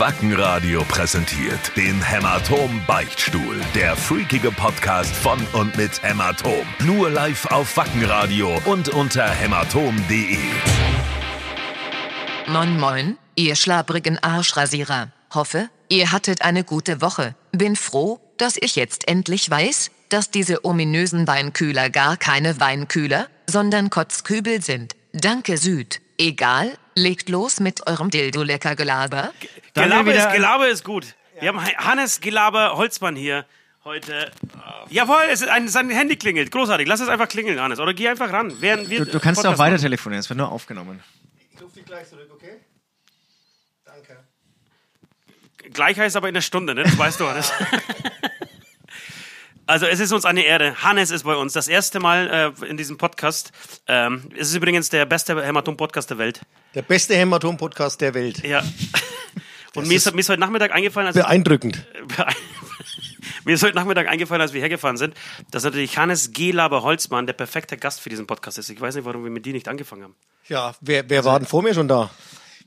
Wackenradio 0.00 0.82
präsentiert 0.84 1.76
den 1.76 2.02
Hämatom 2.02 2.80
Beichtstuhl. 2.86 3.60
Der 3.74 3.94
freakige 3.94 4.50
Podcast 4.50 5.14
von 5.14 5.38
und 5.52 5.76
mit 5.76 6.02
Hämatom. 6.02 6.66
Nur 6.86 7.10
live 7.10 7.44
auf 7.52 7.76
Wackenradio 7.76 8.62
und 8.64 8.88
unter 8.88 9.28
hämatom.de. 9.28 10.38
Moin 12.46 12.80
Moin, 12.80 13.18
ihr 13.34 13.56
schlabrigen 13.56 14.18
Arschrasierer. 14.18 15.12
Hoffe, 15.34 15.68
ihr 15.90 16.12
hattet 16.12 16.40
eine 16.40 16.64
gute 16.64 17.02
Woche. 17.02 17.34
Bin 17.52 17.76
froh, 17.76 18.20
dass 18.38 18.56
ich 18.58 18.76
jetzt 18.76 19.06
endlich 19.06 19.50
weiß, 19.50 19.90
dass 20.08 20.30
diese 20.30 20.64
ominösen 20.64 21.26
Weinkühler 21.26 21.90
gar 21.90 22.16
keine 22.16 22.58
Weinkühler, 22.58 23.26
sondern 23.46 23.90
Kotzkübel 23.90 24.62
sind. 24.62 24.96
Danke 25.12 25.58
Süd. 25.58 26.00
Egal, 26.20 26.76
legt 26.94 27.30
los 27.30 27.60
mit 27.60 27.86
eurem 27.86 28.10
Dildo-Lecker-Gelaber. 28.10 29.32
Gelaber 29.72 30.14
ist, 30.14 30.30
Gelaber 30.30 30.68
ist 30.68 30.84
gut. 30.84 31.14
Wir 31.40 31.48
haben 31.48 31.64
Hannes 31.64 32.20
Gelaber 32.20 32.76
Holzmann 32.76 33.16
hier 33.16 33.46
heute. 33.84 34.30
Jawohl, 34.90 35.22
es 35.32 35.40
ist 35.40 35.48
ein, 35.48 35.66
sein 35.68 35.88
Handy 35.88 36.16
klingelt. 36.16 36.50
Großartig. 36.50 36.86
Lass 36.86 37.00
es 37.00 37.08
einfach 37.08 37.26
klingeln, 37.26 37.58
Hannes. 37.58 37.80
Oder 37.80 37.94
geh 37.94 38.06
einfach 38.06 38.30
ran. 38.30 38.52
Während 38.60 38.90
wir 38.90 38.98
Du, 39.06 39.12
du 39.12 39.18
kannst 39.18 39.38
auch 39.40 39.44
Podcast 39.44 39.58
weiter 39.60 39.70
machen. 39.72 39.82
telefonieren, 39.82 40.20
es 40.20 40.28
wird 40.28 40.36
nur 40.36 40.52
aufgenommen. 40.52 41.02
Ich 41.54 41.62
rufe 41.62 41.74
dich 41.74 41.86
gleich 41.86 42.06
zurück, 42.06 42.28
okay? 42.34 42.60
Danke. 43.86 44.18
Gleich 45.72 45.98
heißt 45.98 46.16
aber 46.16 46.28
in 46.28 46.34
der 46.34 46.42
Stunde, 46.42 46.74
ne? 46.74 46.82
Das 46.82 46.98
weißt 46.98 47.18
du, 47.18 47.28
Hannes. 47.28 47.50
Also 49.70 49.86
es 49.86 50.00
ist 50.00 50.10
uns 50.10 50.24
eine 50.24 50.42
Ehre. 50.42 50.74
Hannes 50.82 51.12
ist 51.12 51.22
bei 51.22 51.36
uns. 51.36 51.52
Das 51.52 51.68
erste 51.68 52.00
Mal 52.00 52.52
äh, 52.60 52.66
in 52.66 52.76
diesem 52.76 52.98
Podcast. 52.98 53.52
Ähm, 53.86 54.28
es 54.36 54.48
ist 54.48 54.56
übrigens 54.56 54.88
der 54.88 55.06
beste 55.06 55.40
Hämatom-Podcast 55.40 56.10
der 56.10 56.18
Welt. 56.18 56.40
Der 56.74 56.82
beste 56.82 57.14
Hämatom-Podcast 57.14 58.00
der 58.00 58.12
Welt. 58.14 58.42
Ja. 58.44 58.64
Und 59.76 59.86
mir 59.86 59.94
ist, 59.94 60.12
mir 60.12 60.18
ist 60.22 60.28
heute 60.28 60.40
Nachmittag 60.40 60.72
eingefallen, 60.72 61.06
als 61.06 61.14
Beeindruckend. 61.14 61.86
Mir 63.44 63.54
ist 63.54 63.62
heute 63.62 63.76
Nachmittag 63.76 64.08
eingefallen, 64.08 64.42
als 64.42 64.52
wir 64.52 64.60
hergefahren 64.60 64.96
sind, 64.96 65.14
dass 65.52 65.62
natürlich 65.64 65.96
Hannes 65.96 66.32
G. 66.32 66.50
Laber 66.50 66.82
Holzmann 66.82 67.26
der 67.26 67.32
perfekte 67.32 67.76
Gast 67.78 68.00
für 68.00 68.10
diesen 68.10 68.26
Podcast 68.26 68.58
ist. 68.58 68.68
Ich 68.68 68.80
weiß 68.80 68.96
nicht, 68.96 69.04
warum 69.04 69.22
wir 69.24 69.30
mit 69.30 69.46
die 69.46 69.52
nicht 69.52 69.68
angefangen 69.68 70.02
haben. 70.02 70.16
Ja, 70.48 70.74
wer, 70.80 71.08
wer 71.08 71.24
war 71.24 71.38
denn 71.38 71.46
vor 71.46 71.62
mir 71.62 71.72
schon 71.72 71.86
da? 71.88 72.10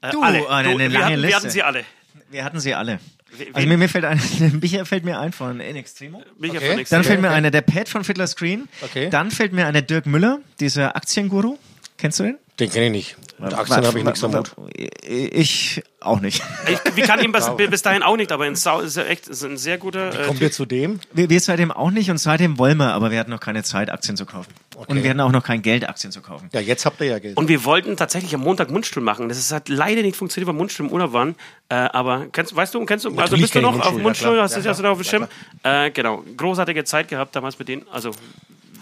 Äh, 0.02 0.12
Du, 0.12 0.24
alle. 0.24 0.40
äh, 0.40 0.48
eine 0.48 0.70
wir, 0.80 0.90
lange 0.90 1.06
hatten, 1.06 1.10
wir 1.12 1.18
Liste. 1.18 1.36
hatten 1.36 1.50
sie 1.52 1.64
alle. 1.64 1.86
Wir 2.32 2.44
hatten 2.44 2.60
sie 2.60 2.74
alle. 2.74 3.00
We- 3.38 3.48
Also 3.54 3.68
mir, 3.68 3.78
mir 3.78 3.90
fällt 3.90 4.06
ein, 4.06 4.20
Micha 4.62 4.86
fällt 4.86 5.04
mir 5.06 5.20
ein 5.20 5.32
von 5.34 5.60
In 5.60 5.76
Extremo. 5.76 6.24
Bin 6.38 6.50
ich 6.50 6.54
ja 6.54 6.60
Okay. 6.60 6.68
von 6.68 6.76
nichts. 6.78 6.90
Dann 6.92 7.04
fällt 7.04 7.22
mir 7.22 7.28
okay. 7.28 7.36
einer 7.38 7.52
der 7.52 7.62
Pat 7.62 7.90
von 7.90 8.04
Fiddler 8.04 8.28
Screen. 8.28 8.68
Okay. 8.82 9.10
Dann 9.10 9.32
fällt 9.32 9.54
mir 9.54 9.66
einer 9.68 9.82
Dirk 9.82 10.06
Müller, 10.06 10.40
dieser 10.60 10.96
Aktienguru. 10.96 11.58
Kennst 11.98 12.20
du 12.20 12.24
den? 12.24 12.38
Den 12.60 12.70
kenne 12.70 12.86
ich 12.86 12.92
nicht. 12.92 13.16
Mit 13.40 13.54
Aktien 13.56 13.84
habe 13.86 13.98
ich 13.98 14.06
nichts 14.06 14.24
am 14.24 14.36
Hut. 14.36 14.52
Ich 14.76 15.82
auch 16.00 16.20
nicht. 16.20 16.44
Ich, 16.70 16.96
wir 16.96 17.04
kannten 17.06 17.26
ihn 17.26 17.32
bis, 17.32 17.50
bis 17.70 17.82
dahin 17.82 18.04
auch 18.04 18.16
nicht, 18.16 18.32
aber 18.32 18.46
in 18.48 18.56
Sau 18.56 18.80
ist 18.80 18.96
er 18.96 19.10
echt 19.10 19.28
ist 19.28 19.44
ein 19.44 19.58
sehr 19.58 19.78
guter. 19.78 20.18
Äh, 20.24 20.28
Kommt 20.28 20.40
ihr 20.42 20.52
zu 20.52 20.66
dem? 20.66 21.00
Wir, 21.14 21.30
wir 21.30 21.40
seitdem 21.40 21.72
auch 21.72 21.92
nicht 21.92 22.10
und 22.12 22.18
seitdem 22.20 22.58
wollen 22.60 22.78
wir, 22.78 22.94
aber 22.94 23.10
wir 23.12 23.20
hatten 23.20 23.32
noch 23.32 23.40
keine 23.40 23.64
Zeit, 23.64 23.90
Aktien 23.90 24.16
zu 24.18 24.26
kaufen. 24.26 24.52
Und 24.76 25.04
wir 25.04 25.10
hatten 25.10 25.20
auch 25.22 25.32
noch 25.32 25.44
kein 25.44 25.62
Geld, 25.62 25.88
Aktien 25.88 26.12
zu 26.12 26.22
kaufen. 26.22 26.50
Ja, 26.54 26.60
jetzt 26.60 26.86
habt 26.86 27.00
ihr 27.02 27.08
ja 27.08 27.20
Geld. 27.20 27.38
und 27.38 27.48
wir 27.48 27.64
wollten 27.66 27.96
tatsächlich 27.98 28.34
am 28.36 28.42
Montag 28.42 28.70
Mundstuhl 28.72 29.04
machen. 29.04 29.30
Das 29.30 29.52
hat 29.52 29.70
leider 29.70 30.02
nicht 30.02 30.16
funktioniert, 30.16 30.48
weil 30.48 30.56
Mundstuhl 30.56 30.86
im 30.88 30.92
Urlaub 30.92 31.14
waren. 31.14 31.36
Äh, 31.70 31.76
aber 31.76 32.28
kennst, 32.32 32.56
weißt 32.56 32.74
du, 32.74 32.86
kennst 32.86 33.06
du, 33.06 33.10
also 33.10 33.22
Natürlich 33.22 33.42
bist 33.44 33.56
du 33.56 33.62
noch 33.62 33.70
auf 33.80 33.94
Mundstuhl, 33.94 34.02
Mundstuhl? 34.02 34.36
ja, 34.38 34.44
hast, 34.44 34.52
klar. 34.54 34.64
du- 34.64 34.70
hast 34.70 34.78
du 34.80 34.84
da 34.84 34.92
auf 34.92 34.98
dem 34.98 35.04
Schirm? 35.06 35.28
Äh, 35.64 35.92
genau. 35.92 36.24
Großartige 36.38 36.84
Zeit 36.84 37.08
gehabt 37.08 37.36
damals 37.36 37.58
mit 37.60 37.68
denen. 37.68 37.86
Also, 37.92 38.12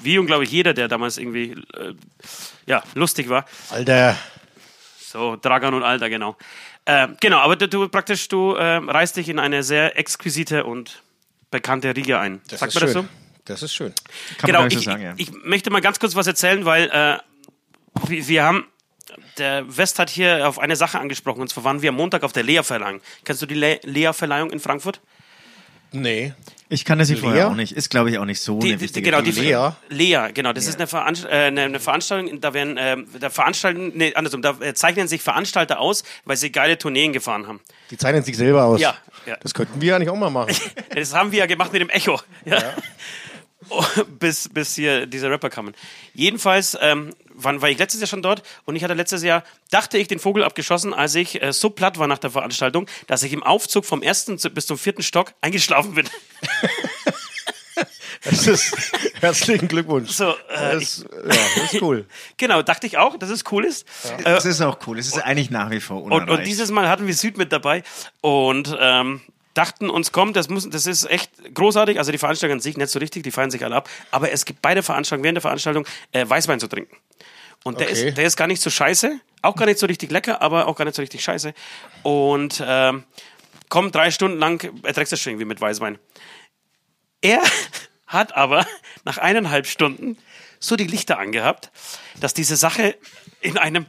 wie 0.03 0.17
und 0.17 0.25
glaube 0.27 0.43
ich 0.45 0.51
jeder, 0.51 0.73
der 0.73 0.87
damals 0.87 1.17
irgendwie 1.17 1.51
äh, 1.75 1.93
ja, 2.65 2.83
lustig 2.95 3.29
war. 3.29 3.45
Alter, 3.69 4.15
So, 4.99 5.35
Dragan 5.41 5.73
und 5.73 5.83
Alter, 5.83 6.09
genau. 6.09 6.37
Äh, 6.85 7.09
genau, 7.19 7.37
aber 7.39 7.55
du, 7.55 7.67
du 7.67 7.87
praktisch, 7.89 8.27
du 8.27 8.53
äh, 8.55 8.77
reißt 8.77 9.17
dich 9.17 9.29
in 9.29 9.37
eine 9.39 9.61
sehr 9.61 9.99
exquisite 9.99 10.63
und 10.63 11.01
bekannte 11.51 11.95
Riege 11.95 12.17
ein. 12.17 12.41
das 12.49 12.61
Sagt 12.61 12.73
man 12.75 12.83
das 12.83 12.93
so? 12.93 13.05
Das 13.51 13.63
ist 13.63 13.73
schön. 13.73 13.93
Kann 14.37 14.47
genau, 14.47 14.65
ich, 14.65 14.75
nicht 14.75 14.83
so 14.83 14.91
sagen, 14.91 15.03
ja. 15.03 15.13
ich, 15.17 15.29
ich 15.29 15.43
möchte 15.43 15.69
mal 15.69 15.81
ganz 15.81 15.99
kurz 15.99 16.15
was 16.15 16.27
erzählen, 16.27 16.65
weil 16.65 16.89
äh, 16.89 17.17
wir, 18.07 18.27
wir 18.27 18.43
haben, 18.43 18.65
der 19.37 19.65
West 19.77 19.99
hat 19.99 20.09
hier 20.09 20.47
auf 20.47 20.59
eine 20.59 20.75
Sache 20.75 20.99
angesprochen, 20.99 21.41
und 21.41 21.49
zwar 21.49 21.63
waren 21.63 21.81
wir 21.81 21.89
am 21.89 21.95
Montag 21.95 22.23
auf 22.23 22.31
der 22.31 22.43
Lea-Verleihung. 22.43 23.01
Kennst 23.25 23.41
du 23.41 23.45
die 23.45 23.55
Le 23.55 23.79
Lea-Verleihung 23.83 24.51
in 24.51 24.59
Frankfurt? 24.59 25.01
Nee. 25.93 26.33
Ich 26.69 26.85
kann 26.85 26.99
das 26.99 27.09
sie 27.09 27.17
vorher 27.17 27.43
Lea? 27.43 27.51
auch 27.51 27.55
nicht. 27.55 27.73
Ist, 27.73 27.89
glaube 27.89 28.09
ich, 28.11 28.17
auch 28.17 28.23
nicht 28.23 28.39
so 28.39 28.59
Die, 28.59 28.69
eine 28.69 28.79
wichtige 28.79 29.11
genau, 29.11 29.21
die 29.21 29.31
Lea? 29.31 29.71
Lea, 29.89 30.29
genau. 30.33 30.53
Das 30.53 30.67
ist 30.67 30.77
eine, 30.77 30.87
Veranst 30.87 31.25
äh, 31.25 31.27
eine, 31.27 31.63
eine 31.63 31.79
Veranstaltung, 31.81 32.39
da 32.39 32.53
werden, 32.53 32.77
äh, 32.77 32.95
da 33.19 33.29
veranstalten, 33.29 33.91
nee, 33.93 34.13
andersrum, 34.15 34.41
da 34.41 34.57
äh, 34.61 34.73
zeichnen 34.73 35.09
sich 35.09 35.21
Veranstalter 35.21 35.81
aus, 35.81 36.03
weil 36.23 36.37
sie 36.37 36.49
geile 36.49 36.77
Tourneen 36.77 37.11
gefahren 37.11 37.45
haben. 37.45 37.59
Die 37.89 37.97
zeichnen 37.97 38.23
sich 38.23 38.37
selber 38.37 38.63
aus. 38.63 38.79
Ja, 38.79 38.95
ja. 39.25 39.35
Das 39.41 39.53
könnten 39.53 39.81
wir 39.81 39.95
eigentlich 39.97 40.09
auch 40.09 40.15
mal 40.15 40.29
machen. 40.29 40.55
Das 40.95 41.13
haben 41.13 41.31
wir 41.31 41.39
ja 41.39 41.45
gemacht 41.45 41.71
mit 41.71 41.81
dem 41.81 41.89
Echo. 41.89 42.19
Ja. 42.45 42.57
Oh, 42.57 42.81
bis, 44.19 44.49
bis 44.49 44.75
hier 44.75 45.05
diese 45.05 45.29
Rapper 45.29 45.49
kamen. 45.49 45.73
Jedenfalls 46.13 46.77
ähm, 46.81 47.13
wann 47.33 47.61
war 47.61 47.69
ich 47.69 47.77
letztes 47.79 48.01
Jahr 48.01 48.07
schon 48.07 48.21
dort 48.21 48.43
und 48.65 48.75
ich 48.75 48.83
hatte 48.83 48.93
letztes 48.93 49.23
Jahr, 49.23 49.43
dachte 49.69 49.97
ich, 49.97 50.07
den 50.07 50.19
Vogel 50.19 50.43
abgeschossen, 50.43 50.93
als 50.93 51.15
ich 51.15 51.41
äh, 51.41 51.53
so 51.53 51.69
platt 51.69 51.97
war 51.97 52.07
nach 52.07 52.17
der 52.19 52.29
Veranstaltung, 52.29 52.87
dass 53.07 53.23
ich 53.23 53.33
im 53.33 53.41
Aufzug 53.43 53.85
vom 53.85 54.01
ersten 54.03 54.37
zu- 54.37 54.49
bis 54.49 54.65
zum 54.67 54.77
vierten 54.77 55.01
Stock 55.03 55.33
eingeschlafen 55.41 55.93
bin. 55.95 56.07
Das 58.23 58.45
ist, 58.45 58.75
herzlichen 59.19 59.67
Glückwunsch. 59.67 60.11
So, 60.11 60.29
äh, 60.49 60.73
das, 60.73 61.03
ja, 61.11 61.27
das 61.55 61.73
ist 61.73 61.81
cool. 61.81 62.05
Genau, 62.37 62.61
dachte 62.61 62.85
ich 62.85 62.99
auch, 62.99 63.17
dass 63.17 63.31
es 63.31 63.43
cool 63.51 63.65
ist. 63.65 63.87
Äh, 64.19 64.23
Das 64.25 64.45
ist 64.45 64.61
auch 64.61 64.77
cool. 64.85 64.99
Es 64.99 65.07
ist 65.07 65.17
eigentlich 65.17 65.49
nach 65.49 65.71
wie 65.71 65.79
vor 65.79 66.03
Und, 66.03 66.11
unerreicht. 66.11 66.37
und 66.39 66.45
dieses 66.45 66.69
Mal 66.69 66.87
hatten 66.87 67.07
wir 67.07 67.15
Süd 67.15 67.37
mit 67.37 67.51
dabei 67.51 67.81
und 68.21 68.77
ähm, 68.79 69.21
dachten 69.53 69.89
uns, 69.89 70.11
komm, 70.11 70.33
das, 70.33 70.49
muss, 70.49 70.69
das 70.69 70.87
ist 70.87 71.03
echt 71.09 71.31
großartig. 71.53 71.97
Also 71.97 72.11
die 72.11 72.17
Veranstaltung 72.17 72.57
an 72.57 72.61
sich 72.61 72.77
nicht 72.77 72.89
so 72.89 72.99
richtig, 72.99 73.23
die 73.23 73.31
feiern 73.31 73.51
sich 73.51 73.63
alle 73.63 73.75
ab. 73.75 73.89
Aber 74.11 74.31
es 74.31 74.45
gibt 74.45 74.61
bei 74.61 74.73
der 74.73 74.83
Veranstaltung, 74.83 75.23
während 75.23 75.37
der 75.37 75.41
Veranstaltung, 75.41 75.85
äh, 76.11 76.27
Weißwein 76.27 76.59
zu 76.59 76.67
trinken. 76.67 76.95
Und 77.63 77.79
der, 77.79 77.89
Okay. 77.89 78.09
ist, 78.09 78.17
der 78.17 78.25
ist 78.25 78.37
gar 78.37 78.47
nicht 78.47 78.61
so 78.61 78.69
scheiße, 78.69 79.19
auch 79.43 79.55
gar 79.55 79.65
nicht 79.65 79.77
so 79.79 79.85
richtig 79.85 80.09
lecker, 80.11 80.41
aber 80.41 80.67
auch 80.67 80.75
gar 80.75 80.85
nicht 80.85 80.95
so 80.95 81.01
richtig 81.01 81.23
scheiße. 81.23 81.53
Und 82.01 82.63
ähm, 82.65 83.03
komm, 83.69 83.91
drei 83.91 84.09
Stunden 84.09 84.39
lang 84.39 84.71
erträgst 84.83 85.11
du 85.11 85.17
schon 85.17 85.33
irgendwie 85.33 85.45
mit 85.45 85.61
Weißwein. 85.61 85.99
Er 87.21 87.41
hat 88.07 88.35
aber 88.35 88.65
nach 89.05 89.17
eineinhalb 89.19 89.67
Stunden 89.67 90.17
so 90.59 90.75
die 90.75 90.87
Lichter 90.87 91.19
angehabt, 91.19 91.71
dass 92.19 92.33
diese 92.33 92.55
Sache 92.55 92.95
in 93.41 93.57
einem, 93.57 93.85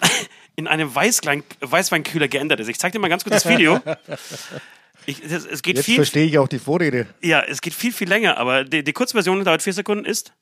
in 0.56 0.66
einem 0.68 0.94
Weißwein, 0.94 1.42
Weißweinkühler 1.60 2.28
geändert 2.28 2.60
ist. 2.60 2.68
Ich 2.68 2.78
zeig 2.78 2.92
dir 2.92 2.98
mal 3.00 3.08
ganz 3.08 3.24
kurz 3.24 3.42
das 3.42 3.48
Video. 3.48 3.80
Ich, 5.06 5.22
es, 5.22 5.44
es 5.44 5.62
geht 5.62 5.76
Jetzt 5.76 5.86
viel, 5.86 5.96
verstehe 5.96 6.26
ich 6.26 6.38
auch 6.38 6.48
die 6.48 6.58
Vorrede. 6.58 7.06
ja, 7.22 7.40
es 7.40 7.60
geht 7.60 7.74
viel, 7.74 7.92
viel 7.92 8.08
länger, 8.08 8.36
aber 8.38 8.64
die, 8.64 8.82
die 8.82 8.92
Kurzversion 8.92 9.44
dauert 9.44 9.62
vier 9.62 9.72
Sekunden 9.72 10.04
ist. 10.04 10.32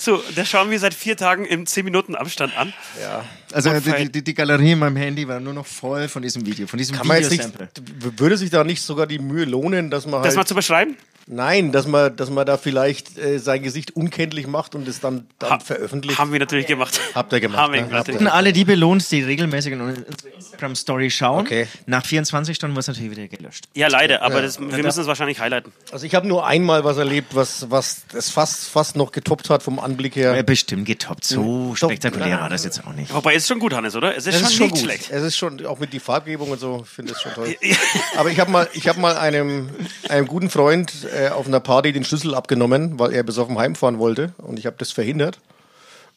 So, 0.00 0.22
das 0.36 0.48
schauen 0.48 0.70
wir 0.70 0.78
seit 0.78 0.94
vier 0.94 1.16
Tagen 1.16 1.44
im 1.44 1.66
10 1.66 1.84
Minuten 1.84 2.14
Abstand 2.14 2.56
an. 2.56 2.72
Ja. 3.02 3.24
also 3.52 3.78
die, 3.80 4.10
die, 4.10 4.22
die 4.22 4.32
Galerie 4.32 4.72
in 4.72 4.78
meinem 4.78 4.96
Handy 4.96 5.26
war 5.26 5.40
nur 5.40 5.52
noch 5.52 5.66
voll 5.66 6.08
von 6.08 6.22
diesem 6.22 6.46
Video, 6.46 6.68
von 6.68 6.78
diesem 6.78 6.96
Kann 6.96 7.06
man 7.08 7.20
jetzt 7.20 7.30
nicht, 7.30 7.44
Videosample. 7.44 8.16
würde 8.16 8.36
sich 8.36 8.48
da 8.48 8.62
nicht 8.62 8.80
sogar 8.80 9.08
die 9.08 9.18
Mühe 9.18 9.44
lohnen, 9.44 9.90
dass 9.90 10.06
man 10.06 10.22
Das 10.22 10.34
mal 10.34 10.38
halt, 10.38 10.48
zu 10.48 10.54
beschreiben? 10.54 10.96
Nein, 11.28 11.72
dass 11.72 11.86
man, 11.86 12.16
dass 12.16 12.30
man 12.30 12.46
da 12.46 12.56
vielleicht 12.56 13.16
äh, 13.18 13.38
sein 13.38 13.62
Gesicht 13.62 13.94
unkenntlich 13.96 14.46
macht 14.46 14.74
und 14.74 14.88
es 14.88 15.00
dann, 15.00 15.26
dann 15.38 15.50
Ha- 15.50 15.58
veröffentlicht? 15.60 16.18
Haben 16.18 16.32
wir 16.32 16.40
natürlich 16.40 16.66
gemacht. 16.66 17.00
Habt 17.14 17.32
ihr 17.32 17.40
gemacht, 17.40 17.58
Haben 17.60 17.72
wir 17.74 17.82
ne? 17.82 17.88
natürlich. 17.88 18.20
Habt 18.20 18.20
Und 18.20 18.32
alle 18.32 18.52
die 18.52 18.64
belohnt, 18.64 19.10
die 19.10 19.22
regelmäßig 19.22 19.72
in 19.74 19.80
unsere 19.80 20.06
Instagram-Story 20.36 21.10
schauen. 21.10 21.40
Okay. 21.46 21.66
Nach 21.86 22.04
24 22.04 22.56
Stunden 22.56 22.74
wird 22.74 22.82
es 22.82 22.88
natürlich 22.88 23.10
wieder 23.10 23.28
gelöscht. 23.28 23.64
Ja, 23.74 23.88
leider, 23.88 24.22
aber 24.22 24.42
das, 24.42 24.58
wir 24.58 24.66
müssen 24.82 25.00
es 25.00 25.06
wahrscheinlich 25.06 25.40
highlighten. 25.40 25.72
Also 25.92 26.06
ich 26.06 26.14
habe 26.14 26.26
nur 26.26 26.46
einmal 26.46 26.84
was 26.84 26.96
erlebt, 26.96 27.34
was, 27.34 27.70
was 27.70 28.02
es 28.14 28.30
fast, 28.30 28.68
fast 28.68 28.96
noch 28.96 29.12
getoppt 29.12 29.50
hat 29.50 29.62
vom 29.62 29.78
Anblick 29.78 30.16
her. 30.16 30.34
Ja, 30.34 30.42
bestimmt 30.42 30.86
getoppt. 30.86 31.24
So 31.24 31.74
Doch. 31.78 31.88
spektakulär 31.88 32.40
war 32.40 32.48
das 32.48 32.64
jetzt 32.64 32.84
auch 32.86 32.92
nicht. 32.92 33.12
Wobei, 33.14 33.34
ist 33.34 33.46
schon 33.48 33.58
gut, 33.58 33.74
Hannes, 33.74 33.94
oder? 33.94 34.16
Es 34.16 34.26
ist, 34.26 34.34
Es 34.34 34.40
schon, 34.54 34.66
ist 34.68 34.76
schon 34.76 34.76
schlecht. 34.84 35.10
Es 35.10 35.22
ist 35.22 35.36
schon, 35.36 35.64
auch 35.66 35.78
mit 35.78 35.92
die 35.92 36.00
Farbgebung 36.00 36.50
und 36.50 36.58
so, 36.58 36.82
ich 36.84 36.88
finde 36.90 37.12
es 37.12 37.20
schon 37.20 37.32
toll. 37.32 37.54
Aber 38.16 38.30
ich 38.30 38.40
habe 38.40 38.50
mal, 38.50 38.68
ich 38.72 38.88
habe 38.88 38.98
mal 39.00 39.16
einem, 39.16 39.68
einem 40.08 40.26
guten 40.26 40.50
Freund 40.50 40.92
äh, 41.04 41.17
auf 41.26 41.46
einer 41.46 41.60
Party 41.60 41.92
den 41.92 42.04
Schlüssel 42.04 42.34
abgenommen, 42.34 42.98
weil 42.98 43.12
er 43.12 43.22
besoffen 43.22 43.58
heimfahren 43.58 43.98
wollte 43.98 44.32
und 44.38 44.58
ich 44.58 44.66
habe 44.66 44.76
das 44.78 44.92
verhindert. 44.92 45.38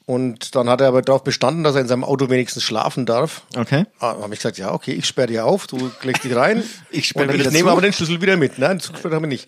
Und 0.05 0.55
dann 0.55 0.67
hat 0.67 0.81
er 0.81 0.87
aber 0.87 1.01
darauf 1.01 1.23
bestanden, 1.23 1.63
dass 1.63 1.75
er 1.75 1.81
in 1.81 1.87
seinem 1.87 2.03
Auto 2.03 2.29
wenigstens 2.29 2.63
schlafen 2.63 3.05
darf. 3.05 3.43
Okay. 3.55 3.85
Ah, 3.99 4.15
habe 4.21 4.33
ich 4.33 4.39
gesagt, 4.39 4.57
ja, 4.57 4.73
okay, 4.73 4.91
ich 4.93 5.05
sperre 5.05 5.27
dir 5.27 5.45
auf, 5.45 5.67
du 5.67 5.91
legst 6.03 6.23
dich 6.23 6.35
rein. 6.35 6.63
Ich 6.89 7.07
sperre 7.07 7.33
ich 7.33 7.45
nehme 7.45 7.59
zu. 7.59 7.69
aber 7.69 7.81
den 7.81 7.93
Schlüssel 7.93 8.21
wieder 8.21 8.35
mit. 8.35 8.57
Nein, 8.57 8.79
Zug 8.79 8.95
haben 9.03 9.23
wir 9.23 9.27
nicht. 9.27 9.47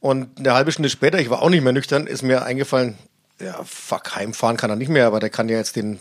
Und 0.00 0.38
eine 0.38 0.54
halbe 0.54 0.72
Stunde 0.72 0.88
später, 0.88 1.18
ich 1.18 1.30
war 1.30 1.42
auch 1.42 1.48
nicht 1.48 1.62
mehr 1.62 1.72
nüchtern, 1.72 2.06
ist 2.06 2.22
mir 2.22 2.44
eingefallen, 2.44 2.98
ja, 3.40 3.58
fuck, 3.64 4.16
heimfahren 4.16 4.56
kann 4.56 4.70
er 4.70 4.76
nicht 4.76 4.88
mehr, 4.88 5.06
aber 5.06 5.20
der 5.20 5.30
kann 5.30 5.48
ja 5.48 5.56
jetzt 5.56 5.76
den, 5.76 5.98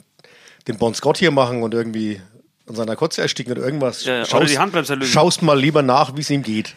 den 0.67 0.77
Bon 0.77 0.93
Scott 0.93 1.17
hier 1.17 1.31
machen 1.31 1.61
und 1.61 1.73
irgendwie 1.73 2.21
an 2.67 2.75
seiner 2.75 2.95
Kotze 2.95 3.21
ersticken 3.21 3.53
oder 3.53 3.63
irgendwas. 3.63 4.05
Ja, 4.05 4.23
ja, 4.23 4.35
oder 4.35 4.45
die 4.45 4.57
Handbremse 4.57 4.95
lösen. 4.95 5.11
Schaust 5.11 5.41
mal 5.41 5.59
lieber 5.59 5.81
nach, 5.83 6.15
wie 6.15 6.21
es 6.21 6.29
ihm 6.29 6.43
geht. 6.43 6.75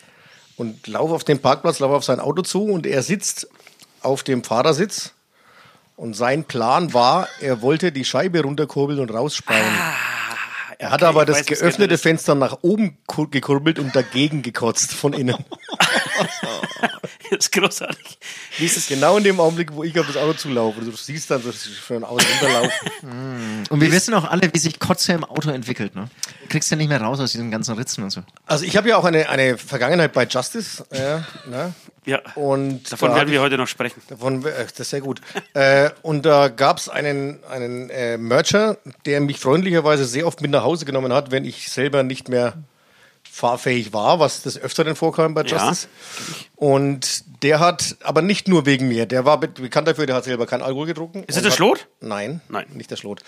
Und 0.57 0.87
lauf 0.87 1.11
auf 1.11 1.23
den 1.25 1.41
Parkplatz, 1.41 1.79
lauf 1.81 1.93
auf 1.93 2.05
sein 2.05 2.19
Auto 2.21 2.43
zu 2.43 2.65
und 2.65 2.87
er 2.87 3.03
sitzt 3.03 3.49
auf 4.03 4.23
dem 4.23 4.43
Fahrersitz 4.45 5.13
Und 5.97 6.15
sein 6.17 6.45
Plan 6.45 6.93
war, 6.95 7.29
er 7.41 7.61
wollte 7.63 7.93
die 7.93 8.05
Scheibe 8.05 8.43
runterkurbeln 8.43 8.99
und 9.01 9.11
rausspauen. 9.13 9.61
er 10.79 10.91
hat 10.91 11.03
aber 11.03 11.25
das 11.27 11.41
weiß, 11.41 11.47
geöffnete. 11.47 11.99
Fenster 11.99 12.35
nach 12.35 12.59
oben 12.63 12.97
kur- 13.07 13.31
gekurbelt 13.31 13.79
und 13.79 13.95
dagegen 13.97 14.43
gekotzt 14.43 14.93
von 14.95 15.13
innen. 15.13 15.37
Das 17.31 17.47
ist 17.47 17.53
großartig. 17.53 18.19
Wie 18.59 18.65
ist 18.65 18.77
es 18.77 18.87
genau 18.89 19.17
in 19.17 19.25
dem 19.25 19.41
Augenblick, 19.41 19.73
wo 19.73 19.85
ich 19.85 19.99
auf 19.99 20.07
das 20.07 20.17
Auto 20.17 20.35
zulaufe. 20.35 20.81
Du 20.81 20.93
siehst 20.93 21.31
dann 21.31 21.43
so 21.43 21.53
von 21.53 22.05
Auto 22.05 22.25
runterlaufen. 22.25 23.65
Und 23.71 23.81
wir 23.81 23.93
wissen 23.93 24.15
auch 24.15 24.25
alle, 24.25 24.53
wie 24.53 24.59
sich 24.59 24.79
Kotze 24.79 25.13
im 25.13 25.25
Auto 25.25 25.51
entwickelt. 25.51 25.95
Ne? 25.95 26.09
Du 26.43 26.49
kriegst 26.49 26.71
ja 26.71 26.77
nicht 26.77 26.89
mehr 26.89 27.01
raus 27.01 27.21
aus 27.21 27.33
diesen 27.33 27.51
ganzen 27.51 27.75
Ritzen 27.77 28.05
und 28.05 28.11
so. 28.11 28.23
Also 28.47 28.65
ich 28.65 28.77
habe 28.77 28.89
ja 28.89 28.97
auch 28.97 29.05
eine, 29.05 29.29
eine 29.29 29.59
Vergangenheit 29.59 30.13
bei 30.13 30.25
Justice. 30.25 30.85
Äh, 30.91 31.19
ne? 31.49 31.75
Ja. 32.05 32.21
Und 32.37 32.91
Davon 32.93 33.11
da 33.11 33.17
werden 33.17 33.31
wir 33.31 33.41
heute 33.41 33.59
noch 33.59 33.67
sprechen. 33.67 34.01
Davon, 34.09 34.45
äh, 34.45 34.65
das 34.65 34.79
ist 34.79 34.91
sehr 34.91 35.01
gut. 35.01 35.21
äh, 35.55 35.91
und 36.03 36.25
da 36.25 36.49
gab 36.49 36.79
es 36.79 36.89
einen, 36.89 37.43
einen 37.51 37.91
äh, 37.91 38.17
Mercher, 38.17 38.79
der 39.05 39.21
mich 39.21 39.41
freundlicherweise 39.41 40.05
sehr 40.05 40.27
oft 40.27 40.41
mit 40.41 40.53
nach 40.53 40.63
Hause 40.63 40.85
genommen 40.85 41.13
hat, 41.13 41.31
wenn 41.33 41.45
ich 41.45 41.71
selber 41.71 42.03
nicht 42.03 42.29
mehr 42.29 42.55
fahrfähig 43.37 43.93
war, 43.93 44.19
was 44.19 44.41
des 44.43 44.57
Öfteren 44.59 44.97
vorkam 44.97 45.35
bei 45.35 45.43
Ja. 45.45 45.59
Justice. 45.69 45.89
Und 46.55 47.25
der 47.43 47.61
hat, 47.61 47.97
aber 48.03 48.23
nicht 48.23 48.49
nur 48.49 48.65
wegen 48.65 48.89
mir, 48.89 49.05
der 49.05 49.27
war 49.27 49.39
be- 49.39 49.49
bekannt 49.49 49.87
dafür, 49.89 50.07
der 50.07 50.17
hat 50.17 50.25
selber 50.25 50.47
keinen 50.47 50.63
Alkohol 50.63 50.87
getrunken. 50.87 51.19
Ist 51.27 51.37
das 51.37 51.43
der 51.43 51.51
hat- 51.51 51.57
Schlot? 51.57 51.87
Nein, 52.01 52.41
Nein. 52.49 52.65
nicht 52.73 52.91
der 52.91 52.97
Schlot. 52.97 53.21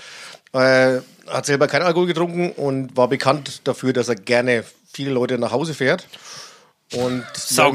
Äh, 0.55 1.01
hat 1.27 1.45
selber 1.45 1.67
keinen 1.67 1.83
Alkohol 1.83 2.07
getrunken 2.07 2.53
und 2.53 2.97
war 2.97 3.09
bekannt 3.09 3.61
dafür, 3.65 3.93
dass 3.93 4.09
er 4.09 4.15
gerne 4.15 4.65
viele 4.91 5.11
Leute 5.11 5.37
nach 5.37 5.53
Hause 5.53 5.75
fährt. 5.75 6.07
Und 6.95 7.23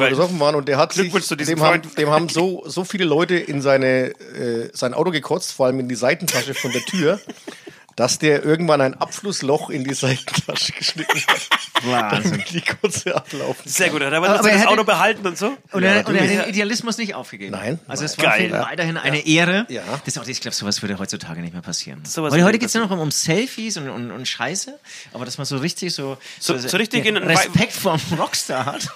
besoffen 0.09 0.39
waren 0.39 0.55
und 0.55 0.67
der 0.67 0.77
hat 0.77 0.91
sich, 0.93 1.11
dem 1.13 1.61
haben, 1.61 1.81
dem 1.99 2.09
haben 2.09 2.29
so, 2.29 2.63
so 2.65 2.83
viele 2.83 3.05
Leute 3.05 3.35
in 3.35 3.61
seine, 3.61 4.07
äh, 4.07 4.71
sein 4.73 4.95
Auto 4.95 5.11
gekotzt, 5.11 5.51
vor 5.51 5.67
allem 5.67 5.79
in 5.81 5.87
die 5.87 5.93
Seitentasche 5.93 6.55
von 6.55 6.71
der 6.71 6.81
Tür, 6.81 7.19
dass 7.95 8.17
der 8.19 8.43
irgendwann 8.43 8.81
ein 8.81 8.93
Abflussloch 8.95 9.69
in 9.69 9.83
die 9.83 9.93
Seitentasche 9.93 10.73
geschnitten 10.73 11.19
hat, 11.27 11.49
Wahnsinn. 11.83 12.43
die 12.51 12.61
Kotze 12.61 13.15
ablaufen. 13.15 13.61
Sehr 13.69 13.89
gut. 13.89 14.01
Hat 14.01 14.11
er 14.11 14.17
aber, 14.17 14.29
Aber 14.29 14.47
er 14.47 14.53
das 14.53 14.61
hätte- 14.61 14.69
Auto 14.71 14.83
behalten 14.83 15.25
und 15.27 15.37
so? 15.37 15.55
Und, 15.71 15.83
Ja, 15.83 15.89
er, 15.95 16.07
und 16.07 16.15
er 16.15 16.21
hat 16.23 16.29
den 16.45 16.49
Idealismus 16.49 16.97
nicht 16.97 17.13
aufgegeben. 17.15 17.51
Nein, 17.51 17.79
Also 17.87 18.03
es 18.05 18.17
war 18.17 18.25
für 18.25 18.29
Geil. 18.39 18.49
ihn 18.49 18.53
weiterhin 18.53 18.97
eine 18.97 19.25
Ehre. 19.25 19.65
Ja. 19.69 19.83
Das 20.05 20.15
ist 20.15 20.17
auch, 20.19 20.27
ich 20.27 20.41
glaube, 20.41 20.55
sowas 20.55 20.81
würde 20.81 20.97
heutzutage 20.97 21.41
nicht 21.41 21.53
mehr 21.53 21.61
passieren. 21.61 22.03
Sowas 22.05 22.33
Weil 22.33 22.43
heute 22.43 22.57
geht 22.59 22.67
es 22.67 22.73
ja 22.73 22.81
noch 22.81 22.91
um, 22.91 22.99
um 22.99 23.11
Selfies 23.11 23.77
und, 23.77 23.89
und, 23.89 24.11
und 24.11 24.27
Scheiße, 24.27 24.79
aber 25.13 25.25
dass 25.25 25.37
man 25.37 25.45
so 25.45 25.57
richtig 25.57 25.93
so, 25.93 26.17
So- 26.39 26.57
so 26.57 26.77
richtig 26.77 27.05
in 27.05 27.15
den 27.15 27.23
einen 27.23 27.31
Respekt 27.37 27.73
vor 27.73 27.93
einem 27.93 28.19
Rockstar 28.19 28.65
hat. 28.65 28.87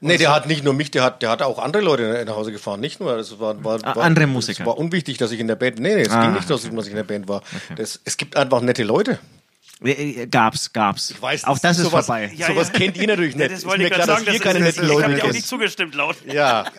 Nee, 0.00 0.16
der 0.18 0.34
hat 0.34 0.46
nicht 0.46 0.64
nur 0.64 0.74
mich, 0.74 0.90
der 0.90 1.02
hat, 1.04 1.22
der 1.22 1.30
hat 1.30 1.42
auch 1.42 1.58
andere 1.58 1.82
Leute 1.82 2.24
nach 2.26 2.34
Hause 2.34 2.50
gefahren, 2.52 2.80
nicht 2.80 2.98
nur. 3.00 3.16
Das 3.16 3.38
war, 3.38 3.62
war, 3.64 3.78
Ah, 3.84 3.94
war 3.96 4.04
andere 4.04 4.26
Musiker. 4.26 4.60
Es 4.62 4.66
war 4.66 4.76
unwichtig, 4.78 5.18
dass 5.18 5.30
ich 5.30 5.38
in 5.40 5.46
der 5.46 5.54
Band. 5.56 5.78
Nee, 5.78 5.94
nee, 5.94 6.02
es 6.02 6.10
Ah, 6.10 6.22
ging 6.22 6.34
nicht, 6.34 6.50
dass 6.50 6.64
ich, 6.64 6.70
dass 6.74 6.84
ich 6.86 6.90
in 6.90 6.96
der 6.96 7.04
Band 7.04 7.28
war. 7.28 7.42
Das, 7.76 8.00
es 8.04 8.16
gibt 8.16 8.36
einfach 8.36 8.60
nette 8.60 8.82
Leute. 8.82 9.18
Äh, 9.84 10.26
Gab's, 10.26 10.72
gab's. 10.72 11.10
Ich 11.10 11.20
weiß, 11.22 11.44
auch 11.44 11.58
das 11.58 11.78
ist 11.78 11.84
sowas, 11.84 12.06
vorbei. 12.06 12.32
Ja, 12.36 12.48
sowas 12.48 12.68
ja. 12.72 12.78
kennt 12.78 12.96
ihr 12.96 13.06
natürlich 13.06 13.34
Ja, 13.34 13.40
nicht. 13.48 13.52
das 13.52 13.64
wollte 13.64 13.84
ich 13.84 13.90
gerade 13.90 14.06
dass 14.06 14.18
sagen. 14.20 14.26
ihr 14.26 14.32
Das 14.34 14.42
keine 14.42 14.60
netten 14.60 14.82
ich 14.82 14.88
Leute 14.88 15.04
habe 15.04 15.14
dir 15.14 15.24
auch 15.24 15.32
nicht 15.32 15.46
zugestimmt 15.46 15.94
laut. 15.94 16.16
Ja. 16.26 16.64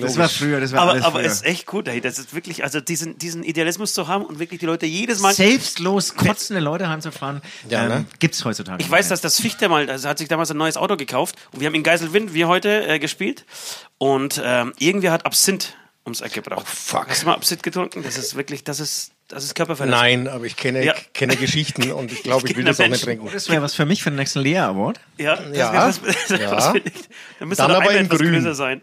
Das 0.00 0.16
war 0.16 0.28
früher, 0.28 0.60
das 0.60 0.72
war 0.72 0.82
Aber, 0.82 0.92
alles 0.92 1.04
aber 1.04 1.18
früher. 1.18 1.26
es 1.26 1.32
ist 1.34 1.44
echt 1.46 1.66
gut, 1.66 1.88
ey. 1.88 2.00
Das 2.00 2.18
ist 2.18 2.32
wirklich, 2.32 2.62
also 2.62 2.80
diesen, 2.80 3.18
diesen 3.18 3.42
Idealismus 3.42 3.92
zu 3.92 4.06
haben 4.06 4.24
und 4.24 4.38
wirklich 4.38 4.60
die 4.60 4.66
Leute 4.66 4.86
jedes 4.86 5.18
Mal. 5.18 5.34
Selbstlos 5.34 6.14
kotzende 6.14 6.60
Leute 6.62 6.88
heimzufahren, 6.88 7.42
Ja, 7.68 7.82
ähm, 7.82 7.88
ne? 7.88 8.04
gibt's 8.20 8.44
heutzutage 8.44 8.80
Ich 8.82 8.88
weiß, 8.90 9.08
dass 9.08 9.20
das 9.20 9.40
Fichte 9.40 9.68
mal, 9.68 9.90
also 9.90 10.08
hat 10.08 10.18
sich 10.18 10.28
damals 10.28 10.52
ein 10.52 10.56
neues 10.56 10.76
Auto 10.76 10.96
gekauft 10.96 11.34
und 11.52 11.60
wir 11.60 11.66
haben 11.66 11.74
in 11.74 11.82
Geiselwind, 11.82 12.34
wie 12.34 12.44
heute, 12.44 12.86
äh, 12.86 12.98
gespielt 13.00 13.44
und 13.98 14.40
ähm, 14.44 14.72
irgendwer 14.78 15.10
hat 15.10 15.26
Absinth 15.26 15.74
ums 16.04 16.20
Eck 16.20 16.34
gebracht. 16.34 16.60
Oh, 16.62 16.66
fuck. 16.72 17.08
Hast 17.08 17.22
du 17.22 17.26
mal 17.26 17.34
Absinth 17.34 17.64
getrunken? 17.64 18.04
Das 18.04 18.16
ist 18.16 18.36
wirklich, 18.36 18.62
das 18.62 18.78
ist, 18.78 19.10
das 19.28 19.44
ist 19.44 19.54
Körperverletzung. 19.54 20.00
Nein, 20.00 20.28
aber 20.28 20.44
ich 20.44 20.56
kenne, 20.56 20.84
Ja. 20.84 20.94
kenne 21.14 21.36
Geschichten 21.36 21.90
und 21.92 22.12
ich 22.12 22.22
glaube, 22.22 22.48
ich 22.48 22.56
will 22.56 22.64
kenne 22.64 22.70
das 22.70 22.80
auch 22.80 22.88
nicht 22.88 23.04
trinken. 23.04 23.28
Das 23.32 23.48
wäre 23.48 23.62
was 23.62 23.74
für 23.74 23.86
mich 23.86 24.02
für 24.02 24.10
den 24.10 24.16
nächsten 24.16 24.40
Lea 24.40 24.58
Award. 24.58 25.00
Ja, 25.18 25.36
das 25.36 25.56
Ja. 25.56 25.72
wär 25.72 25.80
das, 26.28 26.40
Ja. 26.40 26.50
was 26.52 26.68
für 26.68 26.80
dich. 26.80 26.92
Da 27.38 27.46
müsste 27.46 27.62
Dann 27.62 27.72
aber 27.72 27.90
in 27.92 28.06
etwas 28.06 28.18
grün. 28.18 28.32
größer 28.34 28.54
sein. 28.54 28.82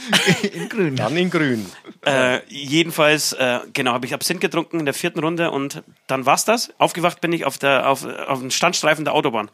In 0.54 0.68
grün. 0.70 0.96
Dann 0.96 1.14
in 1.14 1.28
grün. 1.28 1.66
Äh, 2.06 2.40
jedenfalls, 2.48 3.34
äh, 3.34 3.58
genau, 3.74 3.92
habe 3.92 4.06
ich 4.06 4.14
Absinth 4.14 4.40
getrunken 4.40 4.78
in 4.80 4.86
der 4.86 4.94
vierten 4.94 5.18
Runde 5.20 5.50
und 5.50 5.82
dann 6.06 6.24
war's 6.24 6.46
das. 6.46 6.70
Aufgewacht 6.78 7.20
bin 7.20 7.34
ich 7.34 7.44
auf, 7.44 7.58
der, 7.58 7.86
auf, 7.86 8.06
auf 8.06 8.38
dem 8.40 8.50
Standstreifen 8.50 9.04
der 9.04 9.12
Autobahn. 9.12 9.50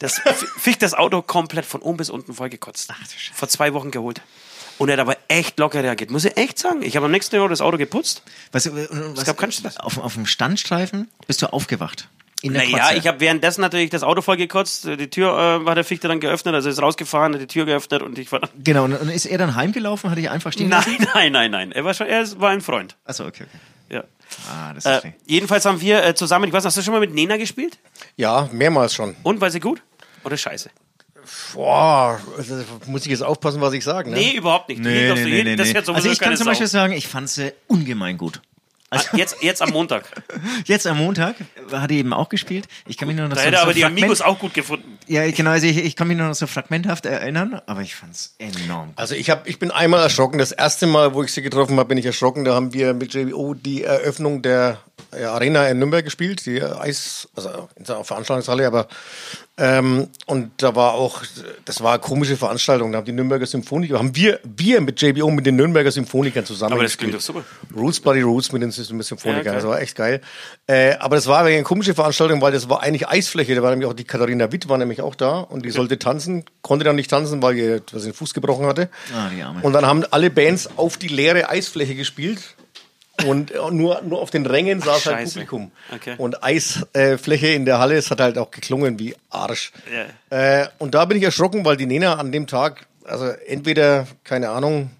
Das 0.00 0.20
ficht 0.58 0.82
das 0.82 0.92
Auto 0.94 1.22
komplett 1.22 1.64
von 1.66 1.82
oben 1.82 1.98
bis 1.98 2.10
unten 2.10 2.34
vollgekotzt. 2.34 2.92
Vor 3.32 3.48
zwei 3.48 3.74
Wochen 3.74 3.92
geholt. 3.92 4.22
Und 4.78 4.88
er 4.88 4.94
hat 4.94 5.00
aber 5.00 5.16
echt 5.28 5.58
locker 5.58 5.82
reagiert. 5.82 6.10
Muss 6.10 6.24
ich 6.24 6.36
echt 6.36 6.58
sagen. 6.58 6.82
Ich 6.82 6.96
habe 6.96 7.06
am 7.06 7.12
nächsten 7.12 7.34
Jahr 7.36 7.48
das 7.48 7.60
Auto 7.60 7.78
geputzt. 7.78 8.22
Was, 8.52 8.66
äh, 8.66 8.88
was, 8.90 9.24
gab 9.24 9.38
keinen 9.38 9.52
Stress. 9.52 9.78
Auf, 9.78 9.98
auf 9.98 10.14
dem 10.14 10.26
Standstreifen 10.26 11.08
bist 11.26 11.40
du 11.42 11.46
aufgewacht. 11.52 12.08
In 12.42 12.52
der 12.52 12.64
Naja, 12.64 12.78
Kotze. 12.84 12.98
ich 12.98 13.06
habe 13.06 13.20
währenddessen 13.20 13.62
natürlich 13.62 13.88
das 13.88 14.02
Auto 14.02 14.20
vollgekotzt. 14.20 14.84
Die 14.84 15.08
Tür 15.08 15.30
äh, 15.62 15.64
war 15.64 15.74
der 15.74 15.84
Fichte 15.84 16.06
dann 16.06 16.20
geöffnet, 16.20 16.54
also 16.54 16.68
ist 16.68 16.82
rausgefahren, 16.82 17.32
hat 17.32 17.40
die 17.40 17.46
Tür 17.46 17.64
geöffnet 17.64 18.02
und 18.02 18.18
ich 18.18 18.30
war 18.30 18.40
dann. 18.40 18.50
Genau, 18.62 18.84
und, 18.84 18.92
und 18.94 19.08
ist 19.08 19.24
er 19.24 19.38
dann 19.38 19.56
heimgelaufen? 19.56 20.10
Hat 20.10 20.18
dich 20.18 20.28
einfach 20.28 20.52
stehen 20.52 20.68
lassen? 20.68 20.96
Nein, 20.98 21.08
nein, 21.14 21.32
nein, 21.32 21.50
nein. 21.50 21.72
Er 21.72 21.84
war 21.86 21.94
schon, 21.94 22.06
er 22.06 22.38
war 22.38 22.50
ein 22.50 22.60
Freund. 22.60 22.94
Achso, 23.06 23.24
okay, 23.26 23.44
okay. 23.48 23.58
Ja. 23.88 24.04
Ah, 24.50 24.74
das 24.74 24.84
Äh, 24.84 24.96
ist 24.98 25.04
jedenfalls 25.26 25.64
haben 25.64 25.80
wir 25.80 26.04
äh, 26.04 26.14
zusammen, 26.14 26.46
ich 26.46 26.52
weiß, 26.52 26.64
hast 26.66 26.76
du 26.76 26.82
schon 26.82 26.92
mal 26.92 27.00
mit 27.00 27.14
Nena 27.14 27.38
gespielt? 27.38 27.78
Ja, 28.16 28.50
mehrmals 28.52 28.94
schon. 28.94 29.16
Und 29.22 29.40
war 29.40 29.50
sie 29.50 29.60
gut? 29.60 29.80
Oder 30.22 30.36
scheiße? 30.36 30.68
Boah, 31.54 32.20
also 32.36 32.62
muss 32.86 33.02
ich 33.02 33.10
jetzt 33.10 33.22
aufpassen, 33.22 33.60
was 33.60 33.72
ich 33.72 33.84
sage. 33.84 34.10
Ne? 34.10 34.16
Nee, 34.16 34.36
überhaupt 34.36 34.68
nicht. 34.68 34.80
Nee, 34.80 35.12
nee, 35.14 35.42
nee, 35.42 35.56
nee, 35.56 35.64
sowieso 35.64 35.92
Also 35.94 36.10
ich 36.10 36.18
kann 36.18 36.36
zum. 36.36 36.46
Beispiel 36.46 36.66
sagen, 36.66 36.92
ich 36.92 37.06
fand 37.08 37.28
sie 37.28 37.52
ungemein 37.66 38.16
gut. 38.18 38.40
Ah, 38.88 39.00
Jetzt, 39.14 39.42
jetzt 39.42 39.62
am 39.62 39.70
Montag. 39.70 40.04
Jetzt 40.64 40.86
am 40.86 40.98
Montag 40.98 41.34
hat 41.72 41.90
die 41.90 41.98
eben 41.98 42.12
auch 42.12 42.28
gespielt. 42.28 42.68
Ich 42.86 42.96
kann 42.96 43.08
mich 43.08 43.16
nur 43.16 43.26
noch 43.26 43.34
Da 43.34 43.40
so, 43.40 43.46
hätte 43.48 43.56
so 43.56 43.62
aber 43.64 43.74
die 43.74 43.80
Fragment- 43.80 44.04
Amigos 44.04 44.20
auch 44.22 44.38
gut 44.38 44.54
gefunden. 44.54 44.98
Ja, 45.08 45.28
genau, 45.28 45.50
also 45.50 45.66
ich, 45.66 45.78
ich 45.78 45.96
kann 45.96 46.06
mich 46.06 46.16
nur 46.16 46.28
noch 46.28 46.36
so 46.36 46.46
fragmenthaft 46.46 47.04
erinnern, 47.04 47.60
aber 47.66 47.80
ich 47.80 47.96
fand's 47.96 48.36
enorm. 48.38 48.92
Also 48.94 49.16
ich, 49.16 49.28
hab, 49.28 49.48
ich 49.48 49.58
bin 49.58 49.72
einmal 49.72 50.02
erschrocken. 50.02 50.38
Das 50.38 50.52
erste 50.52 50.86
Mal, 50.86 51.14
wo 51.14 51.24
ich 51.24 51.32
sie 51.32 51.42
getroffen 51.42 51.76
habe, 51.78 51.88
bin 51.88 51.98
ich 51.98 52.06
erschrocken. 52.06 52.44
Da 52.44 52.54
haben 52.54 52.72
wir 52.74 52.94
mit 52.94 53.12
JBO 53.12 53.54
die 53.54 53.82
Eröffnung 53.82 54.42
der 54.42 54.78
äh, 54.95 54.95
Arena 55.12 55.68
in 55.68 55.78
Nürnberg 55.78 56.04
gespielt, 56.04 56.44
die 56.46 56.62
Eis, 56.62 57.28
also 57.34 57.68
in 57.76 57.84
der 57.84 58.04
Veranstaltungshalle, 58.04 58.66
aber 58.66 58.88
ähm, 59.58 60.08
und 60.26 60.50
da 60.58 60.74
war 60.74 60.92
auch, 60.92 61.22
das 61.64 61.82
war 61.82 61.92
eine 61.94 62.00
komische 62.00 62.36
Veranstaltung. 62.36 62.92
Da 62.92 62.98
haben 62.98 63.06
die 63.06 63.12
Nürnberger 63.12 63.46
Symphoniker, 63.46 63.98
haben 63.98 64.14
wir, 64.14 64.38
wir 64.44 64.82
mit 64.82 65.00
JBO 65.00 65.30
mit 65.30 65.46
den 65.46 65.56
Nürnberger 65.56 65.90
Symphonikern 65.90 66.44
zusammen 66.44 66.74
Aber 66.74 66.82
das 66.82 66.98
klingt 66.98 67.14
doch 67.14 67.20
super. 67.20 67.42
Roots 67.74 68.00
Bloody 68.00 68.20
Roots 68.20 68.52
mit 68.52 68.60
den 68.60 68.70
Symphonikern. 68.70 69.46
Ja, 69.46 69.54
das 69.54 69.66
war 69.66 69.80
echt 69.80 69.96
geil. 69.96 70.20
Äh, 70.66 70.96
aber 70.96 71.16
das 71.16 71.26
war 71.26 71.42
eine 71.42 71.62
komische 71.62 71.94
Veranstaltung, 71.94 72.42
weil 72.42 72.52
das 72.52 72.68
war 72.68 72.82
eigentlich 72.82 73.08
Eisfläche. 73.08 73.54
Da 73.54 73.62
war 73.62 73.70
nämlich 73.70 73.88
auch 73.88 73.94
die 73.94 74.04
Katharina 74.04 74.52
Witt 74.52 74.68
war 74.68 74.76
nämlich 74.76 75.00
auch 75.00 75.14
da 75.14 75.40
und 75.40 75.64
die 75.64 75.70
sollte 75.70 75.98
tanzen, 75.98 76.44
konnte 76.60 76.84
dann 76.84 76.96
nicht 76.96 77.10
tanzen, 77.10 77.40
weil 77.40 77.56
ihr 77.56 77.82
was 77.92 78.02
den 78.02 78.12
Fuß 78.12 78.34
gebrochen 78.34 78.66
hatte. 78.66 78.90
Ah, 79.14 79.30
die 79.34 79.42
Arme. 79.42 79.62
Und 79.62 79.72
dann 79.72 79.86
haben 79.86 80.04
alle 80.10 80.28
Bands 80.28 80.68
auf 80.76 80.98
die 80.98 81.08
leere 81.08 81.48
Eisfläche 81.48 81.94
gespielt. 81.94 82.56
Und 83.26 83.50
äh, 83.50 83.58
nur, 83.70 84.02
nur 84.02 84.20
auf 84.20 84.30
den 84.30 84.44
Rängen 84.44 84.80
saß 84.80 85.06
halt 85.06 85.16
Scheiße. 85.16 85.32
Publikum. 85.34 85.70
Okay. 85.94 86.14
Und 86.18 86.42
Eisfläche 86.44 87.48
in 87.48 87.64
der 87.64 87.78
Halle, 87.78 87.96
es 87.96 88.10
hat 88.10 88.20
halt 88.20 88.36
auch 88.36 88.50
geklungen 88.50 88.98
wie 88.98 89.14
Arsch. 89.30 89.72
Ja. 90.30 90.62
Äh, 90.62 90.68
und 90.78 90.94
da 90.94 91.04
bin 91.06 91.16
ich 91.16 91.24
erschrocken, 91.24 91.64
weil 91.64 91.76
die 91.76 91.86
Nena 91.86 92.16
an 92.16 92.30
dem 92.30 92.46
Tag, 92.46 92.86
also 93.04 93.26
entweder, 93.26 94.06
keine 94.24 94.50
Ahnung, 94.50 94.90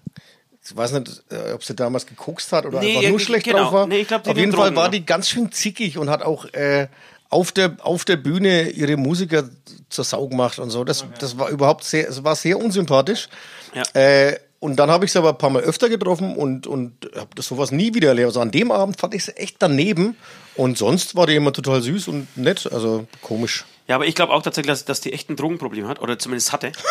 ich 0.63 0.75
weiß 0.75 0.91
nicht, 0.93 1.23
äh, 1.29 1.53
ob 1.53 1.63
sie 1.63 1.75
damals 1.75 2.05
gekokst 2.05 2.51
hat 2.51 2.65
oder 2.65 2.79
Nee, 2.79 2.97
einfach 2.97 3.09
nur 3.09 3.19
schlecht 3.19 3.45
genau. 3.45 3.63
drauf 3.63 3.73
war. 3.73 3.87
Nee, 3.87 4.03
glaub, 4.03 4.27
Auf 4.27 4.37
jeden 4.37 4.51
Fall 4.51 4.69
Drogen, 4.69 4.75
war 4.75 4.89
die 4.89 5.05
ganz 5.05 5.29
schön 5.29 5.51
zickig 5.51 5.97
und 5.97 6.09
hat 6.09 6.23
auch 6.23 6.45
äh, 6.53 6.87
auf, 7.29 7.51
der, 7.51 7.77
auf 7.79 8.03
der 8.03 8.17
Bühne 8.17 8.69
ihre 8.69 8.97
Musiker 8.97 9.49
zur 9.89 10.03
Sau 10.03 10.27
gemacht 10.27 10.59
und 10.59 10.69
so. 10.69 10.83
Das, 10.83 11.05
das 11.19 11.37
war 11.37 11.49
überhaupt 11.49 11.83
sehr, 11.83 12.09
es 12.09 12.23
war 12.23 12.35
sehr 12.35 12.59
unsympathisch. 12.59 13.29
Ja. 13.73 13.83
Äh, 13.93 14.39
und 14.59 14.77
dann 14.77 14.89
habe 14.89 15.05
ich 15.05 15.11
sie 15.11 15.19
aber 15.19 15.29
ein 15.29 15.37
paar 15.37 15.49
Mal 15.51 15.61
öfter 15.61 15.87
getroffen 15.87 16.35
und, 16.35 16.65
und 16.65 17.09
habe 17.15 17.29
das 17.35 17.47
sowas 17.47 17.71
nie 17.71 17.93
wieder 17.93 18.09
erlebt. 18.09 18.27
Also 18.27 18.41
an 18.41 18.51
dem 18.51 18.71
Abend 18.71 18.99
fand 18.99 19.13
ich 19.13 19.25
sie 19.25 19.37
echt 19.37 19.57
daneben. 19.59 20.15
Und 20.55 20.77
sonst 20.77 21.15
war 21.15 21.27
die 21.27 21.35
immer 21.35 21.53
total 21.53 21.81
süß 21.81 22.07
und 22.07 22.35
nett. 22.35 22.67
Also 22.71 23.05
komisch. 23.21 23.65
Ja, 23.87 23.95
aber 23.95 24.07
ich 24.07 24.15
glaube 24.15 24.33
auch 24.33 24.41
tatsächlich, 24.41 24.71
dass, 24.71 24.85
dass 24.85 25.01
die 25.01 25.13
echt 25.13 25.29
ein 25.29 25.35
Drogenproblem 25.35 25.87
hat. 25.87 26.01
Oder 26.01 26.17
zumindest 26.17 26.53
hatte. 26.53 26.71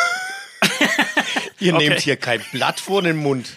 Ihr 1.59 1.75
Okay. 1.75 1.89
nehmt 1.89 2.01
hier 2.01 2.17
kein 2.17 2.41
Blatt 2.53 2.79
vor 2.79 3.03
den 3.03 3.17
Mund. 3.17 3.49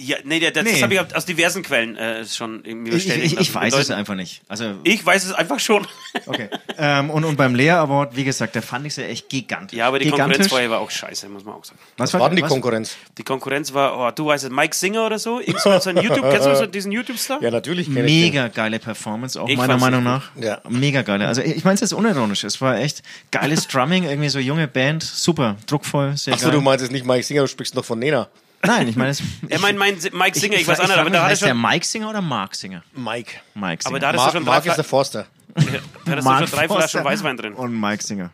Ja, 0.00 0.16
nee, 0.22 0.38
das, 0.38 0.52
das 0.52 0.62
Nee. 0.62 0.80
habe 0.80 0.94
ich 0.94 1.16
aus 1.16 1.26
diversen 1.26 1.64
Quellen 1.64 1.96
äh, 1.96 2.24
schon 2.24 2.64
irgendwie 2.64 2.90
Ich, 2.92 2.98
ich, 2.98 3.04
bestätigt 3.06 3.26
ich, 3.34 3.40
ich 3.48 3.52
lassen. 3.54 3.72
weiß 3.72 3.74
es 3.82 3.90
einfach 3.90 4.14
nicht. 4.14 4.42
Also, 4.46 4.74
Ich 4.84 5.04
weiß 5.04 5.24
es 5.24 5.32
einfach 5.32 5.58
schon. 5.58 5.84
okay. 6.26 6.48
ähm, 6.78 7.10
und, 7.10 7.24
und 7.24 7.36
beim 7.36 7.56
Lea 7.56 7.70
Award, 7.70 8.14
wie 8.14 8.22
gesagt, 8.22 8.54
da 8.54 8.60
fand 8.60 8.86
ich 8.86 8.94
sie 8.94 9.04
echt 9.04 9.28
gigantisch. 9.28 9.76
Ja, 9.76 9.88
aber 9.88 9.98
die 9.98 10.04
gigantisch. 10.04 10.24
Konkurrenz 10.26 10.48
vorher 10.50 10.70
war 10.70 10.78
auch 10.78 10.90
scheiße, 10.92 11.28
muss 11.28 11.44
man 11.44 11.54
auch 11.56 11.64
sagen. 11.64 11.80
Was 11.96 12.12
Was 12.14 12.20
war 12.20 12.28
denn 12.28 12.36
die 12.36 12.42
was? 12.42 12.48
Konkurrenz? 12.48 12.96
Die 13.18 13.24
Konkurrenz 13.24 13.74
war, 13.74 13.98
oh, 13.98 14.10
du 14.14 14.26
weißt 14.26 14.44
es, 14.44 14.50
Mike 14.50 14.76
Singer 14.76 15.04
oder 15.04 15.18
so? 15.18 15.40
Irgend 15.40 15.60
so 15.60 15.70
ein 15.70 15.96
YouTube, 15.96 16.30
kennst 16.30 16.46
du 16.46 16.54
so 16.56 16.66
diesen 16.78 16.92
YouTube-Star? 16.92 17.42
Ja, 17.42 17.50
natürlich 17.50 17.88
ich 17.88 17.94
den. 17.94 18.04
Mega 18.04 18.46
geile 18.48 18.78
Performance, 18.78 19.40
auch 19.40 19.48
Ich 19.48 19.56
meiner 19.56 19.78
Meinung 19.78 20.04
nach. 20.04 20.30
Ja. 20.40 20.60
Mega 20.68 21.02
geile. 21.02 21.26
Also 21.26 21.42
ich 21.42 21.64
meine 21.64 21.74
es 21.74 21.80
jetzt 21.80 21.92
unironisch. 21.92 22.44
Es 22.44 22.60
war 22.60 22.78
echt 22.78 23.02
geiles 23.32 23.66
Drumming, 23.68 24.04
irgendwie 24.04 24.28
so 24.28 24.38
junge 24.38 24.68
Band, 24.68 25.02
super, 25.02 25.56
druckvoll, 25.66 26.16
sehr 26.16 26.34
Achso, 26.34 26.46
geil. 26.46 26.54
du 26.54 26.60
meinst 26.60 26.82
jetzt 26.84 26.92
nicht 26.92 27.04
Mike 27.04 27.24
Singer, 27.24 27.40
du 27.42 27.48
sprichst 27.48 27.74
noch 27.74 27.84
von 27.84 27.98
Nena. 27.98 28.28
Nein, 28.62 28.88
ich 28.88 28.96
meine, 28.96 29.10
es- 29.10 29.22
Er 29.48 29.58
meint 29.60 29.78
mein 29.78 29.94
Mike 30.12 30.38
Singer, 30.38 30.56
ich, 30.56 30.66
weiß 30.66 30.78
frage- 30.78 30.88
nicht, 30.90 30.98
aber 30.98 31.10
da 31.10 31.18
er 31.18 31.24
heißt 31.26 31.42
der 31.42 31.54
Mike 31.54 31.86
Singer 31.86 32.10
oder 32.10 32.20
Mark 32.20 32.54
Singer? 32.54 32.82
Mike. 32.94 33.32
Mike 33.54 33.82
Singer. 33.82 33.86
aber 33.96 34.00
da 34.00 34.12
Mark, 34.12 34.32
schon 34.32 34.44
Mark 34.44 34.66
ist 34.66 34.76
der 34.76 34.84
Forster. 34.84 35.26
da 35.54 35.62
hattest 35.62 35.84
du 36.06 36.22
Mark 36.30 36.48
schon 36.48 36.58
drei 36.58 36.68
Forster 36.68 36.88
Flaschen 36.88 37.04
Weißwein 37.04 37.36
drin. 37.36 37.54
Und 37.54 37.78
Mike 37.78 38.02
Singer. 38.02 38.30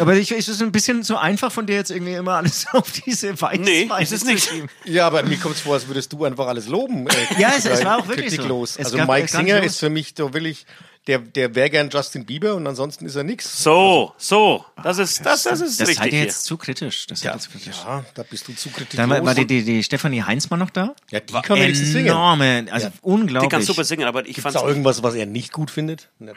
Aber 0.00 0.14
ich, 0.14 0.30
ist 0.32 0.48
es 0.48 0.62
ein 0.62 0.72
bisschen 0.72 1.02
zu 1.02 1.18
einfach 1.18 1.52
von 1.52 1.66
dir 1.66 1.74
jetzt 1.76 1.90
irgendwie 1.90 2.14
immer 2.14 2.32
alles 2.36 2.66
auf 2.72 2.90
diese 2.92 3.32
Weißweine 3.40 3.62
Nee, 3.62 3.90
ist 4.00 4.12
es 4.12 4.20
zu 4.20 4.26
nicht. 4.32 4.48
schieben? 4.48 4.68
Ja, 4.84 5.06
aber 5.06 5.22
mir 5.22 5.36
kommt 5.36 5.56
es 5.56 5.60
vor, 5.60 5.74
als 5.74 5.86
würdest 5.86 6.10
du 6.12 6.24
einfach 6.24 6.46
alles 6.46 6.66
loben. 6.66 7.06
Äh, 7.08 7.12
Ja, 7.40 7.52
es- 7.56 7.66
es 7.66 7.84
war 7.84 7.98
auch 7.98 8.08
wirklich 8.08 8.34
so. 8.34 8.62
Es 8.64 8.78
Also 8.78 8.96
gab 8.96 9.08
Mike 9.08 9.28
Singer 9.28 9.56
los. 9.58 9.66
ist 9.66 9.78
für 9.80 9.90
mich 9.90 10.14
doch 10.14 10.32
wirklich, 10.32 10.64
der, 11.06 11.18
der 11.18 11.54
wäre 11.54 11.68
gern 11.68 11.90
Justin 11.90 12.24
Bieber 12.24 12.54
und 12.54 12.66
ansonsten 12.66 13.06
ist 13.06 13.16
er 13.16 13.24
nix. 13.24 13.62
So, 13.62 14.12
so, 14.18 14.64
das 14.82 14.98
ist, 14.98 15.26
das, 15.26 15.42
das 15.42 15.60
ist 15.60 15.80
Das 15.80 15.88
richtig 15.88 16.04
seid 16.04 16.12
ihr 16.12 16.20
jetzt 16.20 16.44
zu 16.44 16.56
kritisch. 16.56 17.06
Das 17.08 17.24
ihr 17.24 17.36
zu 17.38 17.50
kritisch. 17.50 17.76
Ja, 17.84 18.04
da 18.14 18.22
bist 18.22 18.46
du 18.46 18.54
zu 18.54 18.68
kritiklos. 18.70 18.96
Dann 18.96 19.10
war, 19.10 19.24
war 19.24 19.34
die, 19.34 19.46
die, 19.46 19.64
die 19.64 19.82
Stefanie 19.82 20.22
Heinzmann 20.22 20.60
noch 20.60 20.70
da? 20.70 20.94
ja, 21.10 21.20
die 21.20 21.32
kann 21.32 21.58
wenigstens 21.58 21.92
singen. 21.92 22.06
Enorme, 22.08 22.66
also 22.70 22.86
Ja. 22.86 22.92
unglaublich. 23.02 23.48
Die 23.48 23.54
kann 23.56 23.62
super 23.62 23.84
singen, 23.84 24.04
aber 24.06 24.26
ich 24.26 24.36
Ist 24.38 24.42
fand 24.42 24.54
da 24.54 24.66
irgendwas, 24.66 25.02
was 25.02 25.14
er 25.14 25.26
nicht 25.26 25.52
gut 25.52 25.70
findet? 25.70 26.08
Nicht. 26.18 26.36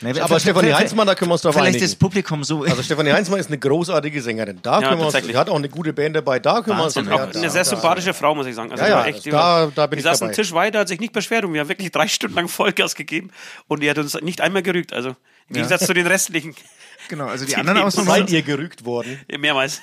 Nee, 0.00 0.10
Aber 0.10 0.26
vielleicht- 0.28 0.42
Stefanie 0.42 0.72
Heinzmann, 0.74 1.06
da 1.06 1.14
können 1.14 1.30
wir 1.30 1.34
uns 1.34 1.42
drauf 1.42 1.54
Vielleicht 1.54 1.68
einigen. 1.68 1.84
das 1.84 1.96
Publikum 1.96 2.44
so. 2.44 2.62
Also 2.62 2.82
Stefanie 2.82 3.12
Heinzmann 3.12 3.40
ist 3.40 3.48
eine 3.48 3.58
großartige 3.58 4.22
Sängerin. 4.22 4.60
Da 4.62 4.74
Ja, 4.80 4.88
können 4.88 5.00
wir 5.00 5.06
uns, 5.06 5.12
tatsächlich. 5.12 5.32
die 5.32 5.38
hat 5.38 5.48
auch 5.50 5.56
eine 5.56 5.68
gute 5.68 5.92
Band 5.92 6.14
dabei. 6.14 6.38
Da 6.38 6.60
können 6.62 6.78
Wahnsinn. 6.78 7.06
wir 7.06 7.14
uns 7.14 7.34
auch 7.36 7.40
eine 7.40 7.50
sehr 7.50 7.64
sympathische 7.64 8.14
Frau, 8.14 8.34
muss 8.34 8.46
ich 8.46 8.54
sagen. 8.54 8.70
Also 8.70 8.82
Ja, 8.84 8.86
die 8.86 8.92
ja, 8.92 8.98
war 8.98 9.06
echt, 9.08 9.32
da- 9.32 9.72
da 9.74 9.86
bin 9.86 9.98
ich 9.98 10.04
saß 10.04 10.22
am 10.22 10.32
Tisch 10.32 10.52
weiter, 10.52 10.80
hat 10.80 10.88
sich 10.88 11.00
nicht 11.00 11.12
beschwert 11.12 11.44
und 11.44 11.52
wir 11.52 11.60
haben 11.60 11.68
wirklich 11.68 11.90
drei 11.90 12.06
Stunden 12.08 12.36
lang 12.36 12.48
Vollgas 12.48 12.94
gegeben 12.94 13.30
und 13.66 13.82
die 13.82 13.90
hat 13.90 13.98
uns 13.98 14.14
nicht 14.20 14.40
einmal 14.40 14.62
gerügt. 14.62 14.92
Also 14.92 15.10
im 15.48 15.54
Gegensatz 15.54 15.86
zu 15.86 15.94
den 15.94 16.06
restlichen 16.06 16.54
genau, 17.08 17.26
also 17.26 17.44
die 17.44 17.52
Die 17.52 17.56
anderen 17.56 17.78
Ausnahmen. 17.78 18.08
Seid 18.08 18.30
ihr 18.30 18.42
gerügt 18.42 18.84
worden? 18.84 19.18
mehrmals. 19.38 19.80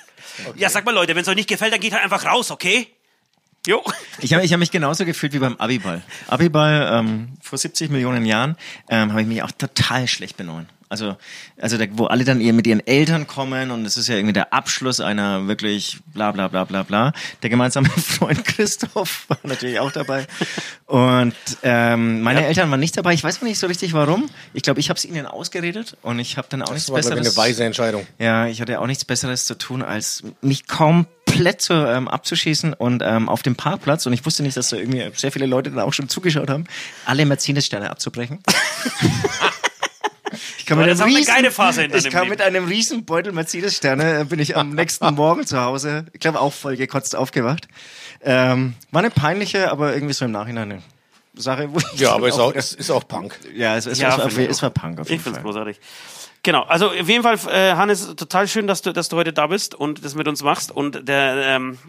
Ja, 0.55 0.69
sag 0.69 0.85
mal 0.85 0.93
Leute, 0.93 1.15
wenn 1.15 1.23
es 1.23 1.27
euch 1.27 1.35
nicht 1.35 1.49
gefällt, 1.49 1.73
dann 1.73 1.79
geht 1.79 1.93
halt 1.93 2.03
einfach 2.03 2.25
raus, 2.25 2.51
okay? 2.51 2.87
Jo. 3.65 3.83
Ich 4.19 4.33
habe 4.33 4.45
ich 4.45 4.53
hab 4.53 4.59
mich 4.59 4.71
genauso 4.71 5.05
gefühlt 5.05 5.33
wie 5.33 5.39
beim 5.39 5.55
Abiball. 5.57 6.01
Abiball 6.27 6.89
ähm, 6.91 7.29
vor 7.41 7.57
70 7.57 7.89
Millionen 7.89 8.25
Jahren 8.25 8.55
ähm, 8.89 9.11
habe 9.11 9.21
ich 9.21 9.27
mich 9.27 9.43
auch 9.43 9.51
total 9.51 10.07
schlecht 10.07 10.37
benommen. 10.37 10.67
Also, 10.87 11.17
also 11.59 11.77
da, 11.79 11.85
wo 11.93 12.05
alle 12.05 12.23
dann 12.25 12.39
ihr 12.39 12.53
mit 12.53 12.67
ihren 12.67 12.85
Eltern 12.85 13.25
kommen 13.25 13.71
und 13.71 13.85
es 13.85 13.97
ist 13.97 14.07
ja 14.07 14.15
irgendwie 14.15 14.33
der 14.33 14.53
Abschluss 14.53 14.99
einer 14.99 15.47
wirklich 15.47 15.97
bla 16.13 16.31
bla 16.31 16.47
bla 16.47 16.63
bla 16.63 16.83
bla. 16.83 17.11
Der 17.41 17.49
gemeinsame 17.49 17.89
Freund 17.89 18.45
Christoph 18.45 19.25
war 19.27 19.39
natürlich 19.43 19.79
auch 19.79 19.91
dabei. 19.91 20.27
Und 20.85 21.33
ähm, 21.63 22.21
meine 22.21 22.45
Eltern 22.45 22.69
waren 22.69 22.79
nicht 22.79 22.95
dabei. 22.97 23.13
Ich 23.13 23.23
weiß 23.23 23.41
noch 23.41 23.47
nicht 23.47 23.57
so 23.57 23.65
richtig 23.65 23.93
warum. 23.93 24.29
Ich 24.53 24.61
glaube, 24.61 24.79
ich 24.79 24.89
habe 24.89 24.97
es 24.97 25.05
ihnen 25.05 25.25
ausgeredet 25.25 25.97
und 26.03 26.19
ich 26.19 26.37
habe 26.37 26.47
dann 26.51 26.61
auch 26.61 26.71
nichts 26.71 26.85
Das 26.85 26.93
war, 26.93 27.01
glaube 27.01 27.15
ich, 27.15 27.23
Besseres. 27.23 27.37
eine 27.37 27.47
weise 27.49 27.63
Entscheidung. 27.65 28.07
Ja, 28.19 28.45
ich 28.45 28.61
hatte 28.61 28.79
auch 28.79 28.87
nichts 28.87 29.05
Besseres 29.05 29.45
zu 29.45 29.57
tun, 29.57 29.81
als 29.81 30.23
mich 30.41 30.67
komplett 30.67 31.14
zu, 31.61 31.73
ähm, 31.73 32.07
abzuschießen 32.07 32.73
und 32.73 33.03
ähm, 33.05 33.29
auf 33.29 33.43
dem 33.43 33.55
Parkplatz, 33.55 34.05
und 34.05 34.13
ich 34.13 34.25
wusste 34.25 34.43
nicht, 34.43 34.57
dass 34.57 34.69
da 34.69 34.77
irgendwie 34.77 35.09
sehr 35.15 35.31
viele 35.31 35.45
Leute 35.45 35.69
dann 35.71 35.79
auch 35.79 35.93
schon 35.93 36.09
zugeschaut 36.09 36.49
haben, 36.49 36.65
alle 37.05 37.25
Mercedes-Sterne 37.25 37.89
abzubrechen. 37.89 38.39
Ich 40.57 40.65
kam, 40.65 40.79
mit 40.79 40.87
einem, 40.89 40.97
ist 40.97 41.05
riesen, 41.05 41.93
ich 41.93 42.09
kam 42.09 42.27
mit 42.27 42.41
einem 42.41 42.65
riesen 42.65 43.05
Beutel 43.05 43.31
Mercedes-Sterne, 43.31 44.21
äh, 44.21 44.23
bin 44.23 44.39
ich 44.39 44.57
am 44.57 44.71
nächsten 44.71 45.13
Morgen 45.13 45.45
zu 45.45 45.61
Hause, 45.61 46.07
ich 46.11 46.19
glaube 46.19 46.41
auch 46.41 46.51
voll 46.51 46.75
gekotzt 46.75 47.15
aufgewacht. 47.15 47.67
Ähm, 48.21 48.73
war 48.91 48.99
eine 48.99 49.11
peinliche, 49.11 49.71
aber 49.71 49.93
irgendwie 49.93 50.13
so 50.15 50.25
im 50.25 50.31
Nachhinein 50.31 50.71
eine 50.71 50.81
Sache, 51.35 51.71
wo 51.71 51.77
ich 51.77 51.99
Ja, 51.99 52.13
aber 52.13 52.27
ist 52.29 52.39
es 52.55 52.73
ist 52.73 52.89
auch 52.89 53.07
Punk. 53.07 53.39
ja, 53.55 53.77
es, 53.77 53.85
es, 53.85 53.99
Ja, 53.99 54.09
es, 54.09 54.17
war, 54.17 54.27
ich 54.27 54.49
es 54.49 54.61
war 54.63 54.71
Punk 54.71 54.99
auf 54.99 55.05
Ich 55.05 55.11
jeden 55.11 55.23
finde 55.23 55.37
es 55.37 55.43
Fall. 55.43 55.51
großartig. 55.51 55.79
Genau, 56.45 56.61
also 56.61 56.91
auf 56.91 57.09
jeden 57.09 57.23
Fall, 57.23 57.39
äh, 57.51 57.73
Hannes, 57.73 58.15
total 58.15 58.47
schön, 58.47 58.67
dass 58.67 58.83
du, 58.83 58.93
dass 58.93 59.09
du 59.09 59.17
heute 59.17 59.33
da 59.33 59.47
bist 59.47 59.73
und 59.73 60.05
das 60.05 60.13
mit 60.13 60.27
uns 60.27 60.43
machst. 60.43 60.69
Und 60.69 61.07
der, 61.07 61.37
ähm, 61.37 61.79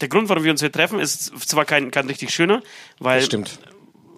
der 0.00 0.08
Grund, 0.08 0.28
warum 0.28 0.42
wir 0.42 0.50
uns 0.50 0.60
hier 0.60 0.72
treffen, 0.72 0.98
ist 0.98 1.32
zwar 1.48 1.64
kein, 1.64 1.92
kein 1.92 2.08
richtig 2.08 2.34
schöner, 2.34 2.64
weil, 2.98 3.24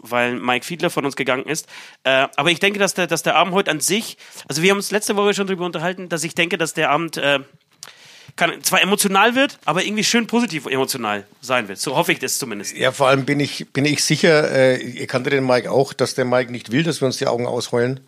weil 0.01 0.37
Mike 0.37 0.65
Fiedler 0.65 0.89
von 0.89 1.05
uns 1.05 1.17
gegangen 1.17 1.45
ist. 1.45 1.69
Äh, 2.03 2.29
aber 2.35 2.51
ich 2.51 2.61
denke, 2.61 2.79
dass 2.79 2.95
der, 2.95 3.07
dass 3.07 3.25
der 3.25 3.37
Abend 3.37 3.53
heute 3.53 3.71
an 3.71 3.81
sich, 3.81 4.17
also 4.49 4.63
wir 4.63 4.71
haben 4.71 4.79
uns 4.79 4.91
letzte 4.91 5.17
Woche 5.17 5.35
schon 5.35 5.49
darüber 5.49 5.67
unterhalten, 5.67 6.09
dass 6.09 6.25
ich 6.25 6.35
denke, 6.35 6.57
dass 6.57 6.73
der 6.73 6.89
Abend 6.89 7.19
äh, 7.19 7.41
kann, 8.37 8.63
zwar 8.63 8.81
emotional 8.81 9.35
wird, 9.35 9.59
aber 9.67 9.85
irgendwie 9.85 10.05
schön 10.05 10.27
positiv 10.27 10.65
emotional 10.65 11.27
sein 11.43 11.69
wird. 11.69 11.79
So 11.79 11.95
hoffe 11.95 12.13
ich 12.13 12.19
das 12.19 12.39
zumindest. 12.39 12.75
Ja, 12.75 12.91
vor 12.91 13.09
allem 13.09 13.27
bin 13.27 13.39
ich, 13.39 13.71
bin 13.73 13.85
ich 13.85 14.03
sicher, 14.03 14.51
äh, 14.51 14.83
ihr 14.83 15.07
kanntet 15.07 15.35
den 15.35 15.47
Mike 15.47 15.71
auch, 15.71 15.93
dass 15.93 16.15
der 16.15 16.25
Mike 16.25 16.51
nicht 16.51 16.73
will, 16.73 16.85
dass 16.85 17.03
wir 17.03 17.07
uns 17.07 17.19
die 17.19 17.27
Augen 17.27 17.47
ausheulen. 17.47 18.01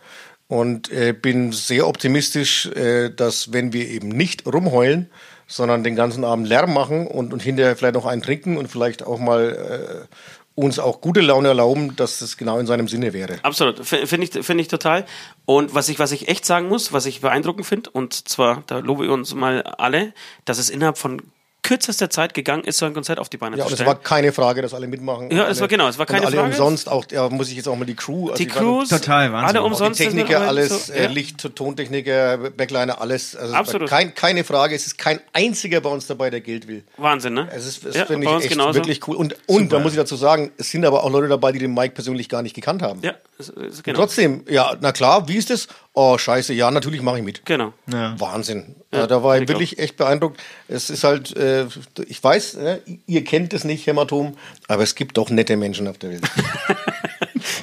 Und 0.48 0.92
äh, 0.92 1.12
bin 1.12 1.52
sehr 1.52 1.88
optimistisch, 1.88 2.66
äh, 2.66 3.10
dass 3.10 3.52
wenn 3.52 3.72
wir 3.72 3.88
eben 3.88 4.08
nicht 4.08 4.46
rumheulen, 4.46 5.10
sondern 5.48 5.84
den 5.84 5.96
ganzen 5.96 6.24
Abend 6.24 6.46
Lärm 6.48 6.72
machen 6.72 7.06
und, 7.06 7.32
und 7.32 7.42
hinterher 7.42 7.76
vielleicht 7.76 7.94
noch 7.94 8.06
einen 8.06 8.22
trinken 8.22 8.56
und 8.56 8.68
vielleicht 8.68 9.04
auch 9.04 9.18
mal 9.18 10.06
äh, 10.08 10.14
uns 10.56 10.78
auch 10.78 11.00
gute 11.00 11.20
Laune 11.20 11.48
erlauben, 11.48 11.94
dass 11.96 12.18
das 12.18 12.36
genau 12.36 12.58
in 12.58 12.66
seinem 12.66 12.88
Sinne 12.88 13.12
wäre. 13.12 13.36
Absolut, 13.42 13.86
finde 13.86 14.24
ich, 14.24 14.32
finde 14.44 14.62
ich 14.62 14.68
total. 14.68 15.04
Und 15.44 15.74
was 15.74 15.88
ich, 15.88 15.98
was 15.98 16.12
ich 16.12 16.28
echt 16.28 16.46
sagen 16.46 16.68
muss, 16.68 16.92
was 16.92 17.06
ich 17.06 17.20
beeindruckend 17.20 17.66
finde, 17.66 17.90
und 17.90 18.14
zwar, 18.28 18.62
da 18.66 18.78
lobe 18.78 19.04
ich 19.04 19.10
uns 19.10 19.34
mal 19.34 19.62
alle, 19.62 20.14
dass 20.46 20.58
es 20.58 20.70
innerhalb 20.70 20.96
von 20.96 21.22
kürzester 21.66 22.08
Zeit 22.10 22.32
gegangen 22.34 22.64
ist, 22.64 22.78
so 22.78 22.86
ein 22.86 22.94
Konzert 22.94 23.18
auf 23.18 23.28
die 23.28 23.36
Beine 23.36 23.56
Ja, 23.56 23.62
zu 23.62 23.66
und 23.66 23.72
es 23.72 23.78
stellen. 23.78 23.88
war 23.88 24.00
keine 24.00 24.32
Frage, 24.32 24.62
dass 24.62 24.72
alle 24.72 24.86
mitmachen. 24.86 25.30
Ja, 25.30 25.44
es 25.44 25.48
alle- 25.56 25.60
war 25.62 25.68
genau, 25.68 25.88
es 25.88 25.98
war 25.98 26.06
keine 26.06 26.20
und 26.20 26.26
alle 26.26 26.36
Frage. 26.36 26.48
umsonst, 26.50 26.88
auch, 26.88 27.04
ja, 27.10 27.28
muss 27.28 27.48
ich 27.50 27.56
jetzt 27.56 27.68
auch 27.68 27.76
mal 27.76 27.84
die 27.84 27.94
Crew. 27.96 28.30
also 28.30 28.34
die 28.36 28.46
Crews, 28.46 28.88
Total, 28.88 29.32
Wahnsinn. 29.32 29.48
alle 29.48 29.60
Auch 29.60 29.64
die 29.66 29.72
umsonst. 29.72 30.00
Die 30.00 30.04
Techniker, 30.04 30.40
alles, 30.42 30.86
so, 30.86 30.92
äh, 30.92 31.02
ja. 31.04 31.08
Licht, 31.10 31.54
Tontechniker, 31.54 32.38
Backliner, 32.56 33.00
alles. 33.00 33.34
Also 33.34 33.48
es 33.48 33.52
war 33.52 33.60
Absolut. 33.60 33.88
Kein, 33.88 34.14
keine 34.14 34.44
Frage, 34.44 34.74
es 34.74 34.86
ist 34.86 34.98
kein 34.98 35.20
einziger 35.32 35.80
bei 35.80 35.90
uns 35.90 36.06
dabei, 36.06 36.30
der 36.30 36.40
Geld 36.40 36.68
will. 36.68 36.84
Wahnsinn, 36.96 37.34
ne? 37.34 37.48
Es 37.54 37.66
ist, 37.66 37.82
ja, 37.94 38.06
finde 38.06 38.26
ich 38.28 38.32
echt 38.44 38.48
genauso. 38.50 38.74
wirklich 38.74 39.06
cool. 39.08 39.16
Und, 39.16 39.36
und 39.46 39.72
da 39.72 39.78
muss 39.80 39.92
ich 39.92 39.98
dazu 39.98 40.16
sagen, 40.16 40.52
es 40.56 40.70
sind 40.70 40.84
aber 40.84 41.02
auch 41.04 41.10
Leute 41.10 41.28
dabei, 41.28 41.52
die 41.52 41.58
den 41.58 41.74
Mike 41.74 41.94
persönlich 41.94 42.28
gar 42.28 42.42
nicht 42.42 42.54
gekannt 42.54 42.82
haben. 42.82 43.00
Ja, 43.02 43.14
es- 43.38 43.48
es- 43.48 43.82
genau. 43.82 43.98
Trotzdem, 43.98 44.44
ja, 44.48 44.74
na 44.80 44.92
klar, 44.92 45.28
wie 45.28 45.36
ist 45.36 45.50
das? 45.50 45.66
Oh, 45.98 46.18
scheiße, 46.18 46.52
ja, 46.52 46.70
natürlich 46.70 47.00
mache 47.00 47.16
ich 47.16 47.24
mit. 47.24 47.46
Genau. 47.46 47.72
Wahnsinn. 47.86 48.76
Ja, 48.92 49.06
da 49.06 49.22
war 49.22 49.36
ich 49.36 49.44
ich 49.44 49.48
wirklich 49.48 49.78
echt 49.78 49.96
beeindruckt. 49.96 50.38
Es 50.68 50.90
ist 50.90 51.04
halt, 51.04 51.34
äh, 51.34 51.66
ich 52.06 52.22
weiß, 52.22 52.54
ne, 52.56 52.82
ihr 53.06 53.24
kennt 53.24 53.54
es 53.54 53.64
nicht, 53.64 53.86
Hämatom, 53.86 54.36
aber 54.68 54.82
es 54.82 54.94
gibt 54.94 55.16
doch 55.16 55.30
nette 55.30 55.56
Menschen 55.56 55.88
auf 55.88 55.96
der 55.96 56.10
Welt. 56.10 56.22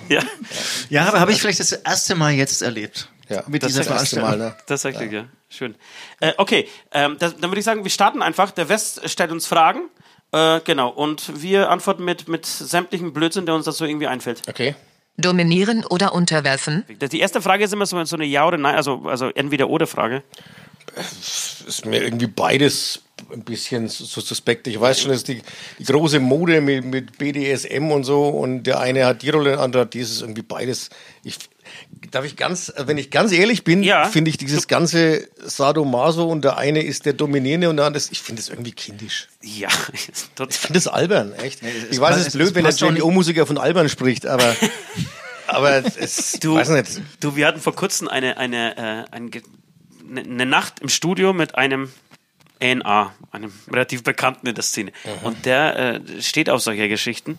Ja, 0.10 0.22
Ja, 0.90 1.06
aber 1.06 1.20
habe 1.20 1.32
ich 1.32 1.42
vielleicht 1.42 1.60
das 1.60 1.72
erste 1.72 2.16
Mal 2.16 2.34
jetzt 2.34 2.62
erlebt. 2.62 3.08
Ja, 3.30 3.44
mit 3.48 3.62
das 3.62 3.70
dieser 3.70 3.82
ist 3.82 3.90
das 3.90 4.02
erste. 4.02 4.22
Mal, 4.22 4.38
ne? 4.38 4.56
tatsächlich, 4.66 5.12
ja. 5.12 5.26
Schön. 5.50 5.76
Äh, 6.20 6.34
okay, 6.38 6.68
ähm, 6.92 7.18
das, 7.20 7.36
dann 7.38 7.52
würde 7.52 7.60
ich 7.60 7.66
sagen, 7.66 7.84
wir 7.84 7.92
starten 7.92 8.22
einfach. 8.22 8.52
Der 8.52 8.68
West 8.68 9.08
stellt 9.10 9.32
uns 9.32 9.46
Fragen. 9.46 9.90
Äh, 10.32 10.60
genau. 10.62 10.90
Und 10.90 11.42
wir 11.42 11.70
antworten 11.70 12.04
mit, 12.04 12.28
mit 12.28 12.46
sämtlichem 12.46 13.14
Blödsinn, 13.14 13.46
der 13.46 13.56
uns 13.56 13.66
dazu 13.66 13.86
irgendwie 13.86 14.08
einfällt. 14.08 14.42
Okay. 14.48 14.76
Dominieren 15.18 15.86
oder 15.86 16.14
unterwerfen? 16.14 16.84
Die 17.12 17.20
erste 17.20 17.42
Frage 17.42 17.64
ist 17.64 17.74
immer 17.74 17.86
so, 17.86 17.98
eine 17.98 18.26
Ja- 18.26 18.48
oder 18.48 18.58
Nein, 18.58 18.76
also, 18.76 19.04
also 19.06 19.30
Entweder-Oder-Frage. 19.30 20.24
ist 21.68 21.86
mir 21.86 22.04
irgendwie 22.04 22.28
beides 22.28 23.02
ein 23.32 23.44
bisschen 23.44 23.88
so 23.88 24.22
suspekt. 24.22 24.68
Ich 24.68 24.80
weiß 24.80 25.02
schon, 25.02 25.12
dass 25.12 25.24
die, 25.24 25.42
die 25.80 25.84
große 25.84 26.20
Mode 26.20 26.62
mit, 26.62 26.84
mit 26.86 27.18
BDSM 27.18 27.92
und 27.92 28.04
so 28.04 28.28
und 28.28 28.64
der 28.64 28.80
eine 28.80 29.06
hat 29.06 29.22
die 29.22 29.30
Rolle, 29.30 29.52
der 29.52 29.60
andere 29.60 29.84
hat 29.84 29.94
dieses 29.94 30.22
irgendwie 30.22 30.42
beides. 30.42 30.90
Ich, 31.24 31.38
darf 32.12 32.26
ich 32.26 32.36
ganz, 32.36 32.72
wenn 32.78 32.98
ich 32.98 33.10
ganz 33.12 33.32
ehrlich 33.32 33.64
bin, 33.64 33.84
Ja. 33.84 34.06
finde 34.06 34.30
ich 34.30 34.38
dieses 34.38 34.68
ganze 34.68 35.28
Sadomaso 35.44 36.28
und 36.28 36.44
der 36.44 36.58
eine 36.58 36.82
ist 36.84 37.06
der 37.06 37.14
Dominierende 37.14 37.70
und 37.70 37.78
der 37.78 37.86
andere 37.86 37.98
ist, 37.98 38.12
ich 38.12 38.22
finde 38.22 38.42
das 38.42 38.50
irgendwie 38.50 38.72
kindisch. 38.72 39.28
Ja, 39.42 39.70
Ich 39.94 40.06
finde 40.58 40.74
das 40.74 40.88
albern, 40.88 41.34
echt. 41.34 41.62
es 41.64 41.92
ich 41.92 42.00
weiß, 42.00 42.18
es 42.18 42.28
ist 42.28 42.34
blöd, 42.34 42.50
es 42.50 42.56
wenn 42.56 42.64
der 42.66 42.74
JO-Musiker 43.00 43.46
von 43.46 43.58
albern 43.58 43.90
spricht, 43.90 44.26
aber, 44.28 44.56
aber 45.48 45.84
es, 45.98 46.34
Du, 46.40 46.56
weiß 46.56 46.70
nicht. 46.70 47.02
du, 47.20 47.36
wir 47.36 47.48
hatten 47.48 47.60
vor 47.60 47.76
kurzem 47.76 48.08
eine, 48.08 48.38
eine, 48.38 48.78
äh, 48.78 49.16
ein, 49.16 49.32
Ge- 49.32 49.44
eine, 50.10 50.22
eine 50.22 50.46
Nacht 50.46 50.80
im 50.82 50.90
Studio 50.90 51.34
mit 51.34 51.56
einem 51.56 51.92
ANA, 52.62 53.14
einem 53.32 53.52
relativ 53.72 54.04
Bekannten 54.04 54.48
in 54.48 54.56
der 54.56 54.64
Szene. 54.64 54.92
Und 55.24 55.46
der 55.46 55.76
äh, 56.06 56.22
steht 56.22 56.50
auf 56.50 56.62
solche 56.62 56.88
Geschichten. 56.88 57.38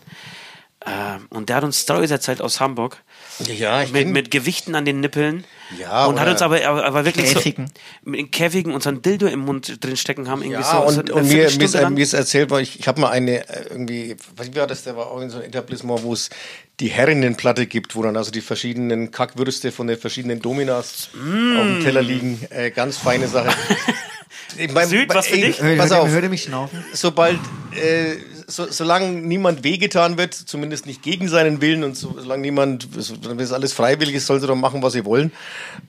Ähm, 0.86 1.26
und 1.30 1.48
der 1.48 1.56
hat 1.56 1.64
uns 1.64 1.80
Stories 1.80 2.10
erzählt 2.10 2.42
aus 2.42 2.60
Hamburg. 2.60 3.02
Ja, 3.40 3.82
ich 3.82 3.92
Mit, 3.92 4.08
mit 4.08 4.30
Gewichten 4.30 4.74
an 4.74 4.84
den 4.84 5.00
Nippeln. 5.00 5.44
Ja, 5.80 6.06
und 6.06 6.20
hat 6.20 6.28
uns 6.28 6.42
aber, 6.42 6.64
aber, 6.64 6.84
aber 6.84 7.04
wirklich 7.04 7.32
Käfigen. 7.32 7.66
so 8.04 8.10
mit 8.10 8.30
Käfigen 8.32 8.72
unseren 8.72 9.02
Dildo 9.02 9.26
im 9.26 9.40
Mund 9.40 9.84
drin 9.84 9.96
stecken 9.96 10.28
haben. 10.28 10.42
Irgendwie 10.42 10.62
Ja, 10.62 10.84
so, 10.86 10.90
so 10.90 11.00
und, 11.00 11.10
und 11.10 11.28
mir, 11.28 11.50
mir, 11.50 11.64
ist, 11.64 11.74
lang. 11.74 11.94
mir 11.94 12.02
ist 12.02 12.12
erzählt, 12.12 12.50
weil 12.50 12.62
ich, 12.62 12.78
ich 12.78 12.86
habe 12.86 13.00
mal 13.00 13.10
eine 13.10 13.48
äh, 13.48 13.66
irgendwie, 13.70 14.16
was 14.36 14.54
war 14.54 14.66
das, 14.66 14.84
der 14.84 14.96
war 14.96 15.10
auch 15.10 15.20
in 15.20 15.30
so 15.30 15.38
einem 15.38 15.46
Etablissement, 15.46 16.02
wo 16.02 16.12
es 16.12 16.30
die 16.80 16.88
Herrinnenplatte 16.88 17.66
gibt, 17.66 17.96
wo 17.96 18.02
dann 18.02 18.16
also 18.16 18.30
die 18.30 18.40
verschiedenen 18.40 19.10
Kackwürste 19.10 19.72
von 19.72 19.86
den 19.86 19.98
verschiedenen 19.98 20.40
Dominas 20.40 21.08
auf 21.14 21.18
dem 21.18 21.80
Teller 21.82 22.02
liegen. 22.02 22.40
Äh, 22.50 22.70
ganz 22.70 22.96
feine 22.98 23.28
Sache. 23.28 23.54
Ich 24.56 24.72
mein, 24.72 24.88
Süd, 24.88 25.12
was 25.12 25.26
für 25.26 25.34
ey, 25.34 25.52
dich? 25.52 25.78
Pass 25.78 25.90
auf, 25.90 26.08
hört 26.08 26.22
ihr 26.22 26.28
mich 26.28 26.44
schnaufen? 26.44 26.84
sobald, 26.92 27.38
äh, 27.72 28.14
so, 28.46 28.70
solange 28.70 29.08
niemand 29.08 29.64
wehgetan 29.64 30.18
wird, 30.18 30.34
zumindest 30.34 30.86
nicht 30.86 31.02
gegen 31.02 31.28
seinen 31.28 31.60
Willen 31.60 31.84
und 31.84 31.96
so, 31.96 32.14
solange 32.18 32.42
niemand, 32.42 32.88
wenn 32.94 33.38
es 33.38 33.52
alles 33.52 33.72
freiwillig 33.72 34.14
ist, 34.14 34.26
soll 34.26 34.40
sie 34.40 34.46
doch 34.46 34.56
machen, 34.56 34.82
was 34.82 34.92
sie 34.92 35.04
wollen. 35.04 35.32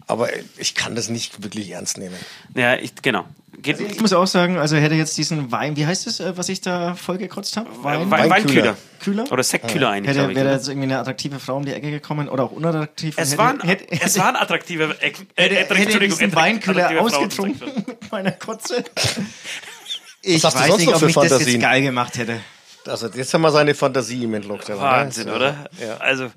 Aber 0.08 0.30
ich 0.58 0.76
kann 0.76 0.96
das 0.96 1.10
nicht 1.10 1.44
wirklich 1.44 1.72
ernst 1.72 1.98
nehmen. 1.98 2.16
Ja, 2.56 2.76
ich, 2.76 2.94
genau. 3.02 3.26
Geht, 3.62 3.80
Ich 3.80 4.02
muss 4.02 4.14
auch 4.14 4.28
sagen, 4.28 4.58
also 4.58 4.76
hätte 4.76 4.96
jetzt 4.96 5.18
diesen 5.18 5.52
Wein, 5.52 5.78
wie 5.78 5.86
heißt 5.86 6.08
es, 6.08 6.20
äh, 6.20 6.38
was 6.38 6.50
ich 6.50 6.62
da 6.62 6.96
vollgekotzt 6.96 7.58
habe? 7.58 7.70
Wein, 7.84 8.12
Weinkühler. 8.12 8.30
Weinkühler. 8.30 8.78
Kühler? 9.06 9.32
Oder 9.32 9.44
Sektkühler 9.44 9.90
eigentlich, 9.90 10.18
Hätte, 10.18 10.30
wäre 10.30 10.42
oder? 10.42 10.54
jetzt 10.54 10.68
irgendwie 10.68 10.86
eine 10.86 11.00
attraktive 11.00 11.40
Frau 11.40 11.58
um 11.58 11.66
die 11.66 11.74
Ecke 11.74 11.92
gekommen 11.92 12.28
oder 12.28 12.44
auch 12.44 12.52
unattraktiv. 12.52 13.14
Es 13.18 13.32
hätte, 13.32 13.38
waren, 13.38 13.62
hätte, 13.62 13.86
es 13.92 14.18
waren 14.18 14.36
attraktive, 14.36 14.96
äh, 15.00 15.10
äh, 15.10 15.14
hätte, 15.36 15.56
hätte 15.56 15.76
Entschuldigung, 15.76 16.36
Weinkühler 16.36 17.00
ausgetrunken 17.00 17.84
mit 17.88 18.12
meiner 18.12 18.32
Kotze. 18.32 18.84
Ich 20.26 20.44
weiß 20.44 20.78
nicht, 20.78 20.94
ob 20.94 21.02
mich 21.04 21.16
das 21.16 21.40
jetzt 21.40 21.60
geil 21.60 21.82
gemacht 21.82 22.18
hätte. 22.18 22.40
Also 22.88 23.08
jetzt 23.08 23.34
haben 23.34 23.42
wir 23.42 23.52
seine 23.52 23.74
Fantasie 23.76 24.24
im 24.24 24.34
entlockt. 24.34 24.70
ne? 24.70 24.80
Wahnsinn, 24.80 25.30
oder? 25.30 25.70
Ja. 25.80 25.98
Also, 25.98 26.32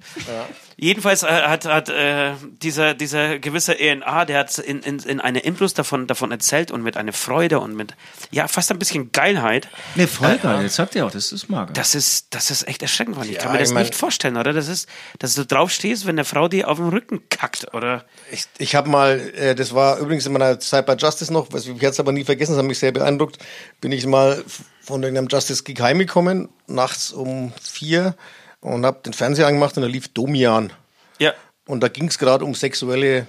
jedenfalls 0.76 1.22
äh, 1.22 1.26
hat, 1.26 1.64
hat 1.66 1.88
äh, 1.88 2.32
dieser, 2.62 2.94
dieser 2.94 3.38
gewisse 3.38 3.78
ENA, 3.78 4.24
der 4.24 4.38
hat 4.40 4.58
in, 4.58 4.80
in, 4.80 4.98
in 5.00 5.20
eine 5.20 5.40
Inbrus 5.40 5.74
davon, 5.74 6.06
davon 6.06 6.30
erzählt 6.30 6.70
und 6.70 6.82
mit 6.82 6.96
einer 6.96 7.12
Freude 7.12 7.60
und 7.60 7.74
mit, 7.74 7.94
ja, 8.30 8.48
fast 8.48 8.70
ein 8.70 8.78
bisschen 8.78 9.12
Geilheit. 9.12 9.68
Ne, 9.94 10.06
voll 10.06 10.38
geil. 10.38 10.62
Jetzt 10.62 10.76
sagt 10.76 10.94
ihr 10.94 11.04
auch, 11.06 11.10
das 11.10 11.32
ist 11.32 11.48
mager. 11.48 11.72
Das 11.72 11.94
ist, 11.94 12.28
das 12.34 12.50
ist 12.50 12.66
echt 12.68 12.82
erschreckend, 12.82 13.16
Mann. 13.16 13.28
Ich 13.28 13.34
Ja, 13.36 13.42
kann 13.42 13.52
mir 13.52 13.58
das 13.58 13.68
ich 13.68 13.74
mein- 13.74 13.82
nicht 13.84 13.94
vorstellen, 13.94 14.36
oder? 14.36 14.52
Das 14.52 14.68
ist, 14.68 14.88
dass 15.18 15.34
du 15.34 15.44
drauf 15.44 15.70
stehst, 15.70 16.06
wenn 16.06 16.14
eine 16.14 16.24
Frau 16.24 16.48
dir 16.48 16.68
auf 16.68 16.78
den 16.78 16.88
Rücken 16.88 17.22
kackt, 17.28 17.74
oder? 17.74 18.04
Ich, 18.30 18.44
ich 18.58 18.74
habe 18.74 18.88
mal, 18.88 19.18
äh, 19.36 19.54
das 19.54 19.74
war 19.74 19.98
übrigens 19.98 20.26
in 20.26 20.32
meiner 20.32 20.58
Zeit 20.60 20.86
bei 20.86 20.94
Justice 20.94 21.32
noch, 21.32 21.48
was 21.52 21.66
ich 21.66 21.82
es 21.82 22.00
aber 22.00 22.12
nie 22.12 22.24
vergessen, 22.24 22.52
das 22.52 22.58
hat 22.60 22.66
mich 22.66 22.78
sehr 22.78 22.92
beeindruckt, 22.92 23.38
bin 23.80 23.92
ich 23.92 24.06
mal 24.06 24.42
von 24.88 25.02
irgendeinem 25.02 25.28
Justice 25.28 25.62
Gig 25.64 25.80
heimgekommen, 25.82 26.48
nachts 26.66 27.12
um 27.12 27.52
vier 27.62 28.14
und 28.60 28.86
habe 28.86 29.00
den 29.04 29.12
Fernseher 29.12 29.46
angemacht 29.46 29.76
und 29.76 29.82
da 29.82 29.88
lief 29.88 30.08
Domian. 30.08 30.72
Ja. 31.18 31.34
Und 31.66 31.80
da 31.82 31.88
ging 31.88 32.08
es 32.08 32.16
gerade 32.18 32.46
um 32.46 32.54
sexuelle 32.54 33.26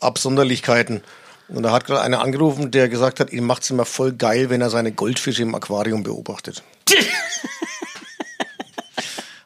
Absonderlichkeiten. 0.00 1.00
Und 1.48 1.62
da 1.62 1.72
hat 1.72 1.86
gerade 1.86 2.02
einer 2.02 2.20
angerufen, 2.20 2.70
der 2.70 2.90
gesagt 2.90 3.20
hat, 3.20 3.32
ihm 3.32 3.46
macht 3.46 3.62
es 3.62 3.70
immer 3.70 3.86
voll 3.86 4.12
geil, 4.12 4.50
wenn 4.50 4.60
er 4.60 4.68
seine 4.68 4.92
Goldfische 4.92 5.42
im 5.42 5.54
Aquarium 5.54 6.02
beobachtet. 6.02 6.62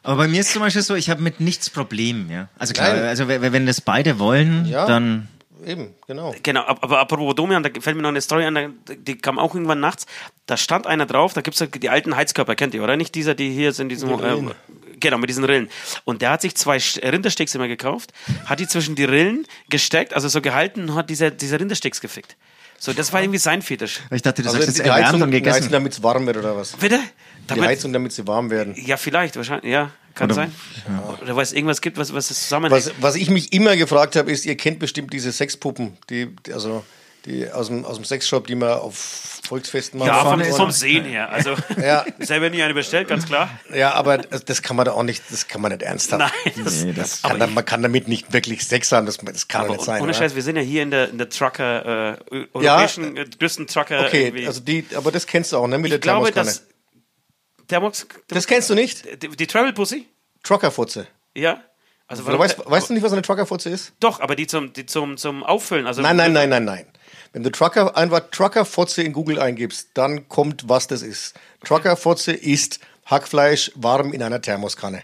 Aber 0.03 0.17
bei 0.17 0.27
mir 0.27 0.41
ist 0.41 0.51
zum 0.51 0.61
Beispiel 0.61 0.81
so, 0.81 0.95
ich 0.95 1.09
habe 1.09 1.21
mit 1.21 1.39
nichts 1.39 1.69
Problem, 1.69 2.29
ja. 2.29 2.49
Also 2.57 2.73
klar, 2.73 2.93
Nein. 2.93 3.03
also 3.05 3.29
wenn, 3.29 3.53
wenn 3.53 3.65
das 3.65 3.79
beide 3.79 4.19
wollen, 4.19 4.65
Ja. 4.65 4.85
dann 4.85 5.29
Eben, 5.67 5.93
genau. 6.07 6.33
Genau, 6.43 6.61
ab- 6.61 6.79
aber 6.81 6.99
apropos 6.99 7.35
Domian, 7.35 7.61
da 7.61 7.69
fällt 7.81 7.95
mir 7.95 8.01
noch 8.01 8.09
eine 8.09 8.21
Story 8.21 8.45
an, 8.45 8.75
die 8.87 9.17
kam 9.17 9.37
auch 9.37 9.53
irgendwann 9.53 9.79
nachts. 9.81 10.05
Da 10.45 10.55
stand 10.55 10.87
einer 10.87 11.05
drauf, 11.05 11.33
da 11.33 11.41
gibt's 11.41 11.59
ja 11.59 11.67
die 11.67 11.89
alten 11.89 12.15
Heizkörper, 12.15 12.55
kennt 12.55 12.73
ihr, 12.73 12.81
oder? 12.83 12.95
Nicht 12.95 13.13
dieser, 13.15 13.35
die 13.35 13.49
hier 13.51 13.73
sind, 13.73 13.89
diesem, 13.89 14.09
Rillen. 14.13 14.49
äh, 14.51 14.53
genau, 14.99 15.17
mit 15.17 15.29
diesen 15.29 15.43
Rillen. 15.43 15.69
Und 16.05 16.21
der 16.21 16.29
hat 16.31 16.41
sich 16.41 16.55
zwei 16.55 16.77
Sch- 16.77 17.03
Rindersteaks 17.03 17.53
immer 17.55 17.67
gekauft, 17.67 18.13
hat 18.45 18.59
die 18.61 18.67
zwischen 18.67 18.95
die 18.95 19.03
Rillen 19.03 19.45
gesteckt, 19.69 20.13
also 20.13 20.29
so 20.29 20.41
gehalten 20.41 20.89
und 20.89 20.95
hat 20.95 21.09
diese, 21.09 21.31
diese 21.31 21.59
Rindersteaks 21.59 21.99
gefickt. 21.99 22.37
So, 22.79 22.93
das 22.93 23.11
war 23.11 23.21
irgendwie 23.21 23.39
sein 23.39 23.61
Fetisch. 23.61 24.01
ich 24.11 24.21
dachte, 24.21 24.43
du 24.43 24.49
Also 24.49 24.61
sagst 24.61 24.77
die 24.77 24.89
Heizung, 24.89 25.21
und 25.23 25.31
die 25.31 25.37
Heizung 25.37 25.51
gegessen. 25.53 25.71
damit 25.71 25.93
es 25.93 26.03
warm 26.03 26.25
wird 26.27 26.37
oder 26.37 26.55
was? 26.55 26.73
Bitte? 26.73 26.99
Die 26.99 27.47
Damit, 27.47 27.65
Heizung, 27.65 27.91
damit 27.91 28.11
sie 28.13 28.25
warm 28.27 28.49
werden. 28.51 28.75
ja, 28.77 28.97
vielleicht, 28.97 29.35
wahrscheinlich, 29.35 29.71
ja, 29.71 29.89
kann 30.17 30.27
Oder- 30.31 30.35
sein. 30.35 30.51
Oder 31.21 31.35
weil 31.35 31.43
es 31.43 31.53
irgendwas 31.53 31.79
gibt, 31.81 31.97
was, 31.97 32.13
was 32.13 32.27
das 32.27 32.41
zusammenhängt. 32.43 32.73
Was, 32.85 32.91
was 32.99 33.15
ich 33.15 33.29
mich 33.29 33.53
immer 33.53 33.75
gefragt 33.77 34.15
habe, 34.15 34.31
ist, 34.31 34.45
ihr 34.45 34.57
kennt 34.57 34.79
bestimmt 34.79 35.13
diese 35.13 35.31
Sexpuppen, 35.31 35.97
die, 36.09 36.35
die 36.45 36.53
also 36.53 36.83
die 37.25 37.49
aus 37.51 37.67
dem, 37.67 37.83
aus 37.83 37.95
dem 37.97 38.05
Sexshop, 38.05 38.47
die 38.47 38.55
man 38.55 38.69
auf 38.69 39.41
Volksfesten 39.43 39.99
machen. 39.99 40.07
ja, 40.07 40.23
vom, 40.23 40.41
vom 40.55 40.71
Sehen 40.71 41.03
her. 41.03 41.29
Also, 41.29 41.55
Ja. 41.81 42.05
selber 42.19 42.49
nie 42.49 42.61
eine 42.63 42.73
bestellt, 42.73 43.09
ganz 43.09 43.25
klar. 43.25 43.49
Ja, 43.73 43.93
aber 43.95 44.19
das 44.19 44.61
kann 44.61 44.77
man 44.77 44.85
da 44.85 44.93
auch 44.93 45.03
nicht, 45.03 45.23
das 45.29 45.45
kann 45.47 45.59
man 45.59 45.71
nicht 45.73 45.81
ernsthaft. 45.83 46.33
Nein, 46.45 46.53
das, 46.63 46.83
Nee, 46.85 46.93
das- 46.93 47.21
Kann, 47.23 47.37
da- 47.37 47.47
man 47.47 47.65
kann 47.65 47.81
damit 47.83 48.07
nicht 48.07 48.31
wirklich 48.31 48.63
Sex 48.65 48.91
haben, 48.93 49.05
das, 49.05 49.17
das 49.17 49.47
kann 49.49 49.65
Aber 49.65 49.73
nicht 49.73 49.83
sein. 49.83 50.01
ohne? 50.01 50.13
Scheiß, 50.13 50.35
wir 50.35 50.41
sind 50.41 50.55
ja 50.55 50.61
hier 50.61 50.83
in 50.83 50.91
der, 50.91 51.09
in 51.09 51.17
der 51.17 51.27
Trucker, 51.27 52.15
äh, 52.31 52.45
europäischen 52.53 53.17
äh, 53.17 53.25
größten 53.37 53.67
Trucker. 53.67 54.05
Okay, 54.05 54.27
irgendwie. 54.27 54.47
also 54.47 54.61
die, 54.61 54.85
aber 54.95 55.11
das 55.11 55.27
kennst 55.27 55.51
du 55.51 55.57
auch, 55.57 55.67
ne? 55.67 55.77
Mit 55.79 55.87
ich 55.87 55.91
der 55.91 55.99
glaube, 55.99 56.31
dass 56.31 56.63
Thermos, 57.67 58.07
Das 58.27 58.47
kennst 58.47 58.69
du 58.69 58.75
nicht? 58.75 59.21
die, 59.23 59.29
die 59.29 59.47
Travel 59.47 59.73
Pussy, 59.73 60.07
Truckerfutze. 60.43 61.07
ja. 61.35 61.61
Also 62.09 62.23
Oder 62.23 62.39
weißt, 62.39 62.59
weißt 62.65 62.89
du 62.89 62.93
nicht, 62.93 63.03
was 63.03 63.11
eine 63.11 63.21
Truckerfutze 63.21 63.69
ist? 63.69 63.91
Doch, 63.99 64.21
aber 64.21 64.37
die 64.37 64.47
zum, 64.47 64.71
die 64.71 64.85
zum, 64.85 65.17
zum 65.17 65.43
Auffüllen. 65.43 65.85
Also 65.85 66.01
Nein, 66.01 66.15
nein, 66.15 66.31
nein, 66.31 66.47
nein, 66.47 66.63
nein. 66.63 66.85
Wenn 67.33 67.43
du 67.43 67.51
Trucker, 67.51 67.97
einfach 67.97 68.21
Truckerfotze 68.31 69.03
in 69.03 69.11
Google 69.11 69.41
eingibst, 69.41 69.89
dann 69.93 70.29
kommt, 70.29 70.69
was 70.69 70.87
das 70.87 71.01
ist. 71.01 71.35
Truckerfotze 71.65 72.31
ist 72.31 72.79
Hackfleisch 73.07 73.73
warm 73.75 74.13
in 74.13 74.23
einer 74.23 74.41
Thermoskanne. 74.41 75.03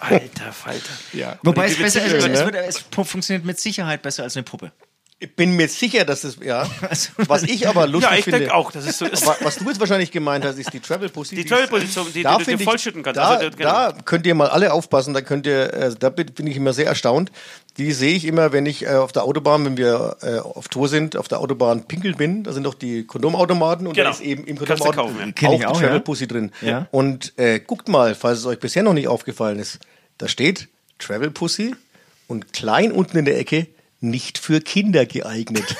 Alter 0.00 0.52
Falter. 0.52 0.92
Ja. 1.12 1.38
Wobei 1.44 1.66
es 1.66 1.76
besser 1.78 2.04
ist, 2.04 2.12
es, 2.14 2.26
ne? 2.26 2.44
wird, 2.46 2.54
es 2.56 2.78
funktioniert 2.92 3.44
mit 3.44 3.58
Sicherheit 3.60 4.02
besser 4.02 4.22
als 4.24 4.36
eine 4.36 4.42
Puppe. 4.42 4.72
Ich 5.18 5.34
bin 5.34 5.56
mir 5.56 5.66
sicher, 5.66 6.04
dass 6.04 6.20
das, 6.20 6.36
ja. 6.44 6.68
Also- 6.90 7.08
Was 7.16 7.42
ich 7.42 7.66
aber 7.66 7.86
lustig 7.86 8.10
Ja, 8.10 8.18
ich 8.18 8.24
finde. 8.24 8.40
denke 8.40 8.54
auch, 8.54 8.70
dass 8.70 8.84
es 8.86 8.98
so 8.98 9.06
ist. 9.06 9.26
Was 9.26 9.56
du 9.56 9.64
jetzt 9.64 9.80
wahrscheinlich 9.80 10.10
gemeint 10.10 10.44
hast, 10.44 10.58
ist 10.58 10.70
die 10.74 10.80
Travel 10.80 11.08
Pussy. 11.08 11.36
Die 11.36 11.40
ist- 11.40 11.48
Travel 11.48 11.68
Pussy, 11.68 11.86
die, 12.12 12.22
da 12.22 12.36
die, 12.36 12.44
die 12.44 12.52
ich- 12.52 12.64
vollschütten 12.64 13.02
kannst. 13.02 13.16
Da, 13.16 13.28
also, 13.36 13.48
genau. 13.56 13.70
da 13.70 13.92
könnt 14.04 14.26
ihr 14.26 14.34
mal 14.34 14.48
alle 14.48 14.74
aufpassen, 14.74 15.14
da 15.14 15.22
könnt 15.22 15.46
ihr, 15.46 15.72
äh, 15.72 15.94
da 15.98 16.10
bin 16.10 16.46
ich 16.46 16.56
immer 16.58 16.74
sehr 16.74 16.84
erstaunt. 16.86 17.32
Die 17.78 17.92
sehe 17.92 18.14
ich 18.14 18.26
immer, 18.26 18.52
wenn 18.52 18.66
ich 18.66 18.84
äh, 18.84 18.88
auf 18.90 19.12
der 19.12 19.24
Autobahn, 19.24 19.64
wenn 19.64 19.78
wir 19.78 20.16
äh, 20.20 20.38
auf 20.38 20.68
Tour 20.68 20.88
sind, 20.88 21.16
auf 21.16 21.28
der 21.28 21.40
Autobahn 21.40 21.84
pinkeln 21.88 22.16
bin. 22.16 22.42
Da 22.44 22.52
sind 22.52 22.64
doch 22.64 22.74
die 22.74 23.04
Kondomautomaten 23.06 23.86
und 23.86 23.94
Genau. 23.94 24.10
da 24.10 24.14
ist 24.14 24.20
eben 24.20 24.44
im 24.44 24.58
Kondomautomaten 24.58 24.96
kaufen, 24.96 25.18
ja. 25.18 25.32
Kenn 25.32 25.52
ich 25.52 25.60
die 25.60 25.66
auch, 25.66 25.72
Travel 25.80 25.94
ja. 25.96 25.98
Pussy 26.00 26.26
drin. 26.28 26.52
Ja. 26.60 26.88
Und 26.90 27.32
äh, 27.38 27.58
guckt 27.60 27.88
mal, 27.88 28.14
falls 28.14 28.40
es 28.40 28.44
euch 28.46 28.58
bisher 28.58 28.82
noch 28.82 28.92
nicht 28.94 29.08
aufgefallen 29.08 29.58
ist, 29.58 29.78
da 30.18 30.28
steht 30.28 30.68
Travel 30.98 31.30
Pussy 31.30 31.74
und 32.28 32.52
klein 32.52 32.92
unten 32.92 33.16
in 33.16 33.24
der 33.24 33.38
Ecke 33.38 33.66
nicht 34.00 34.38
für 34.38 34.60
Kinder 34.60 35.06
geeignet. 35.06 35.76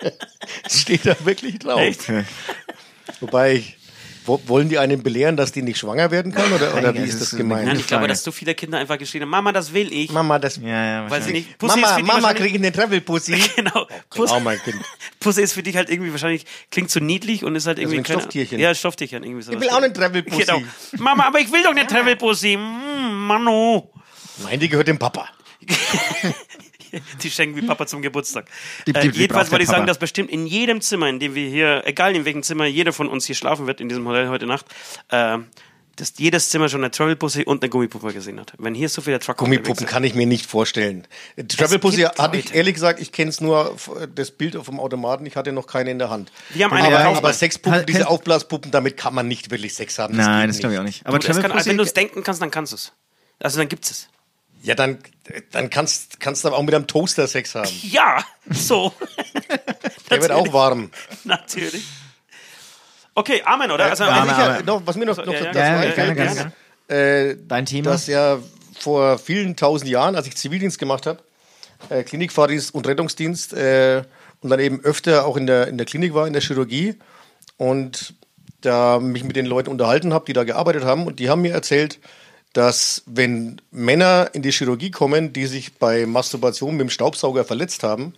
Steht 0.70 1.06
da 1.06 1.16
wirklich 1.24 1.58
drauf. 1.58 1.80
Echt? 1.80 2.04
Wobei, 3.20 3.62
wo, 4.26 4.40
wollen 4.46 4.68
die 4.68 4.78
einen 4.78 5.02
belehren, 5.02 5.36
dass 5.36 5.52
die 5.52 5.62
nicht 5.62 5.78
schwanger 5.78 6.10
werden 6.10 6.32
kann? 6.32 6.52
Oder, 6.52 6.74
oder 6.74 6.92
Nein, 6.92 7.04
wie 7.04 7.08
ist 7.08 7.20
das 7.20 7.30
gemeint? 7.36 7.66
Nein, 7.66 7.78
ich 7.78 7.86
glaube, 7.86 8.06
dass 8.08 8.22
so 8.22 8.32
viele 8.32 8.54
Kinder 8.54 8.78
einfach 8.78 8.98
geschrien 8.98 9.22
haben, 9.22 9.30
Mama, 9.30 9.52
das 9.52 9.72
will 9.72 9.92
ich. 9.92 10.10
Mama, 10.10 10.38
das. 10.38 10.56
Ja, 10.56 10.66
ja, 11.02 11.10
weil 11.10 11.22
sie 11.22 11.32
nicht, 11.32 11.58
Pussy 11.58 11.80
Mama, 11.80 11.98
Mama 12.00 12.34
kriege 12.34 12.48
ich 12.48 12.54
eine 12.56 12.72
Travel 12.72 13.00
Pussy. 13.02 13.36
Genau. 13.56 13.86
Genau, 14.10 14.40
mein 14.40 14.58
Kind. 14.60 14.76
Pussy 15.20 15.42
ist 15.42 15.52
für 15.52 15.62
dich 15.62 15.76
halt 15.76 15.88
irgendwie 15.90 16.10
wahrscheinlich, 16.10 16.44
klingt 16.70 16.90
so 16.90 17.00
niedlich 17.00 17.44
und 17.44 17.54
ist 17.56 17.66
halt 17.66 17.78
irgendwie 17.78 17.98
ein 17.98 18.02
keine- 18.04 18.20
Stofftierchen. 18.20 18.58
Ja, 18.58 18.70
ein 18.70 18.74
Stofftierchen. 18.74 19.22
Irgendwie 19.22 19.42
sowas. 19.42 19.56
Ich 19.56 19.60
will 19.62 19.70
auch 19.70 19.82
eine 19.82 19.92
Travel 19.92 20.22
Pussy. 20.22 20.44
Genau. 20.44 20.62
Mama, 20.98 21.26
aber 21.26 21.40
ich 21.40 21.50
will 21.52 21.62
doch 21.62 21.70
eine 21.70 21.86
Travel 21.86 22.16
Pussy. 22.16 22.56
Mm, 22.56 23.26
Manu. 23.26 23.88
Nein, 24.42 24.58
die 24.58 24.68
gehört 24.68 24.88
dem 24.88 24.98
Papa. 24.98 25.28
Die 27.22 27.30
schenken 27.30 27.56
wie 27.56 27.62
Papa 27.62 27.86
zum 27.86 28.02
Geburtstag. 28.02 28.46
Die- 28.86 28.92
die- 28.92 28.98
äh, 29.00 29.10
jedenfalls 29.10 29.50
wollte 29.50 29.64
ich 29.64 29.68
sagen, 29.68 29.80
Papa. 29.80 29.88
dass 29.88 29.98
bestimmt 29.98 30.30
in 30.30 30.46
jedem 30.46 30.80
Zimmer, 30.80 31.08
in 31.08 31.18
dem 31.18 31.34
wir 31.34 31.48
hier, 31.48 31.82
egal 31.86 32.14
in 32.14 32.24
welchem 32.24 32.42
Zimmer 32.44 32.66
jeder 32.66 32.92
von 32.92 33.08
uns 33.08 33.26
hier 33.26 33.34
schlafen 33.34 33.66
wird, 33.66 33.80
in 33.80 33.88
diesem 33.88 34.06
Hotel 34.06 34.28
heute 34.28 34.46
Nacht, 34.46 34.66
äh, 35.08 35.38
dass 35.96 36.14
jedes 36.18 36.50
Zimmer 36.50 36.68
schon 36.68 36.82
eine 36.82 36.90
Travel 36.90 37.16
Pussy 37.16 37.44
und 37.44 37.62
eine 37.62 37.70
Gummipuppe 37.70 38.12
gesehen 38.12 38.38
hat. 38.40 38.52
Wenn 38.58 38.74
hier 38.74 38.88
so 38.88 39.00
viele 39.00 39.18
Trucker 39.20 39.44
Gummipuppen 39.44 39.86
kann 39.86 40.02
ich 40.04 40.14
mir 40.14 40.26
nicht 40.26 40.46
vorstellen. 40.46 41.06
Travel 41.48 41.78
Pussy 41.78 42.02
hatte 42.02 42.36
ich 42.36 42.52
ehrlich 42.54 42.74
gesagt, 42.74 43.00
ich 43.00 43.10
kenne 43.12 43.30
es 43.30 43.40
nur 43.40 43.76
das 44.14 44.30
Bild 44.32 44.56
vom 44.56 44.78
Automaten, 44.80 45.24
ich 45.26 45.34
hatte 45.36 45.52
noch 45.52 45.66
keine 45.68 45.90
in 45.92 45.98
der 45.98 46.10
Hand. 46.10 46.30
Wir 46.50 46.64
haben 46.66 46.72
eine 46.72 46.96
aber, 46.96 47.16
aber. 47.18 47.32
Sexpuppen, 47.32 47.72
Halt, 47.78 47.88
diese 47.88 48.08
Aufblaspuppen, 48.08 48.70
damit 48.72 48.96
kann 48.96 49.14
man 49.14 49.26
nicht 49.28 49.50
wirklich 49.52 49.74
Sex 49.74 49.98
haben. 49.98 50.16
Nein, 50.16 50.42
geht 50.42 50.50
das 50.50 50.58
glaube 50.60 50.74
ich 50.74 50.80
auch 50.80 50.84
nicht. 50.84 51.06
Aber. 51.06 51.18
Das 51.18 51.26
Travel 51.26 51.42
kann, 51.42 51.52
Pussy, 51.52 51.70
wenn 51.70 51.76
du 51.76 51.84
es 51.84 51.92
denken 51.92 52.22
kannst, 52.24 52.40
dann 52.42 52.50
kannst 52.52 52.72
du 52.72 52.76
es. 52.76 52.92
Also 53.40 53.58
dann 53.58 53.68
gibt 53.68 53.84
es. 53.84 54.08
Ja, 54.64 54.74
dann, 54.74 54.98
dann 55.50 55.68
kannst, 55.68 56.20
kannst 56.20 56.42
du 56.42 56.48
aber 56.48 56.56
auch 56.56 56.62
mit 56.62 56.74
einem 56.74 56.86
Toaster 56.86 57.26
Sex 57.28 57.54
haben. 57.54 57.68
Ja, 57.82 58.24
so. 58.50 58.94
Der 60.10 60.20
wird 60.22 60.32
auch 60.32 60.50
warm. 60.54 60.90
Natürlich. 61.24 61.84
Okay, 63.14 63.42
Amen, 63.44 63.70
oder? 63.70 63.84
Also, 63.84 64.04
Was, 64.04 64.10
Amen, 64.10 64.30
ich 64.30 64.38
ja, 64.38 64.54
Amen. 64.54 64.64
noch, 64.64 64.82
was 64.86 64.96
mir 64.96 65.04
noch, 65.04 65.18
noch 65.18 65.26
Ja, 65.26 65.44
ja, 65.44 65.52
dazu 65.52 65.58
ja, 65.58 65.90
gerne, 65.92 66.14
gerne. 66.14 66.52
äh, 66.88 67.36
Dein 67.46 67.66
Thema? 67.66 67.90
dass 67.90 68.06
ja 68.06 68.38
vor 68.80 69.18
vielen 69.18 69.54
tausend 69.54 69.90
Jahren, 69.90 70.16
als 70.16 70.26
ich 70.26 70.36
Zivildienst 70.36 70.78
gemacht 70.78 71.04
habe, 71.04 71.22
äh, 71.90 72.02
Klinikfahrdienst 72.02 72.74
und 72.74 72.86
Rettungsdienst 72.86 73.52
äh, 73.52 74.02
und 74.40 74.48
dann 74.48 74.60
eben 74.60 74.80
öfter 74.82 75.26
auch 75.26 75.36
in 75.36 75.46
der, 75.46 75.68
in 75.68 75.76
der 75.76 75.86
Klinik 75.86 76.14
war, 76.14 76.26
in 76.26 76.32
der 76.32 76.40
Chirurgie 76.42 76.98
und 77.58 78.14
da 78.62 78.98
mich 78.98 79.24
mit 79.24 79.36
den 79.36 79.44
Leuten 79.44 79.68
unterhalten 79.68 80.14
habe, 80.14 80.24
die 80.24 80.32
da 80.32 80.44
gearbeitet 80.44 80.84
haben 80.84 81.06
und 81.06 81.18
die 81.18 81.28
haben 81.28 81.42
mir 81.42 81.52
erzählt, 81.52 82.00
dass 82.54 83.02
wenn 83.06 83.60
Männer 83.70 84.30
in 84.32 84.40
die 84.42 84.50
Chirurgie 84.52 84.90
kommen, 84.90 85.32
die 85.34 85.46
sich 85.46 85.74
bei 85.74 86.06
Masturbation 86.06 86.72
mit 86.76 86.80
dem 86.80 86.90
Staubsauger 86.90 87.44
verletzt 87.44 87.82
haben, 87.82 88.14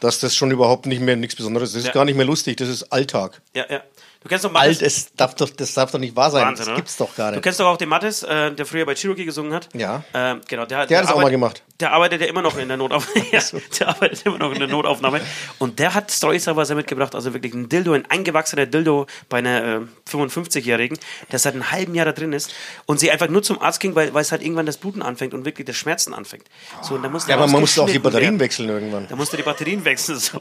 dass 0.00 0.18
das 0.18 0.34
schon 0.34 0.50
überhaupt 0.50 0.86
nicht 0.86 1.00
mehr 1.00 1.16
nichts 1.16 1.36
Besonderes 1.36 1.68
ist. 1.70 1.74
Das 1.76 1.82
ist 1.82 1.88
Ja. 1.88 1.92
gar 1.94 2.04
nicht 2.04 2.16
mehr 2.16 2.26
lustig, 2.26 2.56
das 2.56 2.68
ist 2.68 2.84
Alltag. 2.92 3.40
ja, 3.54 3.64
ja. 3.70 3.82
Du 4.24 4.28
kennst 4.30 4.42
doch 4.44 4.50
Mattes? 4.50 4.78
Alt, 4.78 4.82
es 4.82 5.14
darf 5.14 5.34
doch, 5.34 5.50
das 5.50 5.74
darf 5.74 5.90
doch 5.90 5.98
nicht 5.98 6.16
wahr 6.16 6.30
sein. 6.30 6.46
Wahnsinn, 6.46 6.66
das 6.66 6.76
gibt's 6.76 6.96
doch 6.96 7.14
gar 7.14 7.30
Du 7.30 7.36
nicht. 7.36 7.44
kennst 7.44 7.60
doch 7.60 7.66
auch 7.66 7.76
den 7.76 7.90
Mattes, 7.90 8.22
äh, 8.22 8.52
der 8.52 8.64
früher 8.64 8.86
bei 8.86 8.94
Cherokee 8.94 9.26
gesungen 9.26 9.52
hat. 9.52 9.68
Ja. 9.74 10.02
Ähm, 10.14 10.40
genau, 10.48 10.64
der, 10.64 10.86
Der 10.86 10.98
hat 10.98 11.04
es 11.04 11.10
auch 11.12 11.20
mal 11.20 11.30
gemacht. 11.30 11.62
Der 11.78 11.92
arbeitet 11.92 12.22
ja 12.22 12.28
immer 12.28 12.40
noch 12.40 12.56
in 12.56 12.68
der 12.68 12.78
Notaufnahme. 12.78 13.26
ja, 13.32 13.40
der 13.78 13.88
arbeitet 13.88 14.24
immer 14.24 14.38
noch 14.38 14.52
in 14.52 14.60
der 14.60 14.68
Notaufnahme. 14.68 15.20
Und 15.58 15.78
der 15.78 15.92
hat 15.92 16.10
Storys 16.10 16.44
teilweise 16.44 16.74
mitgebracht, 16.74 17.14
also 17.14 17.34
wirklich 17.34 17.52
ein 17.52 17.68
Dildo, 17.68 17.92
ein 17.92 18.08
eingewachsener 18.10 18.64
Dildo 18.64 19.06
bei 19.28 19.38
einer 19.38 19.62
äh, 19.62 19.80
55-Jährigen, 20.10 20.98
der 21.30 21.38
seit 21.38 21.52
einem 21.54 21.70
halben 21.70 21.94
Jahr 21.94 22.06
da 22.06 22.12
drin 22.12 22.32
ist 22.32 22.54
und 22.86 23.00
sie 23.00 23.10
einfach 23.10 23.28
nur 23.28 23.42
zum 23.42 23.60
Arzt 23.60 23.80
ging, 23.80 23.94
weil, 23.94 24.14
weil 24.14 24.22
es 24.22 24.32
halt 24.32 24.40
irgendwann 24.42 24.64
das 24.66 24.78
Bluten 24.78 25.02
anfängt 25.02 25.34
und 25.34 25.44
wirklich 25.44 25.66
das 25.66 25.76
Schmerzen 25.76 26.14
anfängt. 26.14 26.46
So, 26.80 26.94
und 26.94 27.02
da 27.02 27.08
musste 27.10 27.30
Ja, 27.30 27.36
aber 27.36 27.46
man 27.46 27.60
musste 27.60 27.82
auch 27.82 27.86
die 27.90 27.98
Batterien 27.98 28.32
werden. 28.34 28.40
wechseln 28.40 28.68
irgendwann. 28.70 29.06
Da 29.08 29.16
musst 29.16 29.32
du 29.34 29.36
die 29.36 29.42
Batterien 29.42 29.84
wechseln. 29.84 30.18
So. 30.18 30.38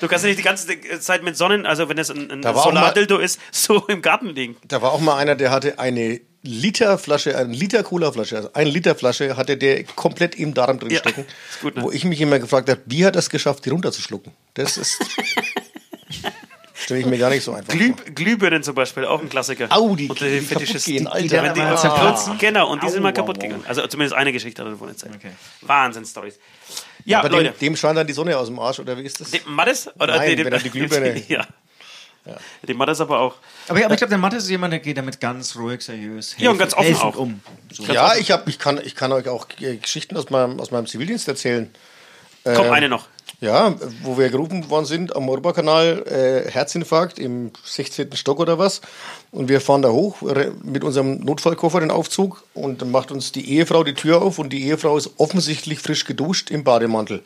Du 0.00 0.06
kannst 0.06 0.24
ja 0.24 0.28
nicht 0.28 0.38
die 0.38 0.44
ganze 0.44 0.68
Zeit 1.00 1.22
mit 1.24 1.36
Sonnen, 1.36 1.66
also 1.66 1.88
wenn 1.88 1.98
es 1.98 2.10
ein, 2.10 2.30
ein 2.30 2.42
Da 2.42 2.54
war 2.54 2.66
auch 2.66 2.72
mal- 2.94 3.06
Solardildo 3.08 3.18
ist, 3.18 3.40
so 3.50 3.86
im 3.88 4.02
Garten 4.02 4.28
liegen. 4.28 4.56
Da 4.68 4.82
war 4.82 4.92
auch 4.92 5.00
mal 5.00 5.16
einer, 5.16 5.34
der 5.34 5.50
hatte 5.50 5.78
eine 5.78 6.20
Literflasche, 6.44 7.36
eine 7.36 7.52
Liter 7.52 7.82
Cola-Flasche, 7.84 8.36
also 8.36 8.50
eine 8.52 8.68
Liter 8.70 8.94
Flasche 8.96 9.36
hatte 9.36 9.56
der 9.56 9.84
komplett 9.84 10.34
im 10.34 10.54
Darm 10.54 10.78
drin 10.80 10.90
Ja, 10.90 10.98
stecken. 10.98 11.24
gut, 11.62 11.76
ne? 11.76 11.82
Wo 11.82 11.90
ich 11.92 12.04
mich 12.04 12.20
immer 12.20 12.38
gefragt 12.40 12.68
habe, 12.68 12.80
wie 12.86 13.04
hat 13.06 13.14
er 13.14 13.20
es 13.20 13.30
geschafft, 13.30 13.64
die 13.64 13.70
runterzuschlucken? 13.70 14.32
Das 14.54 14.76
ist. 14.76 14.98
Stelle 16.74 16.98
ich 17.00 17.06
mir 17.06 17.16
gar 17.18 17.30
nicht 17.30 17.44
so 17.44 17.52
einfach 17.52 17.72
Glüh, 17.72 17.92
vor. 17.94 18.04
Glühbirnen 18.12 18.62
zum 18.64 18.74
Beispiel, 18.74 19.04
auch 19.04 19.20
ein 19.20 19.28
Klassiker. 19.28 19.68
Au, 19.70 19.94
die- 19.94 20.08
die 20.08 20.08
kaputt 20.08 20.18
Fetischisten. 20.48 20.94
gehen, 20.94 21.06
Alter. 21.06 21.28
Die, 21.28 21.42
wenn 21.44 21.54
die 21.54 21.60
Ah. 21.60 21.76
zerplatzen. 21.76 22.38
Genau, 22.38 22.72
und 22.72 22.82
die 22.82 22.88
sind 22.88 22.98
Au, 22.98 23.02
mal 23.04 23.10
au, 23.10 23.14
kaputt 23.14 23.38
au. 23.38 23.40
gegangen. 23.40 23.64
Also 23.68 23.86
zumindest 23.86 24.16
eine 24.16 24.32
Geschichte 24.32 24.64
hat 24.64 24.72
davon 24.72 24.88
erzählt. 24.88 25.12
Okay. 25.14 25.30
Wahnsinn-Stories. 25.60 26.40
Ja, 27.04 27.20
Aber 27.20 27.28
Leute. 27.28 27.50
dem, 27.52 27.58
dem 27.60 27.76
scheint 27.76 27.96
dann 27.98 28.06
die 28.08 28.12
Sonne 28.12 28.36
aus 28.36 28.48
dem 28.48 28.58
Arsch, 28.58 28.80
oder 28.80 28.96
wie 28.98 29.02
ist 29.02 29.20
das? 29.20 29.30
Dem 29.30 29.42
Mattes? 29.46 29.90
Oder 29.94 30.16
Nein, 30.16 30.36
dem- 30.36 30.46
wenn 30.46 30.52
er 30.54 30.58
die 30.58 30.70
Glühbirne- 30.72 31.22
ja. 31.28 31.46
Dem 32.62 32.76
Mattes 32.76 33.00
aber 33.00 33.18
auch. 33.18 33.34
Aber, 33.68 33.84
aber 33.84 33.94
ich 33.94 33.98
glaube, 33.98 34.10
der 34.10 34.18
Mathe 34.18 34.36
ist 34.36 34.48
jemand, 34.48 34.72
der 34.72 34.80
geht 34.80 34.96
damit 34.96 35.20
ganz 35.20 35.56
ruhig, 35.56 35.82
seriös. 35.82 36.36
Ja, 36.38 36.50
und 36.50 36.58
ganz 36.58 36.74
offen 36.74 36.94
auch. 36.96 37.16
um. 37.16 37.40
So. 37.72 37.84
ja, 37.84 38.14
ich, 38.14 38.30
hab, 38.30 38.46
ich, 38.46 38.58
kann, 38.58 38.80
ich 38.82 38.94
kann 38.94 39.10
euch 39.12 39.28
auch 39.28 39.46
äh, 39.60 39.76
Geschichten 39.76 40.16
aus 40.16 40.30
meinem, 40.30 40.60
aus 40.60 40.70
meinem 40.70 40.86
Zivildienst 40.86 41.26
erzählen. 41.26 41.70
Komm, 42.44 42.66
Ähm, 42.66 42.72
eine 42.72 42.88
noch. 42.88 43.08
Ja, 43.40 43.74
wo 44.02 44.18
wir 44.18 44.28
gerufen 44.28 44.70
worden 44.70 44.84
sind 44.84 45.16
am 45.16 45.24
Morba-Kanal, 45.24 46.04
äh, 46.06 46.50
Herzinfarkt 46.50 47.18
im 47.18 47.50
16. 47.64 48.14
Stock 48.14 48.38
oder 48.38 48.56
was. 48.56 48.82
Und 49.32 49.48
wir 49.48 49.60
fahren 49.60 49.82
da 49.82 49.88
hoch 49.88 50.22
mit 50.62 50.84
unserem 50.84 51.18
Notfallkoffer 51.18 51.80
den 51.80 51.90
Aufzug 51.90 52.44
und 52.54 52.82
dann 52.82 52.92
macht 52.92 53.10
uns 53.10 53.32
die 53.32 53.50
Ehefrau 53.50 53.82
die 53.82 53.94
Tür 53.94 54.22
auf 54.22 54.38
und 54.38 54.50
die 54.50 54.64
Ehefrau 54.66 54.96
ist 54.96 55.10
offensichtlich 55.16 55.80
frisch 55.80 56.04
geduscht 56.04 56.52
im 56.52 56.62
Bademantel. 56.62 57.24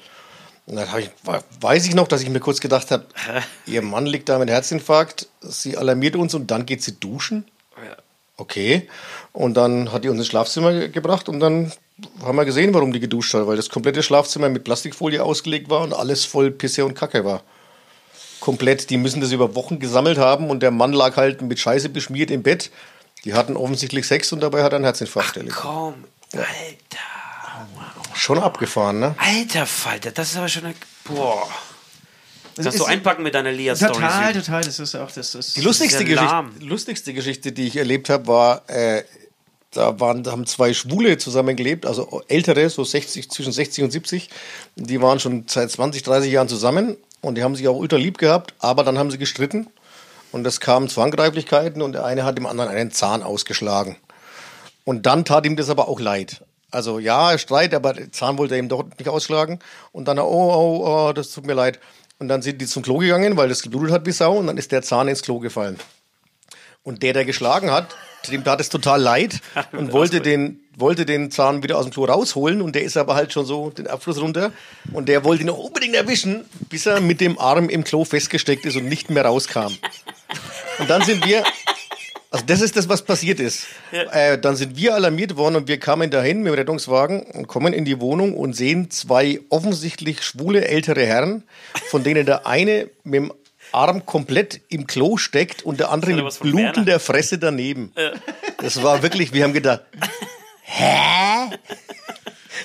Und 0.66 0.76
dann 0.76 0.88
ich, 0.98 1.10
we- 1.22 1.42
weiß 1.60 1.86
ich 1.86 1.94
noch, 1.94 2.08
dass 2.08 2.22
ich 2.22 2.28
mir 2.28 2.40
kurz 2.40 2.60
gedacht 2.60 2.90
habe, 2.90 3.06
ihr 3.66 3.82
Mann 3.82 4.06
liegt 4.06 4.28
da 4.28 4.38
mit 4.38 4.50
Herzinfarkt, 4.50 5.28
sie 5.40 5.76
alarmiert 5.76 6.16
uns 6.16 6.34
und 6.34 6.50
dann 6.50 6.66
geht 6.66 6.82
sie 6.82 6.92
duschen. 6.98 7.44
Okay. 8.38 8.88
Und 9.32 9.54
dann 9.56 9.92
hat 9.92 10.04
die 10.04 10.08
uns 10.08 10.18
ins 10.18 10.26
Schlafzimmer 10.26 10.72
ge- 10.72 10.88
gebracht 10.90 11.28
und 11.28 11.40
dann 11.40 11.72
haben 12.22 12.36
wir 12.36 12.44
gesehen, 12.44 12.74
warum 12.74 12.92
die 12.92 13.00
geduscht 13.00 13.32
hat, 13.32 13.46
weil 13.46 13.56
das 13.56 13.70
komplette 13.70 14.02
Schlafzimmer 14.02 14.48
mit 14.50 14.64
Plastikfolie 14.64 15.22
ausgelegt 15.22 15.70
war 15.70 15.80
und 15.80 15.94
alles 15.94 16.24
voll 16.26 16.50
Pisse 16.50 16.84
und 16.84 16.94
Kacke 16.94 17.24
war. 17.24 17.42
Komplett, 18.40 18.90
die 18.90 18.98
müssen 18.98 19.20
das 19.22 19.32
über 19.32 19.54
Wochen 19.54 19.78
gesammelt 19.78 20.18
haben 20.18 20.50
und 20.50 20.62
der 20.62 20.70
Mann 20.70 20.92
lag 20.92 21.16
halt 21.16 21.40
mit 21.40 21.58
Scheiße 21.58 21.88
beschmiert 21.88 22.30
im 22.30 22.42
Bett. 22.42 22.70
Die 23.24 23.32
hatten 23.32 23.56
offensichtlich 23.56 24.06
Sex 24.06 24.30
und 24.32 24.40
dabei 24.40 24.62
hat 24.62 24.72
er 24.72 24.76
einen 24.76 24.84
Herzinfarkt 24.84 25.36
erlitten. 25.38 25.56
Komm. 25.58 25.94
Alter. 26.34 26.46
Schon 28.16 28.38
abgefahren, 28.38 28.98
ne? 28.98 29.14
Alter 29.18 29.66
Falter, 29.66 30.10
das 30.10 30.30
ist 30.30 30.36
aber 30.36 30.48
schon 30.48 30.64
eine. 30.64 30.74
Boah. 31.04 31.48
Das 32.54 32.64
kannst 32.64 32.80
du 32.80 32.84
einpacken 32.86 33.22
mit 33.22 33.34
deiner 33.34 33.52
Lia-Story. 33.52 33.92
Total, 33.92 34.32
total. 34.32 34.64
Das 34.64 34.78
ist 34.78 34.94
auch 34.94 35.10
das. 35.10 35.34
Ist, 35.34 35.56
Die 35.56 35.60
lustigste. 35.60 36.04
Geschichte, 36.04 36.44
lustigste 36.60 37.12
Geschichte, 37.12 37.52
die 37.52 37.66
ich 37.66 37.76
erlebt 37.76 38.08
habe, 38.08 38.26
war, 38.26 38.68
äh, 38.70 39.04
da 39.72 40.00
waren, 40.00 40.22
da 40.22 40.32
haben 40.32 40.46
zwei 40.46 40.72
Schwule 40.72 41.18
zusammengelebt, 41.18 41.84
also 41.84 42.22
ältere, 42.28 42.70
so 42.70 42.82
60, 42.82 43.30
zwischen 43.30 43.52
60 43.52 43.84
und 43.84 43.90
70. 43.90 44.30
Die 44.76 45.02
waren 45.02 45.20
schon 45.20 45.44
seit 45.48 45.70
20, 45.70 46.02
30 46.02 46.32
Jahren 46.32 46.48
zusammen 46.48 46.96
und 47.20 47.36
die 47.36 47.42
haben 47.42 47.54
sich 47.54 47.68
auch 47.68 47.76
ultra 47.76 47.98
lieb 47.98 48.16
gehabt, 48.16 48.54
aber 48.58 48.84
dann 48.84 48.96
haben 48.96 49.10
sie 49.10 49.18
gestritten 49.18 49.68
und 50.32 50.46
es 50.46 50.60
kamen 50.60 50.88
zu 50.88 51.02
Handgreiflichkeiten 51.02 51.82
und 51.82 51.92
der 51.92 52.06
eine 52.06 52.24
hat 52.24 52.38
dem 52.38 52.46
anderen 52.46 52.70
einen 52.70 52.90
Zahn 52.90 53.22
ausgeschlagen. 53.22 53.96
Und 54.84 55.04
dann 55.04 55.26
tat 55.26 55.44
ihm 55.44 55.56
das 55.56 55.68
aber 55.68 55.88
auch 55.88 56.00
leid. 56.00 56.42
Also 56.70 56.98
ja, 56.98 57.38
Streit, 57.38 57.74
aber 57.74 57.94
Zahn 58.10 58.38
wollte 58.38 58.54
er 58.54 58.60
ihm 58.60 58.68
doch 58.68 58.84
nicht 58.98 59.08
ausschlagen. 59.08 59.60
Und 59.92 60.08
dann, 60.08 60.18
oh, 60.18 60.24
oh, 60.24 60.82
oh, 60.84 61.12
das 61.12 61.30
tut 61.30 61.46
mir 61.46 61.54
leid. 61.54 61.78
Und 62.18 62.28
dann 62.28 62.42
sind 62.42 62.60
die 62.60 62.66
zum 62.66 62.82
Klo 62.82 62.98
gegangen, 62.98 63.36
weil 63.36 63.48
das 63.48 63.62
geblutet 63.62 63.92
hat 63.92 64.06
wie 64.06 64.12
Sau. 64.12 64.36
Und 64.36 64.46
dann 64.46 64.58
ist 64.58 64.72
der 64.72 64.82
Zahn 64.82 65.08
ins 65.08 65.22
Klo 65.22 65.38
gefallen. 65.38 65.78
Und 66.82 67.02
der, 67.02 67.12
der 67.12 67.24
geschlagen 67.24 67.70
hat, 67.70 67.96
dem 68.30 68.44
tat 68.44 68.60
es 68.60 68.68
total 68.68 69.00
leid 69.00 69.40
und 69.72 69.92
wollte 69.92 70.20
den, 70.20 70.60
wollte 70.76 71.04
den 71.04 71.30
Zahn 71.30 71.62
wieder 71.62 71.78
aus 71.78 71.84
dem 71.84 71.92
Klo 71.92 72.04
rausholen. 72.04 72.60
Und 72.62 72.74
der 72.74 72.82
ist 72.82 72.96
aber 72.96 73.14
halt 73.14 73.32
schon 73.32 73.46
so 73.46 73.70
den 73.70 73.86
Abfluss 73.86 74.20
runter. 74.20 74.52
Und 74.92 75.08
der 75.08 75.24
wollte 75.24 75.42
ihn 75.42 75.48
noch 75.48 75.58
unbedingt 75.58 75.94
erwischen, 75.94 76.44
bis 76.68 76.86
er 76.86 77.00
mit 77.00 77.20
dem 77.20 77.38
Arm 77.38 77.68
im 77.68 77.84
Klo 77.84 78.04
festgesteckt 78.04 78.64
ist 78.66 78.76
und 78.76 78.86
nicht 78.86 79.10
mehr 79.10 79.24
rauskam. 79.24 79.72
Und 80.78 80.90
dann 80.90 81.02
sind 81.02 81.24
wir, 81.24 81.44
also 82.30 82.44
das 82.46 82.60
ist 82.60 82.76
das, 82.76 82.88
was 82.88 83.02
passiert 83.02 83.40
ist. 83.40 83.66
Äh, 83.92 84.38
dann 84.38 84.56
sind 84.56 84.76
wir 84.76 84.94
alarmiert 84.94 85.36
worden 85.36 85.56
und 85.56 85.68
wir 85.68 85.78
kamen 85.78 86.10
dahin 86.10 86.38
mit 86.42 86.52
dem 86.52 86.54
Rettungswagen 86.54 87.22
und 87.22 87.46
kommen 87.46 87.72
in 87.72 87.84
die 87.84 88.00
Wohnung 88.00 88.34
und 88.34 88.54
sehen 88.54 88.90
zwei 88.90 89.40
offensichtlich 89.48 90.22
schwule 90.22 90.66
ältere 90.66 91.04
Herren, 91.06 91.44
von 91.90 92.02
denen 92.04 92.26
der 92.26 92.46
eine 92.46 92.90
mit 93.04 93.14
dem 93.14 93.32
Arm 93.72 94.06
komplett 94.06 94.60
im 94.68 94.86
Klo 94.86 95.16
steckt 95.16 95.62
und 95.64 95.80
der 95.80 95.90
andere 95.90 96.12
ja 96.12 96.22
mit 96.22 96.40
blutender 96.40 97.00
Fresse 97.00 97.38
daneben. 97.38 97.92
Das 98.58 98.82
war 98.82 99.02
wirklich, 99.02 99.32
wir 99.32 99.44
haben 99.44 99.52
gedacht, 99.52 99.82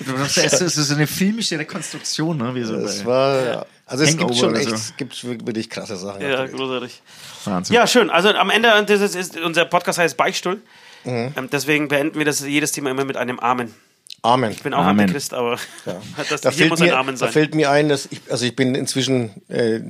Das 0.06 0.36
ist, 0.36 0.60
das 0.60 0.76
ist 0.76 0.90
eine 0.90 1.06
filmische 1.06 1.58
Rekonstruktion, 1.58 2.36
ne? 2.38 2.54
Wie 2.54 2.62
so 2.64 2.76
das 2.80 3.00
bei- 3.00 3.06
war, 3.06 3.44
ja. 3.44 3.66
Also 3.92 4.04
es 4.04 4.16
gibt 4.16 4.34
schon 4.34 4.50
oder 4.50 4.60
echt, 4.60 4.70
so. 4.70 4.74
es 4.74 4.96
gibt 4.96 5.24
wirklich 5.24 5.68
krasse 5.68 5.96
Sachen. 5.96 6.22
Ja, 6.22 6.46
großartig. 6.46 7.02
Wahnsinn. 7.44 7.74
Ja, 7.74 7.86
schön. 7.86 8.08
Also 8.08 8.30
am 8.30 8.48
Ende 8.48 8.84
dieses 8.88 9.14
ist 9.14 9.38
unser 9.38 9.66
Podcast 9.66 9.98
heißt 9.98 10.16
Beichtstuhl. 10.16 10.62
Mhm. 11.04 11.34
Ähm, 11.36 11.48
deswegen 11.52 11.88
beenden 11.88 12.18
wir 12.18 12.24
das 12.24 12.40
jedes 12.40 12.72
Thema 12.72 12.90
immer 12.90 13.04
mit 13.04 13.18
einem 13.18 13.38
Amen. 13.38 13.74
Amen. 14.22 14.50
Ich 14.52 14.62
bin 14.62 14.72
auch 14.72 14.84
Amen. 14.84 15.00
ein 15.00 15.10
Christ, 15.10 15.34
aber 15.34 15.58
das, 16.30 16.40
Da 16.40 16.50
hier 16.50 16.58
fällt, 16.58 16.70
muss 16.70 16.80
ein 16.80 16.86
mir, 16.86 16.96
Amen 16.96 17.14
da 17.14 17.18
sein. 17.18 17.32
fällt 17.32 17.54
mir 17.54 17.70
ein, 17.70 17.88
dass 17.88 18.06
ich, 18.10 18.20
also 18.30 18.46
ich 18.46 18.56
bin 18.56 18.74
inzwischen 18.74 19.30
äh, 19.48 19.80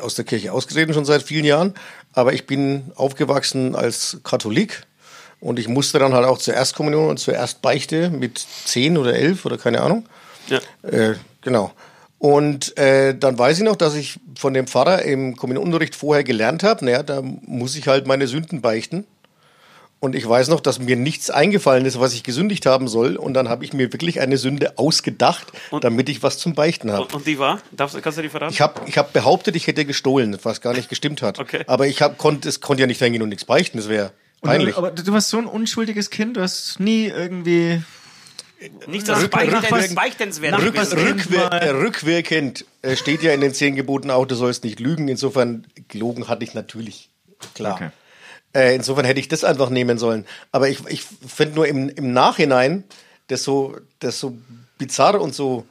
aus 0.00 0.14
der 0.14 0.24
Kirche 0.24 0.52
ausgetreten, 0.52 0.94
schon 0.94 1.04
seit 1.04 1.22
vielen 1.22 1.44
Jahren, 1.44 1.74
aber 2.12 2.34
ich 2.34 2.46
bin 2.46 2.92
aufgewachsen 2.94 3.74
als 3.74 4.20
Katholik 4.22 4.82
und 5.40 5.58
ich 5.58 5.66
musste 5.68 5.98
dann 5.98 6.12
halt 6.12 6.26
auch 6.26 6.38
zur 6.38 6.54
Erstkommunion 6.54 7.08
und 7.08 7.18
zur 7.18 7.34
Erstbeichte 7.34 8.10
mit 8.10 8.38
zehn 8.38 8.98
oder 8.98 9.14
elf 9.14 9.44
oder 9.46 9.58
keine 9.58 9.80
Ahnung. 9.80 10.06
Ja. 10.48 10.58
Äh, 10.82 11.14
genau. 11.40 11.72
Und 12.18 12.76
äh, 12.76 13.16
dann 13.16 13.38
weiß 13.38 13.58
ich 13.58 13.64
noch, 13.64 13.76
dass 13.76 13.94
ich 13.94 14.18
von 14.36 14.52
dem 14.52 14.66
Pfarrer 14.66 15.02
im 15.02 15.36
Kommunionunterricht 15.36 15.94
vorher 15.94 16.24
gelernt 16.24 16.64
habe, 16.64 16.84
naja, 16.84 17.02
da 17.02 17.22
muss 17.22 17.76
ich 17.76 17.86
halt 17.86 18.06
meine 18.06 18.26
Sünden 18.26 18.60
beichten. 18.60 19.04
Und 20.00 20.14
ich 20.14 20.28
weiß 20.28 20.48
noch, 20.48 20.60
dass 20.60 20.78
mir 20.78 20.94
nichts 20.94 21.28
eingefallen 21.28 21.84
ist, 21.84 21.98
was 21.98 22.14
ich 22.14 22.22
gesündigt 22.22 22.66
haben 22.66 22.86
soll. 22.86 23.16
Und 23.16 23.34
dann 23.34 23.48
habe 23.48 23.64
ich 23.64 23.72
mir 23.72 23.92
wirklich 23.92 24.20
eine 24.20 24.36
Sünde 24.38 24.78
ausgedacht, 24.78 25.48
damit 25.80 26.08
ich 26.08 26.22
was 26.22 26.38
zum 26.38 26.54
Beichten 26.54 26.92
habe. 26.92 27.02
Und, 27.02 27.14
und 27.14 27.26
die 27.26 27.38
war? 27.40 27.60
Darfst, 27.72 28.00
kannst 28.00 28.18
du 28.18 28.22
die 28.22 28.28
verraten? 28.28 28.52
Ich 28.52 28.60
habe 28.60 28.80
ich 28.86 28.96
hab 28.96 29.12
behauptet, 29.12 29.56
ich 29.56 29.66
hätte 29.66 29.84
gestohlen, 29.84 30.38
was 30.44 30.60
gar 30.60 30.72
nicht 30.72 30.88
gestimmt 30.88 31.20
hat. 31.20 31.40
Okay. 31.40 31.64
Aber 31.66 31.88
ich 31.88 32.00
hab, 32.00 32.16
konnte 32.16 32.48
es 32.48 32.60
konnte 32.60 32.82
ja 32.82 32.86
nicht 32.86 33.02
hingehen 33.02 33.22
und 33.22 33.28
nichts 33.28 33.44
beichten, 33.44 33.78
das 33.78 33.88
wäre 33.88 34.12
Und 34.40 34.50
peinlich. 34.50 34.76
Aber 34.76 34.92
du 34.92 35.12
warst 35.12 35.30
so 35.30 35.38
ein 35.38 35.46
unschuldiges 35.46 36.10
Kind, 36.10 36.36
du 36.36 36.42
hast 36.42 36.78
nie 36.78 37.06
irgendwie. 37.06 37.82
Nichts, 38.86 39.06
das 39.06 39.22
Rück- 39.22 39.28
Beichten, 39.28 39.54
rückwärts- 39.54 39.94
Beichtenswert 39.94 40.54
Rück- 40.54 40.72
gewesen 40.72 40.98
rück- 40.98 41.04
wäre. 41.04 41.14
Rückwir 41.14 41.38
mal- 41.50 41.58
äh, 41.58 41.68
rückwirkend 41.70 42.64
äh, 42.82 42.96
steht 42.96 43.22
ja 43.22 43.32
in 43.32 43.40
den 43.40 43.54
zehn 43.54 43.76
Geboten 43.76 44.10
auch, 44.10 44.26
du 44.26 44.34
sollst 44.34 44.64
nicht 44.64 44.80
lügen. 44.80 45.08
Insofern, 45.08 45.66
gelogen 45.88 46.28
hatte 46.28 46.44
ich 46.44 46.54
natürlich. 46.54 47.10
Klar. 47.54 47.74
Okay. 47.74 47.90
Äh, 48.54 48.74
insofern 48.74 49.04
hätte 49.04 49.20
ich 49.20 49.28
das 49.28 49.44
einfach 49.44 49.70
nehmen 49.70 49.98
sollen. 49.98 50.26
Aber 50.50 50.68
ich, 50.68 50.80
ich 50.88 51.02
finde 51.02 51.54
nur 51.54 51.68
im, 51.68 51.88
im 51.88 52.12
Nachhinein 52.12 52.84
das 53.28 53.44
so, 53.44 53.76
das 54.00 54.18
so 54.18 54.36
bizarr 54.78 55.20
und 55.20 55.34
so 55.34 55.66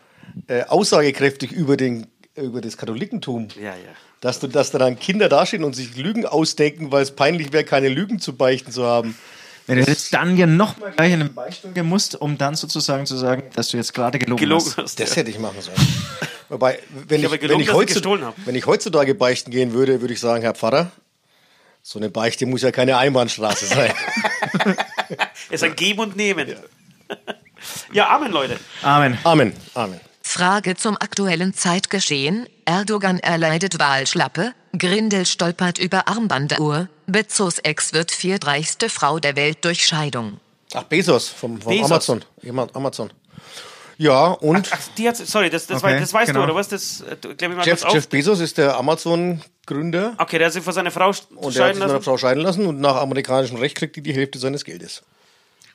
äh, 0.47 0.63
aussagekräftig 0.63 1.51
über, 1.51 1.75
den, 1.75 2.07
über 2.35 2.61
das 2.61 2.77
Katholikentum. 2.77 3.47
Ja, 3.57 3.71
ja. 3.71 3.75
Dass, 4.21 4.39
du, 4.39 4.47
dass 4.47 4.71
da 4.71 4.77
dann 4.77 4.97
Kinder 4.99 5.27
dastehen 5.29 5.63
und 5.63 5.75
sich 5.75 5.97
Lügen 5.97 6.25
ausdenken, 6.25 6.91
weil 6.91 7.03
es 7.03 7.11
peinlich 7.11 7.51
wäre, 7.51 7.63
keine 7.63 7.89
Lügen 7.89 8.19
zu 8.19 8.35
beichten 8.35 8.71
zu 8.71 8.85
haben. 8.85 9.17
Wenn 9.67 9.77
du 9.77 9.83
hättest 9.83 10.13
dann 10.13 10.37
ja 10.37 10.47
noch 10.47 10.77
mal 10.77 10.91
gleich 10.91 11.11
in 11.11 11.19
den 11.19 11.33
Beichtstuhl 11.33 11.73
gemusst, 11.73 12.15
um 12.15 12.37
dann 12.37 12.55
sozusagen 12.55 13.05
zu 13.05 13.17
sagen, 13.17 13.43
dass 13.53 13.69
du 13.69 13.77
jetzt 13.77 13.93
gerade 13.93 14.17
gelogen, 14.17 14.39
Gelogen 14.39 14.65
hast. 14.65 14.77
hast. 14.77 14.99
Das 14.99 15.09
ja. 15.11 15.17
hätte 15.17 15.29
ich 15.29 15.39
machen 15.39 15.61
sollen. 15.61 15.77
Wobei, 16.49 16.79
wenn 16.89 17.19
ich, 17.19 17.25
habe 17.25 17.37
gelogen, 17.37 17.59
wenn, 17.59 17.63
ich 17.63 17.67
ich 17.67 17.73
heutzutage, 17.73 18.33
wenn 18.45 18.55
ich 18.55 18.65
heutzutage 18.65 19.13
beichten 19.13 19.51
gehen 19.51 19.73
würde, 19.73 19.99
würde 19.99 20.13
ich 20.13 20.21
sagen, 20.21 20.41
Herr 20.41 20.55
Pfarrer, 20.55 20.91
so 21.83 21.99
eine 21.99 22.09
Beichte 22.09 22.45
muss 22.45 22.61
ja 22.61 22.71
keine 22.71 22.97
Einbahnstraße 22.97 23.65
sein. 23.65 23.93
Es 25.49 25.61
ist 25.61 25.63
ein 25.63 25.75
Geben 25.75 26.01
und 26.01 26.17
Nehmen. 26.17 26.55
Ja, 27.93 28.09
Amen, 28.15 28.31
Leute. 28.31 28.59
Amen. 28.81 29.17
Amen. 29.23 29.53
Amen. 29.73 30.01
Frage 30.27 30.75
zum 30.75 30.95
aktuellen 30.99 31.53
Zeitgeschehen. 31.53 32.47
Erdogan 32.65 33.19
erleidet 33.19 33.79
Wahlschlappe, 33.79 34.53
Grindel 34.77 35.25
stolpert 35.25 35.79
über 35.79 36.07
Armbanduhr, 36.07 36.89
Bezos 37.07 37.59
Ex 37.59 37.93
wird 37.93 38.11
viertreichste 38.11 38.89
Frau 38.89 39.19
der 39.19 39.35
Welt 39.35 39.63
durch 39.63 39.85
Scheidung. 39.85 40.39
Ach, 40.73 40.83
Bezos 40.83 41.29
vom, 41.29 41.61
vom 41.61 41.71
Bezos. 41.73 41.91
Amazon. 41.91 42.25
Jemand, 42.41 42.75
Amazon. 42.75 43.09
Ja, 43.97 44.27
und 44.27 44.69
Ach, 44.71 44.79
die 44.97 45.07
hat, 45.07 45.15
sorry, 45.17 45.49
das, 45.49 45.65
das, 45.65 45.81
Okay, 45.81 45.93
wei- 45.95 45.99
das 45.99 46.13
weißt 46.13 46.27
genau. 46.27 46.41
du, 46.41 46.45
oder 46.51 46.55
was? 46.55 46.67
Das 46.67 47.01
äh, 47.01 47.47
mich 47.47 47.57
mal 47.57 47.65
Jeff. 47.65 47.83
Jeff 47.91 48.07
Bezos 48.09 48.39
ist 48.41 48.57
der 48.59 48.77
Amazon-Gründer. 48.77 50.13
Okay, 50.19 50.37
der 50.37 50.47
hat 50.47 50.53
sich 50.53 50.63
von 50.63 50.73
seiner 50.73 50.91
Frau 50.91 51.09
sch- 51.09 51.23
Und 51.35 51.39
er 51.39 51.47
hat 51.47 51.53
scheiden 51.53 51.73
sich 51.75 51.79
seine 51.81 51.93
lassen. 51.93 52.03
Frau 52.03 52.17
scheiden 52.17 52.43
lassen 52.43 52.65
und 52.67 52.79
nach 52.79 52.97
amerikanischem 52.97 53.57
Recht 53.57 53.75
kriegt 53.77 53.95
die 53.95 54.01
die 54.03 54.13
Hälfte 54.13 54.37
seines 54.39 54.63
Geldes. 54.65 55.01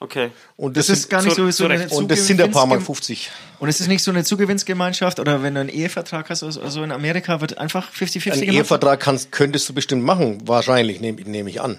Okay. 0.03 0.31
Und 0.57 0.77
Das 0.77 0.89
ist 0.89 1.09
gar 1.09 1.23
nicht 1.23 1.37
zu- 1.37 1.45
so, 1.45 1.51
so 1.53 1.65
eine 1.67 1.89
und 1.91 2.11
das 2.11 2.27
sind 2.27 2.41
ein 2.41 2.51
paar 2.51 2.67
Mal 2.67 2.79
Zugewinnsgem- 2.81 2.87
50. 2.87 3.31
Und 3.61 3.69
es 3.69 3.81
ist 3.81 3.87
nicht 3.87 4.03
so 4.03 4.11
eine 4.11 4.25
Zugewinnsgemeinschaft 4.25 5.21
oder 5.21 5.45
wenn 5.45 5.55
du 5.55 5.61
einen 5.61 5.69
Ehevertrag 5.69 6.29
hast 6.29 6.43
oder 6.43 6.71
so 6.71 6.83
in 6.83 6.91
Amerika, 6.91 7.41
wird 7.41 7.59
einfach 7.59 7.89
50-50 7.93 8.33
Einen 8.33 8.41
gemacht? 8.41 8.55
Ehevertrag 8.57 8.99
kannst, 8.99 9.31
könntest 9.31 9.69
du 9.69 9.75
bestimmt 9.75 10.03
machen. 10.03 10.39
Wahrscheinlich, 10.45 11.01
nehme 11.01 11.21
nehme 11.23 11.51
ich 11.51 11.61
an. 11.61 11.79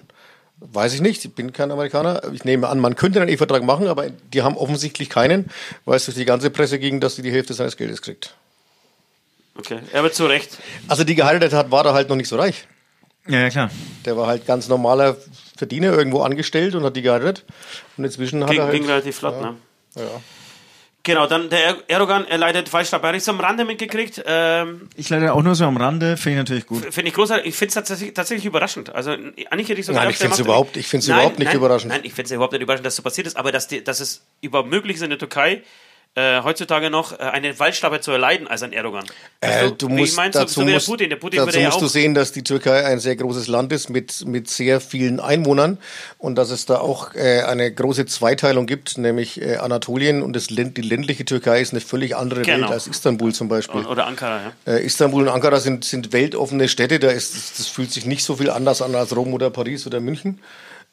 Weiß 0.61 0.93
ich 0.93 1.01
nicht, 1.01 1.25
ich 1.25 1.33
bin 1.33 1.51
kein 1.51 1.69
Amerikaner. 1.71 2.21
Ich 2.31 2.45
nehme 2.45 2.69
an, 2.69 2.79
man 2.79 2.95
könnte 2.95 3.19
einen 3.19 3.27
Ehevertrag 3.29 3.63
machen, 3.63 3.87
aber 3.87 4.09
die 4.09 4.41
haben 4.41 4.55
offensichtlich 4.55 5.09
keinen, 5.09 5.49
weil 5.83 5.97
es 5.97 6.05
durch 6.05 6.15
die 6.15 6.23
ganze 6.23 6.49
Presse 6.49 6.79
ging, 6.79 7.01
dass 7.01 7.17
sie 7.17 7.23
die 7.23 7.31
Hälfte 7.31 7.53
seines 7.53 7.75
Geldes 7.75 8.01
kriegt. 8.01 8.33
Okay. 9.57 9.79
Er 9.91 10.01
wird 10.03 10.15
zu 10.15 10.25
Recht. 10.25 10.57
Also 10.87 11.03
die 11.03 11.15
geheiratet 11.15 11.51
hat, 11.51 11.71
war 11.71 11.83
da 11.83 11.93
halt 11.93 12.07
noch 12.07 12.15
nicht 12.15 12.29
so 12.29 12.37
reich. 12.37 12.65
Ja, 13.27 13.39
ja, 13.39 13.49
klar. 13.49 13.69
Der 14.05 14.15
war 14.17 14.27
halt 14.27 14.45
ganz 14.45 14.67
normaler 14.69 15.17
Verdiener 15.63 15.93
irgendwo 15.93 16.21
angestellt 16.21 16.75
und 16.75 16.83
hat 16.83 16.95
die 16.95 17.01
geheiratet. 17.01 17.45
Und 17.97 18.03
inzwischen 18.05 18.43
hat 18.43 18.49
Ging, 18.51 18.59
er 18.59 18.65
halt... 18.65 18.73
ging 18.75 18.85
relativ 18.85 19.15
flott, 19.17 19.41
ne? 19.41 19.55
ja. 19.95 20.03
Genau, 21.05 21.27
dann 21.27 21.49
der 21.49 21.59
Er- 21.65 21.77
Erdogan 21.87 22.25
erleidet 22.27 22.71
Wahlschlappe. 22.71 23.05
Habe 23.07 23.17
ich 23.17 23.23
so 23.25 23.31
am 23.33 23.39
Rande 23.41 23.65
mitgekriegt. 23.65 24.23
Ähm, 24.25 24.87
Ich 24.95 25.09
leider 25.09 25.33
auch 25.33 25.41
nur 25.43 25.53
so 25.53 25.65
am 25.65 25.75
Rande, 25.75 26.15
finde 26.15 26.37
ich 26.37 26.43
natürlich 26.43 26.65
gut. 26.65 26.81
Finde 26.93 27.09
ich 27.09 27.13
großartig. 27.13 27.45
Ich 27.45 27.55
finde 27.55 27.67
es 27.69 27.73
tatsächlich, 27.73 28.13
tatsächlich 28.13 28.45
überraschend. 28.45 28.95
Also 28.95 29.11
eigentlich 29.11 29.67
hätte 29.67 29.81
ich 29.81 29.85
so 29.85 29.91
Nein, 29.91 30.03
gedacht, 30.03 30.13
ich 30.13 30.19
der 30.19 30.27
find's 30.29 30.37
macht- 30.39 30.45
überhaupt- 30.47 30.77
ich 30.77 30.87
find's 30.87 31.07
Nein, 31.09 31.17
überhaupt 31.17 31.39
nicht 31.39 31.47
nein, 31.49 31.57
überraschend. 31.57 31.91
Nein, 31.91 32.01
ich 32.05 32.13
finde 32.13 32.27
es 32.27 32.31
überhaupt 32.31 32.53
nicht 32.53 32.61
überraschend, 32.61 32.85
dass 32.85 32.95
so 32.95 33.03
passiert 33.03 33.27
ist. 33.27 33.35
Aber 33.35 33.51
dass, 33.51 33.67
die, 33.67 33.83
dass 33.83 33.99
es 33.99 34.21
überhaupt 34.39 34.69
möglich 34.69 34.95
ist 34.95 35.01
in 35.01 35.09
der 35.09 35.19
Türkei, 35.19 35.63
äh, 36.15 36.41
heutzutage 36.43 36.89
noch 36.89 37.13
äh, 37.13 37.23
eine 37.23 37.57
Waldschlappe 37.57 37.99
zu 37.99 38.11
erleiden 38.11 38.47
als 38.47 38.61
ein 38.61 38.71
Erdogan. 38.71 39.03
Äh, 39.41 39.47
Weißt 39.47 39.81
du 39.81 39.89
musst, 39.89 40.15
so, 40.15 40.21
dazu 40.31 40.53
so 40.53 40.61
wie 40.61 40.65
der 40.65 40.73
musst, 40.75 40.85
Putin. 40.87 41.09
Der 41.09 41.15
Putin 41.15 41.37
dazu 41.37 41.47
würde 41.47 41.59
ja 41.59 41.65
musst 41.65 41.77
auch 41.77 41.81
du 41.81 41.87
sehen, 41.87 42.13
dass 42.13 42.31
die 42.31 42.43
Türkei 42.43 42.85
ein 42.85 42.99
sehr 42.99 43.15
großes 43.15 43.47
Land 43.47 43.73
ist 43.73 43.89
mit, 43.89 44.25
mit 44.27 44.49
sehr 44.49 44.79
vielen 44.79 45.19
Einwohnern 45.19 45.79
und 46.19 46.35
dass 46.35 46.51
es 46.51 46.65
da 46.67 46.79
auch 46.79 47.15
äh, 47.15 47.41
eine 47.41 47.71
große 47.73 48.05
Zweiteilung 48.05 48.67
gibt, 48.67 48.97
nämlich 48.97 49.41
äh, 49.41 49.57
Anatolien 49.57 50.21
und 50.21 50.35
das, 50.35 50.47
die 50.47 50.81
ländliche 50.81 51.25
Türkei 51.25 51.61
ist 51.61 51.73
eine 51.73 51.81
völlig 51.81 52.15
andere 52.15 52.43
Genau. 52.43 52.65
Welt 52.65 52.71
als 52.71 52.87
Istanbul 52.87 53.33
zum 53.33 53.47
Beispiel. 53.47 53.85
oder 53.85 54.05
Ankara, 54.05 54.53
ja. 54.67 54.73
Äh, 54.73 54.85
Istanbul 54.85 55.23
und 55.23 55.29
Ankara 55.29 55.59
sind, 55.59 55.83
sind 55.83 56.13
weltoffene 56.13 56.67
Städte, 56.67 56.99
da 56.99 57.09
ist, 57.09 57.35
das, 57.35 57.53
das 57.57 57.67
fühlt 57.67 57.91
sich 57.91 58.05
nicht 58.05 58.23
so 58.23 58.35
viel 58.35 58.49
anders 58.49 58.81
an 58.81 58.93
als 58.93 59.15
Rom 59.15 59.33
oder 59.33 59.49
Paris 59.49 59.87
oder 59.87 59.99
München. 59.99 60.39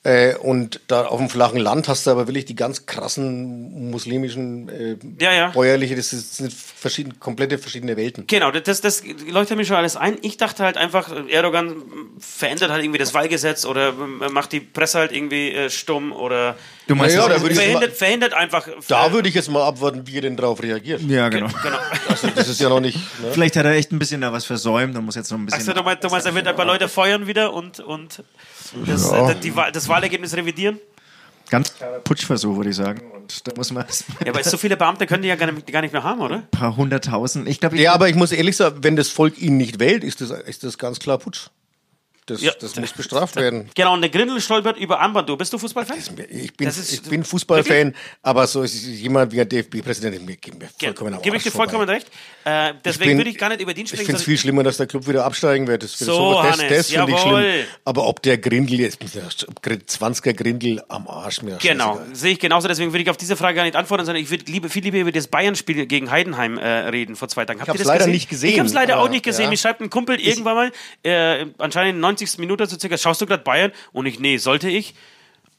Äh, 0.03 0.35
und 0.37 0.81
da 0.87 1.05
auf 1.05 1.19
dem 1.19 1.29
flachen 1.29 1.59
Land 1.61 1.87
hast 1.87 2.07
du 2.07 2.11
aber 2.11 2.27
wirklich 2.27 2.47
die 2.47 2.55
ganz 2.55 2.87
krassen 2.87 3.91
muslimischen 3.91 4.69
äh, 4.71 4.97
Ja, 5.23 5.31
ja. 5.35 5.49
bäuerliche, 5.49 5.95
das 5.95 6.15
ist- 6.15 6.37
sind 6.39 6.51
verschiedene, 6.55 7.17
komplette 7.17 7.59
verschiedene 7.59 7.99
Welten. 7.99 8.27
Genau, 8.27 8.51
das, 8.51 8.81
das 8.81 9.03
leuchtet 9.29 9.59
mir 9.59 9.67
schon 9.67 9.77
alles 9.77 9.97
ein. 9.97 10.17
Ich 10.23 10.39
dachte 10.39 10.65
halt 10.65 10.79
einfach, 10.79 11.13
Erdogan 11.29 11.83
verändert 12.19 12.71
halt 12.71 12.83
irgendwie 12.83 12.99
das 12.99 13.13
Wahlgesetz 13.13 13.67
oder 13.67 13.89
äh, 13.91 14.31
macht 14.31 14.53
die 14.53 14.61
Presse 14.61 15.01
halt 15.01 15.13
irgendwie 15.13 15.51
äh, 15.51 15.69
stumm 15.69 16.13
oder 16.13 16.57
Du 16.87 16.95
meinst, 16.95 17.19
das- 17.19 17.27
ich 17.27 17.43
jetzt 17.43 17.57
verhindert, 17.59 17.91
mal- 17.91 17.95
verhindert 17.95 18.33
einfach. 18.35 18.69
Da 18.89 19.13
würde 19.13 19.29
ich 19.29 19.35
jetzt 19.35 19.51
mal 19.51 19.65
abwarten, 19.65 20.07
wie 20.07 20.17
er 20.17 20.23
denn 20.23 20.37
darauf 20.39 20.63
reagiert. 20.63 21.03
ja, 21.03 21.29
genau. 21.29 21.49
Genau. 21.63 21.77
Also, 22.09 22.27
das 22.35 22.49
ist 22.49 22.61
ja 22.61 22.69
noch 22.71 22.81
nicht. 22.81 22.97
Ne? 23.23 23.31
Vielleicht 23.33 23.55
hat 23.57 23.65
er 23.65 23.73
echt 23.73 23.93
ein 23.93 23.99
bisschen 23.99 24.21
da 24.23 24.33
was 24.33 24.45
versäumt 24.45 24.97
und 24.97 25.05
muss 25.05 25.15
jetzt 25.15 25.31
noch 25.31 25.39
ein 25.39 25.45
bisschen. 25.47 25.61
Achso, 25.61 25.73
du 25.75 25.83
meinst, 25.83 26.03
du 26.03 26.09
meinst, 26.09 26.27
er 26.27 26.35
wird 26.35 26.47
ein 26.47 26.57
paar 26.57 26.65
Leute 26.67 26.89
feuern 26.89 27.27
wieder 27.29 27.53
und, 27.53 27.79
und 27.81 28.25
das, 28.87 29.11
Ja. 29.11 29.31
äh, 29.31 29.35
die, 29.41 29.53
das 29.73 29.89
Wahlergebnis 29.89 30.35
revidieren? 30.37 30.79
Ganz 31.51 31.75
klarer 31.75 31.99
Putschversuch, 31.99 32.57
würde 32.57 32.71
ich 32.71 32.77
sagen. 32.77 33.01
Und 33.11 33.47
da 33.47 33.53
muss 33.57 33.73
man 33.73 33.85
Ja, 34.25 34.33
aber 34.33 34.45
so 34.45 34.57
viele 34.57 34.77
Beamte 34.77 35.07
können 35.07 35.23
die 35.23 35.29
ja 35.29 35.35
gar 35.37 35.51
nicht, 35.51 35.67
gar 35.67 35.81
nicht 35.83 35.93
mehr 35.93 36.05
haben, 36.05 36.21
oder? 36.21 36.37
ein 36.37 36.51
paar 36.51 36.77
hunderttausend. 36.77 37.49
Ich 37.49 37.59
glaube, 37.59 37.75
ich 37.77 37.83
Ja, 37.83 37.93
aber 37.93 38.09
ich 38.09 38.15
muss 38.15 38.31
ehrlich 38.31 38.57
sagen, 38.57 38.79
wenn 38.83 38.95
das 38.95 39.09
Volk 39.09 39.37
ihn 39.41 39.57
nicht 39.57 39.81
wählt, 39.81 40.05
ist 40.05 40.21
das, 40.21 40.31
ist 40.31 40.63
das 40.63 40.79
ganz 40.79 41.01
klar 41.01 41.19
Putsch. 41.19 41.49
Das, 42.31 42.41
Ja. 42.43 42.53
das 42.61 42.77
muss 42.77 42.93
bestraft 42.93 43.37
werden. 43.37 43.69
Genau, 43.75 43.93
und 43.95 44.03
der 44.03 44.11
Grindel 44.11 44.41
stolpert 44.41 44.79
über 44.79 45.01
Armbanduhr. 45.01 45.37
Bist 45.37 45.53
du 45.53 45.59
Fußballfan? 45.59 45.99
Ich 46.31 46.55
bin, 46.55 46.69
ist- 46.69 46.93
ich 46.93 47.03
bin 47.03 47.25
Fußballfan, 47.25 47.95
aber 48.23 48.47
so 48.47 48.63
ist 48.63 48.85
jemand 48.85 49.33
wie 49.33 49.41
ein 49.41 49.49
DFB-Präsident, 49.49 50.25
mir 50.25 50.37
geht 50.37 50.59
mir 50.59 50.69
vollkommen 50.79 51.21
Gebe 51.23 51.37
ich 51.37 51.43
dir 51.43 51.51
vollkommen 51.51 51.79
vorbei. 51.87 51.95
recht. 51.95 52.07
Äh, 52.45 52.75
deswegen 52.85 53.11
bin- 53.11 53.19
würde 53.19 53.31
ich 53.31 53.39
gar 53.39 53.49
nicht 53.49 53.61
über 53.61 53.75
den 53.75 53.85
Ich 53.85 53.89
sprechen. 53.91 54.07
finde 54.07 54.19
es 54.19 54.25
viel 54.25 54.39
schlimmer, 54.39 54.63
dass 54.63 54.77
der 54.77 54.87
Club 54.87 55.07
wieder 55.09 55.25
absteigen 55.25 55.67
wird. 55.67 55.83
Das, 55.83 55.99
wird 56.01 56.07
So, 56.11 56.41
das, 56.43 56.57
das 56.59 56.87
finde 56.91 57.13
ich 57.13 57.19
schlimm. 57.19 57.65
Aber 57.85 58.07
ob 58.07 58.23
der 58.23 58.39
Grindel 58.39 58.81
jetzt, 58.81 58.99
der 59.15 59.29
20er 59.29 60.33
Grindel 60.33 60.83
am 60.89 61.09
Arsch 61.09 61.43
mir 61.43 61.59
Genau, 61.61 62.01
sehe 62.13 62.33
ich 62.33 62.39
genauso. 62.39 62.69
Deswegen 62.69 62.93
würde 62.93 63.03
ich 63.03 63.11
auf 63.11 63.17
diese 63.17 63.37
Frage 63.37 63.57
gar 63.57 63.65
nicht 63.65 63.77
antworten, 63.77 64.05
sondern 64.05 64.23
ich 64.23 64.31
würde 64.31 64.69
viel 64.69 64.83
lieber 64.85 64.99
über 64.99 65.13
das 65.13 65.27
Bayern-Spiel 65.29 65.87
gegen 65.87 66.11
Heidenheim 66.11 66.59
äh, 66.59 66.67
reden 66.89 67.17
vor 67.17 67.29
zwei 67.29 67.45
Tagen. 67.45 67.61
Habt 67.61 67.69
hab's 67.69 67.79
ihr 67.79 67.85
das 67.85 67.87
leider 67.89 67.99
gesehen? 68.01 68.13
nicht 68.13 68.29
gesehen, 68.31 68.51
Ich 68.53 68.59
habe 68.59 68.67
es 68.69 68.75
leider 68.75 68.95
aber, 68.95 69.03
auch 69.05 69.09
nicht 69.11 69.25
gesehen. 69.25 69.45
ja. 69.45 69.51
Mir 69.51 69.57
schreibt 69.57 69.81
ein 69.81 69.91
Kumpel 69.91 70.21
irgendwann 70.21 70.55
mal, 70.55 70.73
äh, 71.03 71.47
anscheinend 71.59 71.95
in 71.95 72.01
90. 72.21 72.39
Minute 72.39 72.67
so 72.67 72.79
circa, 72.79 72.99
schaust 72.99 73.21
du 73.21 73.27
gerade 73.27 73.43
Bayern? 73.43 73.73
Und 73.93 74.07
ich, 74.07 74.21
nee, 74.21 74.37
sollte 74.37 74.69
ich? 74.69 74.95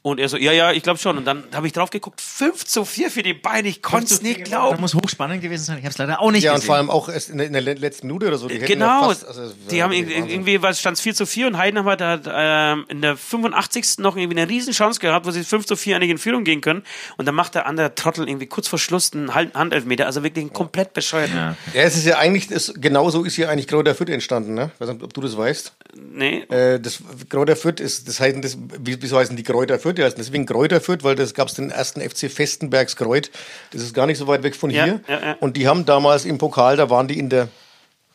Und 0.04 0.18
er 0.18 0.28
so, 0.28 0.36
ja, 0.36 0.50
ja, 0.50 0.72
ich 0.72 0.82
glaube 0.82 0.98
schon. 0.98 1.16
Und 1.16 1.24
dann 1.26 1.44
habe 1.54 1.68
ich 1.68 1.72
drauf 1.72 1.90
geguckt, 1.90 2.20
5 2.20 2.64
zu 2.66 2.84
4 2.84 3.08
für 3.08 3.22
die 3.22 3.34
Bayern. 3.34 3.64
Ich 3.66 3.82
konnte 3.82 4.12
es 4.12 4.20
nicht 4.20 4.40
Das 4.40 4.48
glauben. 4.48 4.80
muss 4.80 4.94
hochspannend 4.96 5.40
gewesen 5.42 5.62
sein. 5.62 5.78
Ich 5.78 5.84
habe 5.84 5.92
es 5.92 5.98
leider 5.98 6.20
auch 6.20 6.32
nicht 6.32 6.42
Ja, 6.42 6.50
und 6.50 6.56
gesehen. 6.56 6.66
vor 6.66 6.74
allem 6.74 6.90
auch 6.90 7.08
erst 7.08 7.30
in 7.30 7.38
der, 7.38 7.46
in 7.46 7.52
der 7.52 7.62
letzten 7.62 8.08
Minute 8.08 8.26
oder 8.26 8.36
so. 8.36 8.48
Die 8.48 8.56
ja 8.56 8.66
Genau, 8.66 9.04
fast- 9.10 9.24
also, 9.28 9.42
das 9.42 9.54
die 9.70 9.80
haben 9.80 9.92
irgendwie, 9.92 10.60
was 10.60 10.80
stand 10.80 10.98
4 10.98 11.14
zu 11.14 11.24
4 11.24 11.46
und 11.46 11.56
Heidenheim 11.56 11.86
hat 11.86 12.00
halt, 12.00 12.24
ähm, 12.28 12.84
in 12.88 13.00
der 13.00 13.16
85. 13.16 13.98
noch 13.98 14.16
irgendwie 14.16 14.40
eine 14.40 14.50
riesen 14.50 14.72
Chance 14.72 14.98
gehabt, 14.98 15.24
wo 15.24 15.30
sie 15.30 15.44
5 15.44 15.66
zu 15.66 15.76
4 15.76 15.94
eigentlich 15.94 16.10
in 16.10 16.18
Führung 16.18 16.42
gehen 16.42 16.60
können. 16.62 16.82
Und 17.16 17.26
dann 17.26 17.36
macht 17.36 17.54
der 17.54 17.66
andere 17.66 17.94
Trottel 17.94 18.28
irgendwie 18.28 18.46
kurz 18.46 18.66
vor 18.66 18.80
Schluss 18.80 19.12
einen 19.12 19.34
Hand- 19.36 19.54
Handelfmeter. 19.54 20.06
Also 20.06 20.24
wirklich 20.24 20.44
ein 20.44 20.52
komplett 20.52 20.94
bescheuert. 20.94 21.30
Ja. 21.32 21.56
Ja, 21.74 21.82
es 21.82 21.96
ist 21.96 22.06
ja 22.06 22.18
eigentlich, 22.18 22.48
das, 22.48 22.74
genauso 22.76 23.22
ist 23.22 23.36
ja 23.36 23.48
eigentlich 23.50 23.68
Kräuter 23.68 23.94
Fürth 23.94 24.08
entstanden, 24.10 24.54
ne? 24.54 24.72
Weiß 24.80 24.88
nicht, 24.88 25.00
ob 25.02 25.14
du 25.14 25.20
das 25.20 25.36
weißt. 25.36 25.72
Nee. 26.12 26.38
Äh, 26.50 26.80
das 26.80 26.98
Kräuter 27.28 27.54
Fürth 27.54 27.78
ist, 27.78 28.08
das 28.08 28.18
heißen 28.18 28.42
das, 28.42 28.58
wie, 28.80 29.00
wieso 29.00 29.16
heißen 29.16 29.36
die 29.36 29.44
Kräuter 29.44 29.78
Fürth? 29.78 29.91
Die 29.98 30.04
heißen 30.04 30.18
deswegen 30.18 30.46
Kräuter 30.46 30.80
Fürth, 30.80 31.02
weil 31.04 31.14
das 31.14 31.34
gab 31.34 31.48
es 31.48 31.54
den 31.54 31.70
ersten 31.70 32.00
FC 32.00 32.30
Festenbergs 32.30 32.96
Kreuth. 32.96 33.30
Das 33.72 33.82
ist 33.82 33.94
gar 33.94 34.06
nicht 34.06 34.18
so 34.18 34.26
weit 34.26 34.42
weg 34.42 34.54
von 34.56 34.70
Ja, 34.70 34.84
hier. 34.84 35.00
ja, 35.08 35.20
ja. 35.20 35.36
Und 35.40 35.56
die 35.56 35.66
haben 35.68 35.84
damals 35.86 36.24
im 36.24 36.38
Pokal, 36.38 36.76
da 36.76 36.90
waren 36.90 37.08
die 37.08 37.18
in 37.18 37.28
der 37.28 37.48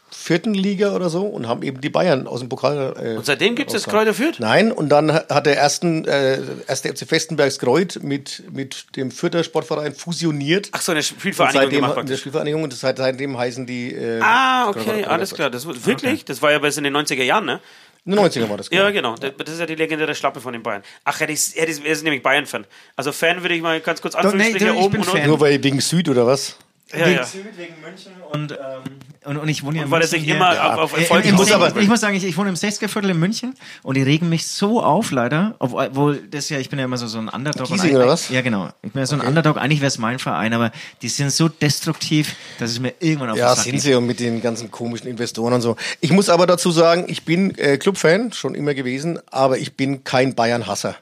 vierten 0.10 0.54
Liga 0.54 0.96
oder 0.96 1.10
so 1.10 1.26
und 1.26 1.48
haben 1.50 1.64
eben 1.64 1.82
die 1.82 1.90
Bayern 1.90 2.28
aus 2.28 2.40
dem 2.40 2.48
Pokal. 2.50 2.94
Äh, 2.98 3.18
Und 3.18 3.26
seitdem 3.26 3.56
gibt 3.56 3.74
es. 3.74 3.84
Kräuter 3.84 4.14
Fürth? 4.14 4.40
Nein, 4.40 4.72
und 4.72 4.88
dann 4.90 5.12
hat 5.14 5.46
der 5.46 5.58
ersten, 5.58 6.06
äh, 6.06 6.40
erste 6.66 6.90
FC 6.90 7.06
Festenbergs 7.08 7.60
Kreuth 7.60 8.00
mit, 8.02 8.44
mit 8.52 8.96
dem 8.96 9.12
Fürther 9.12 9.44
Sportverein 9.44 9.94
fusioniert. 9.94 10.70
Ach 10.72 10.82
so, 10.82 10.94
eine 10.94 11.04
Spielvereinigung 11.04 11.62
seitdem, 11.62 11.80
gemacht 11.82 11.94
praktisch. 11.96 12.22
Spielvereinigung 12.22 12.64
und 12.64 12.74
seit, 12.74 12.98
seitdem 12.98 13.38
heißen 13.38 13.66
die. 13.66 13.94
Äh, 13.94 14.22
Ah, 14.22 14.70
okay, 14.70 15.04
alles 15.06 15.30
Fürth. 15.30 15.36
klar. 15.38 15.50
Das, 15.50 15.66
wirklich? 15.86 16.24
Das 16.24 16.42
war 16.42 16.52
ja 16.54 16.60
bis 16.60 16.78
in 16.78 16.86
den 16.86 16.96
90er 16.96 17.24
Jahren, 17.24 17.46
ne? 17.46 17.60
In 18.08 18.14
den 18.14 18.22
90er 18.22 18.50
war 18.50 18.56
das. 18.56 18.70
Ja, 18.72 18.90
genau. 18.90 19.16
Das 19.16 19.34
das 19.38 19.50
ist 19.56 19.60
ja 19.60 19.66
die 19.66 19.76
legendäre 19.76 20.16
Schlappe 20.16 20.40
von 20.40 20.54
den 20.54 20.64
Bayern. 20.64 20.82
Ach, 21.04 21.20
er 21.20 21.28
ist, 21.28 21.58
er 21.58 21.68
ist, 21.68 21.84
er 21.84 21.92
ist 21.92 22.04
nämlich 22.04 22.24
Bayern-Fan. 22.24 22.66
Also 22.96 23.12
Fan 23.12 23.42
würde 23.42 23.54
ich 23.54 23.62
mal 23.62 23.82
ganz 23.82 24.02
kurz 24.02 24.14
nee, 24.14 24.22
Anführungsstriche 24.22 24.66
ich 24.66 24.72
oben 24.72 24.92
bin 24.92 25.02
und 25.02 25.10
Fan. 25.10 25.28
Nur 25.28 25.40
weil 25.42 25.62
wegen 25.62 25.82
Süd 25.82 26.08
oder 26.08 26.26
was? 26.26 26.58
Ja, 26.94 27.06
wegen 27.06 27.16
ja. 27.18 27.24
Süd, 27.26 27.46
wegen 27.58 27.74
München 27.82 28.14
und, 28.32 28.52
ähm, 28.54 28.58
und, 29.26 29.38
und 29.38 29.50
ich 29.50 29.62
wohne 29.64 29.80
ja 29.80 29.84
in 29.84 29.92
Weil 29.92 30.02
er 30.02 30.06
München 30.06 30.20
sich 30.20 30.24
hier. 30.26 30.36
immer 30.38 30.74
auf, 30.74 30.94
auf 30.94 30.98
Äh, 30.98 31.02
Erfolg 31.02 31.26
ich, 31.26 31.34
muss 31.34 31.52
aber, 31.52 31.76
ich 31.76 31.88
muss 31.90 32.00
sagen, 32.00 32.16
ich, 32.16 32.24
ich 32.24 32.38
wohne 32.38 32.48
im 32.50 32.56
60er 32.56 32.88
Viertel 32.88 33.10
in 33.10 33.20
München 33.20 33.56
und 33.84 33.98
die 33.98 34.04
regen 34.04 34.30
mich 34.30 34.48
so 34.48 34.82
auf, 34.82 35.12
leider. 35.12 35.56
Obwohl 35.60 36.18
das 36.32 36.48
ja, 36.50 36.60
ich 36.60 36.70
bin 36.70 36.80
ja 36.80 36.86
immer 36.86 36.98
so, 36.98 37.08
so 37.08 37.18
ein 37.18 37.28
Underdog. 37.28 37.68
Giesing 37.68 37.90
und 37.92 37.98
oder 37.98 38.08
was? 38.08 38.30
Ja, 38.30 38.42
genau. 38.42 38.70
Ich 38.84 38.94
bin 38.94 39.02
ja 39.02 39.06
so 39.06 39.16
ein 39.16 39.22
Underdog. 39.22 39.58
Eigentlich 39.58 39.82
wäre 39.82 39.88
es 39.90 39.98
mein 39.98 40.18
Verein, 40.20 40.54
aber 40.54 40.72
die 41.02 41.10
sind 41.10 41.32
so 41.34 41.50
destruktiv, 41.50 42.36
dass 42.60 42.72
es 42.72 42.80
mir 42.80 42.94
irgendwann 43.00 43.32
auf 43.32 43.38
Ja, 43.38 43.50
den 43.50 43.56
Sack 43.56 43.64
sind 43.66 43.72
geht. 43.74 43.82
sie 43.82 43.94
und 43.96 44.06
mit 44.06 44.20
den 44.22 44.42
ganzen 44.42 44.72
komischen 44.72 45.08
Investoren 45.10 45.54
und 45.54 45.62
so. 45.62 45.76
Ich 46.00 46.12
muss 46.12 46.30
aber 46.30 46.48
dazu 46.48 46.72
sagen, 46.72 47.06
ich 47.10 47.26
bin 47.26 47.54
äh, 47.58 47.78
Clubfan, 47.78 48.32
schon 48.32 48.56
immer 48.56 48.74
gewesen, 48.74 49.20
aber 49.30 49.58
ich 49.58 49.76
bin 49.76 50.06
kein 50.06 50.36
Bayern-Hasser. 50.36 50.96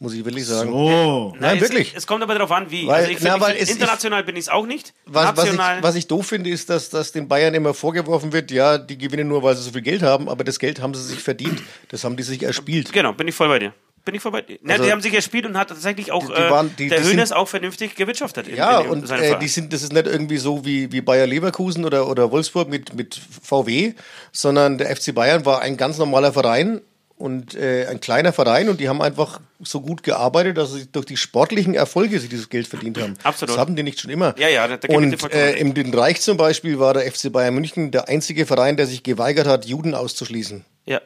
Muss 0.00 0.14
ich 0.14 0.24
wirklich 0.24 0.46
sagen. 0.46 0.72
Oh. 0.72 1.34
Nein, 1.40 1.56
es, 1.56 1.62
wirklich. 1.62 1.92
Es 1.96 2.06
kommt 2.06 2.22
aber 2.22 2.34
darauf 2.34 2.52
an, 2.52 2.70
wie. 2.70 2.86
Weil- 2.86 2.94
also 3.00 3.10
ich 3.10 3.18
find, 3.18 3.30
na, 3.30 3.36
ich 3.36 3.42
weil 3.42 3.56
es- 3.56 3.68
international 3.70 4.22
bin 4.22 4.36
ich 4.36 4.42
es 4.42 4.48
auch 4.48 4.64
nicht. 4.64 4.94
Was, 5.06 5.36
was, 5.36 5.44
ich, 5.46 5.50
National. 5.52 5.82
was 5.82 5.94
ich 5.96 6.06
doof 6.06 6.26
finde, 6.26 6.50
ist, 6.50 6.70
dass, 6.70 6.88
dass 6.90 7.10
den 7.10 7.26
Bayern 7.26 7.52
immer 7.54 7.74
vorgeworfen 7.74 8.32
wird, 8.32 8.52
ja, 8.52 8.78
die 8.78 8.96
gewinnen 8.96 9.26
nur, 9.26 9.42
weil 9.42 9.56
sie 9.56 9.62
so 9.62 9.72
viel 9.72 9.82
Geld 9.82 10.02
haben, 10.02 10.28
aber 10.28 10.44
das 10.44 10.60
Geld 10.60 10.80
haben 10.80 10.94
sie 10.94 11.02
sich 11.02 11.18
verdient. 11.18 11.60
Das 11.88 12.04
haben 12.04 12.16
die 12.16 12.22
sich 12.22 12.42
erspielt. 12.44 12.92
genau, 12.92 13.12
bin 13.12 13.26
ich 13.26 13.34
voll 13.34 13.48
bei 13.48 13.58
dir. 13.58 13.72
Bin 14.04 14.14
ich 14.14 14.22
voll 14.22 14.30
bei 14.32 14.40
dir. 14.42 14.58
Na, 14.62 14.74
Also- 14.74 14.84
die 14.84 14.92
haben 14.92 15.02
sich 15.02 15.12
erspielt 15.12 15.44
und 15.44 15.58
hat 15.58 15.68
tatsächlich 15.68 16.12
auch 16.12 16.20
Die- 16.26 16.32
die 16.32 16.40
äh, 16.40 16.50
waren- 16.50 16.70
die- 16.78 16.88
der 16.88 16.98
die 16.98 17.04
sind- 17.04 17.14
Hönes 17.14 17.32
auch 17.32 17.48
vernünftig 17.48 17.94
gewirtschaftet. 17.96 18.46
in- 18.48 18.56
Ja, 18.56 18.80
in, 18.80 18.88
und 18.90 19.10
äh, 19.10 19.36
die 19.40 19.48
sind, 19.48 19.72
das 19.72 19.82
ist 19.82 19.92
nicht 19.92 20.06
irgendwie 20.06 20.38
so 20.38 20.64
wie, 20.64 20.92
wie 20.92 21.00
Bayer 21.00 21.26
Leverkusen 21.26 21.84
oder, 21.84 22.08
oder 22.08 22.30
Wolfsburg 22.30 22.68
mit, 22.68 22.94
mit 22.94 23.20
VW, 23.42 23.94
sondern 24.32 24.78
der 24.78 24.94
FC 24.96 25.12
Bayern 25.12 25.44
war 25.44 25.60
ein 25.60 25.76
ganz 25.76 25.98
normaler 25.98 26.32
Verein 26.32 26.80
und 27.18 27.54
äh, 27.54 27.86
ein 27.86 28.00
kleiner 28.00 28.32
Verein 28.32 28.68
und 28.68 28.80
die 28.80 28.88
haben 28.88 29.02
einfach 29.02 29.40
so 29.60 29.80
gut 29.80 30.02
gearbeitet, 30.02 30.56
dass 30.56 30.72
sie 30.72 30.86
durch 30.90 31.04
die 31.06 31.16
sportlichen 31.16 31.74
Erfolge 31.74 32.18
sich 32.20 32.28
dieses 32.30 32.48
Geld 32.48 32.66
verdient 32.68 32.98
haben. 33.00 33.14
Absolut. 33.24 33.50
Das 33.54 33.58
haben 33.58 33.74
die 33.76 33.82
nicht 33.82 34.00
schon 34.00 34.10
immer. 34.10 34.34
Ja, 34.38 34.48
ja, 34.48 34.68
da- 34.68 34.76
da 34.76 34.94
Und 34.96 35.32
äh, 35.32 35.54
im 35.56 35.74
Dritten 35.74 35.92
Reich 35.94 36.20
zum 36.20 36.36
Beispiel 36.36 36.78
war 36.78 36.94
der 36.94 37.10
FC 37.10 37.30
Bayern 37.32 37.54
München 37.54 37.90
der 37.90 38.08
einzige 38.08 38.46
Verein, 38.46 38.76
der 38.76 38.86
sich 38.86 39.02
geweigert 39.02 39.46
hat, 39.46 39.66
Juden 39.66 39.94
auszuschließen. 39.94 40.64
Ja. 40.86 41.00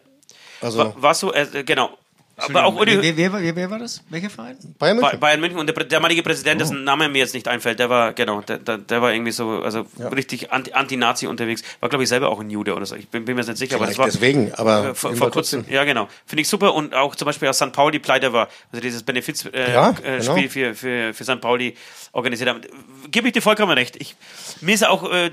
Also 0.61 0.79
War, 0.79 0.95
warst 1.03 1.23
du, 1.23 1.31
äh, 1.33 1.65
genau. 1.65 1.91
Aber 2.49 2.65
auch 2.65 2.75
wer, 2.75 2.81
Uli, 2.99 3.17
wer, 3.17 3.17
wer, 3.33 3.43
wer, 3.43 3.57
wer 3.57 3.71
war 3.71 3.79
das? 3.79 4.03
Welcher 4.11 4.31
Verein? 4.31 4.57
Bayern 4.79 4.97
Ba- 4.99 5.03
München. 5.07 5.21
Bayern 5.21 5.41
München 5.41 5.59
und 5.59 5.67
der 5.67 5.85
damalige 5.85 6.23
Präsident, 6.23 6.57
Oh. 6.57 6.65
dessen 6.65 6.85
Name 6.85 7.09
mir 7.09 7.19
jetzt 7.19 7.35
nicht 7.35 7.49
einfällt, 7.49 7.79
der 7.79 7.89
war, 7.91 8.13
genau, 8.13 8.41
der, 8.41 8.59
der, 8.59 8.79
der 8.79 9.03
war 9.03 9.13
irgendwie 9.13 9.33
so, 9.33 9.63
also 9.63 9.87
richtig 10.15 10.53
anti- 10.53 10.73
anti-Nazi 10.73 11.27
unterwegs. 11.27 11.63
War, 11.81 11.89
glaube 11.89 12.03
ich, 12.03 12.09
selber 12.09 12.29
auch 12.31 12.41
ein 12.41 12.51
Jude 12.51 12.75
oder 12.75 12.87
so. 12.87 12.95
Ich 12.97 13.09
bin, 13.09 13.25
bin 13.25 13.35
mir 13.37 13.43
jetzt 13.43 13.49
nicht 13.49 13.59
sicher, 13.59 13.77
aber 13.77 13.87
das 13.87 13.99
war. 13.99 14.07
deswegen, 14.07 14.53
aber 14.55 14.89
äh, 14.91 14.95
vor, 14.95 15.15
vor 15.17 15.31
kurzem. 15.31 15.65
Ja, 15.69 15.85
genau. 15.85 16.09
Finde 16.27 16.43
ich 16.43 16.49
super. 16.49 16.75
Und 16.75 16.95
auch 16.95 17.15
zum 17.15 17.27
Beispiel, 17.27 17.49
als 17.49 17.59
St. 17.59 17.73
Pauli 17.73 17.99
pleite 17.99 18.33
war, 18.33 18.49
also 18.71 18.81
dieses 18.83 19.03
Benefizspiel 19.03 19.55
äh, 19.55 19.73
Ja, 19.73 19.91
äh, 20.03 20.19
genau. 20.19 20.37
Für, 20.49 20.75
für, 20.75 21.15
für 21.15 21.25
St. 21.25 21.41
Pauli 21.41 21.75
organisiert 22.13 22.49
haben. 22.51 22.61
Gebe 23.11 23.29
ich 23.29 23.33
dir 23.33 23.43
vollkommen 23.43 23.73
recht. 23.73 23.97
Ich, 23.99 24.17
mir 24.61 24.75
ist 24.75 24.87
auch 24.87 25.11
äh, 25.13 25.31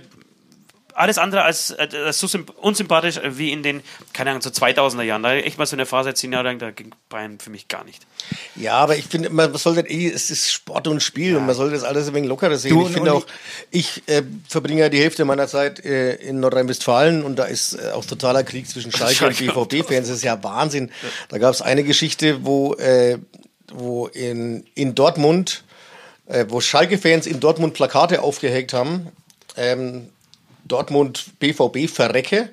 alles 0.99 1.17
andere 1.17 1.43
als, 1.43 1.71
äh, 1.71 1.87
so 2.11 2.27
symp- 2.27 2.51
unsympathisch 2.57 3.19
wie 3.23 3.51
in 3.51 3.63
den, 3.63 3.81
keine 4.11 4.31
Ahnung, 4.31 4.41
so 4.41 4.49
2000er 4.49 5.01
Jahren. 5.03 5.23
Da 5.23 5.33
echt 5.33 5.57
mal 5.57 5.65
so 5.65 5.75
eine 5.75 5.85
Phase, 5.85 6.13
zehn 6.13 6.33
Jahre 6.33 6.43
lang, 6.45 6.59
da 6.59 6.71
ging 6.71 6.91
Bayern 7.07 7.39
für 7.39 7.49
mich 7.49 7.67
gar 7.69 7.85
nicht. 7.85 8.05
Ja, 8.55 8.73
aber 8.73 8.97
ich 8.97 9.05
finde, 9.05 9.29
man 9.29 9.55
sollte 9.55 9.81
eh, 9.89 10.07
es 10.09 10.29
ist 10.29 10.51
Sport 10.51 10.87
und 10.87 11.01
Spiel 11.01 11.37
und 11.37 11.45
man 11.45 11.55
sollte 11.55 11.75
das 11.75 11.83
alles 11.83 12.07
ein 12.09 12.13
wenig 12.15 12.29
lockerer 12.29 12.57
sehen. 12.57 12.75
Du, 12.75 12.85
ich 12.85 12.93
finde 12.93 13.13
auch, 13.13 13.25
ich 13.71 14.03
äh, 14.07 14.23
verbringe 14.47 14.81
ja 14.81 14.89
die 14.89 14.99
Hälfte 14.99 15.23
meiner 15.23 15.47
Zeit 15.47 15.83
äh, 15.85 16.15
in 16.15 16.41
Nordrhein-Westfalen 16.41 17.23
und 17.23 17.37
da 17.37 17.45
ist 17.45 17.73
äh, 17.73 17.91
auch 17.91 18.03
totaler 18.05 18.43
Krieg 18.43 18.67
zwischen 18.69 18.91
Schalke 18.95 19.27
und. 19.27 19.37
BVB-Fans. 19.69 20.07
Das 20.09 20.17
ist 20.17 20.23
ja 20.23 20.43
Wahnsinn. 20.43 20.91
Da 21.29 21.37
gab 21.37 21.53
es 21.53 21.61
eine 21.61 21.83
Geschichte, 21.85 22.43
wo, 22.45 22.73
äh, 22.75 23.17
wo 23.71 24.07
in, 24.07 24.65
in 24.75 24.95
Dortmund, 24.95 25.63
äh, 26.27 26.45
wo 26.49 26.59
Schalke-Fans 26.59 27.25
in 27.25 27.39
Dortmund 27.39 27.73
Plakate 27.73 28.21
aufgehängt 28.21 28.73
haben. 28.73 29.07
Ähm, 29.55 30.09
Dortmund 30.69 31.25
BVB 31.39 31.89
verrecke. 31.89 32.49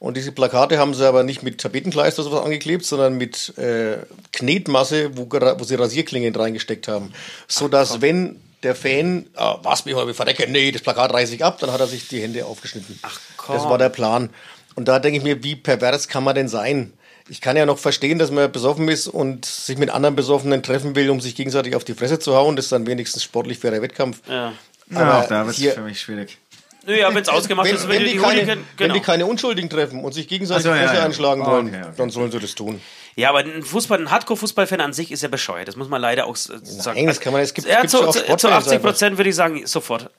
Und 0.00 0.16
diese 0.16 0.32
Plakate 0.32 0.78
haben 0.78 0.94
sie 0.94 1.06
aber 1.06 1.22
nicht 1.22 1.42
mit 1.44 1.60
Tapetenkleister 1.60 2.22
oder 2.22 2.30
sowas 2.30 2.44
angeklebt, 2.44 2.84
sondern 2.84 3.14
mit 3.16 3.56
äh, 3.58 3.98
Knetmasse, 4.32 5.16
wo, 5.16 5.28
wo 5.30 5.64
sie 5.64 5.74
Rasierklingen 5.76 6.34
reingesteckt 6.34 6.88
haben. 6.88 7.12
So 7.46 7.68
dass 7.68 8.00
wenn 8.00 8.40
der 8.62 8.74
Fan, 8.74 9.26
ah, 9.36 9.58
was 9.62 9.82
BVB 9.82 10.14
verrecke, 10.14 10.46
nee, 10.50 10.72
das 10.72 10.82
Plakat 10.82 11.12
reiße 11.12 11.34
ich 11.34 11.44
ab, 11.44 11.58
dann 11.60 11.70
hat 11.72 11.80
er 11.80 11.86
sich 11.86 12.08
die 12.08 12.20
Hände 12.20 12.44
aufgeschnitten. 12.44 12.98
Ach 13.02 13.20
komm. 13.36 13.54
Das 13.56 13.64
war 13.64 13.78
der 13.78 13.88
Plan. 13.88 14.30
Und 14.74 14.88
da 14.88 14.98
denke 14.98 15.18
ich 15.18 15.24
mir, 15.24 15.42
wie 15.44 15.56
pervers 15.56 16.08
kann 16.08 16.24
man 16.24 16.34
denn 16.34 16.48
sein? 16.48 16.92
Ich 17.28 17.40
kann 17.40 17.56
ja 17.56 17.66
noch 17.66 17.78
verstehen, 17.78 18.18
dass 18.18 18.30
man 18.30 18.50
besoffen 18.50 18.88
ist 18.88 19.06
und 19.06 19.44
sich 19.44 19.76
mit 19.76 19.90
anderen 19.90 20.16
Besoffenen 20.16 20.62
treffen 20.62 20.96
will, 20.96 21.10
um 21.10 21.20
sich 21.20 21.34
gegenseitig 21.34 21.76
auf 21.76 21.84
die 21.84 21.94
Fresse 21.94 22.18
zu 22.18 22.34
hauen. 22.34 22.56
Das 22.56 22.66
ist 22.66 22.72
dann 22.72 22.86
wenigstens 22.86 23.22
sportlich 23.22 23.58
fairer 23.58 23.82
Wettkampf. 23.82 24.22
Ja. 24.28 24.54
Ja, 24.90 25.20
auch 25.20 25.26
da 25.28 25.44
wird 25.44 25.54
es 25.54 25.60
hier- 25.60 25.72
für 25.72 25.82
mich 25.82 26.00
schwierig. 26.00 26.38
Nö, 26.86 26.96
ja, 26.98 27.08
wenn 27.14 27.22
es 27.22 27.28
ausgemacht 27.28 27.66
wenn, 27.68 27.74
ist, 27.76 27.88
wenn, 27.88 27.96
wenn 27.98 28.04
die 28.04 28.12
die 28.12 28.18
keine, 28.18 28.26
Hooligan, 28.40 28.58
wenn 28.58 28.66
genau. 28.76 28.94
die 28.94 29.00
keine 29.00 29.26
Unschuldigen 29.26 29.68
treffen 29.68 30.02
und 30.04 30.12
sich 30.12 30.26
gegenseitig 30.28 30.64
so, 30.64 30.70
ja, 30.70 30.92
ja. 30.94 31.04
einschlagen 31.04 31.42
Oh, 31.42 31.46
wollen, 31.46 31.68
okay, 31.68 31.80
okay. 31.82 31.92
dann 31.96 32.10
sollen 32.10 32.30
sie 32.30 32.38
das 32.38 32.54
tun. 32.54 32.80
Ja, 33.16 33.30
aber 33.30 33.40
ein 33.40 33.62
Fußball, 33.62 33.98
ein 33.98 34.10
Hardcore-Fußballfan 34.10 34.80
an 34.80 34.92
sich 34.92 35.10
ist 35.10 35.22
ja 35.22 35.28
bescheuert. 35.28 35.66
Das 35.68 35.76
muss 35.76 35.88
man 35.88 36.00
leider 36.00 36.26
auch 36.26 36.34
s- 36.36 36.44
sagen. 36.62 37.04
das 37.06 37.20
kann 37.20 37.32
man- 37.32 37.42
es 37.42 37.52
gibt- 37.52 37.66
ja, 37.68 37.84
zu, 37.86 37.98
ja 38.00 38.06
auch 38.06 38.12
zu, 38.12 38.20
zu 38.20 38.24
Sportfans 38.24 38.66
80 38.68 38.80
Prozent 38.82 39.16
würde 39.18 39.30
ich 39.30 39.36
sagen, 39.36 39.66
sofort. 39.66 40.10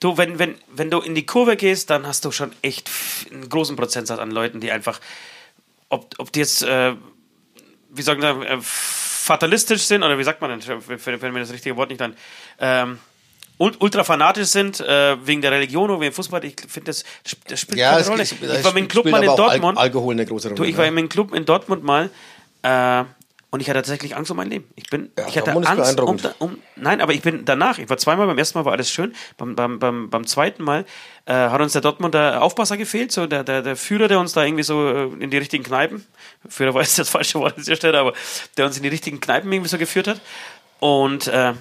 Du, 0.00 0.16
wenn, 0.18 0.38
wenn, 0.38 0.54
wenn 0.68 0.90
du 0.90 1.00
in 1.00 1.14
die 1.14 1.24
Kurve 1.26 1.56
gehst, 1.56 1.90
dann 1.90 2.06
hast 2.06 2.24
du 2.24 2.30
schon 2.32 2.52
echt 2.62 2.90
einen 3.30 3.48
großen 3.48 3.76
Prozentsatz 3.76 4.18
an 4.18 4.30
Leuten, 4.30 4.60
die 4.60 4.70
einfach, 4.72 5.00
ob, 5.90 6.14
ob 6.18 6.32
die 6.32 6.40
jetzt, 6.40 6.62
äh, 6.62 6.94
wie 7.90 8.02
sagen 8.02 8.20
wir, 8.22 8.40
äh, 8.42 8.58
fatalistisch 8.60 9.82
sind, 9.82 10.02
oder 10.02 10.18
wie 10.18 10.24
sagt 10.24 10.40
man 10.40 10.58
denn, 10.58 10.82
wenn 10.86 11.22
wenn 11.22 11.32
mir 11.32 11.40
das 11.40 11.52
richtige 11.52 11.76
Wort 11.76 11.88
nicht 11.90 12.00
dann, 12.00 12.16
ähm, 12.58 12.98
ultra 13.58 14.04
fanatisch 14.04 14.48
sind, 14.48 14.80
äh, 14.80 15.16
wegen 15.26 15.40
der 15.42 15.50
Religion 15.52 15.90
oder 15.90 16.00
wegen 16.00 16.12
Fußball, 16.12 16.44
ich 16.44 16.56
finde, 16.68 16.86
das, 16.90 17.04
das 17.48 17.60
spielt 17.60 17.78
Ja, 17.78 17.92
keine 17.92 18.06
Rolle. 18.06 18.22
es, 18.22 18.32
ich 18.32 18.64
war 18.64 18.72
dem 18.72 18.88
Club 18.88 19.06
mal 19.06 19.22
in 19.22 19.28
auch 19.30 19.38
Al 19.38 19.48
Dortmund. 19.48 19.78
Alkohol 19.78 20.14
eine 20.14 20.26
große 20.26 20.48
Rolle. 20.48 20.56
Du, 20.56 20.64
ich 20.64 20.76
war 20.76 20.84
in 20.86 20.96
einem 20.96 21.08
Club 21.08 21.32
in 21.34 21.44
Dortmund 21.44 21.82
mal 21.82 22.10
äh, 22.62 23.04
und 23.50 23.60
ich 23.60 23.68
hatte 23.70 23.78
tatsächlich 23.78 24.14
Angst 24.16 24.30
um 24.30 24.36
mein 24.36 24.50
Leben. 24.50 24.68
Ich 24.74 24.90
bin, 24.90 25.10
Ja, 25.18 25.26
ich 25.28 25.38
hatte 25.38 25.52
Dortmund 25.52 25.66
Angst 25.66 25.98
um, 26.00 26.18
um. 26.40 26.58
Nein, 26.74 27.00
aber 27.00 27.14
ich 27.14 27.22
bin 27.22 27.44
danach. 27.46 27.78
Ich 27.78 27.88
war 27.88 27.96
zweimal. 27.96 28.26
Beim 28.26 28.36
ersten 28.36 28.58
Mal 28.58 28.64
war 28.66 28.72
alles 28.72 28.90
schön. 28.90 29.14
Beim, 29.38 29.54
beim, 29.54 29.78
beim, 29.78 30.10
beim 30.10 30.26
zweiten 30.26 30.62
Mal 30.62 30.84
äh, 31.24 31.32
hat 31.32 31.60
uns 31.60 31.72
der 31.72 31.80
Dortmunder 31.80 32.42
Aufpasser 32.42 32.76
gefehlt, 32.76 33.12
so 33.12 33.26
der, 33.26 33.44
der, 33.44 33.62
der 33.62 33.76
Führer, 33.76 34.08
der 34.08 34.20
uns 34.20 34.32
da 34.34 34.44
irgendwie 34.44 34.64
so 34.64 34.86
äh, 34.88 35.04
in 35.20 35.30
die 35.30 35.38
richtigen 35.38 35.64
Kneipen. 35.64 36.04
Führer 36.46 36.74
war 36.74 36.82
jetzt 36.82 36.98
das 36.98 37.08
falsche 37.08 37.38
Wort 37.38 37.54
an 37.56 37.62
dieser 37.62 37.76
Stelle, 37.76 37.98
aber 37.98 38.12
der 38.58 38.66
uns 38.66 38.76
in 38.76 38.82
die 38.82 38.90
richtigen 38.90 39.20
Kneipen 39.20 39.50
irgendwie 39.50 39.70
so 39.70 39.78
geführt 39.78 40.08
hat. 40.08 40.20
Und 40.80 41.28
äh, 41.28 41.54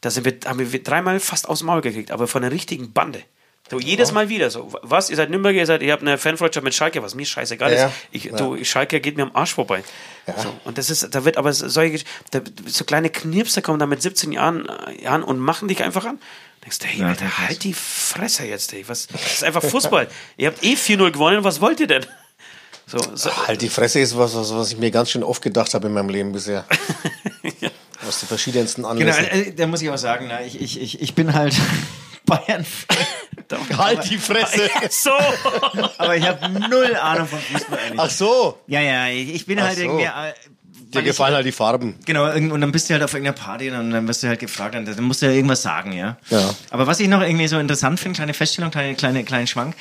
da 0.00 0.10
sind 0.10 0.24
wir, 0.24 0.38
haben 0.46 0.72
wir 0.72 0.82
dreimal 0.82 1.20
fast 1.20 1.48
aus 1.48 1.58
dem 1.58 1.66
Maul 1.66 1.80
gekriegt, 1.80 2.10
aber 2.10 2.26
von 2.28 2.42
einer 2.44 2.52
richtigen 2.52 2.92
Bande. 2.92 3.22
So, 3.70 3.78
jedes 3.78 4.12
Mal 4.12 4.30
wieder 4.30 4.50
so. 4.50 4.72
Was? 4.80 5.10
Ihr 5.10 5.16
seid 5.16 5.28
Nürnberger, 5.28 5.58
ihr 5.58 5.66
seid, 5.66 5.82
ihr 5.82 5.92
habt 5.92 6.02
eine 6.02 6.16
Fanfreundschaft 6.16 6.64
mit 6.64 6.74
Schalke, 6.74 7.02
was 7.02 7.14
mir 7.14 7.26
scheißegal 7.26 7.72
Ja, 7.72 7.86
ist. 7.86 7.94
Ich, 8.12 8.24
ja. 8.24 8.36
du, 8.36 8.64
Schalke 8.64 8.98
geht 9.00 9.16
mir 9.18 9.24
am 9.24 9.30
Arsch 9.34 9.54
vorbei. 9.54 9.84
So, 10.38 10.54
und 10.64 10.78
das 10.78 10.88
ist, 10.88 11.14
da 11.14 11.24
wird 11.24 11.36
aber 11.36 11.52
solche, 11.52 12.02
da, 12.30 12.40
so 12.66 12.84
kleine 12.84 13.10
Knirpser 13.10 13.60
kommen 13.60 13.78
da 13.78 13.86
mit 13.86 14.00
17 14.00 14.32
Jahren, 14.32 14.68
äh, 14.68 15.02
Jahren 15.02 15.22
und 15.22 15.38
machen 15.38 15.68
dich 15.68 15.82
einfach 15.82 16.06
an. 16.06 16.18
Denkst 16.64 16.78
du, 16.78 16.86
hey, 16.86 17.00
Ja, 17.00 17.08
Alter, 17.08 17.38
halt 17.38 17.62
die 17.64 17.74
Fresse 17.74 18.46
jetzt, 18.46 18.72
ey. 18.72 18.88
Was, 18.88 19.06
das 19.08 19.34
ist 19.34 19.44
einfach 19.44 19.62
Fußball. 19.70 20.08
ihr 20.38 20.48
habt 20.48 20.64
eh 20.64 20.74
4-0 20.74 21.10
gewonnen, 21.10 21.44
was 21.44 21.60
wollt 21.60 21.80
ihr 21.80 21.88
denn? 21.88 22.06
So, 22.86 22.98
so, 23.14 23.30
Halt, 23.46 23.60
die 23.60 23.68
Fresse 23.68 24.00
ist 24.00 24.16
was, 24.16 24.34
was, 24.34 24.54
was 24.54 24.72
ich 24.72 24.78
mir 24.78 24.90
ganz 24.90 25.10
schön 25.10 25.22
oft 25.22 25.42
gedacht 25.42 25.74
habe 25.74 25.88
in 25.88 25.92
meinem 25.92 26.08
Leben 26.08 26.32
bisher. 26.32 26.64
Aus 28.08 28.20
den 28.20 28.28
verschiedensten 28.28 28.82
Genau, 28.82 28.90
Anlässen. 28.92 29.24
äh, 29.26 29.52
da 29.54 29.66
muss 29.66 29.82
ich 29.82 29.90
auch 29.90 29.98
sagen, 29.98 30.26
na, 30.28 30.42
ich, 30.42 30.60
ich, 30.60 30.80
ich, 30.80 31.00
ich 31.00 31.14
bin 31.14 31.34
halt 31.34 31.54
Bayern, 32.26 32.64
halt 33.78 34.10
die 34.10 34.18
Fresse! 34.18 34.68
so. 34.90 35.10
aber 35.98 36.16
ich 36.16 36.26
habe 36.26 36.48
null 36.68 36.94
Ahnung 36.96 37.26
von 37.26 37.38
Fußball 37.38 37.78
eigentlich. 37.78 38.00
Ach 38.00 38.10
so, 38.10 38.58
Ja, 38.66 38.80
ja, 38.80 39.08
ich 39.08 39.34
ich 39.34 39.46
bin 39.46 39.58
Ach 39.58 39.64
halt 39.66 39.76
so. 39.76 39.82
irgendwie. 39.82 40.04
Äh, 40.04 40.08
dir 40.08 40.94
weil 40.94 41.02
ich- 41.02 41.08
gefallen 41.08 41.34
halt 41.34 41.46
die 41.46 41.52
Farben. 41.52 41.96
Genau, 42.06 42.30
und 42.32 42.60
dann 42.60 42.72
bist 42.72 42.88
du 42.88 42.94
halt 42.94 43.02
auf 43.02 43.12
irgendeiner 43.14 43.36
Party 43.36 43.70
und 43.70 43.90
dann 43.90 44.08
wirst 44.08 44.22
du 44.22 44.28
halt 44.28 44.40
gefragt, 44.40 44.74
und 44.74 44.86
dann 44.86 45.04
musst 45.04 45.20
du 45.22 45.26
ja 45.26 45.32
irgendwas 45.32 45.60
sagen, 45.62 45.92
ja. 45.92 46.16
Ja. 46.30 46.54
Aber 46.70 46.86
was 46.86 46.98
ich 47.00 47.08
noch 47.08 47.20
irgendwie 47.22 47.46
so 47.48 47.58
interessant 47.58 48.00
finde, 48.00 48.16
kleine 48.16 48.32
Feststellung, 48.34 48.70
kleine, 48.70 48.94
kleine, 48.94 49.22
kleinen 49.24 49.46
Schwank, 49.46 49.74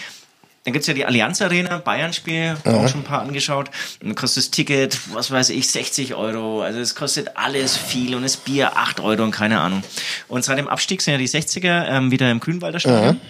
dann 0.67 0.73
gibt's 0.73 0.87
ja 0.87 0.93
die 0.93 1.05
Allianz 1.05 1.41
Arena, 1.41 1.77
Bayern-Spiel, 1.77 2.57
auch 2.65 2.89
schon 2.89 2.99
ein 2.99 3.03
paar 3.05 3.21
angeschaut. 3.21 3.69
Und 4.01 4.09
dann 4.09 4.15
kostet 4.15 4.43
das 4.43 4.51
Ticket, 4.51 4.99
was 5.13 5.31
weiß 5.31 5.51
ich, 5.51 5.69
60 5.69 6.13
Euro. 6.13 6.61
Also 6.61 6.79
es 6.79 6.93
kostet 6.93 7.37
alles 7.37 7.77
viel 7.77 8.13
und 8.15 8.23
das 8.23 8.35
Bier 8.35 8.75
8 8.75 8.99
Euro 8.99 9.23
und 9.23 9.31
keine 9.31 9.61
Ahnung. 9.61 9.81
Und 10.27 10.43
seit 10.43 10.57
dem 10.57 10.67
Abstieg 10.67 11.01
sind 11.01 11.13
ja 11.13 11.17
die 11.19 11.29
60er 11.29 11.87
ähm, 11.87 12.11
wieder 12.11 12.29
im 12.29 12.41
Grünwalder 12.41 12.81
Stadion. 12.81 13.21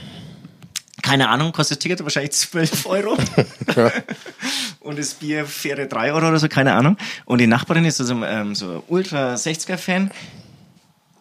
Keine 1.03 1.29
Ahnung, 1.29 1.51
kostet 1.51 1.77
das 1.77 1.83
Ticket 1.83 2.01
wahrscheinlich 2.01 2.31
12 2.31 2.87
Euro. 2.87 3.15
und 4.79 4.97
das 4.97 5.13
Bier 5.13 5.45
faire 5.45 5.85
3 5.85 6.13
Euro 6.13 6.29
oder 6.29 6.39
so, 6.39 6.47
keine 6.47 6.73
Ahnung. 6.73 6.97
Und 7.25 7.37
die 7.39 7.45
Nachbarin 7.45 7.85
ist 7.85 8.01
also 8.01 8.15
ähm, 8.25 8.55
so 8.55 8.83
ultra 8.87 9.35
60er-Fan 9.35 10.09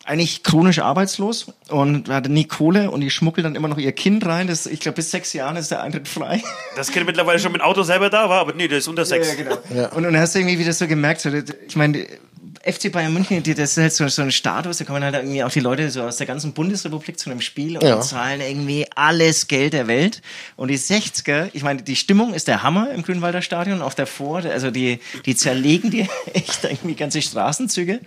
eigentlich 0.06 0.42
chronisch 0.42 0.78
arbeitslos 0.78 1.46
und 1.68 2.08
hatte 2.08 2.30
nie 2.30 2.44
Kohle 2.44 2.90
und 2.90 3.00
die 3.00 3.10
schmuggelt 3.10 3.44
dann 3.44 3.54
immer 3.56 3.68
noch 3.68 3.78
ihr 3.78 3.92
Kind 3.92 4.24
rein. 4.24 4.46
Das, 4.46 4.66
ich 4.66 4.80
glaube, 4.80 4.96
bis 4.96 5.10
sechs 5.10 5.32
Jahren 5.32 5.56
ist 5.56 5.70
der 5.70 5.82
Eintritt 5.82 6.08
frei. 6.08 6.42
Das 6.76 6.90
Kind 6.90 7.06
mittlerweile 7.06 7.38
schon 7.38 7.52
mit 7.52 7.62
dem 7.62 7.64
Auto 7.64 7.82
selber 7.82 8.10
da 8.10 8.28
war, 8.28 8.40
aber 8.40 8.52
nee, 8.52 8.68
der 8.68 8.78
ist 8.78 8.88
unter 8.88 9.06
sechs. 9.06 9.34
genau. 9.36 9.56
Und, 9.92 9.92
und 9.96 10.02
dann 10.02 10.18
hast 10.18 10.34
du 10.34 10.40
irgendwie 10.40 10.58
wieder 10.58 10.74
so 10.74 10.86
gemerkt, 10.86 11.26
ich 11.66 11.76
meine, 11.76 12.06
FC 12.66 12.90
Bayern 12.90 13.12
München, 13.12 13.42
die- 13.42 13.54
das 13.54 13.72
ist 13.72 13.78
halt 13.78 13.92
so, 13.92 14.08
so 14.08 14.22
ein 14.22 14.32
Status, 14.32 14.78
da 14.78 14.84
kommen 14.84 15.02
halt 15.02 15.14
irgendwie 15.14 15.42
auch 15.44 15.50
die 15.50 15.60
Leute 15.60 15.90
so 15.90 16.02
aus 16.02 16.16
der 16.16 16.26
ganzen 16.26 16.52
Bundesrepublik 16.52 17.18
zu 17.18 17.30
einem 17.30 17.40
Spiel 17.40 17.76
und 17.78 17.84
Ja. 17.86 18.00
zahlen 18.00 18.40
irgendwie 18.40 18.86
alles 18.94 19.46
Geld 19.48 19.72
der 19.72 19.86
Welt. 19.86 20.20
Und 20.56 20.68
die 20.68 20.76
60er, 20.78 21.48
ich 21.52 21.62
meine, 21.62 21.82
die 21.82 21.96
Stimmung 21.96 22.34
ist 22.34 22.48
der 22.48 22.62
Hammer 22.62 22.90
im 22.90 23.02
Grünwalder 23.02 23.40
Stadion, 23.42 23.82
auch 23.82 23.94
davor, 23.94 24.44
also 24.44 24.70
die, 24.70 24.98
die 25.24 25.36
zerlegen 25.36 25.90
dir 25.90 26.08
echt 26.34 26.64
irgendwie 26.64 26.94
ganze 26.96 27.22
Straßenzüge. 27.22 28.00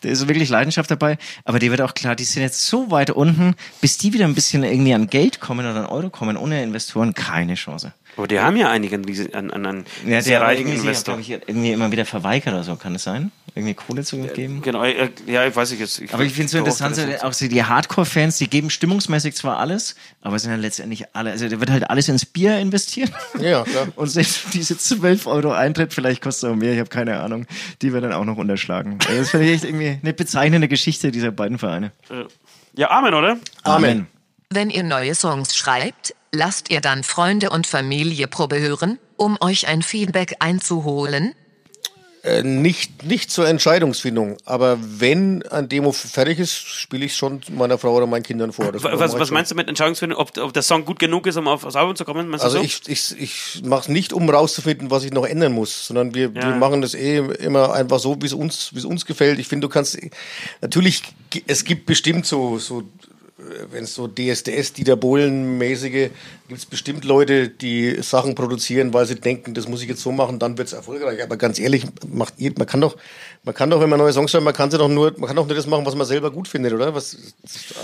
Da 0.00 0.08
ist 0.08 0.26
wirklich 0.28 0.48
Leidenschaft 0.48 0.90
dabei. 0.90 1.18
Aber 1.44 1.58
dir 1.58 1.70
wird 1.70 1.82
auch 1.82 1.94
klar, 1.94 2.16
die 2.16 2.24
sind 2.24 2.42
jetzt 2.42 2.66
so 2.66 2.90
weit 2.90 3.10
unten, 3.10 3.54
bis 3.80 3.98
die 3.98 4.12
wieder 4.12 4.24
ein 4.24 4.34
bisschen 4.34 4.62
irgendwie 4.64 4.94
an 4.94 5.08
Geld 5.08 5.40
kommen 5.40 5.60
oder 5.66 5.80
an 5.80 5.86
Euro 5.86 6.10
kommen, 6.10 6.36
ohne 6.36 6.62
Investoren 6.62 7.12
keine 7.14 7.54
Chance. 7.54 7.92
Aber 8.16 8.26
die 8.26 8.40
haben 8.40 8.56
ja 8.56 8.70
einigen 8.70 9.04
an, 9.34 9.50
an, 9.50 9.66
an 9.66 9.84
Ja, 10.06 10.22
sehr 10.22 10.38
der 10.38 10.48
reichen 10.48 10.68
Investor. 10.68 11.16
glaube 11.16 11.20
ich, 11.20 11.30
irgendwie 11.48 11.72
immer 11.72 11.92
wieder 11.92 12.06
verweigert 12.06 12.54
oder 12.54 12.64
so, 12.64 12.76
kann 12.76 12.94
es 12.94 13.02
sein? 13.02 13.30
Irgendwie 13.56 13.72
Kohle 13.72 14.04
zu 14.04 14.18
geben? 14.18 14.60
Genau, 14.60 14.84
äh, 14.84 15.08
ja, 15.24 15.46
ich 15.46 15.56
weiß 15.56 15.72
ich 15.72 15.80
jetzt. 15.80 16.02
Aber 16.12 16.24
ich 16.24 16.34
finde 16.34 16.44
es 16.44 16.50
so 16.52 16.58
interessant, 16.58 16.94
so, 16.94 17.02
auch 17.22 17.32
so 17.32 17.48
die 17.48 17.64
Hardcore-Fans, 17.64 18.36
die 18.36 18.50
geben 18.50 18.68
stimmungsmäßig 18.68 19.34
zwar 19.34 19.56
alles, 19.56 19.96
aber 20.20 20.38
sind 20.38 20.50
ja 20.50 20.58
letztendlich 20.58 21.04
alle, 21.14 21.30
also 21.30 21.48
da 21.48 21.58
wird 21.58 21.70
halt 21.70 21.88
alles 21.88 22.06
ins 22.10 22.26
Bier 22.26 22.58
investiert. 22.58 23.10
Ja, 23.40 23.64
klar. 23.64 23.88
Und 23.96 24.08
selbst 24.08 24.52
diese 24.52 24.76
12 24.76 25.26
Euro 25.26 25.52
Eintritt, 25.52 25.94
vielleicht 25.94 26.20
kostet 26.20 26.50
auch 26.50 26.54
mehr, 26.54 26.74
ich 26.74 26.80
habe 26.80 26.90
keine 26.90 27.18
Ahnung, 27.18 27.46
die 27.80 27.94
werden 27.94 28.10
dann 28.10 28.12
auch 28.12 28.26
noch 28.26 28.36
unterschlagen. 28.36 28.98
Also 29.08 29.20
das 29.20 29.30
finde 29.30 29.46
ich 29.46 29.54
echt 29.54 29.64
irgendwie 29.64 29.98
eine 30.02 30.12
bezeichnende 30.12 30.68
Geschichte 30.68 31.10
dieser 31.10 31.30
beiden 31.30 31.58
Vereine. 31.58 31.92
Ja, 32.74 32.90
Amen, 32.90 33.14
oder? 33.14 33.38
Amen. 33.62 34.06
Wenn 34.50 34.68
ihr 34.68 34.82
neue 34.82 35.14
Songs 35.14 35.56
schreibt, 35.56 36.14
lasst 36.30 36.70
ihr 36.70 36.82
dann 36.82 37.04
Freunde 37.04 37.48
und 37.48 37.66
Familie 37.66 38.28
Probe 38.28 38.60
hören, 38.60 38.98
um 39.16 39.38
euch 39.40 39.66
ein 39.66 39.80
Feedback 39.80 40.36
einzuholen? 40.40 41.34
Äh, 42.26 42.42
nicht, 42.42 43.04
nicht 43.04 43.30
zur 43.30 43.46
Entscheidungsfindung, 43.46 44.36
aber 44.44 44.78
wenn 44.80 45.44
ein 45.44 45.68
Demo 45.68 45.92
fertig 45.92 46.40
ist, 46.40 46.54
spiele 46.56 47.04
ich 47.04 47.12
es 47.12 47.16
schon 47.16 47.40
meiner 47.50 47.78
Frau 47.78 47.94
oder 47.94 48.08
meinen 48.08 48.24
Kindern 48.24 48.52
vor. 48.52 48.72
Das 48.72 48.82
Was, 48.82 49.16
was 49.16 49.30
meinst 49.30 49.52
du 49.52 49.54
mit 49.54 49.68
Entscheidungsfindung? 49.68 50.18
Ob, 50.18 50.36
ob 50.38 50.52
der 50.52 50.62
Song 50.62 50.84
gut 50.84 50.98
genug 50.98 51.28
ist, 51.28 51.36
um 51.36 51.46
auf 51.46 51.62
das 51.62 51.76
Album 51.76 51.94
zu 51.94 52.04
kommen? 52.04 52.26
Meinst 52.26 52.44
Also 52.44 52.58
so? 52.58 52.64
ich, 52.64 52.80
ich, 52.88 53.14
ich 53.20 53.62
mache 53.64 53.82
es 53.82 53.88
nicht, 53.88 54.12
um 54.12 54.28
rauszufinden, 54.28 54.90
was 54.90 55.04
ich 55.04 55.12
noch 55.12 55.24
ändern 55.24 55.52
muss, 55.52 55.86
sondern 55.86 56.14
wir, 56.14 56.32
Ja. 56.34 56.48
wir 56.48 56.56
machen 56.56 56.82
das 56.82 56.94
eh 56.94 57.18
immer 57.18 57.72
einfach 57.72 58.00
so, 58.00 58.16
wie 58.20 58.26
es 58.26 58.32
uns, 58.32 58.70
wie 58.74 58.78
es 58.80 58.84
uns 58.84 59.06
gefällt. 59.06 59.38
Ich 59.38 59.46
finde, 59.46 59.68
du 59.68 59.72
kannst 59.72 59.96
natürlich, 60.60 61.02
es 61.46 61.64
gibt 61.64 61.86
bestimmt 61.86 62.26
so, 62.26 62.58
so 62.58 62.82
wenn 63.70 63.84
es 63.84 63.94
so 63.94 64.08
DSDS, 64.08 64.72
Dieter 64.72 64.96
Bohlen-mäßige, 64.96 66.10
gibt 66.48 66.58
es 66.60 66.66
bestimmt 66.66 67.04
Leute, 67.04 67.48
die 67.48 68.00
Sachen 68.02 68.34
produzieren, 68.34 68.94
weil 68.94 69.06
sie 69.06 69.16
denken, 69.16 69.54
das 69.54 69.68
muss 69.68 69.82
ich 69.82 69.88
jetzt 69.88 70.02
so 70.02 70.12
machen, 70.12 70.38
dann 70.38 70.58
wird 70.58 70.68
es 70.68 70.74
erfolgreich. 70.74 71.22
Aber 71.22 71.36
ganz 71.36 71.58
ehrlich, 71.58 71.86
macht 72.08 72.34
ihr, 72.38 72.52
man 72.56 72.66
kann 72.66 72.80
doch, 72.80 72.96
man 73.44 73.54
kann 73.54 73.70
doch, 73.70 73.80
wenn 73.80 73.88
man 73.88 73.98
neue 73.98 74.12
Songs 74.12 74.30
schreibt, 74.30 74.44
man 74.44 74.54
kann 74.54 74.70
sie 74.70 74.78
doch 74.78 74.88
nur, 74.88 75.12
man 75.18 75.26
kann 75.26 75.36
doch 75.36 75.46
nur 75.46 75.56
das 75.56 75.66
machen, 75.66 75.84
was 75.84 75.94
man 75.94 76.06
selber 76.06 76.30
gut 76.30 76.48
findet, 76.48 76.72
oder? 76.72 76.94
Was, 76.94 77.16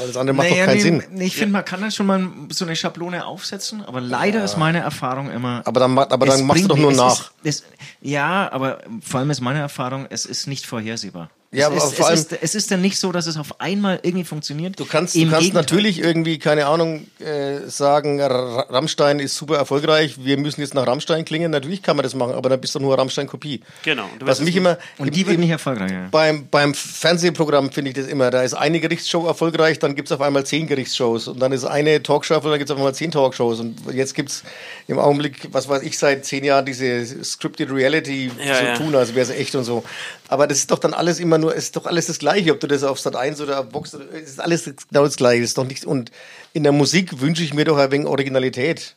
alles 0.00 0.16
andere 0.16 0.36
macht 0.36 0.50
doch 0.50 0.56
keinen 0.56 0.76
nee, 0.76 0.82
Sinn. 0.82 1.02
nee, 1.10 1.24
Ich 1.26 1.36
finde, 1.36 1.52
man 1.52 1.64
kann 1.64 1.80
dann 1.80 1.90
schon 1.90 2.06
mal 2.06 2.28
so 2.50 2.64
eine 2.64 2.76
Schablone 2.76 3.26
aufsetzen, 3.26 3.82
aber 3.82 4.00
leider 4.00 4.44
ist 4.44 4.56
meine 4.56 4.80
Erfahrung 4.80 5.30
immer. 5.30 5.62
Aber 5.64 5.80
dann, 5.80 5.98
aber 5.98 6.26
dann 6.26 6.46
machst 6.46 6.64
du 6.64 6.68
doch 6.68 6.78
nur 6.78 6.92
nach. 6.92 7.32
Ist, 7.42 7.64
es, 7.64 7.64
ja, 8.00 8.50
aber 8.52 8.80
vor 9.00 9.20
allem 9.20 9.30
ist 9.30 9.40
meine 9.40 9.60
Erfahrung, 9.60 10.06
es 10.10 10.26
ist 10.26 10.46
nicht 10.46 10.66
vorhersehbar. 10.66 11.30
Ja, 11.54 11.68
es, 11.68 11.74
aber 11.82 11.84
ist, 11.84 11.94
vor 11.96 12.06
allem- 12.06 12.14
es, 12.14 12.20
ist, 12.24 12.38
es 12.42 12.54
ist 12.54 12.70
dann 12.70 12.80
nicht 12.80 12.98
so, 12.98 13.12
dass 13.12 13.26
es 13.26 13.36
auf 13.36 13.60
einmal 13.60 14.00
irgendwie 14.02 14.24
funktioniert. 14.24 14.80
Du 14.80 14.86
kannst, 14.86 15.14
du 15.14 15.20
kannst 15.20 15.40
Gegenteil. 15.40 15.52
natürlich 15.62 15.98
irgendwie, 16.00 16.38
keine 16.38 16.64
Ahnung, 16.66 17.06
äh, 17.18 17.68
sagen, 17.68 18.20
R 18.20 18.30
Rammstein 18.70 19.18
ist 19.20 19.36
super 19.36 19.56
erfolgreich, 19.56 20.14
wir 20.24 20.38
müssen 20.38 20.62
jetzt 20.62 20.72
nach 20.74 20.86
Rammstein 20.86 21.26
klingen. 21.26 21.50
Natürlich 21.50 21.82
kann 21.82 21.96
man 21.96 22.04
das 22.04 22.14
machen, 22.14 22.32
aber 22.34 22.48
dann 22.48 22.58
bist 22.58 22.74
du 22.74 22.78
nur 22.80 22.96
Rammstein-Kopie. 22.96 23.60
Genau. 23.84 24.08
Du 24.18 24.26
Was 24.26 24.40
mich 24.40 24.56
immer. 24.56 24.78
Und 24.96 25.14
die 25.14 25.26
wird 25.26 25.38
nicht 25.38 25.50
erfolgreich. 25.50 25.90
Ja. 25.90 26.08
Beim, 26.10 26.48
beim 26.50 26.72
Fernsehprogramm 26.72 27.70
finde 27.70 27.90
ich 27.90 27.96
das 27.96 28.06
immer. 28.06 28.30
Da 28.30 28.42
ist 28.42 28.54
eine 28.54 28.80
Gerichtsshow 28.80 29.26
erfolgreich, 29.26 29.78
dann 29.78 29.94
gibt 29.94 30.08
es 30.08 30.12
auf 30.12 30.22
einmal 30.22 30.46
zehn 30.46 30.66
Gerichtsshows. 30.66 31.28
Und 31.28 31.38
dann 31.40 31.52
ist 31.52 31.64
eine 31.64 32.02
Talkshow, 32.02 32.40
dann 32.40 32.52
gibt 32.58 32.64
es 32.64 32.70
auf 32.70 32.78
einmal 32.78 32.94
zehn 32.94 33.10
Talkshows. 33.10 33.60
Und 33.60 33.76
jetzt 33.92 34.14
gibt 34.14 34.30
es 34.30 34.42
im 34.88 34.98
Augenblick, 34.98 35.48
was 35.52 35.68
weiß 35.68 35.82
ich, 35.82 35.98
seit 35.98 36.24
zehn 36.24 36.44
Jahren 36.44 36.64
diese 36.64 37.22
Scripted 37.22 37.70
Reality 37.70 38.30
Ja, 38.42 38.54
so 38.56 38.64
ja. 38.64 38.74
tun, 38.78 38.94
als 38.94 39.14
wäre 39.14 39.20
es 39.24 39.30
echt 39.30 39.54
und 39.54 39.64
so. 39.64 39.84
Aber 40.32 40.46
das 40.46 40.56
ist 40.60 40.70
doch 40.70 40.78
dann 40.78 40.94
alles 40.94 41.20
immer 41.20 41.36
nur, 41.36 41.54
ist 41.54 41.76
doch 41.76 41.84
alles 41.84 42.06
das 42.06 42.18
Gleiche, 42.18 42.52
ob 42.52 42.60
du 42.60 42.66
das 42.66 42.84
auf 42.84 42.98
Sat 42.98 43.16
1 43.16 43.38
oder 43.42 43.60
auf 43.60 43.66
Vox, 43.74 43.94
oder- 43.94 44.06
es 44.14 44.30
ist 44.30 44.40
alles 44.40 44.64
genau 44.64 45.04
das 45.04 45.16
Gleiche. 45.16 45.42
Ist 45.42 45.58
doch 45.58 45.64
nicht, 45.66 45.84
und 45.84 46.10
in 46.54 46.62
der 46.62 46.72
Musik 46.72 47.20
wünsche 47.20 47.42
ich 47.42 47.52
mir 47.52 47.66
doch 47.66 47.76
ein 47.76 47.90
wenig 47.90 48.06
Originalität. 48.06 48.96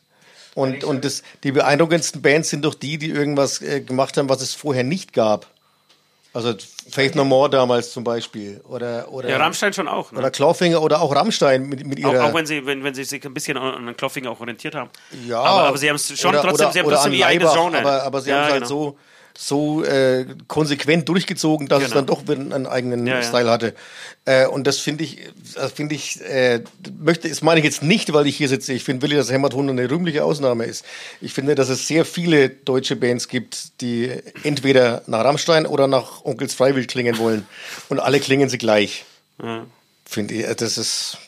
Und, 0.54 0.82
und 0.82 1.04
das, 1.04 1.22
die 1.44 1.52
beeindruckendsten 1.52 2.22
Bands 2.22 2.48
sind 2.48 2.64
doch 2.64 2.72
die, 2.74 2.96
die 2.96 3.10
irgendwas 3.10 3.60
äh, 3.60 3.82
gemacht 3.82 4.16
haben, 4.16 4.30
was 4.30 4.40
es 4.40 4.54
vorher 4.54 4.82
nicht 4.82 5.12
gab. 5.12 5.46
Also 6.32 6.54
Faith 6.90 7.14
No 7.14 7.24
More 7.26 7.50
damals 7.50 7.92
zum 7.92 8.02
Beispiel. 8.04 8.62
Oder, 8.66 9.12
oder, 9.12 9.28
Ja, 9.28 9.36
Rammstein 9.36 9.74
schon 9.74 9.88
auch. 9.88 10.12
Ne? 10.12 10.18
oder 10.20 10.30
Clawfinger 10.30 10.80
oder 10.80 11.02
auch 11.02 11.14
Rammstein 11.14 11.66
mit, 11.68 11.86
mit 11.86 12.02
Auch, 12.04 12.12
ihrer. 12.14 12.24
auch 12.24 12.34
wenn 12.34 12.46
sie, 12.46 12.64
wenn, 12.64 12.82
wenn 12.84 12.94
sie 12.94 13.04
sich 13.04 13.22
ein 13.26 13.34
bisschen 13.34 13.58
an 13.58 13.88
an 13.88 13.96
Kloffinger 13.96 14.30
auch 14.30 14.40
orientiert 14.40 14.74
haben. 14.74 14.88
ja, 15.26 15.38
aber, 15.40 15.68
aber 15.68 15.76
sie 15.78 15.88
haben 15.90 15.96
es 15.96 16.18
schon 16.18 16.30
oder, 16.30 16.40
trotzdem, 16.42 16.64
oder, 16.66 16.72
sie 16.72 16.78
haben 16.80 16.88
trotzdem 16.90 17.12
ihr 17.12 17.26
eigenes 17.26 17.52
Genre. 17.52 17.78
Aber, 17.78 18.02
aber 18.04 18.20
sie 18.22 18.30
Ja, 18.30 18.36
haben 18.36 18.44
es 18.46 18.50
halt 18.52 18.62
genau. 18.64 18.68
so, 18.68 18.98
so 19.38 19.84
äh, 19.84 20.24
konsequent 20.48 21.08
durchgezogen, 21.08 21.68
dass 21.68 21.82
es 21.82 21.88
Genau. 21.90 21.96
dann 22.00 22.06
doch 22.06 22.22
wieder 22.22 22.40
einen 22.54 22.66
eigenen 22.66 23.06
Ja, 23.06 23.16
ja. 23.16 23.22
Style 23.22 23.50
hatte. 23.50 23.74
Äh, 24.24 24.46
und 24.46 24.66
das 24.66 24.78
finde 24.78 25.04
ich, 25.04 25.18
das 25.54 25.72
finde 25.72 25.94
ich, 25.94 26.20
äh, 26.22 26.62
möchte, 26.98 27.28
das 27.28 27.42
meine 27.42 27.60
ich 27.60 27.64
jetzt 27.64 27.82
nicht, 27.82 28.12
weil 28.12 28.26
ich 28.26 28.36
hier 28.36 28.48
sitze. 28.48 28.72
Ich 28.72 28.82
finde 28.82 29.02
Willi, 29.02 29.14
dass 29.16 29.30
Hämaton 29.30 29.68
eine 29.68 29.90
rühmliche 29.90 30.24
Ausnahme 30.24 30.64
ist. 30.64 30.84
Ich 31.20 31.32
finde, 31.34 31.54
dass 31.54 31.68
es 31.68 31.86
sehr 31.86 32.04
viele 32.04 32.48
deutsche 32.48 32.96
Bands 32.96 33.28
gibt, 33.28 33.80
die 33.82 34.10
entweder 34.42 35.02
nach 35.06 35.22
Rammstein 35.24 35.66
oder 35.66 35.86
nach 35.86 36.24
Onkels 36.24 36.54
Freiwild 36.54 36.88
klingen 36.88 37.18
wollen. 37.18 37.46
Und 37.88 38.00
alle 38.00 38.20
klingen 38.20 38.48
sie 38.48 38.58
gleich. 38.58 39.04
Finde 40.06 40.34
ich, 40.34 40.44
äh, 40.46 40.54
das 40.54 40.78
ist, 40.78 41.18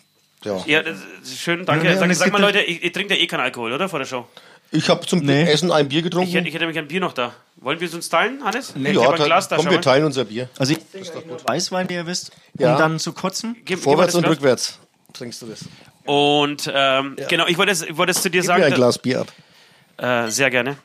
ja. 0.44 0.62
Ja, 0.66 0.82
das 0.82 0.96
ist 1.22 1.38
schön, 1.40 1.66
danke. 1.66 1.86
Ja, 1.86 1.92
und 1.92 1.98
sag 1.98 2.10
es 2.10 2.18
sag 2.18 2.32
mal, 2.32 2.40
ja- 2.40 2.46
Leute, 2.46 2.60
ich, 2.62 2.82
ich 2.82 2.92
trinke 2.92 3.14
ja 3.14 3.20
eh 3.20 3.26
keinen 3.26 3.40
Alkohol, 3.40 3.72
oder? 3.72 3.88
Vor 3.88 3.98
der 3.98 4.06
Show. 4.06 4.26
Ich 4.70 4.88
habe 4.90 5.06
zum 5.06 5.20
Nee. 5.20 5.44
Essen 5.50 5.72
ein 5.72 5.88
Bier 5.88 5.98
Ich 5.98 6.04
getrunken. 6.04 6.30
hätte, 6.30 6.46
ich 6.48 6.54
hätte 6.54 6.64
nämlich 6.64 6.78
ein 6.78 6.88
Bier 6.88 7.00
noch 7.00 7.12
da. 7.14 7.32
Wollen 7.56 7.80
wir 7.80 7.88
es 7.88 7.94
uns 7.94 8.08
teilen, 8.08 8.44
Hannes? 8.44 8.74
ich 8.76 8.82
ja, 8.94 9.10
ein 9.10 9.16
Glas 9.16 9.48
da. 9.48 9.56
komm, 9.56 9.70
wir 9.70 9.80
teilen 9.80 10.04
unser 10.04 10.24
Bier. 10.26 10.48
Also 10.58 10.72
ich 10.72 10.78
trinke 10.78 11.10
eigentlich 11.12 11.26
nur 11.26 11.48
Weißwein, 11.48 11.88
wie 11.88 11.94
ihr 11.94 12.06
wisst, 12.06 12.32
Ja. 12.58 12.72
um 12.74 12.78
dann 12.78 12.98
zu 12.98 13.12
kotzen. 13.12 13.56
Gib, 13.64 13.80
Vorwärts 13.80 14.14
und 14.14 14.22
das 14.22 14.28
Glas. 14.28 14.36
rückwärts 14.36 14.78
trinkst 15.14 15.42
du 15.42 15.46
das. 15.46 15.64
Und 16.04 16.70
ähm, 16.72 17.16
genau, 17.28 17.46
ich 17.46 17.56
wollte 17.58 17.72
es, 17.72 17.82
ich 17.82 17.96
wollte 17.96 18.12
es 18.12 18.22
zu 18.22 18.30
dir 18.30 18.40
Gib 18.42 18.48
mir 18.48 18.54
sagen. 18.54 18.62
ein 18.64 18.74
Glas 18.74 18.98
Bier 18.98 19.20
ab. 19.22 19.32
Äh, 20.26 20.30
sehr 20.30 20.50
gerne. 20.50 20.76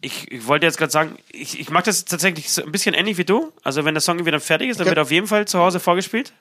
Ich, 0.00 0.30
ich 0.30 0.46
wollte 0.46 0.66
jetzt 0.66 0.76
gerade 0.78 0.92
sagen, 0.92 1.16
ich, 1.32 1.58
ich 1.58 1.70
mag 1.70 1.84
das 1.84 2.04
tatsächlich 2.04 2.50
so 2.52 2.62
ein 2.62 2.70
bisschen 2.70 2.94
ähnlich 2.94 3.18
wie 3.18 3.24
du. 3.24 3.52
Also 3.64 3.84
wenn 3.84 3.94
der 3.94 4.00
Song 4.00 4.24
wieder 4.26 4.38
fertig 4.40 4.68
ist, 4.70 4.78
dann 4.78 4.84
Okay. 4.84 4.90
wird 4.90 4.98
er 4.98 5.02
auf 5.02 5.10
jeden 5.10 5.26
Fall 5.26 5.46
zu 5.48 5.58
Hause 5.58 5.80
vorgespielt. 5.80 6.32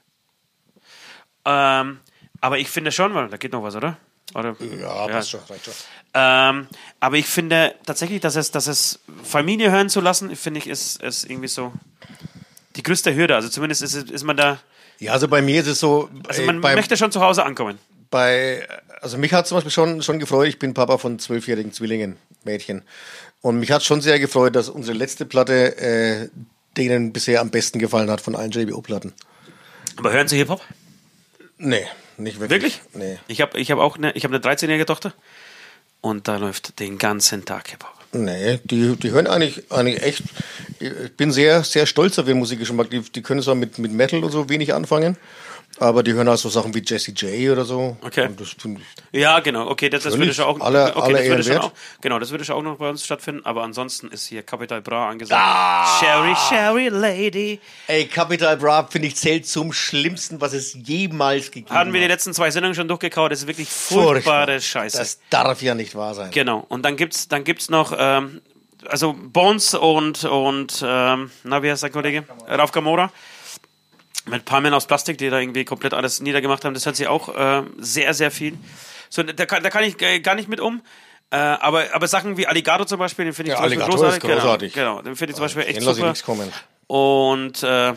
Ähm, 1.46 2.00
aber 2.42 2.58
ich 2.60 2.70
finde 2.70 2.92
schon, 2.92 3.14
weil 3.16 3.30
da 3.30 3.38
geht 3.38 3.54
noch 3.54 3.64
was, 3.64 3.76
oder? 3.76 3.98
oder? 4.36 4.56
Ja, 4.80 5.08
passt 5.08 5.32
schon, 5.32 5.40
reicht 5.50 5.66
schon. 5.66 5.74
Ähm, 6.14 6.68
aber 7.00 7.18
ich 7.18 7.28
finde 7.28 7.76
tatsächlich, 7.86 8.22
dass 8.22 8.36
es, 8.36 8.52
dass 8.52 8.68
es 8.68 9.00
Familie 9.24 9.72
hören 9.72 9.90
zu 9.90 10.02
lassen, 10.02 10.36
finde 10.36 10.60
ich, 10.60 10.68
ist, 10.68 11.02
ist 11.02 11.30
irgendwie 11.30 11.48
so 11.48 11.72
die 12.76 12.84
größte 12.84 13.16
Hürde. 13.16 13.36
Also 13.36 13.50
zumindest 13.50 13.82
ist, 13.82 13.96
ist 13.96 14.24
man 14.24 14.38
da, 14.38 14.60
Ja, 15.00 15.14
also 15.14 15.28
bei 15.28 15.42
mir 15.42 15.62
ist 15.62 15.68
es 15.68 15.80
so, 15.80 16.10
also 16.28 16.42
äh, 16.42 16.46
man 16.46 16.62
bei, 16.62 16.76
möchte 16.76 16.98
schon 16.98 17.12
zu 17.12 17.22
Hause 17.22 17.44
ankommen. 17.46 17.78
bei, 18.10 18.68
also 19.02 19.18
mich 19.18 19.34
hat 19.34 19.48
zum 19.48 19.58
Beispiel 19.58 19.72
schon, 19.72 20.02
schon 20.02 20.20
gefreut, 20.20 20.48
ich 20.48 20.60
bin 20.60 20.74
Papa 20.74 20.98
von 20.98 21.20
zwölfjährigen 21.20 21.72
Zwillingen, 21.74 22.18
Mädchen. 22.44 22.84
Und 23.42 23.60
mich 23.60 23.72
hat 23.72 23.84
schon 23.84 24.02
sehr 24.02 24.20
gefreut, 24.20 24.56
dass 24.56 24.70
unsere 24.70 24.98
letzte 24.98 25.26
Platte 25.26 25.78
äh, 25.78 26.30
denen 26.78 27.14
bisher 27.14 27.42
am 27.42 27.50
besten 27.50 27.80
gefallen 27.80 28.10
hat 28.10 28.22
von 28.22 28.36
allen 28.36 28.52
JBO-Platten. 28.52 29.14
Aber 29.98 30.12
hören 30.12 30.28
Sie 30.28 30.38
Hip-Hop? 30.38 30.62
Nee, 31.58 31.86
nicht 32.18 32.40
wirklich. 32.40 32.62
Wirklich? 32.62 32.82
Nee. 32.94 33.20
Ich 33.28 33.42
habe 33.42 33.60
ich 33.60 33.72
hab 33.72 33.80
auch 33.80 33.98
eine, 33.98 34.12
ich 34.14 34.24
hab 34.24 34.32
eine 34.32 34.40
13-jährige 34.40 34.86
Tochter 34.86 35.14
und 36.02 36.28
da 36.28 36.38
läuft 36.38 36.80
den 36.80 36.98
ganzen 36.98 37.46
Tag 37.46 37.70
Hip-Hop. 37.70 37.94
Nee, 38.14 38.60
die, 38.64 38.96
die 38.96 39.12
hören 39.12 39.28
eigentlich, 39.28 39.72
eigentlich 39.72 40.02
echt. 40.02 40.24
Ich 40.80 41.16
bin 41.18 41.32
sehr, 41.32 41.64
sehr 41.64 41.86
stolz 41.86 42.18
auf 42.20 42.28
ihren 42.28 42.40
Musikgeschmack. 42.40 42.90
Die, 42.90 43.02
die 43.02 43.22
können 43.22 43.42
zwar 43.42 43.56
mit, 43.56 43.78
mit 43.80 43.92
Metal 43.92 44.24
und 44.24 44.32
so 44.32 44.50
wenig 44.50 44.74
anfangen, 44.74 45.18
aber 45.80 46.04
die 46.04 46.14
hören 46.14 46.28
auch 46.28 46.38
so 46.38 46.50
Sachen 46.50 46.74
wie 46.74 46.82
Jesse 46.86 47.12
J 47.12 47.52
oder 47.52 47.66
so. 47.66 47.98
Okay. 48.02 48.30
Ja, 49.12 49.40
genau. 49.40 49.70
Okay, 49.70 49.90
das, 49.90 50.04
das 50.04 50.18
würde 50.18 50.34
schon 50.34 50.46
auch, 50.46 50.60
Alle- 50.60 50.96
okay, 50.96 51.02
alle 51.02 51.18
das 51.18 51.28
würde 51.28 51.44
schon 51.44 51.58
auch, 51.58 51.72
genau, 52.02 52.20
das 52.20 52.32
würde 52.32 52.46
schon 52.46 52.56
auch 52.56 52.62
noch 52.64 52.78
bei 52.78 52.90
uns 52.90 53.04
stattfinden. 53.06 53.46
Aber 53.46 53.64
ansonsten 53.64 54.08
ist 54.10 54.28
hier 54.28 54.44
Capital 54.44 54.82
Bra 54.82 55.10
angesagt. 55.10 55.42
Ah! 55.44 56.00
Sherry, 56.00 56.36
Sherry 56.50 56.88
Lady. 56.90 57.60
ey, 57.88 58.06
Capital 58.08 58.58
Bra, 58.58 58.88
finde 58.90 59.08
ich, 59.08 59.16
zählt 59.16 59.46
zum 59.48 59.72
Schlimmsten, 59.74 60.40
was 60.42 60.54
es 60.54 60.74
jemals 60.74 61.52
gegeben 61.52 61.74
Haben 61.76 61.94
wir 61.94 62.00
die 62.00 62.06
hat. 62.06 62.12
letzten 62.12 62.34
zwei 62.34 62.52
Sendungen 62.52 62.76
schon 62.76 62.88
durchgekaut. 62.88 63.32
Das 63.32 63.40
ist 63.42 63.48
wirklich 63.48 63.70
furchtbare 63.70 64.46
Furchtbar. 64.54 64.60
Scheiße. 64.60 64.98
Das 64.98 65.20
darf 65.30 65.62
ja 65.62 65.76
nicht 65.76 65.96
wahr 65.96 66.14
sein. 66.14 66.32
Genau. 66.32 66.66
Und 66.70 66.84
dann 66.84 66.96
gibt's, 66.96 67.28
dann 67.28 67.44
gibt's 67.44 67.70
noch, 67.70 67.94
ähm, 67.98 68.42
also 68.88 69.14
Bones 69.18 69.74
und, 69.74 70.24
und 70.24 70.84
ähm, 70.86 71.32
na, 71.44 71.64
wie 71.64 71.72
heißt 71.72 71.84
der 71.84 71.90
Kollege? 71.90 72.24
Rauf 72.50 72.72
Gamora. 72.72 73.12
Mit 74.28 74.46
Palmen 74.46 74.74
aus 74.74 74.88
Plastik, 74.88 75.18
die 75.18 75.30
da 75.30 75.40
irgendwie 75.40 75.66
komplett 75.66 75.94
alles 75.94 76.20
niedergemacht 76.22 76.66
haben. 76.66 76.74
Das 76.74 76.86
hört 76.86 76.96
sich 76.96 77.08
auch 77.08 77.34
äh, 77.36 77.64
sehr, 77.78 78.14
sehr 78.14 78.30
viel. 78.32 78.58
So, 79.10 79.24
da, 79.24 79.46
kann- 79.46 79.64
da 79.64 79.70
kann 79.70 79.84
ich 79.84 80.02
äh, 80.02 80.20
gar 80.20 80.36
nicht 80.36 80.50
mit 80.50 80.60
um. 80.60 80.82
Äh, 81.30 81.38
aber, 81.38 81.86
aber 81.94 82.08
Sachen 82.08 82.38
wie 82.38 82.48
Alligator 82.48 82.88
zum 82.88 83.00
Beispiel, 83.00 83.26
den 83.26 83.34
finde 83.34 83.52
ich 83.52 83.58
Ja, 83.58 83.64
zum 83.64 83.70
Beispiel 83.78 83.86
großartig. 83.94 84.24
ist 84.24 84.30
großartig. 84.36 84.74
Genau, 84.74 84.92
genau, 84.98 85.02
den 85.04 85.16
finde 85.16 85.32
ich 85.32 85.36
zum 85.36 85.46
Beispiel 85.46 85.64
echt 85.64 85.76
Den 85.78 85.84
ich 85.84 85.96
super. 85.96 86.08
nichts 86.10 86.24
kommen. 86.24 86.52
Und 86.88 87.64
äh, 87.64 87.94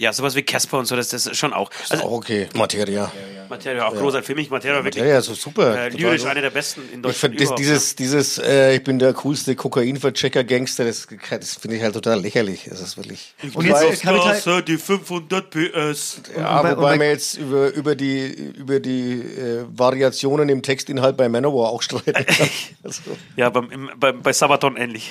ja, 0.00 0.12
sowas 0.12 0.34
wie 0.34 0.42
Casper 0.42 0.78
und 0.78 0.86
so, 0.86 0.96
das, 0.96 1.08
das 1.10 1.26
ist 1.26 1.36
schon 1.36 1.52
auch. 1.52 1.70
Also, 1.90 2.04
Auch 2.04 2.10
okay. 2.12 2.48
Materia. 2.54 3.12
Materia 3.48 3.86
auch 3.86 3.94
großartig. 3.94 4.26
Für 4.26 4.34
mich 4.36 4.48
Materia 4.48 4.82
wirklich 4.84 5.02
Ja, 5.02 5.10
ja, 5.10 5.20
so 5.20 5.34
super. 5.34 5.76
äh, 5.76 5.88
lyrisch 5.88 6.22
gut. 6.22 6.30
eine 6.30 6.40
der 6.40 6.50
besten 6.50 6.82
in 6.82 6.86
Ich 6.98 7.02
Deutschland. 7.02 7.34
finde 7.34 7.42
überhaupt, 7.42 7.58
dieses, 7.58 7.96
dieses, 7.96 8.38
äh, 8.38 8.76
ich 8.76 8.84
bin 8.84 8.98
der 9.00 9.12
coolste 9.12 9.56
Kokainverchecker-Gangster, 9.56 10.84
das, 10.84 11.08
das 11.30 11.56
finde 11.56 11.76
ich 11.76 11.82
halt 11.82 11.94
total 11.94 12.20
lächerlich. 12.20 12.66
Das 12.70 12.80
ist 12.80 12.96
wirklich. 12.96 13.34
ja. 13.42 13.50
Und 13.54 13.66
jetzt 13.66 13.80
Wobei- 13.82 13.92
ist 13.92 14.02
Capital- 14.02 14.62
die 14.62 14.78
500 14.78 15.50
PS. 15.50 16.20
Ja, 16.36 16.58
wobei 16.60 16.74
und 16.74 16.80
bei- 16.80 16.98
wir 17.00 17.08
jetzt 17.10 17.36
über, 17.38 17.72
über 17.72 17.94
die, 17.96 18.26
über 18.56 18.78
die 18.80 19.20
äh, 19.20 19.64
Variationen 19.76 20.48
im 20.48 20.62
Textinhalt 20.62 21.16
bei 21.16 21.28
Manowar 21.28 21.70
auch 21.70 21.82
streiten. 21.82 22.24
also, 22.84 23.02
Ja, 23.36 23.50
beim, 23.50 23.70
im, 23.70 23.90
beim, 23.96 24.22
bei 24.22 24.32
Sabaton 24.32 24.76
ähnlich. 24.76 25.10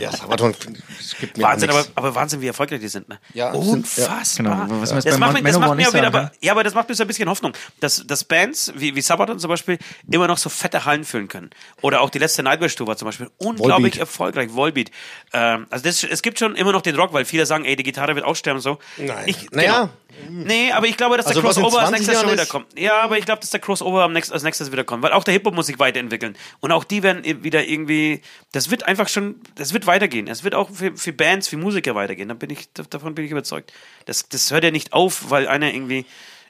Ja, 0.00 0.10
Sabaton, 0.12 0.54
es 0.98 1.16
gibt 1.18 1.36
mir 1.36 1.44
Wahnsinn, 1.44 1.70
aber, 1.70 1.84
aber 1.94 2.14
Wahnsinn, 2.14 2.40
wie 2.40 2.46
erfolgreich 2.48 2.80
die 2.80 2.88
sind. 2.88 3.08
Ne? 3.08 3.18
Ja, 3.34 3.52
sind- 3.52 3.64
ja. 3.64 3.70
Unfassbar. 3.72 4.66
Genau, 4.66 4.80
was 4.80 4.90
man 4.90 4.98
jetzt 4.98 5.06
das 5.06 5.14
bei 5.14 5.18
macht, 5.18 5.34
mir, 5.34 5.42
das 5.42 5.58
macht 5.58 5.76
mir 5.76 5.88
auch 5.88 5.94
wieder, 5.94 6.06
aber, 6.06 6.32
ja, 6.40 6.52
aber 6.52 6.64
das 6.64 6.74
macht 6.74 6.88
mir 6.88 6.94
so 6.94 7.04
ein 7.04 7.06
bisschen 7.06 7.28
Hoffnung, 7.28 7.52
dass, 7.80 8.06
dass 8.06 8.24
Bands 8.24 8.72
wie, 8.76 8.94
wie 8.94 9.00
Sabaton 9.00 9.38
zum 9.38 9.48
Beispiel 9.48 9.78
immer 10.10 10.26
noch 10.26 10.38
so 10.38 10.48
fette 10.48 10.84
Hallen 10.84 11.04
füllen 11.04 11.28
können. 11.28 11.50
Oder 11.82 12.00
auch 12.00 12.10
die 12.10 12.18
letzte 12.18 12.42
Nightwish-Tour 12.42 12.86
war 12.86 12.96
zum 12.96 13.06
Beispiel 13.06 13.30
unglaublich 13.38 13.68
Volbeat. 13.94 13.98
erfolgreich. 13.98 14.54
Volbeat. 14.54 14.90
Ähm, 15.32 15.66
also 15.70 15.84
das, 15.84 16.02
es 16.04 16.22
gibt 16.22 16.38
schon 16.38 16.56
immer 16.56 16.72
noch 16.72 16.82
den 16.82 16.96
Rock, 16.96 17.12
weil 17.12 17.24
viele 17.24 17.46
sagen, 17.46 17.64
ey, 17.64 17.76
die 17.76 17.82
Gitarre 17.82 18.14
wird 18.14 18.24
aussterben 18.24 18.56
und 18.58 18.62
so. 18.62 18.78
Nein. 18.96 19.24
Ich, 19.26 19.50
Naja. 19.50 19.82
Genau. 19.82 19.90
Nee, 20.28 20.72
aber 20.72 20.86
ich 20.88 20.96
glaube, 20.96 21.16
dass 21.16 21.26
Also 21.26 21.40
der 21.40 21.48
in 21.50 21.54
Crossover 21.54 21.78
als 21.80 21.88
20 21.90 21.92
nächstes 22.08 22.14
schon 22.20 22.26
Jahren 22.26 22.32
wieder 22.34 22.42
ist- 22.42 22.48
kommt. 22.48 22.78
Ja, 22.78 23.00
aber 23.00 23.16
ich 23.16 23.24
glaube, 23.24 23.40
dass 23.40 23.50
der 23.50 23.60
Crossover 23.60 24.08
nächst, 24.08 24.32
als 24.32 24.42
nächstes 24.42 24.72
wieder 24.72 24.82
kommt, 24.82 25.04
weil 25.04 25.12
auch 25.12 25.22
der 25.22 25.32
Hip-Hop 25.32 25.54
muss 25.54 25.66
sich 25.66 25.78
weiterentwickeln. 25.78 26.36
Und 26.58 26.72
auch 26.72 26.82
die 26.82 27.02
werden 27.04 27.22
wieder 27.44 27.64
irgendwie, 27.64 28.20
das 28.52 28.70
wird 28.70 28.82
einfach 28.82 29.08
schon, 29.08 29.36
das 29.54 29.72
wird 29.72 29.86
weitergehen. 29.90 30.28
Es 30.28 30.44
wird 30.44 30.54
auch 30.54 30.70
für, 30.70 30.96
für 30.96 31.12
Bands, 31.12 31.48
für 31.48 31.56
Musiker 31.56 31.94
weitergehen. 31.94 32.28
Da 32.28 32.34
bin 32.34 32.50
ich, 32.50 32.72
davon 32.72 33.14
bin 33.14 33.24
ich 33.24 33.30
überzeugt. 33.30 33.72
Das, 34.06 34.28
das 34.28 34.50
hört 34.50 34.64
ja 34.64 34.70
nicht 34.70 34.92
auf, 34.92 35.30
weil 35.30 35.48
einer 35.48 35.74
irgendwie 35.74 36.06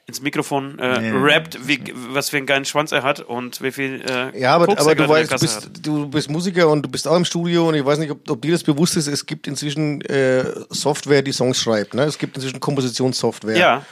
ins 0.07 0.21
Mikrofon 0.21 0.79
äh, 0.79 0.99
Nee, 0.99 1.11
rappt, 1.13 1.67
wie, 1.67 1.79
was 2.09 2.29
für 2.29 2.37
einen 2.37 2.45
geilen 2.45 2.65
Schwanz 2.65 2.91
er 2.91 3.03
hat 3.03 3.19
und 3.19 3.61
wie 3.61 3.71
viel. 3.71 4.01
Äh, 4.01 4.39
Ja, 4.39 4.55
aber, 4.55 4.65
Koks 4.65 4.79
er 4.79 4.91
aber 4.91 4.95
du 4.95 5.07
weißt, 5.07 5.39
bist, 5.39 5.69
du 5.81 6.07
bist 6.07 6.29
Musiker 6.29 6.69
und 6.69 6.83
du 6.83 6.89
bist 6.89 7.07
auch 7.07 7.15
im 7.15 7.25
Studio 7.25 7.69
und 7.69 7.75
ich 7.75 7.85
weiß 7.85 7.99
nicht, 7.99 8.11
ob, 8.11 8.29
ob 8.29 8.41
dir 8.41 8.51
das 8.51 8.63
bewusst 8.63 8.97
ist, 8.97 9.07
es 9.07 9.25
gibt 9.25 9.47
inzwischen 9.47 10.01
äh, 10.01 10.43
Software, 10.69 11.21
die 11.21 11.31
Songs 11.31 11.61
schreibt. 11.61 11.93
Ne? 11.93 12.03
Es 12.03 12.17
gibt 12.17 12.35
inzwischen 12.35 12.59
Kompositionssoftware. 12.59 13.57
Ja. 13.57 13.85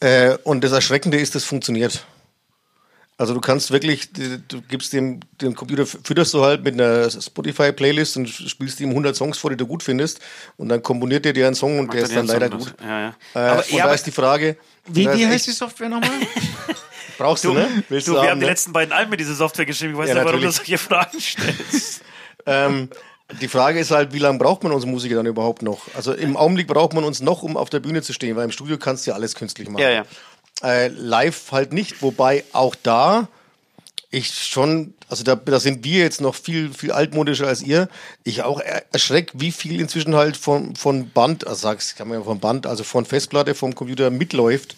Äh, 0.00 0.36
und 0.44 0.64
das 0.64 0.72
Erschreckende 0.72 1.18
ist, 1.18 1.34
das 1.34 1.44
funktioniert. 1.44 2.04
Also 3.20 3.34
du 3.34 3.40
kannst 3.42 3.70
wirklich, 3.70 4.14
du 4.14 4.38
du 4.38 4.62
gibst 4.62 4.94
dem, 4.94 5.20
dem 5.42 5.54
Computer, 5.54 5.84
fütterst 5.84 6.32
du 6.32 6.42
halt 6.42 6.64
mit 6.64 6.72
einer 6.72 7.10
Spotify-Playlist 7.10 8.16
und 8.16 8.26
spielst 8.30 8.80
ihm 8.80 8.88
100 8.88 9.14
Songs 9.14 9.36
vor, 9.36 9.50
die 9.50 9.58
du 9.58 9.66
gut 9.66 9.82
findest 9.82 10.20
und 10.56 10.70
dann 10.70 10.82
komponiert 10.82 11.26
er 11.26 11.34
dir 11.34 11.44
einen 11.44 11.54
Song 11.54 11.78
und 11.80 11.88
Macht 11.88 11.96
der 11.96 12.04
er 12.04 12.08
ist 12.08 12.16
dann 12.16 12.26
leider 12.26 12.48
Song 12.48 12.58
gut. 12.60 12.74
Ja, 12.80 13.00
ja. 13.00 13.08
Äh, 13.34 13.38
Aber- 13.38 13.58
und 13.58 13.72
ja, 13.72 13.86
da 13.88 13.92
ist 13.92 14.06
die 14.06 14.10
Frage, 14.10 14.56
Wie, 14.86 15.06
wie 15.06 15.26
heißt 15.26 15.48
die 15.48 15.50
Software 15.50 15.90
nochmal? 15.90 16.08
brauchst 17.18 17.44
du, 17.44 17.52
ne? 17.52 17.68
Willst 17.90 18.08
Du, 18.08 18.12
du, 18.12 18.16
wir 18.16 18.22
haben, 18.22 18.30
haben 18.30 18.40
die 18.40 18.46
ne? 18.46 18.52
letzten 18.52 18.72
beiden 18.72 18.92
Alben 18.94 19.10
mit 19.10 19.20
dieser 19.20 19.34
Software 19.34 19.66
geschrieben. 19.66 19.92
Ich 19.92 19.98
weiß 19.98 20.08
Ja, 20.08 20.14
nicht, 20.14 20.24
warum 20.24 20.40
du 20.40 20.50
solche 20.50 20.78
Fragen 20.78 21.20
stellst. 21.20 22.00
Ähm, 22.46 22.88
die 23.38 23.48
Frage 23.48 23.78
ist 23.78 23.90
halt, 23.90 24.14
wie 24.14 24.18
lange 24.18 24.38
braucht 24.38 24.62
man 24.62 24.72
uns 24.72 24.86
Musiker 24.86 25.16
dann 25.16 25.26
überhaupt 25.26 25.60
noch? 25.60 25.82
Also 25.94 26.14
im 26.14 26.38
Augenblick 26.38 26.66
braucht 26.66 26.94
man 26.94 27.04
uns 27.04 27.20
noch, 27.20 27.42
um 27.42 27.56
auf 27.56 27.68
der 27.68 27.80
Bühne 27.80 28.00
zu 28.00 28.14
stehen, 28.14 28.34
weil 28.34 28.44
im 28.44 28.50
Studio 28.50 28.78
kannst 28.78 29.06
du 29.06 29.10
ja 29.10 29.14
alles 29.14 29.34
künstlich 29.34 29.68
machen. 29.68 29.82
Ja, 29.82 29.90
ja. 29.90 30.04
Äh, 30.62 30.88
live 30.88 31.52
halt 31.52 31.72
nicht, 31.72 32.02
wobei 32.02 32.44
auch 32.52 32.74
da 32.82 33.28
ich 34.12 34.34
schon, 34.34 34.92
also 35.08 35.22
da, 35.22 35.36
da 35.36 35.60
sind 35.60 35.84
wir 35.84 36.00
jetzt 36.00 36.20
noch 36.20 36.34
viel, 36.34 36.74
viel 36.74 36.90
altmodischer 36.90 37.46
als 37.46 37.62
ihr. 37.62 37.88
Ich 38.24 38.42
auch 38.42 38.60
er- 38.60 38.82
erschreck, 38.92 39.30
wie 39.34 39.52
viel 39.52 39.80
inzwischen 39.80 40.16
halt 40.16 40.36
von, 40.36 40.74
von 40.74 41.08
Band, 41.10 41.46
also 41.46 41.60
sag's, 41.62 41.94
kann 41.94 42.08
man 42.08 42.18
ja 42.18 42.24
von 42.24 42.40
Band, 42.40 42.66
also 42.66 42.82
von 42.82 43.04
Festplatte, 43.06 43.54
vom 43.54 43.74
Computer 43.74 44.10
mitläuft. 44.10 44.74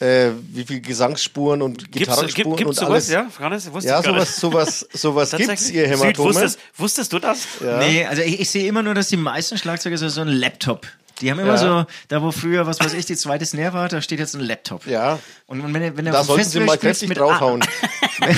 Äh, 0.00 0.30
wie 0.52 0.64
viel 0.64 0.80
Gesangsspuren 0.80 1.60
und 1.62 1.78
Gibt's, 1.90 1.98
Gitarrenspuren 1.98 2.56
gibt, 2.56 2.58
gibt's 2.58 2.78
und 2.78 2.86
sowas? 2.86 2.90
alles. 2.90 3.08
Ja, 3.08 3.26
Hannes, 3.40 3.72
wusste 3.72 3.88
Ja, 3.90 4.02
sowas, 4.02 4.36
sowas, 4.36 4.86
sowas 4.92 5.30
gibt's, 5.32 5.70
ihr 5.70 5.88
Süd, 5.88 5.98
Hämatome. 6.00 6.28
wusstest, 6.28 6.58
wusstest 6.76 7.12
du 7.14 7.18
das? 7.18 7.40
Nee, 7.60 8.04
also 8.04 8.22
ich, 8.22 8.38
ich 8.38 8.50
sehe 8.50 8.68
immer 8.68 8.82
nur, 8.84 8.94
dass 8.94 9.08
die 9.08 9.16
meisten 9.16 9.58
Schlagzeuger 9.58 9.96
so, 9.98 10.08
so 10.08 10.20
einen 10.20 10.30
Laptop. 10.34 10.86
Die 11.20 11.30
haben 11.30 11.38
immer 11.40 11.54
Ja. 11.54 11.82
so, 11.82 11.86
da 12.08 12.22
wo 12.22 12.30
früher, 12.30 12.66
was 12.66 12.78
weiß 12.80 12.94
ich, 12.94 13.06
die 13.06 13.16
zweite 13.16 13.44
Snare 13.44 13.72
war, 13.72 13.88
da 13.88 14.00
steht 14.00 14.18
jetzt 14.20 14.34
ein 14.36 14.40
Laptop. 14.40 14.86
Ja, 14.86 15.18
Und, 15.46 15.60
und 15.62 15.74
wenn, 15.74 15.82
du- 15.82 15.96
wenn 15.96 16.04
du 16.04 16.12
da 16.12 16.22
sollten 16.22 16.44
sie 16.44 16.60
Festival 16.60 16.66
mal 16.66 16.72
spielst 16.76 17.00
kräftig 17.00 17.08
mit 17.08 17.18
draufhauen. 17.18 17.60
wenn 18.20 18.36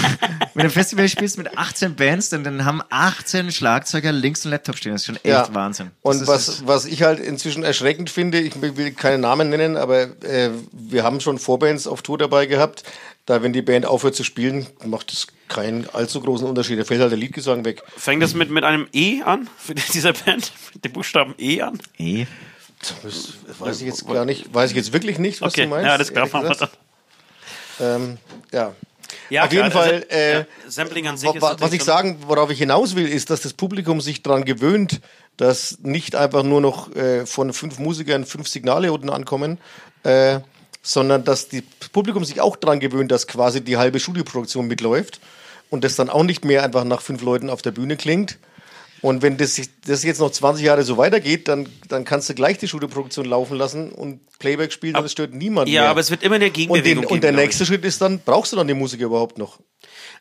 du 0.54 0.60
ein 0.64 0.70
Festival 0.70 1.08
spielst 1.08 1.38
mit 1.38 1.56
18 1.58 1.94
Bands, 1.96 2.30
dann, 2.30 2.44
dann 2.44 2.64
haben 2.64 2.82
18 2.90 3.52
Schlagzeuger 3.52 4.12
links 4.12 4.44
einen 4.44 4.52
Laptop 4.52 4.76
stehen. 4.76 4.92
Das 4.92 5.02
ist 5.02 5.06
schon 5.06 5.16
echt 5.16 5.24
Ja. 5.26 5.48
Wahnsinn. 5.54 5.90
Und 6.02 6.20
das 6.20 6.28
was, 6.28 6.48
ist, 6.48 6.66
was 6.66 6.84
ich 6.86 7.02
halt 7.02 7.20
inzwischen 7.20 7.64
erschreckend 7.64 8.10
finde, 8.10 8.40
ich 8.40 8.60
will 8.60 8.92
keine 8.92 9.18
Namen 9.18 9.50
nennen, 9.50 9.76
aber 9.76 10.02
äh, 10.24 10.50
wir 10.72 11.02
haben 11.02 11.20
schon 11.20 11.38
Vorbands 11.38 11.86
auf 11.86 12.02
Tour 12.02 12.18
dabei 12.18 12.46
gehabt. 12.46 12.82
Da, 13.26 13.42
wenn 13.42 13.52
die 13.52 13.62
Band 13.62 13.86
aufhört 13.86 14.16
zu 14.16 14.24
spielen, 14.24 14.66
macht 14.84 15.12
es 15.12 15.26
keinen 15.48 15.88
allzu 15.92 16.20
großen 16.20 16.46
Unterschied. 16.48 16.78
Da 16.80 16.84
fällt 16.84 17.00
halt 17.00 17.10
der 17.12 17.18
Liedgesang 17.18 17.64
weg. 17.64 17.82
Fängt 17.96 18.22
das 18.22 18.34
mit, 18.34 18.50
mit 18.50 18.64
einem 18.64 18.88
E 18.92 19.22
an, 19.22 19.48
für 19.58 19.74
dieser 19.94 20.14
Band? 20.14 20.50
Mit 20.74 20.84
dem 20.84 20.92
Buchstaben 20.92 21.34
E 21.38 21.60
an? 21.60 21.78
eh. 21.98 22.26
Das 23.02 23.60
weiß 23.60 23.80
ich 23.80 23.86
jetzt 23.86 24.06
gar 24.06 24.24
nicht, 24.24 24.52
weiß 24.54 24.70
ich 24.70 24.76
jetzt 24.76 24.92
wirklich 24.92 25.18
nicht, 25.18 25.40
was 25.42 25.52
Okay, 25.52 25.64
du 25.64 25.68
meinst. 25.68 25.86
ja, 25.86 25.98
das 25.98 26.08
klar, 26.12 26.20
ehrlich 26.22 26.32
machen 26.32 26.44
wir 26.46 26.50
gesagt. 26.52 26.78
Ähm, 27.80 28.18
ja. 28.52 28.72
Ja, 29.28 29.44
Auf 29.44 29.52
jeden 29.52 29.70
klar, 29.70 29.82
Fall, 29.82 29.94
also, 29.94 30.06
äh, 30.08 30.38
ja, 30.40 30.46
Sampling 30.68 31.08
an 31.08 31.16
sich 31.16 31.28
Wa- 31.28 31.32
ist 31.34 31.42
wa- 31.42 31.48
natürlich 31.50 31.62
Was 31.70 31.72
ich 31.74 31.84
sagen, 31.84 32.18
worauf 32.26 32.50
ich 32.50 32.58
hinaus 32.58 32.94
will, 32.94 33.08
ist, 33.08 33.30
dass 33.30 33.40
das 33.42 33.52
Publikum 33.52 34.00
sich 34.00 34.22
daran 34.22 34.44
gewöhnt, 34.44 35.00
dass 35.36 35.78
nicht 35.82 36.14
einfach 36.14 36.42
nur 36.42 36.60
noch 36.60 36.94
äh, 36.94 37.26
von 37.26 37.52
fünf 37.52 37.78
Musikern 37.78 38.24
fünf 38.24 38.48
Signale 38.48 38.92
unten 38.92 39.10
ankommen, 39.10 39.58
äh, 40.04 40.40
sondern 40.82 41.24
dass 41.24 41.48
das 41.48 41.62
Publikum 41.92 42.24
sich 42.24 42.40
auch 42.40 42.56
daran 42.56 42.80
gewöhnt, 42.80 43.10
dass 43.10 43.26
quasi 43.26 43.60
die 43.60 43.76
halbe 43.76 43.98
Studioproduktion 44.00 44.66
mitläuft 44.66 45.20
und 45.70 45.82
das 45.84 45.96
dann 45.96 46.08
auch 46.08 46.22
nicht 46.24 46.44
mehr 46.44 46.62
einfach 46.62 46.84
nach 46.84 47.00
fünf 47.02 47.22
Leuten 47.22 47.50
auf 47.50 47.62
der 47.62 47.72
Bühne 47.72 47.96
klingt. 47.96 48.38
Und 49.02 49.22
wenn 49.22 49.36
das, 49.36 49.60
das 49.86 50.02
jetzt 50.02 50.20
noch 50.20 50.30
20 50.30 50.64
Jahre 50.64 50.82
so 50.82 50.96
weitergeht, 50.96 51.48
dann, 51.48 51.68
dann 51.88 52.04
kannst 52.04 52.28
du 52.28 52.34
gleich 52.34 52.58
die 52.58 52.68
Studioproduktion 52.68 53.24
laufen 53.26 53.56
lassen 53.56 53.92
und 53.92 54.20
Playback 54.38 54.72
spielen 54.72 54.96
und 54.96 55.04
es 55.04 55.12
stört 55.12 55.32
niemand 55.34 55.68
Ja, 55.68 55.82
mehr. 55.82 55.90
aber 55.90 56.00
es 56.00 56.10
wird 56.10 56.22
immer 56.22 56.34
eine 56.36 56.46
und, 56.46 56.52
Gegenbewegung 56.54 56.84
den, 56.84 57.00
geben. 57.02 57.12
und 57.14 57.24
der 57.24 57.32
nächste 57.32 57.64
Schritt 57.64 57.84
ist 57.84 58.00
dann, 58.00 58.20
brauchst 58.20 58.52
du 58.52 58.56
dann 58.56 58.68
die 58.68 58.74
Musiker 58.74 59.04
überhaupt 59.06 59.38
noch? 59.38 59.58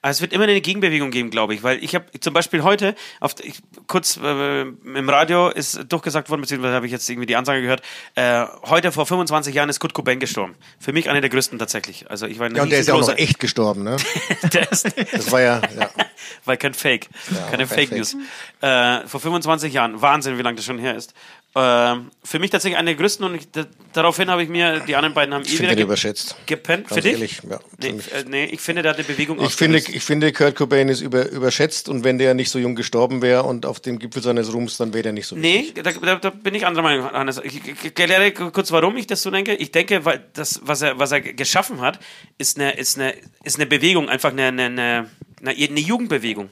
Also 0.02 0.18
es 0.18 0.22
wird 0.22 0.34
immer 0.34 0.46
eine 0.46 0.62
Gegenbewegung 0.62 1.12
geben, 1.12 1.30
glaube 1.30 1.54
ich, 1.54 1.62
weil 1.62 1.84
ich 1.84 1.94
habe 1.94 2.06
zum 2.22 2.34
Beispiel 2.34 2.64
heute, 2.64 2.96
auf, 3.20 3.36
ich, 3.44 3.60
kurz 3.88 4.18
äh, 4.18 4.62
im 4.62 5.10
Radio 5.10 5.50
ist 5.50 5.86
durchgesagt 5.90 6.30
worden, 6.30 6.42
beziehungsweise 6.42 6.74
habe 6.74 6.86
ich 6.86 6.92
jetzt 6.92 7.10
irgendwie 7.10 7.26
die 7.26 7.36
Ansage 7.36 7.62
gehört, 7.62 7.82
äh, 8.16 8.46
heute 8.64 8.94
vor 8.94 9.06
25 9.06 9.54
Jahren 9.54 9.68
ist 9.68 9.82
Kurt 9.82 9.94
Cobain 9.94 10.20
gestorben. 10.20 10.56
Für 10.80 10.94
mich 10.94 11.10
einer 11.10 11.20
der 11.20 11.30
größten 11.30 11.60
tatsächlich. 11.60 12.10
Also 12.10 12.28
ich 12.28 12.40
war 12.40 12.50
Ja, 12.50 12.64
und 12.64 12.72
der 12.72 12.80
ist 12.80 12.88
ja 12.88 12.94
auch 12.94 13.02
noch 13.02 13.18
echt 13.18 13.40
gestorben, 13.40 13.84
ne? 13.84 13.98
Das 14.52 15.32
war 15.32 15.42
ja, 15.42 15.62
ja. 15.78 15.90
weil 16.46 16.58
kein 16.58 16.74
Fake, 16.74 17.10
keine 17.30 17.50
kein 17.50 17.68
Fake 17.68 17.90
Fake. 17.90 17.92
News. 17.92 18.16
Äh, 18.62 19.06
vor 19.06 19.20
25 19.20 19.74
Jahren, 19.74 20.02
Wahnsinn, 20.02 20.38
wie 20.38 20.42
lange 20.42 20.56
das 20.56 20.66
schon 20.66 20.80
her 20.80 20.96
ist. 20.96 21.14
Ähm, 21.56 22.12
für 22.24 22.38
mich 22.38 22.52
tatsächlich 22.52 22.78
eine 22.78 22.92
der 22.92 22.96
größten 22.96 23.26
und 23.26 23.34
ich, 23.34 23.50
da, 23.52 23.66
daraufhin 23.94 24.30
habe 24.30 24.44
ich 24.44 24.50
mir, 24.50 24.82
die 24.82 24.96
anderen 24.96 25.16
beiden 25.16 25.34
haben 25.34 25.44
Ich 25.44 25.56
eh 25.56 25.64
wieder 25.64 25.74
ge 25.76 25.84
überschätzt. 25.84 26.36
gepennt. 26.46 26.88
Für 26.88 26.96
Ganz 26.96 27.04
dich? 27.06 27.14
ehrlich, 27.14 27.42
ja. 27.50 27.60
Nee, 27.80 27.88
äh, 27.90 28.24
nee, 28.28 28.46
ich 28.46 28.62
finde, 28.62 28.84
der 28.84 28.92
hat 28.92 29.00
eine 29.00 29.08
Bewegung 29.08 29.42
Ich 29.42 29.56
finde, 29.56 29.80
ich 29.80 30.04
finde, 30.04 30.32
Kurt 30.32 30.56
Cobain 30.56 30.90
ist 30.90 31.02
über, 31.02 31.28
überschätzt 31.28 31.90
und 31.90 32.04
wenn 32.04 32.20
der 32.20 32.36
nicht 32.36 32.52
so 32.52 32.60
jung 32.60 32.76
gestorben 32.76 33.24
wäre 33.24 33.44
und 33.44 33.66
auf 33.66 33.80
dem 33.80 33.98
Gipfel 33.98 34.22
seines 34.22 34.54
Ruhms, 34.54 34.78
dann 34.78 34.94
wäre 34.94 35.02
der 35.04 35.12
nicht 35.14 35.26
so 35.26 35.36
Nee, 35.36 35.74
da, 35.74 35.92
da, 35.92 36.16
da 36.18 36.30
bin 36.30 36.54
ich 36.54 36.68
anderer 36.68 36.84
Meinung, 36.84 37.12
Hannes. 37.12 37.42
Ich 37.44 37.60
erkläre 37.84 38.32
kurz, 38.32 38.72
warum 38.72 38.96
ich 38.98 39.08
das 39.08 39.24
so 39.24 39.32
denke. 39.32 39.56
Ich 39.56 39.72
denke, 39.72 40.06
weil 40.06 40.24
das, 40.34 40.62
was 40.64 40.84
er, 40.84 41.00
was 41.00 41.12
er 41.12 41.22
geschaffen 41.22 41.82
hat, 41.82 42.00
ist 42.38 42.60
eine, 42.60 42.78
ist 42.78 43.00
eine, 43.00 43.16
ist 43.44 43.56
eine 43.56 43.66
Bewegung, 43.66 44.08
einfach 44.08 44.32
eine, 44.32 44.50
eine, 44.50 44.66
eine, 44.66 45.10
eine 45.42 45.80
Jugendbewegung. 45.80 46.52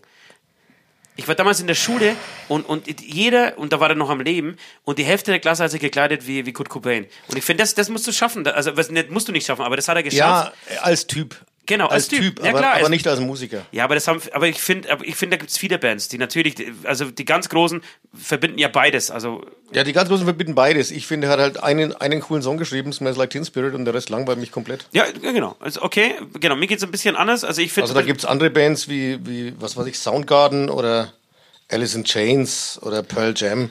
Ich 1.18 1.28
war 1.28 1.36
damals 1.36 1.60
in 1.60 1.68
der 1.68 1.76
Schule 1.76 2.16
und, 2.48 2.64
und 2.64 3.02
jeder, 3.02 3.58
und 3.58 3.74
da 3.74 3.80
war 3.80 3.90
er 3.90 3.96
noch 3.96 4.10
am 4.10 4.22
Leben, 4.22 4.56
und 4.84 5.00
die 5.00 5.04
Hälfte 5.04 5.32
der 5.32 5.40
Klasse 5.40 5.64
hat 5.64 5.72
sich 5.72 5.82
gekleidet 5.82 6.28
wie, 6.28 6.46
wie 6.46 6.54
Kurt 6.54 6.70
Cobain. 6.70 7.08
Und 7.28 7.38
ich 7.38 7.44
finde, 7.44 7.64
das, 7.64 7.74
das 7.74 7.90
musst 7.90 8.08
du 8.08 8.12
schaffen. 8.12 8.48
Also, 8.48 8.78
was, 8.78 8.90
nicht, 8.90 9.10
musst 9.10 9.28
du 9.28 9.32
nicht 9.32 9.46
schaffen, 9.46 9.64
aber 9.64 9.76
das 9.76 9.88
hat 9.88 9.98
er 9.98 10.04
geschafft. 10.04 10.54
Ja, 10.74 10.82
als 10.82 11.08
Typ. 11.08 11.36
Genau, 11.68 11.88
als 11.88 12.08
Typ. 12.08 12.40
Ja, 12.44 12.50
aber, 12.50 12.60
klar, 12.60 12.74
aber 12.76 12.84
es- 12.84 12.90
nicht 12.90 13.08
als 13.08 13.20
Musiker. 13.20 13.66
Ja, 13.72 13.84
aber 13.84 13.94
das 13.96 14.08
haben, 14.08 14.20
aber 14.34 14.48
ich 14.48 14.60
finde, 14.60 14.98
ich 15.04 15.16
finde, 15.16 15.38
da 15.38 15.40
gibt's 15.42 15.58
viele 15.58 15.78
Bands, 15.78 16.08
die 16.08 16.18
natürlich, 16.18 16.56
also 16.84 17.12
die 17.12 17.26
ganz 17.26 17.50
großen 17.50 17.82
verbinden 18.18 18.58
ja 18.58 18.70
beides. 18.70 19.12
Also 19.12 19.46
Ja, 19.74 19.84
die 19.84 19.94
ganz 19.94 20.10
Großen 20.10 20.26
verbinden 20.26 20.56
beides. 20.56 20.90
Ich 20.92 21.06
finde, 21.06 21.28
er 21.28 21.34
hat 21.34 21.40
halt 21.40 21.62
einen, 21.64 21.94
einen 21.94 22.22
coolen 22.22 22.42
Song 22.42 22.58
geschrieben, 22.58 22.92
Smells 22.94 23.18
Like 23.18 23.30
Teen 23.30 23.46
Spirit, 23.46 23.76
und 23.76 23.86
der 23.86 23.94
Rest 23.94 24.10
langweilt 24.10 24.40
mich 24.40 24.52
komplett. 24.52 24.86
Ja, 24.94 25.04
genau. 25.22 25.56
Also 25.60 25.82
okay, 25.84 26.16
genau. 26.40 26.56
Mir 26.56 26.68
geht's 26.68 26.84
ein 26.84 26.92
bisschen 26.92 27.16
anders. 27.16 27.44
Also 27.44 27.62
ich 27.62 27.72
finde. 27.72 27.90
Also 27.90 27.94
da 28.00 28.06
gibt's 28.06 28.26
andere 28.26 28.50
Bands 28.50 28.88
wie, 28.88 29.20
wie, 29.28 29.54
was 29.60 29.76
weiß 29.78 29.86
ich, 29.88 30.00
Soundgarden 30.00 30.70
oder 30.70 31.14
Alice 31.70 31.96
in 31.96 32.06
Chains 32.06 32.80
oder 32.82 33.04
Pearl 33.04 33.34
Jam, 33.36 33.70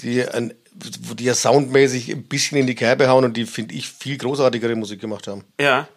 die, 0.00 0.22
ein, 0.28 0.52
wo 1.00 1.14
die 1.14 1.24
ja 1.24 1.34
soundmäßig 1.34 2.10
ein 2.10 2.24
bisschen 2.24 2.58
in 2.58 2.66
die 2.66 2.74
Kerbe 2.74 3.08
hauen 3.08 3.24
und 3.24 3.34
die, 3.36 3.46
finde 3.46 3.74
ich, 3.74 3.88
viel 3.88 4.18
großartigere 4.18 4.74
Musik 4.76 5.00
gemacht 5.00 5.26
haben. 5.26 5.44
Ja. 5.58 5.88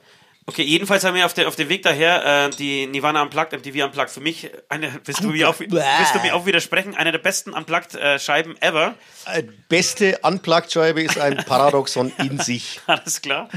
Okay, 0.45 0.63
jedenfalls 0.63 1.03
haben 1.05 1.15
wir 1.15 1.25
auf, 1.25 1.33
der, 1.33 1.47
auf 1.47 1.55
dem 1.55 1.69
Weg 1.69 1.83
daher 1.83 2.47
äh, 2.47 2.49
die 2.49 2.85
Nirvana 2.87 3.21
Unplugged, 3.21 3.53
MTV 3.53 3.85
Unplugged. 3.85 4.09
Für 4.11 4.19
mich, 4.19 4.49
eine, 4.67 4.91
willst, 5.05 5.23
du 5.23 5.29
mir 5.29 5.47
auch, 5.49 5.55
willst 5.59 6.15
du 6.15 6.19
mir 6.21 6.35
auch 6.35 6.45
widersprechen, 6.45 6.95
eine 6.95 7.11
der 7.13 7.19
besten 7.19 7.51
Unplugged-Scheiben 7.53 8.61
ever. 8.61 8.95
Äh, 9.25 9.43
beste 9.69 10.19
Unplugged-Scheibe 10.21 11.01
ist 11.01 11.17
ein 11.17 11.37
Paradoxon 11.37 12.11
in 12.19 12.39
sich. 12.39 12.81
Alles 12.87 13.21
klar. 13.21 13.47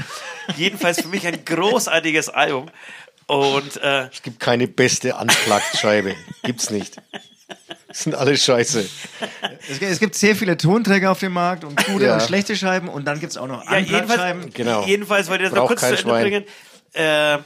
Jedenfalls 0.55 1.01
für 1.01 1.09
mich 1.09 1.27
ein 1.27 1.43
großartiges 1.43 2.29
Album. 2.29 2.69
Und 3.25 3.75
äh, 3.83 4.07
Es 4.07 4.21
gibt 4.23 4.39
keine 4.39 4.67
beste 4.69 5.13
Unplugged-Scheibe. 5.15 6.15
Gibt's 6.43 6.69
nicht. 6.69 6.95
Das 7.89 8.03
sind 8.03 8.15
alle 8.15 8.37
scheiße. 8.37 8.87
Es, 9.69 9.81
es 9.81 9.99
gibt 9.99 10.15
sehr 10.15 10.35
viele 10.35 10.57
Tonträger 10.57 11.11
auf 11.11 11.19
dem 11.19 11.33
Markt 11.33 11.63
und 11.63 11.75
gute 11.85 12.05
Ja. 12.05 12.13
und 12.15 12.21
schlechte 12.21 12.55
Scheiben 12.55 12.89
und 12.89 13.05
dann 13.05 13.19
gibt 13.19 13.31
es 13.31 13.37
auch 13.37 13.47
noch 13.47 13.63
ja, 13.65 13.77
jedenfalls, 13.77 14.01
Unplugged-Scheiben. 14.03 14.53
Genau. 14.53 14.85
jedenfalls 14.85 15.29
wollte 15.29 15.43
ich 15.45 15.49
das 15.49 15.55
noch 15.55 15.67
Braucht 15.67 15.79
kurz 15.79 15.81
zu 15.81 15.87
Ende 15.87 16.01
Schwein. 16.01 16.23
bringen. 16.23 16.43
Äh, 16.97 17.39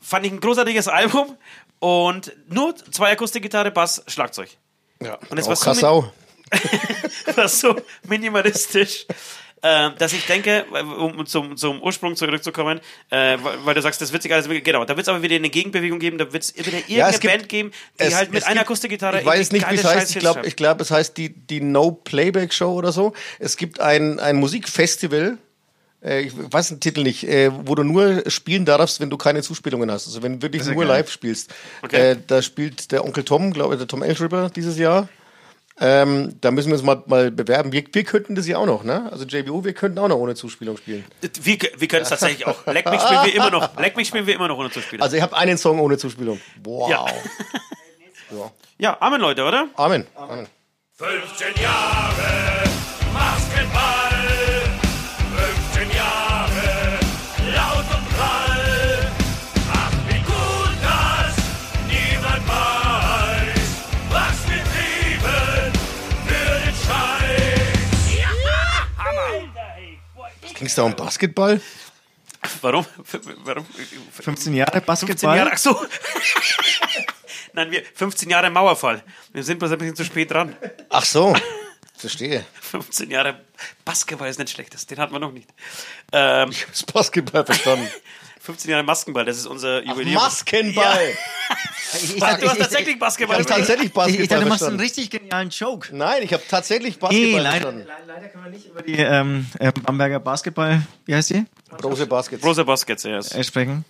fand 0.00 0.24
ich 0.26 0.32
ein 0.32 0.40
großartiges 0.40 0.88
Album 0.88 1.36
und 1.80 2.32
nur 2.48 2.74
zwei 2.76 3.12
Akustikgitarre, 3.12 3.70
Bass, 3.70 4.02
Schlagzeug. 4.06 4.48
Ja. 5.02 5.18
Und 5.28 5.38
es 5.38 5.46
war 5.48 5.56
so 5.74 6.10
war 7.36 7.48
so 7.48 7.76
minimalistisch, 8.06 9.04
äh, 9.62 9.90
dass 9.98 10.12
ich 10.12 10.24
denke, 10.26 10.64
um 10.96 11.26
zum, 11.26 11.56
zum 11.56 11.82
Ursprung 11.82 12.14
zurückzukommen, 12.14 12.80
äh, 13.10 13.36
weil 13.64 13.74
du 13.74 13.82
sagst, 13.82 14.00
das 14.00 14.12
wird 14.12 14.22
sich 14.22 14.32
alles, 14.32 14.48
genau, 14.62 14.84
da 14.84 14.96
wird 14.96 15.06
es 15.06 15.08
aber 15.08 15.22
wieder 15.22 15.34
eine 15.36 15.50
Gegenbewegung 15.50 15.98
geben, 15.98 16.18
da 16.18 16.32
wird 16.32 16.44
es 16.44 16.54
wieder 16.56 16.68
irgendeine 16.68 16.96
Ja, 16.98 17.10
gibt- 17.10 17.24
Band 17.24 17.48
geben, 17.48 17.72
die 17.98 18.04
Es- 18.04 18.14
halt 18.14 18.32
mit 18.32 18.44
einer 18.44 18.54
gibt- 18.54 18.66
Akustikgitarre 18.66 19.20
Ich 19.20 19.26
weiß 19.26 19.50
nicht, 19.52 19.68
wie 19.70 19.74
es 19.74 19.84
heißt. 19.84 20.10
Ich 20.14 20.20
glaube, 20.20 20.46
ich 20.46 20.56
glaub, 20.56 20.80
es 20.80 20.90
heißt 20.90 21.16
die, 21.16 21.30
die 21.30 21.60
No 21.60 21.90
Playback 21.90 22.54
Show 22.54 22.72
oder 22.72 22.92
so. 22.92 23.12
Es 23.40 23.56
gibt 23.56 23.80
ein, 23.80 24.20
ein 24.20 24.36
Musikfestival. 24.36 25.38
Äh, 26.06 26.20
Ich 26.20 26.32
weiß 26.36 26.68
den 26.68 26.80
Titel 26.80 27.02
nicht, 27.02 27.24
äh, 27.24 27.50
wo 27.52 27.74
du 27.74 27.82
nur 27.82 28.22
spielen 28.30 28.64
darfst, 28.64 29.00
wenn 29.00 29.10
du 29.10 29.16
keine 29.16 29.42
Zuspielungen 29.42 29.90
hast. 29.90 30.06
Also 30.06 30.22
wenn 30.22 30.34
du 30.34 30.42
wirklich 30.42 30.64
nur 30.64 30.76
geil. 30.76 30.86
live 30.86 31.10
spielst. 31.10 31.52
Okay. 31.82 32.12
Äh, 32.12 32.16
da 32.26 32.42
spielt 32.42 32.92
der 32.92 33.04
Onkel 33.04 33.24
Tom, 33.24 33.52
glaube 33.52 33.74
ich, 33.74 33.78
der 33.78 33.88
Tom 33.88 34.02
Elschripper 34.02 34.50
dieses 34.50 34.78
Jahr. 34.78 35.08
Ähm, 35.78 36.36
da 36.40 36.50
müssen 36.50 36.68
wir 36.68 36.76
uns 36.76 36.84
mal, 36.84 37.02
mal 37.06 37.30
bewerben. 37.30 37.70
Wir, 37.70 37.84
wir 37.92 38.04
könnten 38.04 38.34
das 38.34 38.46
ja 38.46 38.56
auch 38.56 38.64
noch, 38.64 38.82
ne? 38.82 39.10
Also 39.12 39.26
JBO, 39.26 39.62
wir 39.62 39.74
könnten 39.74 39.98
auch 39.98 40.08
noch 40.08 40.16
ohne 40.16 40.34
Zuspielung 40.34 40.78
spielen. 40.78 41.04
Wir, 41.42 41.58
wir 41.76 41.88
können 41.88 42.02
es 42.02 42.08
tatsächlich 42.08 42.46
auch. 42.46 42.64
Leck 42.66 42.90
mich 42.90 43.00
spielen 43.00 43.24
wir 43.24 43.34
immer 43.34 43.50
noch. 43.50 43.78
Leck 43.78 43.94
mich 43.94 44.08
spielen 44.08 44.26
wir 44.26 44.34
immer 44.34 44.48
noch 44.48 44.56
ohne 44.56 44.70
Zuspieler. 44.70 45.02
Also 45.02 45.16
ich 45.16 45.22
habe 45.22 45.36
einen 45.36 45.58
Song 45.58 45.78
ohne 45.80 45.98
Zuspielung. 45.98 46.40
Wow. 46.64 46.90
Ja. 46.90 47.06
Ja. 48.30 48.50
ja, 48.78 48.96
Amen, 49.00 49.20
Leute, 49.20 49.44
oder? 49.44 49.68
Amen. 49.76 50.06
Amen. 50.14 50.46
15 50.96 51.62
Jahre 51.62 52.64
Basketball, 53.12 54.05
Ging 70.66 70.70
es 70.70 70.74
da 70.74 70.82
um 70.82 70.96
Basketball? 70.96 71.60
Warum? 72.60 72.84
Warum? 73.44 73.64
15 74.10 74.52
Jahre 74.52 74.72
15 74.72 74.84
Basketball. 74.84 75.36
Jahre, 75.36 75.50
ach 75.52 75.58
so. 75.58 75.80
Nein, 77.52 77.70
wir, 77.70 77.84
15 77.94 78.28
Jahre 78.28 78.50
Mauerfall. 78.50 79.00
Wir 79.32 79.44
sind 79.44 79.60
bloß 79.60 79.70
ein 79.70 79.78
bisschen 79.78 79.94
zu 79.94 80.04
spät 80.04 80.32
dran. 80.32 80.56
Ach 80.90 81.04
so. 81.04 81.36
Verstehe. 81.96 82.44
15 82.62 83.08
Jahre 83.12 83.44
Basketball 83.84 84.28
ist 84.28 84.40
nicht 84.40 84.50
schlecht, 84.50 84.90
den 84.90 84.98
hatten 84.98 85.12
wir 85.12 85.20
noch 85.20 85.30
nicht. 85.30 85.48
Ähm, 86.10 86.50
Das 86.68 86.82
Basketball 86.82 87.46
verstanden. 87.46 87.88
15 88.46 88.70
Jahre 88.70 88.82
Maskenball, 88.84 89.24
das 89.24 89.38
ist 89.38 89.46
unser 89.46 89.82
Ach, 89.84 89.90
Jubiläum. 89.90 90.14
Maskenball. 90.14 91.12
Ich 91.94 92.22
Ach, 92.22 92.38
du 92.38 92.48
hast 92.48 92.58
tatsächlich 92.58 92.98
Basketball. 92.98 93.40
Ich 93.40 93.46
hab 93.46 93.56
tatsächlich 93.58 93.92
Basketball 93.92 94.10
Ich, 94.10 94.20
ich 94.20 94.28
dachte, 94.28 94.44
du 94.44 94.48
machst 94.48 94.64
einen 94.64 94.80
richtig 94.80 95.10
genialen 95.10 95.50
Joke. 95.50 95.94
Nein, 95.94 96.22
ich 96.22 96.32
habe 96.32 96.42
tatsächlich 96.48 96.94
Nee, 96.94 97.00
Basketball 97.00 97.42
leider, 97.42 97.60
verstanden. 97.60 97.86
leider 98.06 98.28
können 98.28 98.44
wir 98.44 98.50
nicht 98.50 98.66
über 98.66 98.82
die 98.82 98.92
ähm, 98.94 99.46
äh, 99.58 99.72
Bamberger 99.72 100.20
Basketball, 100.20 100.82
wie 101.04 101.14
heißt 101.14 101.30
die, 101.30 101.44
Große 101.80 102.06
Baskets. 102.06 102.42
Großer 102.42 102.64
Baskets, 102.64 103.02
ja. 103.02 103.16
yes. 103.16 103.32
äh, 103.32 103.42
sprechen. 103.42 103.84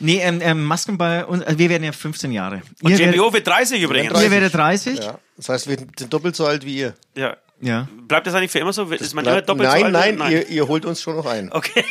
Nee, 0.00 0.20
ähm, 0.20 0.40
ähm, 0.42 0.64
Maskenball, 0.64 1.24
und, 1.24 1.42
äh, 1.42 1.56
wir 1.56 1.70
werden 1.70 1.84
ja 1.84 1.92
15 1.92 2.32
Jahre. 2.32 2.62
Und 2.82 2.98
JBO 2.98 3.32
wird 3.32 3.46
30 3.46 3.82
übrigens. 3.82 4.20
ihr 4.20 4.30
werdet 4.30 4.54
30? 4.54 4.98
Ja. 4.98 5.18
Das 5.36 5.48
heißt, 5.48 5.68
wir 5.68 5.76
sind 5.76 6.12
doppelt 6.12 6.34
so 6.36 6.46
alt 6.46 6.64
wie 6.64 6.76
ihr. 6.78 6.94
Ja. 7.14 7.36
Ja. 7.60 7.88
Bleibt 8.08 8.26
das 8.26 8.34
eigentlich 8.34 8.50
für 8.50 8.58
immer 8.58 8.72
so? 8.72 8.90
Ist 8.90 9.14
man 9.14 9.24
immer 9.24 9.40
doppelt 9.40 9.68
nein, 9.68 9.92
so 9.92 9.98
alt? 9.98 10.18
nein, 10.18 10.32
Ihr, 10.32 10.48
ihr 10.48 10.66
holt 10.66 10.84
uns 10.84 11.00
schon 11.00 11.14
noch 11.16 11.26
ein. 11.26 11.52
Okay. 11.52 11.84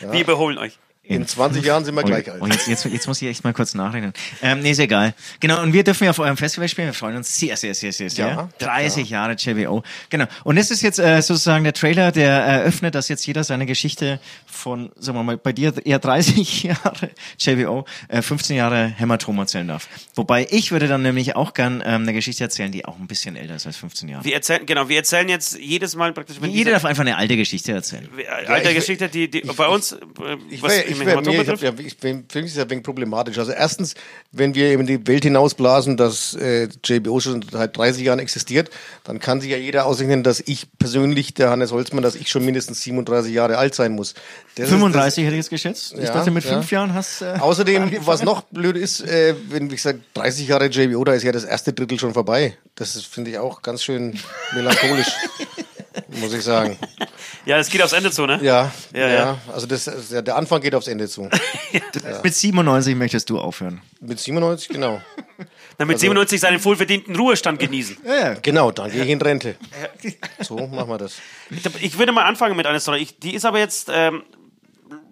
Wir 0.00 0.20
überholen 0.20 0.58
euch. 0.58 0.78
In 1.08 1.26
20 1.26 1.64
Jahren 1.64 1.84
sind 1.84 1.94
wir 1.94 2.02
gleich 2.02 2.30
alt. 2.30 2.40
und 2.42 2.52
jetzt, 2.52 2.68
jetzt, 2.68 2.84
jetzt 2.84 3.06
muss 3.06 3.22
ich 3.22 3.28
echt 3.28 3.42
mal 3.42 3.52
kurz 3.54 3.74
nachrechnen. 3.74 4.12
Ähm, 4.42 4.60
nee, 4.60 4.72
ist 4.72 4.78
egal. 4.78 5.14
Genau, 5.40 5.62
und 5.62 5.72
wir 5.72 5.82
dürfen 5.82 6.04
ja 6.04 6.10
auf 6.10 6.18
eurem 6.18 6.36
Festival 6.36 6.68
spielen. 6.68 6.88
Wir 6.88 6.94
freuen 6.94 7.16
uns 7.16 7.36
sehr, 7.38 7.56
sehr, 7.56 7.74
sehr, 7.74 7.92
sehr, 7.92 8.10
sehr. 8.10 8.26
Ja, 8.28 8.48
30 8.58 9.08
Jahre 9.08 9.32
JWO. 9.32 9.82
Genau. 10.10 10.26
Und 10.44 10.56
das 10.56 10.70
ist 10.70 10.82
jetzt 10.82 10.98
äh, 10.98 11.22
sozusagen 11.22 11.64
der 11.64 11.72
Trailer, 11.72 12.12
der 12.12 12.30
eröffnet, 12.30 12.94
dass 12.94 13.08
jetzt 13.08 13.26
jeder 13.26 13.42
seine 13.42 13.64
Geschichte 13.64 14.20
von, 14.46 14.90
sagen 14.98 15.16
wir 15.18 15.22
mal, 15.22 15.36
bei 15.38 15.52
dir 15.52 15.72
eher 15.84 15.98
30 15.98 16.62
Jahre 16.64 17.10
JWO, 17.38 17.86
äh, 18.08 18.20
15 18.20 18.56
Jahre 18.56 18.86
Hämatom 18.86 19.38
erzählen 19.38 19.66
darf. 19.66 19.88
Wobei 20.14 20.46
ich 20.50 20.72
würde 20.72 20.88
dann 20.88 21.02
nämlich 21.02 21.36
auch 21.36 21.54
gern 21.54 21.82
ähm, 21.86 22.02
eine 22.02 22.12
Geschichte 22.12 22.44
erzählen, 22.44 22.70
die 22.70 22.84
auch 22.84 22.98
ein 22.98 23.06
bisschen 23.06 23.34
älter 23.36 23.54
ist 23.56 23.66
als 23.66 23.76
15 23.78 24.08
Jahre. 24.10 24.24
Wir 24.24 24.34
erzählen, 24.34 24.66
genau, 24.66 24.88
wir 24.88 24.96
erzählen 24.98 25.28
jetzt 25.28 25.58
jedes 25.58 25.96
Mal 25.96 26.12
praktisch, 26.12 26.36
Jeder 26.42 26.72
darf 26.72 26.84
einfach 26.84 27.00
eine 27.02 27.16
alte 27.16 27.36
Geschichte 27.36 27.72
erzählen. 27.72 28.08
alte 28.46 28.68
ich- 28.70 28.74
Geschichte, 28.76 29.08
die, 29.08 29.30
die 29.30 29.40
bei 29.40 29.66
uns, 29.68 29.92
äh, 29.92 29.96
Ich, 30.50 30.62
was 30.62 30.76
im 30.82 30.97
ich, 31.00 31.06
wär, 31.06 31.20
mir, 31.20 31.42
ich, 31.42 31.48
hab, 31.48 31.60
ja, 31.62 31.72
ich 31.78 31.96
bin, 31.98 32.24
für 32.28 32.38
mich 32.38 32.46
ist 32.46 32.52
es 32.52 32.58
ja 32.58 32.64
ein 32.64 32.70
wenig 32.70 32.84
problematisch. 32.84 33.38
Also 33.38 33.52
erstens, 33.52 33.94
wenn 34.32 34.54
wir 34.54 34.72
in 34.72 34.86
die 34.86 35.06
Welt 35.06 35.24
hinausblasen, 35.24 35.96
dass 35.96 36.34
äh, 36.34 36.68
JBO 36.84 37.20
schon 37.20 37.44
seit 37.50 37.76
30 37.76 38.04
Jahren 38.04 38.18
existiert, 38.18 38.70
dann 39.04 39.18
kann 39.20 39.40
sich 39.40 39.50
ja 39.50 39.56
jeder 39.56 39.86
ausrechnen, 39.86 40.22
dass 40.22 40.40
ich 40.40 40.66
persönlich, 40.78 41.34
der 41.34 41.50
Hannes 41.50 41.72
Holzmann, 41.72 42.02
dass 42.02 42.14
ich 42.14 42.28
schon 42.28 42.44
mindestens 42.44 42.82
37 42.82 43.32
Jahre 43.32 43.58
alt 43.58 43.74
sein 43.74 43.92
muss. 43.92 44.14
Das 44.56 44.66
ist- 44.66 44.70
35 44.72 45.24
hätte 45.24 45.34
ich 45.34 45.38
jetzt 45.40 45.50
geschätzt. 45.50 45.94
ich 45.96 46.04
Ja, 46.04 46.12
dachte, 46.12 46.30
mit 46.30 46.44
ja. 46.44 46.52
fünf 46.54 46.70
Jahren 46.70 46.94
hast 46.94 47.22
äh, 47.22 47.34
außerdem, 47.38 47.90
was 48.06 48.22
noch 48.22 48.42
blöd 48.42 48.76
ist, 48.76 49.00
äh, 49.00 49.34
wenn, 49.48 49.70
wie 49.70 49.76
gesagt, 49.76 50.00
30 50.14 50.48
Jahre 50.48 50.66
JBO, 50.66 51.04
da 51.04 51.12
ist 51.14 51.22
ja 51.22 51.32
das 51.32 51.44
erste 51.44 51.72
Drittel 51.72 51.98
schon 51.98 52.12
vorbei. 52.14 52.56
Das 52.74 53.00
finde 53.02 53.30
ich, 53.32 53.38
auch 53.38 53.62
ganz 53.62 53.82
schön 53.82 54.18
melancholisch, 54.54 55.08
muss 56.20 56.32
ich 56.32 56.42
sagen. 56.44 56.76
Ja, 57.46 57.58
es 57.58 57.68
geht 57.70 57.82
aufs 57.82 57.92
Ende 57.92 58.10
zu, 58.10 58.26
ne? 58.26 58.38
Ja, 58.42 58.70
Ja, 58.92 59.00
ja, 59.00 59.08
ja. 59.08 59.38
Also 59.52 59.66
das, 59.66 59.84
das- 59.84 60.08
der 60.24 60.36
Anfang 60.36 60.60
geht 60.60 60.74
aufs 60.74 60.86
Ende 60.88 61.08
zu. 61.08 61.28
mit 62.22 62.34
97 62.34 62.94
möchtest 62.96 63.30
du 63.30 63.38
aufhören. 63.38 63.80
Mit 64.00 64.18
97, 64.20 64.68
genau. 64.68 65.00
Damit 65.78 65.94
Also 65.94 66.02
97 66.02 66.40
seinen 66.40 66.64
wohlverdienten 66.64 67.14
Ruhestand 67.16 67.60
genießen. 67.60 67.98
Ja, 68.04 68.14
ja. 68.14 68.34
Genau, 68.42 68.70
dann 68.72 68.90
gehe 68.90 69.04
ich 69.04 69.10
in 69.10 69.20
Rente. 69.22 69.54
So 70.40 70.56
machen 70.66 70.88
wir 70.88 70.98
das. 70.98 71.16
Ich- 71.50 71.82
Ich 71.82 71.98
würde 71.98 72.12
mal 72.12 72.24
anfangen 72.24 72.56
mit 72.56 72.66
einer 72.66 72.80
Story. 72.80 72.98
Ich, 73.00 73.18
die 73.18 73.34
ist 73.34 73.44
aber 73.44 73.58
jetzt, 73.60 73.88
ähm, 73.92 74.22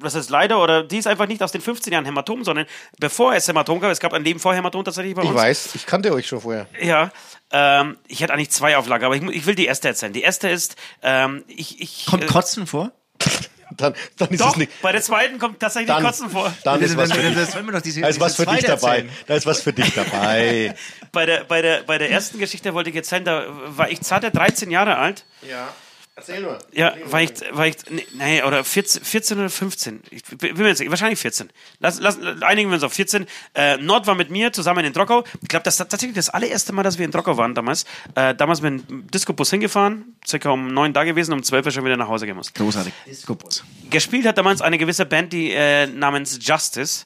was 0.00 0.14
ist 0.14 0.30
leider, 0.30 0.62
oder 0.62 0.82
die 0.82 0.98
ist 0.98 1.06
einfach 1.06 1.26
nicht 1.26 1.42
aus 1.42 1.52
den 1.52 1.60
15 1.60 1.92
Jahren 1.92 2.04
Hämatom, 2.04 2.44
sondern 2.44 2.66
bevor 2.98 3.34
es 3.34 3.46
Hämatom 3.48 3.80
gab, 3.80 3.90
es 3.90 4.00
gab 4.00 4.12
ein 4.12 4.24
Leben 4.24 4.40
vor 4.40 4.54
Hämatom 4.54 4.84
tatsächlich 4.84 5.14
bei 5.14 5.22
uns. 5.22 5.30
Ich 5.30 5.36
weiß, 5.36 5.74
ich 5.74 5.86
kannte 5.86 6.12
euch 6.12 6.26
schon 6.26 6.40
vorher. 6.40 6.66
Ja, 6.80 7.10
ähm, 7.50 7.96
ich 8.08 8.20
hätte 8.20 8.32
eigentlich 8.32 8.50
zwei 8.50 8.76
Auflagen, 8.76 9.04
aber 9.04 9.16
ich, 9.16 9.22
ich 9.22 9.46
will 9.46 9.54
die 9.54 9.66
erste 9.66 9.88
erzählen. 9.88 10.12
Die 10.12 10.22
erste 10.22 10.48
ist, 10.48 10.76
ähm, 11.02 11.44
ich, 11.48 11.80
ich 11.80 12.06
Kommt 12.06 12.24
äh, 12.24 12.26
Kotzen 12.26 12.66
vor? 12.66 12.92
Dann, 13.76 13.94
dann 14.16 14.28
ist 14.28 14.40
doch, 14.40 14.50
es 14.52 14.56
nicht. 14.56 14.70
bei 14.80 14.92
der 14.92 15.02
zweiten 15.02 15.38
kommt 15.40 15.58
tatsächlich 15.58 15.88
Dann, 15.88 16.02
Kotzen 16.02 16.30
vor. 16.30 16.54
dann 16.62 16.80
ist 16.80 16.96
was 16.96 17.12
für 17.12 17.20
dich. 17.20 17.34
das 17.34 17.82
diese, 17.82 18.00
Da 18.00 18.06
ist 18.08 18.20
was 18.20 18.36
für 18.36 18.46
dich 18.46 18.62
dabei. 18.64 18.98
erzählen. 18.98 19.10
Da 19.26 19.34
ist 19.34 19.44
was 19.44 19.60
für 19.60 19.72
dich 19.72 19.92
dabei. 19.92 20.74
Bei 21.10 21.26
der, 21.26 21.44
bei, 21.44 21.62
der, 21.62 21.82
bei 21.82 21.98
der 21.98 22.10
ersten 22.10 22.38
Geschichte 22.38 22.74
wollte 22.74 22.90
ich 22.90 22.96
erzählen, 22.96 23.24
da 23.24 23.44
war 23.48 23.90
ich 23.90 24.00
zarte 24.02 24.30
13 24.30 24.70
Jahre 24.70 24.96
alt. 24.98 25.24
Ja. 25.42 25.74
Erzähl 26.18 26.40
nur. 26.40 26.58
Ja, 26.72 26.94
war 27.04 27.20
ich, 27.20 27.32
war 27.50 27.66
ich, 27.66 27.76
nee, 27.90 28.06
nee, 28.14 28.42
oder 28.42 28.64
14, 28.64 29.04
14 29.04 29.38
oder 29.38 29.50
15. 29.50 30.00
Ich 30.10 30.24
bin 30.24 30.56
mir 30.56 30.68
jetzt, 30.68 30.88
wahrscheinlich 30.88 31.18
14. 31.18 31.50
Lass, 31.78 32.00
lass, 32.00 32.18
einigen 32.40 32.70
wir 32.70 32.76
uns 32.76 32.84
auf 32.84 32.94
14. 32.94 33.26
Äh, 33.54 33.76
Nord 33.76 34.06
war 34.06 34.14
mit 34.14 34.30
mir 34.30 34.50
zusammen 34.50 34.82
in 34.86 34.94
Drockau. 34.94 35.24
Ich 35.42 35.48
glaube, 35.48 35.64
das 35.64 35.74
ist 35.74 35.90
tatsächlich 35.90 36.16
das 36.16 36.30
allererste 36.30 36.72
Mal, 36.72 36.84
dass 36.84 36.96
wir 36.96 37.04
in 37.04 37.10
Drockau 37.10 37.36
waren 37.36 37.54
damals. 37.54 37.84
Äh, 38.14 38.34
damals 38.34 38.62
mit 38.62 38.88
dem 38.88 39.06
Disco-Bus 39.08 39.50
hingefahren, 39.50 40.16
circa 40.26 40.48
um 40.48 40.68
neun 40.68 40.94
da 40.94 41.04
gewesen, 41.04 41.34
um 41.34 41.42
12 41.42 41.66
Uhr 41.66 41.72
schon 41.72 41.84
wieder 41.84 41.98
nach 41.98 42.08
Hause 42.08 42.26
gemusst. 42.26 42.54
Großartig. 42.54 42.94
Disco-Bus. 43.04 43.62
Gespielt 43.90 44.24
hat 44.26 44.38
damals 44.38 44.62
eine 44.62 44.78
gewisse 44.78 45.04
Band, 45.04 45.34
die 45.34 45.52
äh, 45.52 45.86
namens 45.86 46.38
Justice, 46.40 47.04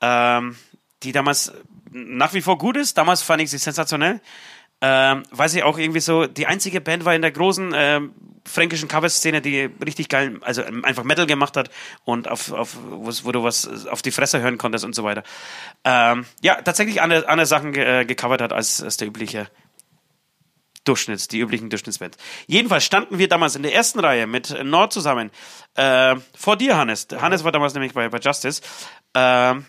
ähm, 0.00 0.56
die 1.02 1.10
damals 1.10 1.52
nach 1.90 2.34
wie 2.34 2.40
vor 2.40 2.56
gut 2.58 2.76
ist. 2.76 2.98
Damals 2.98 3.22
fand 3.22 3.42
ich 3.42 3.50
sie 3.50 3.58
sensationell. 3.58 4.20
Ähm, 4.86 5.22
weil 5.30 5.48
sie 5.48 5.62
auch 5.62 5.78
irgendwie 5.78 6.00
so 6.00 6.26
die 6.26 6.46
einzige 6.46 6.82
Band 6.82 7.06
war 7.06 7.14
in 7.14 7.22
der 7.22 7.30
großen 7.30 7.72
ähm, 7.74 8.12
fränkischen 8.46 8.86
Cover-Szene, 8.86 9.40
die 9.40 9.70
richtig 9.82 10.10
geil, 10.10 10.36
also 10.42 10.62
ähm, 10.62 10.84
einfach 10.84 11.04
Metal 11.04 11.26
gemacht 11.26 11.56
hat 11.56 11.70
und 12.04 12.28
auf, 12.28 12.52
auf 12.52 12.76
wo 12.90 13.32
du 13.32 13.42
was 13.42 13.86
auf 13.86 14.02
die 14.02 14.10
Fresse 14.10 14.42
hören 14.42 14.58
konntest 14.58 14.84
und 14.84 14.94
so 14.94 15.02
weiter. 15.02 15.22
Ähm, 15.84 16.26
ja, 16.42 16.60
tatsächlich 16.60 17.00
andere, 17.00 17.26
andere 17.30 17.46
Sachen 17.46 17.72
ge 17.72 18.02
äh, 18.02 18.04
gecovert 18.04 18.42
hat 18.42 18.52
als, 18.52 18.82
als 18.82 18.98
der 18.98 19.08
übliche 19.08 19.48
Durchschnitts, 20.84 21.28
die 21.28 21.38
üblichen 21.38 21.70
Durchschnittsbands. 21.70 22.18
Jedenfalls 22.46 22.84
standen 22.84 23.18
wir 23.18 23.28
damals 23.28 23.56
in 23.56 23.62
der 23.62 23.74
ersten 23.74 24.00
Reihe 24.00 24.26
mit 24.26 24.54
Nord 24.64 24.92
zusammen. 24.92 25.30
Äh, 25.76 26.16
vor 26.36 26.58
dir, 26.58 26.76
Hannes. 26.76 27.08
Hannes 27.10 27.42
war 27.42 27.52
damals 27.52 27.72
nämlich 27.72 27.94
bei, 27.94 28.10
bei 28.10 28.18
Justice. 28.18 28.60
Ähm, 29.14 29.64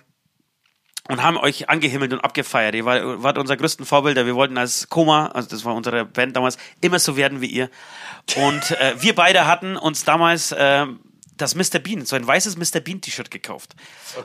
und 1.08 1.22
haben 1.22 1.38
euch 1.38 1.70
angehimmelt 1.70 2.14
und 2.14 2.22
abgefeiert. 2.22 2.76
Ihr 2.76 2.86
war, 2.86 3.22
wart 3.22 3.38
unser 3.38 3.58
größten 3.58 3.86
Vorbilder. 3.86 4.26
Wir 4.26 4.36
wollten 4.36 4.58
als 4.58 4.90
Koma, 4.90 5.28
also 5.28 5.50
das 5.50 5.66
war 5.66 5.76
unsere 5.76 6.06
Band 6.06 6.36
damals, 6.36 6.58
immer 6.82 7.00
so 7.00 7.16
werden 7.16 7.42
wie 7.42 7.48
ihr. 7.48 7.70
Und 8.36 8.72
äh, 8.72 8.96
wir 9.00 9.14
beide 9.14 9.46
hatten 9.46 9.78
uns 9.78 10.04
damals 10.04 10.52
äh, 10.52 10.86
das 11.38 11.56
Mr. 11.56 11.80
Bean, 11.80 12.06
so 12.06 12.16
ein 12.16 12.26
weißes 12.26 12.58
Mr. 12.58 12.80
Bean 12.80 13.02
T-Shirt 13.02 13.30
gekauft. 13.32 13.76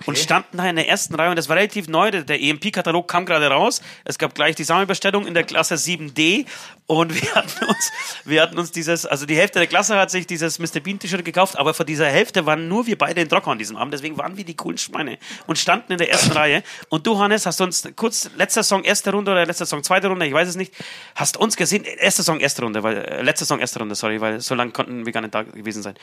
Und 0.07 0.17
standen 0.19 0.59
da 0.59 0.69
in 0.69 0.77
der 0.77 0.89
ersten 0.89 1.15
Reihe 1.15 1.31
und 1.31 1.37
das 1.37 1.49
war 1.49 1.57
relativ 1.57 1.89
neu. 1.89 2.11
Der- 2.11 2.41
EMP-Katalog 2.41 3.09
kam 3.09 3.27
gerade 3.27 3.49
raus. 3.49 3.83
Es 4.05 4.19
gab 4.19 4.35
gleich 4.35 4.55
die 4.55 4.65
Sammelbestellung 4.65 5.27
in 5.27 5.35
der 5.35 5.43
Klasse 5.45 5.75
7D 5.75 6.47
und 6.87 7.15
wir 7.23 7.35
hatten 7.35 7.65
uns, 7.65 7.93
wir 8.25 8.43
hatten 8.43 8.59
uns 8.59 8.71
dieses, 8.73 9.07
also 9.07 9.27
die 9.27 9.37
Hälfte 9.37 9.59
der 9.59 9.67
Klasse 9.67 9.97
hat 9.97 10.11
sich 10.11 10.27
dieses 10.27 10.59
Mr. 10.59 10.81
Bean 10.81 10.99
T-Shirt 10.99 11.25
gekauft, 11.25 11.59
aber 11.59 11.75
von 11.75 11.87
dieser 11.87 12.07
Hälfte 12.07 12.47
waren 12.47 12.69
nur 12.69 12.87
wir 12.87 12.97
beide 12.97 13.21
in 13.21 13.29
Drockau 13.29 13.51
an 13.51 13.59
diesem 13.59 13.77
Abend. 13.77 13.93
Deswegen 13.93 14.17
waren 14.17 14.37
wir 14.37 14.45
die 14.45 14.55
coolen 14.57 14.79
Schweine 14.79 15.19
und 15.47 15.59
standen 15.59 15.93
in 15.93 15.99
der 15.99 16.11
ersten 16.11 16.33
Reihe. 16.33 16.63
Und 16.89 17.07
du, 17.07 17.19
Hannes, 17.19 17.45
hast 17.47 17.61
uns 17.61 17.89
kurz, 17.97 18.31
letzter 18.37 18.63
Song, 18.63 18.85
erste 18.85 19.11
Runde 19.11 19.33
oder 19.33 19.45
letzter 19.47 19.67
Song, 19.67 19.83
zweite 19.83 20.07
Runde, 20.09 20.27
ich 20.27 20.33
weiß 20.33 20.49
es 20.49 20.57
nicht, 20.57 20.73
hast 21.15 21.37
uns 21.37 21.57
gesehen, 21.57 21.85
erster 21.85 22.23
Song, 22.23 22.39
erste 22.41 22.63
Runde, 22.63 22.83
weil, 22.83 22.97
äh, 22.99 23.23
letzter 23.23 23.47
Song, 23.47 23.59
erste 23.59 23.81
Runde, 23.81 23.95
sorry, 23.95 24.21
weil 24.21 24.41
so 24.41 24.55
lange 24.55 24.71
konnten 24.73 25.05
wir 25.07 25.13
gar 25.13 25.21
nicht 25.23 25.35
da 25.35 25.43
gewesen 25.43 25.83
sein. 25.83 25.95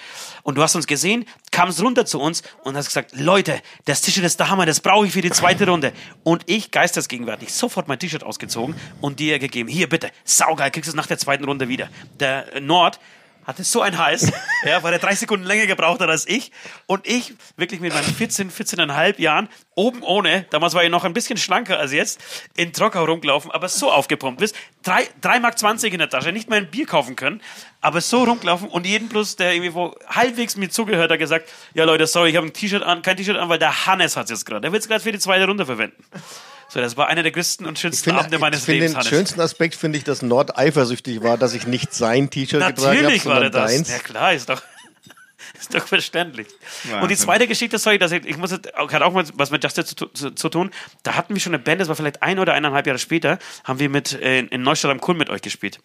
Und 0.44 0.56
du 0.56 0.62
hast 0.62 0.76
uns 0.76 0.86
gesehen, 0.86 0.97
kamst 1.52 1.82
runter 1.82 2.06
zu 2.06 2.20
uns 2.20 2.44
und 2.64 2.76
hast 2.76 2.88
gesagt, 2.88 3.12
Leute, 3.16 3.62
das 3.86 4.02
T-Shirt 4.02 4.24
ist 4.24 4.40
der 4.40 4.50
Hammer, 4.50 4.66
das 4.66 4.80
brauche 4.80 5.08
ich 5.08 5.14
für 5.14 5.22
die 5.22 5.32
zweite 5.32 5.68
Runde. 5.68 5.94
Und 6.24 6.44
ich, 6.46 6.72
geistesgegenwärtig, 6.72 7.54
sofort 7.54 7.88
mein 7.88 8.00
T-Shirt 8.00 8.24
ausgezogen 8.24 8.76
und 9.02 9.20
dir 9.20 9.40
gegeben, 9.40 9.70
hier 9.70 9.90
bitte, 9.90 10.12
saugeil, 10.24 10.72
kriegst 10.72 10.88
du 10.88 10.92
es 10.92 10.96
nach 10.96 11.08
der 11.08 11.18
zweiten 11.18 11.46
Runde 11.46 11.68
wieder. 11.68 11.90
Der 12.20 12.60
Nord 12.62 13.00
hatte 13.48 13.64
so 13.64 13.82
einen 13.82 13.98
Hals, 13.98 14.32
ja, 14.66 14.84
weil 14.84 14.92
er 14.92 15.00
drei 15.00 15.16
Sekunden 15.16 15.46
länger 15.46 15.68
gebraucht 15.68 16.02
hat 16.02 16.10
als 16.10 16.28
ich. 16.28 16.52
Und 16.86 17.08
ich 17.08 17.34
wirklich 17.56 17.80
mit 17.80 17.94
meinen 17.94 18.04
14, 18.04 18.52
14,5 18.52 19.22
Jahren, 19.22 19.48
oben 19.74 20.04
ohne, 20.04 20.46
damals 20.50 20.74
war 20.74 20.84
ich 20.84 20.90
noch 20.90 21.06
ein 21.06 21.14
bisschen 21.14 21.38
schlanker 21.38 21.80
als 21.80 21.94
jetzt, 21.94 22.20
in 22.58 22.74
Trockau 22.74 23.06
rumgelaufen, 23.06 23.50
aber 23.50 23.70
so 23.70 23.90
aufgepumpt 23.90 24.42
bist. 24.42 24.54
Drei, 24.84 25.08
drei 25.22 25.40
Mark 25.40 25.58
20 25.58 25.94
in 25.94 26.00
der 26.00 26.10
Tasche, 26.10 26.34
nicht 26.34 26.50
mal 26.50 26.58
ein 26.58 26.70
Bier 26.70 26.86
kaufen 26.86 27.16
können, 27.16 27.42
aber 27.80 28.02
so 28.02 28.26
rumgelaufen 28.26 28.68
und 28.68 28.86
jeden 28.86 29.08
plus, 29.08 29.38
der 29.38 29.54
irgendwie 29.54 29.74
wo 29.74 29.96
halbwegs 30.10 30.58
mir 30.58 30.70
zugehört, 30.70 31.10
hat 31.10 31.20
gesagt, 31.20 31.50
ja 31.74 31.86
Leute, 31.86 32.06
sorry, 32.06 32.32
ich 32.32 32.36
habe 32.36 32.48
ein 32.48 32.54
T-Shirt 32.54 32.84
an, 32.84 33.02
kein 33.02 33.16
T-Shirt 33.16 33.38
an, 33.38 33.48
weil 33.48 33.60
der 33.60 33.86
Hannes 33.86 34.18
hat 34.18 34.26
es 34.26 34.32
jetzt 34.32 34.46
gerade. 34.46 34.62
Der 34.62 34.74
will 34.74 34.80
es 34.80 34.90
gerade 34.90 35.02
für 35.02 35.14
die 35.14 35.20
zweite 35.20 35.46
Runde 35.46 35.66
verwenden. 35.66 36.04
So, 36.70 36.82
das 36.82 36.98
war 36.98 37.08
einer 37.08 37.24
der 37.24 37.32
größten 37.32 37.66
und 37.66 37.80
schönsten 37.80 38.06
finde, 38.06 38.20
Abende 38.20 38.40
meines 38.40 38.62
ich 38.64 38.68
Lebens, 38.68 38.92
den 38.92 38.98
Hannes. 38.98 39.10
schönsten 39.10 39.40
Aspekt 39.40 39.76
finde 39.76 39.98
ich, 39.98 40.04
dass 40.04 40.22
Nord 40.22 40.58
eifersüchtig 40.58 41.24
war, 41.24 41.38
dass 41.38 41.54
ich 41.54 41.66
nicht 41.66 41.94
sein 41.94 42.30
T-Shirt 42.30 42.60
getragen 42.60 42.82
habe, 42.82 42.96
Natürlich 43.04 43.26
war 43.26 43.36
er 43.36 43.44
sondern 43.44 43.52
das. 43.64 43.72
deins. 43.72 43.90
Ja 43.90 44.00
klar, 44.00 44.34
ist 44.34 44.50
doch, 44.50 44.62
ist 45.60 45.74
doch 45.74 45.88
verständlich. 45.88 46.48
Wahnsinn. 46.84 47.02
Und 47.02 47.10
die 47.10 47.16
zweite 47.16 47.48
Geschichte, 47.48 47.78
sorry, 47.78 47.98
dass 48.00 48.12
ich, 48.12 48.26
ich 48.26 48.38
muss 48.38 48.52
jetzt, 48.52 48.68
hat 48.74 49.02
auch 49.02 49.14
mal 49.14 49.24
was 49.36 49.50
mit 49.50 49.64
Justice 49.64 49.96
zu, 49.96 50.08
zu, 50.08 50.32
zu 50.32 50.50
tun. 50.50 50.72
Da 51.04 51.16
hatten 51.16 51.34
wir 51.34 51.40
schon 51.40 51.54
eine 51.54 51.64
Band, 51.64 51.80
das 51.80 51.88
war 51.88 51.96
vielleicht 51.96 52.22
ein 52.22 52.38
oder 52.38 52.54
eineinhalb 52.54 52.86
Jahre 52.86 53.00
später, 53.00 53.40
haben 53.64 53.80
wir 53.80 53.90
mit 53.90 54.14
äh, 54.14 54.40
in 54.40 54.62
Neustadt 54.62 54.92
am 54.92 55.00
Kulm 55.00 55.18
mit 55.18 55.30
euch 55.30 55.42
gespielt. 55.42 55.80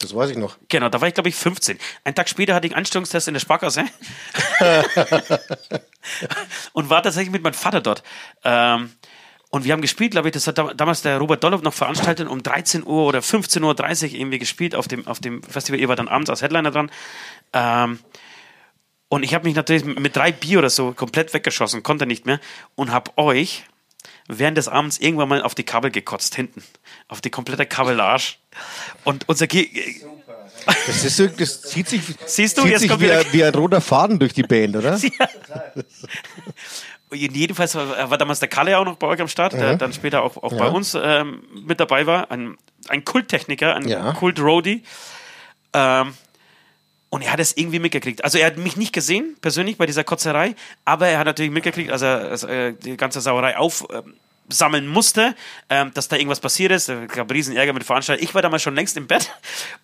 Das 0.00 0.14
weiß 0.14 0.30
ich 0.30 0.36
noch. 0.36 0.58
Genau, 0.68 0.90
da 0.90 1.00
war 1.00 1.08
ich 1.08 1.14
glaube 1.14 1.30
ich 1.30 1.34
15. 1.36 1.78
Einen 2.02 2.14
Tag 2.14 2.28
später 2.28 2.54
hatte 2.54 2.66
ich 2.66 2.72
einen 2.72 2.80
Anstellungstest 2.80 3.28
in 3.28 3.34
der 3.34 3.40
Sparkasse 3.40 3.84
und 6.72 6.90
war 6.90 7.02
tatsächlich 7.02 7.32
mit 7.32 7.42
meinem 7.42 7.54
Vater 7.54 7.80
dort. 7.80 8.02
Ähm, 8.42 8.90
und 9.54 9.64
wir 9.64 9.72
haben 9.72 9.82
gespielt, 9.82 10.10
glaube 10.10 10.28
ich, 10.28 10.32
das 10.34 10.48
hat 10.48 10.58
dam- 10.58 10.76
damals 10.76 11.02
der 11.02 11.18
Robert 11.18 11.44
Dolloff 11.44 11.62
noch 11.62 11.72
veranstaltet, 11.74 12.26
um 12.28 12.42
13 12.42 12.84
Uhr 12.84 13.06
oder 13.06 13.20
15.30 13.20 13.62
Uhr 14.12 14.18
irgendwie 14.18 14.40
gespielt 14.40 14.74
auf 14.74 14.88
dem, 14.88 15.06
auf 15.06 15.20
dem 15.20 15.42
Festival. 15.44 15.78
Ihr 15.78 15.88
war 15.88 15.94
dann 15.94 16.08
abends 16.08 16.28
als 16.28 16.42
Headliner 16.42 16.72
dran. 16.72 16.90
Ähm, 17.52 18.00
und 19.08 19.22
ich 19.22 19.32
habe 19.32 19.44
mich 19.46 19.54
natürlich 19.54 19.84
mit 19.84 20.16
drei 20.16 20.32
Bier 20.32 20.58
oder 20.58 20.70
so 20.70 20.92
komplett 20.92 21.32
weggeschossen, 21.34 21.84
konnte 21.84 22.04
nicht 22.04 22.26
mehr 22.26 22.40
und 22.74 22.90
habe 22.90 23.12
euch 23.16 23.62
während 24.26 24.58
des 24.58 24.66
Abends 24.66 24.98
irgendwann 24.98 25.28
mal 25.28 25.42
auf 25.42 25.54
die 25.54 25.62
Kabel 25.62 25.90
gekotzt, 25.92 26.34
hinten. 26.34 26.62
Auf 27.06 27.20
die 27.20 27.30
komplette 27.30 27.64
Kabellage. 27.64 28.34
Und 29.04 29.28
unser 29.28 29.46
Ge 29.46 29.68
Das, 30.86 31.04
ist 31.04 31.16
so, 31.16 31.26
das 31.28 31.62
zieht 31.62 31.88
sich, 31.88 32.00
Siehst 32.26 32.58
du, 32.58 32.62
zieht 32.62 32.70
jetzt 32.72 32.80
sich 32.80 32.90
kommt 32.90 33.02
wie, 33.02 33.06
wieder- 33.06 33.20
ein- 33.20 33.26
wie 33.32 33.44
ein 33.44 33.54
roter 33.54 33.80
Faden 33.80 34.18
durch 34.18 34.32
die 34.32 34.42
Band, 34.42 34.74
oder? 34.76 34.98
Jedenfalls 37.14 37.74
war, 37.74 38.18
damals 38.18 38.40
der 38.40 38.48
Kalle 38.48 38.78
auch 38.78 38.84
noch 38.84 38.96
bei 38.96 39.06
euch 39.06 39.20
am 39.20 39.28
Start, 39.28 39.52
Mhm. 39.54 39.58
der 39.58 39.76
dann 39.76 39.92
später 39.92 40.22
auch, 40.22 40.36
auch 40.36 40.56
bei 40.56 40.66
uns 40.68 40.96
ähm, 41.00 41.42
mit 41.66 41.80
dabei 41.80 42.06
war. 42.06 42.30
Ein, 42.30 42.56
ein 42.88 43.04
Kulttechniker, 43.04 43.74
ein 43.76 43.88
Ja. 43.88 44.12
Kult-Roadie. 44.12 44.82
Ähm, 45.72 46.14
und 47.10 47.22
er 47.22 47.32
hat 47.32 47.40
es 47.40 47.56
irgendwie 47.56 47.78
mitgekriegt. 47.78 48.24
Also 48.24 48.38
er 48.38 48.46
hat 48.46 48.56
mich 48.56 48.76
nicht 48.76 48.92
gesehen, 48.92 49.36
persönlich, 49.40 49.76
bei 49.78 49.86
dieser 49.86 50.02
Kotzerei, 50.04 50.56
aber 50.84 51.06
er 51.08 51.18
hat 51.20 51.26
natürlich 51.26 51.52
mitgekriegt, 51.52 51.90
als 51.90 52.02
er, 52.02 52.30
als 52.30 52.42
er 52.42 52.72
die 52.72 52.96
ganze 52.96 53.20
Sauerei 53.20 53.56
aufsammeln 53.56 54.88
musste, 54.88 55.34
ähm, 55.70 55.92
dass 55.94 56.08
da 56.08 56.16
irgendwas 56.16 56.40
passiert 56.40 56.72
ist. 56.72 56.88
Es 56.88 57.08
gab 57.08 57.30
riesen 57.32 57.56
Ärger 57.56 57.72
mit 57.72 57.84
Veranstaltern. 57.84 58.24
Ich 58.24 58.34
war 58.34 58.42
damals 58.42 58.62
schon 58.62 58.74
längst 58.74 58.96
im 58.96 59.06
Bett 59.06 59.30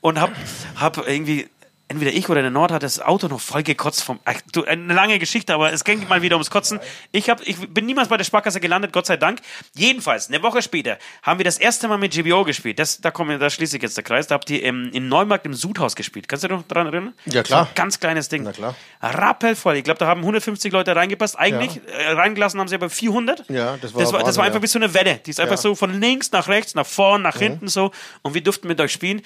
und 0.01 0.20
hab, 0.20 0.33
hab 0.76 1.07
irgendwie 1.07 1.49
entweder 1.91 2.12
ich 2.12 2.28
oder 2.28 2.41
der 2.41 2.51
Nord 2.53 2.70
hat 2.70 2.82
das 2.84 3.01
Auto 3.01 3.26
noch 3.28 3.41
voll 3.41 3.62
gekotzt 3.64 4.03
vom. 4.05 4.20
Ach, 4.24 4.41
du, 4.53 4.64
eine 4.64 4.95
lange 4.95 5.18
Geschichte, 5.18 5.53
aber 5.53 5.72
es 5.72 5.84
ging 5.84 6.07
mal 6.09 6.22
wieder 6.22 6.36
ums 6.36 6.49
Kotzen. 6.51 6.78
Ich, 7.12 7.28
hab, 7.28 7.47
ich 7.47 7.59
bin 7.74 7.84
niemals 7.84 8.09
bei 8.09 8.16
der 8.16 8.24
Sparkasse 8.24 8.61
gelandet, 8.61 8.93
Gott 8.93 9.07
sei 9.07 9.16
Dank. 9.16 9.41
Jedenfalls, 9.74 10.28
eine 10.28 10.43
Woche 10.43 10.62
später 10.62 10.99
haben 11.22 11.38
wir 11.38 11.45
das 11.45 11.59
erste 11.59 11.88
Mal 11.88 11.99
mit 11.99 12.12
GBO 12.12 12.45
gespielt. 12.45 12.78
Das, 12.78 13.01
da, 13.01 13.11
kommen, 13.11 13.38
da 13.41 13.51
schließe 13.51 13.76
ich 13.76 13.82
jetzt 13.82 13.97
der 13.97 14.05
Kreis. 14.05 14.28
Da 14.28 14.36
habt 14.36 14.49
ihr 14.51 14.62
im, 14.62 14.91
in 14.93 15.09
Neumarkt 15.09 15.45
im 15.47 15.53
Sudhaus 15.55 15.97
gespielt. 15.97 16.28
Kannst 16.28 16.45
du 16.45 16.49
dich 16.49 16.57
noch 16.57 16.66
dran 16.68 16.86
erinnern? 16.86 17.12
Ja, 17.26 17.43
klar. 17.43 17.64
So 17.64 17.68
ein 17.70 17.74
ganz 17.74 17.99
kleines 18.01 18.28
Ding. 18.28 18.45
Na 18.45 18.53
klar. 18.53 18.76
Rappelvoll. 19.03 19.76
Ich 19.76 19.84
glaube, 19.84 19.99
da 19.99 20.07
haben 20.07 20.20
150 20.20 20.72
Leute 20.72 20.95
reingepasst. 20.95 21.38
Eigentlich 21.38 21.80
äh, 21.86 22.12
reingelassen 22.12 22.61
haben 22.61 22.68
sie 22.68 22.76
aber 22.76 22.88
400. 22.88 23.49
Ja, 23.51 23.76
das 23.78 23.95
war 23.95 24.01
das 24.03 24.12
war, 24.12 24.22
das 24.22 24.36
war 24.36 24.45
einfach 24.45 24.59
ja. 24.61 24.62
wie 24.62 24.66
so 24.68 24.78
eine 24.78 24.95
Welle. 24.95 25.16
Die 25.26 25.30
ist 25.30 25.41
einfach 25.41 25.57
Ja. 25.57 25.62
so 25.62 25.74
von 25.74 26.01
links 26.01 26.30
nach 26.32 26.47
rechts, 26.49 26.74
nach 26.74 26.86
vorn, 26.86 27.22
nach 27.22 27.34
Mhm. 27.36 27.41
hinten 27.41 27.68
so. 27.68 27.91
Und 28.22 28.34
wir 28.34 28.43
durften 28.43 28.68
mit 28.68 28.80
euch 28.80 28.93
spielen. 28.93 29.22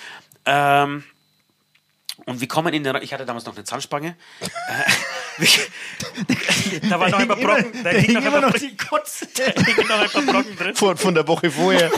Ähm, 0.47 1.05
und 2.27 2.41
wir 2.41 2.49
kommen 2.49 2.73
in 2.75 2.85
den. 2.85 2.95
Ra- 2.97 3.03
Ich 3.03 3.13
hatte 3.13 3.25
damals 3.27 3.45
noch 3.45 3.55
eine 3.55 3.65
Zahnspange. 3.65 4.17
Äh, 5.37 5.47
da 6.89 7.01
war 7.01 7.09
noch 7.09 7.19
ein 7.19 7.27
paar 7.29 7.37
Brocken. 7.37 7.73
Da 7.83 7.91
Da 7.93 7.99
hing 7.99 8.05
hing 8.05 8.15
noch 8.15 8.21
immer 8.25 8.37
ein 8.37 8.41
paar 8.41 8.41
noch 8.43 8.51
Brocken- 8.53 8.71
die 8.71 8.77
Kotze. 8.77 9.29
da 9.35 9.63
hingen 9.63 9.89
noch 9.89 9.99
ein 10.01 10.09
paar 10.11 10.23
Brocken 10.23 10.57
drin. 10.57 10.75
Von, 10.77 10.97
von 10.97 11.15
der 11.15 11.27
Woche 11.27 11.51
vorher. 11.51 11.91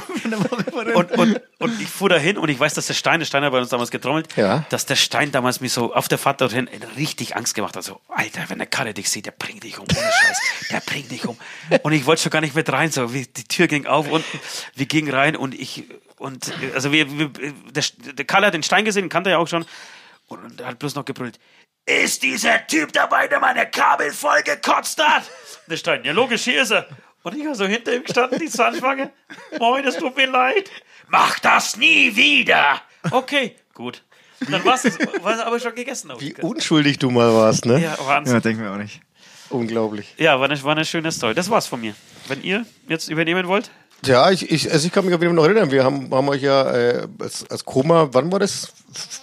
Und, 0.94 1.12
und, 1.12 1.40
und 1.58 1.80
ich 1.80 1.86
fuhr 1.88 2.08
dahin 2.08 2.38
und 2.38 2.48
ich 2.48 2.58
weiß, 2.58 2.74
dass 2.74 2.86
der 2.86 2.94
Stein, 2.94 3.20
der 3.20 3.26
Stein 3.26 3.44
hat 3.44 3.52
bei 3.52 3.58
uns 3.58 3.68
damals 3.68 3.90
getrommelt, 3.90 4.28
Ja. 4.36 4.64
dass 4.70 4.86
der 4.86 4.96
Stein 4.96 5.32
damals 5.32 5.60
mir 5.60 5.68
so 5.68 5.94
auf 5.94 6.08
der 6.08 6.18
Fahrt 6.18 6.40
dorthin 6.40 6.68
richtig 6.96 7.36
Angst 7.36 7.54
gemacht 7.54 7.76
hat. 7.76 7.84
So, 7.84 8.00
Alter, 8.08 8.44
wenn 8.48 8.58
der 8.58 8.66
Karre 8.66 8.94
dich 8.94 9.10
sieht, 9.10 9.26
der 9.26 9.32
bringt 9.32 9.62
dich 9.64 9.78
um, 9.78 9.84
ohne 9.84 10.10
Scheiß, 10.12 10.40
der 10.70 10.80
bringt 10.80 11.10
dich 11.10 11.26
um. 11.26 11.36
Und 11.82 11.92
ich 11.92 12.06
wollte 12.06 12.22
schon 12.22 12.30
gar 12.30 12.40
nicht 12.40 12.54
mit 12.54 12.70
rein, 12.72 12.90
so, 12.90 13.06
die 13.06 13.24
Tür 13.44 13.66
ging 13.66 13.86
auf 13.86 14.10
und 14.10 14.24
wir 14.74 14.86
gingen 14.86 15.12
rein 15.12 15.36
und 15.36 15.54
ich, 15.54 15.84
und, 16.18 16.50
also 16.74 16.90
wir, 16.92 17.10
wir 17.18 17.28
der, 17.70 17.84
der 18.14 18.24
Karl 18.24 18.46
hat 18.46 18.54
den 18.54 18.62
Stein 18.62 18.84
gesehen, 18.86 19.08
kannte 19.08 19.30
er 19.30 19.32
ja 19.32 19.38
auch 19.38 19.48
schon, 19.48 19.64
und, 20.26 20.44
und 20.44 20.64
hat 20.64 20.78
bloß 20.78 20.94
noch 20.94 21.04
gebrüllt, 21.04 21.38
ist 21.84 22.22
dieser 22.22 22.66
Typ 22.66 22.92
dabei, 22.92 23.28
der 23.28 23.38
meine 23.38 23.70
Kabel 23.70 24.10
voll 24.12 24.42
gekotzt 24.42 25.02
hat? 25.04 25.22
Der 25.68 25.76
Stein, 25.76 26.04
ja 26.04 26.12
logisch, 26.12 26.44
hier 26.44 26.62
ist 26.62 26.72
er. 26.72 26.86
Und 27.22 27.36
ich 27.36 27.46
war 27.46 27.54
so 27.54 27.66
hinter 27.66 27.94
ihm 27.94 28.04
gestanden, 28.04 28.38
die 28.38 28.48
Zahnspange. 28.48 29.10
Moin, 29.58 29.84
es 29.84 29.96
tut 29.96 30.16
mir 30.16 30.26
leid. 30.26 30.70
Mach 31.08 31.38
das 31.40 31.76
nie 31.76 32.14
wieder. 32.14 32.80
Okay, 33.10 33.56
gut. 33.74 34.04
Dann 34.48 34.64
war 34.64 34.74
es 34.74 35.40
aber 35.40 35.58
schon 35.58 35.74
gegessen. 35.74 36.12
Wie 36.18 36.34
unschuldig 36.34 36.98
du 36.98 37.10
mal 37.10 37.32
warst, 37.32 37.66
ne? 37.66 37.80
Ja, 37.80 37.96
Wahnsinn. 38.04 38.34
Ja, 38.34 38.40
denken 38.40 38.62
wir 38.62 38.72
auch 38.72 38.76
nicht. 38.76 39.00
Unglaublich. 39.48 40.14
Ja, 40.18 40.38
war 40.38 40.48
eine, 40.48 40.62
war 40.62 40.72
eine 40.72 40.84
schöne 40.84 41.10
Story. 41.12 41.34
Das 41.34 41.48
war's 41.50 41.66
von 41.66 41.80
mir. 41.80 41.94
Wenn 42.28 42.42
ihr 42.42 42.66
jetzt 42.88 43.08
übernehmen 43.08 43.46
wollt. 43.46 43.70
Ja, 44.04 44.30
ich, 44.30 44.50
ich, 44.50 44.70
also 44.70 44.86
ich 44.86 44.92
kann 44.92 45.04
mich 45.04 45.14
auf 45.14 45.20
jeden 45.22 45.34
Fall 45.34 45.42
noch 45.42 45.50
erinnern. 45.50 45.70
Wir 45.72 45.82
haben, 45.82 46.12
haben 46.14 46.28
euch 46.28 46.42
ja 46.42 46.70
äh, 46.72 47.08
als, 47.18 47.48
als 47.50 47.64
Koma, 47.64 48.08
wann 48.12 48.30
war 48.30 48.38
das? 48.38 48.72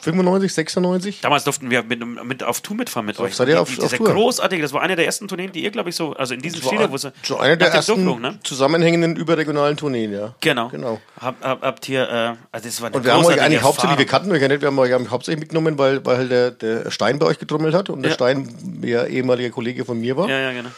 95, 0.01 0.53
96? 0.53 1.21
Damals 1.21 1.43
durften 1.45 1.69
wir 1.71 1.83
mit, 1.83 2.03
mit 2.25 2.43
auf 2.43 2.61
Tour 2.61 2.75
mitfahren 2.75 3.05
mit 3.05 3.19
euch. 3.19 3.33
seid 3.35 3.47
ihr 3.47 3.61
auf- 3.61 3.73
die- 3.73 3.81
auf 3.81 3.91
Tour? 3.93 4.07
großartige, 4.11 4.61
das 4.61 4.73
war 4.73 4.81
eine 4.81 4.95
der 4.95 5.05
ersten 5.05 5.27
Tourneen, 5.27 5.51
die 5.51 5.63
ihr, 5.63 5.71
glaube 5.71 5.89
ich, 5.89 5.95
so, 5.95 6.13
also 6.13 6.33
in 6.33 6.41
diesem 6.41 6.61
Stil, 6.61 6.91
wo 6.91 6.97
sie 6.97 7.11
so 7.23 7.37
eine 7.37 7.57
der 7.57 7.69
ersten 7.69 8.19
ne? 8.21 8.39
zusammenhängenden 8.43 9.15
überregionalen 9.15 9.77
Tourneen, 9.77 10.11
ja. 10.13 10.35
Genau. 10.41 10.67
Genau. 10.69 10.99
Hab, 11.19 11.41
hab, 11.43 11.61
habt 11.61 11.89
ihr, 11.89 12.03
äh, 12.07 12.33
also 12.51 12.67
das 12.67 12.81
war 12.81 12.87
eine 12.87 12.97
Und 12.97 13.05
wir 13.05 13.13
haben 13.13 13.25
euch 13.25 13.41
eigentlich 13.41 13.61
hauptsächlich, 13.63 13.97
wir 13.97 14.05
kannten 14.05 14.31
euch 14.31 14.41
ja 14.41 14.47
nicht, 14.47 14.61
wir 14.61 14.67
haben 14.67 14.77
euch 14.79 14.91
hauptsächlich 15.09 15.39
mitgenommen, 15.39 15.77
weil, 15.77 16.05
weil 16.05 16.17
halt 16.17 16.31
der, 16.31 16.51
der 16.51 16.91
Stein 16.91 17.17
bei 17.19 17.25
euch 17.25 17.39
getrommelt 17.39 17.73
hat 17.73 17.89
und 17.89 18.01
der 18.03 18.09
Ja. 18.11 18.15
Stein 18.15 18.79
ja 18.83 19.05
ehemaliger 19.05 19.49
Kollege 19.49 19.85
von 19.85 19.99
mir 19.99 20.17
war. 20.17 20.29
Ja, 20.29 20.39
ja, 20.39 20.51
genau. 20.51 20.69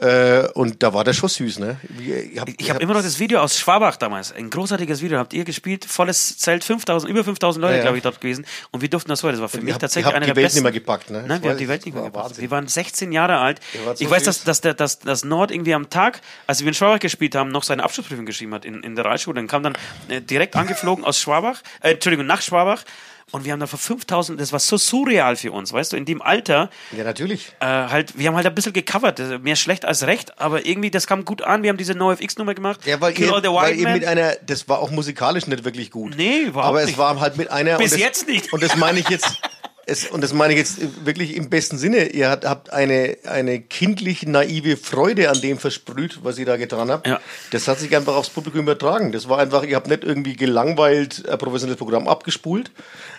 Äh, 0.00 0.46
und 0.54 0.80
da 0.84 0.94
war 0.94 1.02
der 1.02 1.12
schon 1.12 1.28
süß, 1.28 1.58
ne? 1.58 1.76
Ich 1.98 2.38
habe 2.38 2.52
habt- 2.68 2.80
immer 2.82 2.94
noch 2.94 3.02
das 3.02 3.18
Video 3.18 3.40
aus 3.40 3.58
Schwabach 3.58 3.96
damals. 3.96 4.32
Ein 4.32 4.48
großartiges 4.48 5.02
Video. 5.02 5.18
Habt 5.18 5.32
ihr 5.32 5.44
gespielt? 5.44 5.84
Volles 5.84 6.38
Zelt, 6.38 6.62
5000, 6.62 7.10
über 7.10 7.24
5000 7.24 7.60
Leute, 7.60 7.72
Ja, 7.72 7.76
ja. 7.78 7.82
glaube 7.82 7.96
ich, 7.96 8.02
dort 8.04 8.20
gewesen. 8.20 8.46
Und 8.70 8.80
wir 8.80 8.88
durften 8.88 9.08
das 9.08 9.24
heute. 9.24 9.32
Das 9.32 9.40
war 9.40 9.48
für 9.48 9.60
mich 9.60 9.72
habt- 9.74 9.80
tatsächlich 9.80 10.04
ihr 10.04 10.14
habt 10.14 10.16
einer 10.16 10.26
die 10.26 10.30
der 10.30 10.36
Welt 10.36 10.44
besten. 10.46 10.58
nicht 10.58 10.62
mehr 10.62 10.72
gepackt, 10.72 11.10
ne? 11.10 11.24
Wir 11.42 11.50
haben 11.50 11.58
die 11.58 11.68
Welt 11.68 11.84
nicht 11.84 11.94
mehr 11.94 12.04
gepackt. 12.04 12.40
Wir 12.40 12.50
waren 12.52 12.68
16 12.68 13.10
Jahre 13.10 13.38
alt. 13.38 13.60
So 13.96 14.04
ich 14.04 14.08
weiß, 14.08 14.22
dass, 14.22 14.44
dass, 14.44 14.60
der, 14.60 14.74
dass, 14.74 15.00
dass 15.00 15.24
Nord 15.24 15.50
irgendwie 15.50 15.74
am 15.74 15.90
Tag, 15.90 16.20
als 16.46 16.60
wir 16.60 16.68
in 16.68 16.74
Schwabach 16.74 17.00
gespielt 17.00 17.34
haben, 17.34 17.50
noch 17.50 17.64
seine 17.64 17.82
Abschlussprüfung 17.82 18.24
geschrieben 18.24 18.54
hat 18.54 18.64
in, 18.64 18.84
in 18.84 18.94
der 18.94 19.04
Realschule. 19.04 19.34
Dann 19.34 19.48
kam 19.48 19.64
dann 19.64 19.72
äh, 20.08 20.20
direkt 20.20 20.54
angeflogen 20.54 21.04
aus 21.04 21.18
Schwabach, 21.20 21.60
äh, 21.82 21.94
Entschuldigung, 21.94 22.24
nach 22.26 22.40
Schwabach. 22.42 22.84
Und 23.30 23.44
wir 23.44 23.52
haben 23.52 23.60
da 23.60 23.66
vor 23.66 23.78
5000, 23.78 24.40
das 24.40 24.52
war 24.52 24.58
so 24.58 24.76
surreal 24.78 25.36
für 25.36 25.52
uns, 25.52 25.72
weißt 25.72 25.92
du, 25.92 25.96
in 25.96 26.04
dem 26.06 26.22
Alter, 26.22 26.70
Ja, 26.96 27.04
natürlich. 27.04 27.52
äh, 27.60 27.66
halt, 27.66 28.18
wir 28.18 28.26
haben 28.28 28.36
halt 28.36 28.46
ein 28.46 28.54
bisschen 28.54 28.72
gecovert, 28.72 29.20
äh, 29.20 29.38
mehr 29.38 29.56
schlecht 29.56 29.84
als 29.84 30.06
recht, 30.06 30.40
aber 30.40 30.64
irgendwie, 30.64 30.90
das 30.90 31.06
kam 31.06 31.24
gut 31.24 31.42
an. 31.42 31.62
Wir 31.62 31.68
haben 31.70 31.76
diese 31.76 31.94
NoFX-Nummer 31.94 32.54
gemacht. 32.54 32.80
Ja, 32.86 33.00
weil 33.00 33.18
ihr, 33.18 33.30
weil 33.30 33.76
ihr 33.76 33.88
mit 33.90 34.04
einer, 34.06 34.32
das 34.46 34.68
war 34.68 34.78
auch 34.78 34.90
musikalisch 34.90 35.46
nicht 35.46 35.64
wirklich 35.64 35.90
gut. 35.90 36.14
Nee, 36.16 36.40
überhaupt 36.46 36.68
Aber 36.68 36.80
es 36.80 36.86
nicht. 36.88 36.98
war 36.98 37.20
halt 37.20 37.36
mit 37.36 37.50
einer. 37.50 37.76
Bis 37.78 37.90
das, 37.90 38.00
jetzt 38.00 38.28
nicht. 38.28 38.52
Und 38.52 38.62
das 38.62 38.76
meine 38.76 38.98
ich 39.00 39.08
jetzt. 39.08 39.28
Es, 39.90 40.06
und 40.06 40.22
das 40.22 40.34
meine 40.34 40.52
ich 40.52 40.58
jetzt 40.58 41.06
wirklich 41.06 41.34
im 41.34 41.48
besten 41.48 41.78
Sinne. 41.78 42.08
Ihr 42.10 42.28
habt, 42.28 42.44
habt 42.44 42.70
eine, 42.70 43.16
eine 43.24 43.58
kindlich 43.58 44.26
naive 44.26 44.76
Freude 44.76 45.30
an 45.30 45.40
dem 45.40 45.56
versprüht, 45.58 46.18
was 46.22 46.36
ihr 46.36 46.44
da 46.44 46.58
getan 46.58 46.90
habt. 46.90 47.06
Ja. 47.06 47.20
Das 47.52 47.68
hat 47.68 47.78
sich 47.78 47.96
einfach 47.96 48.14
aufs 48.14 48.28
Publikum 48.28 48.60
übertragen. 48.60 49.12
Das 49.12 49.30
war 49.30 49.38
einfach, 49.38 49.62
ihr 49.62 49.76
habt 49.76 49.86
nicht 49.88 50.04
irgendwie 50.04 50.36
gelangweilt 50.36 51.26
ein 51.26 51.38
professionelles 51.38 51.78
Programm 51.78 52.06
abgespult, 52.06 52.70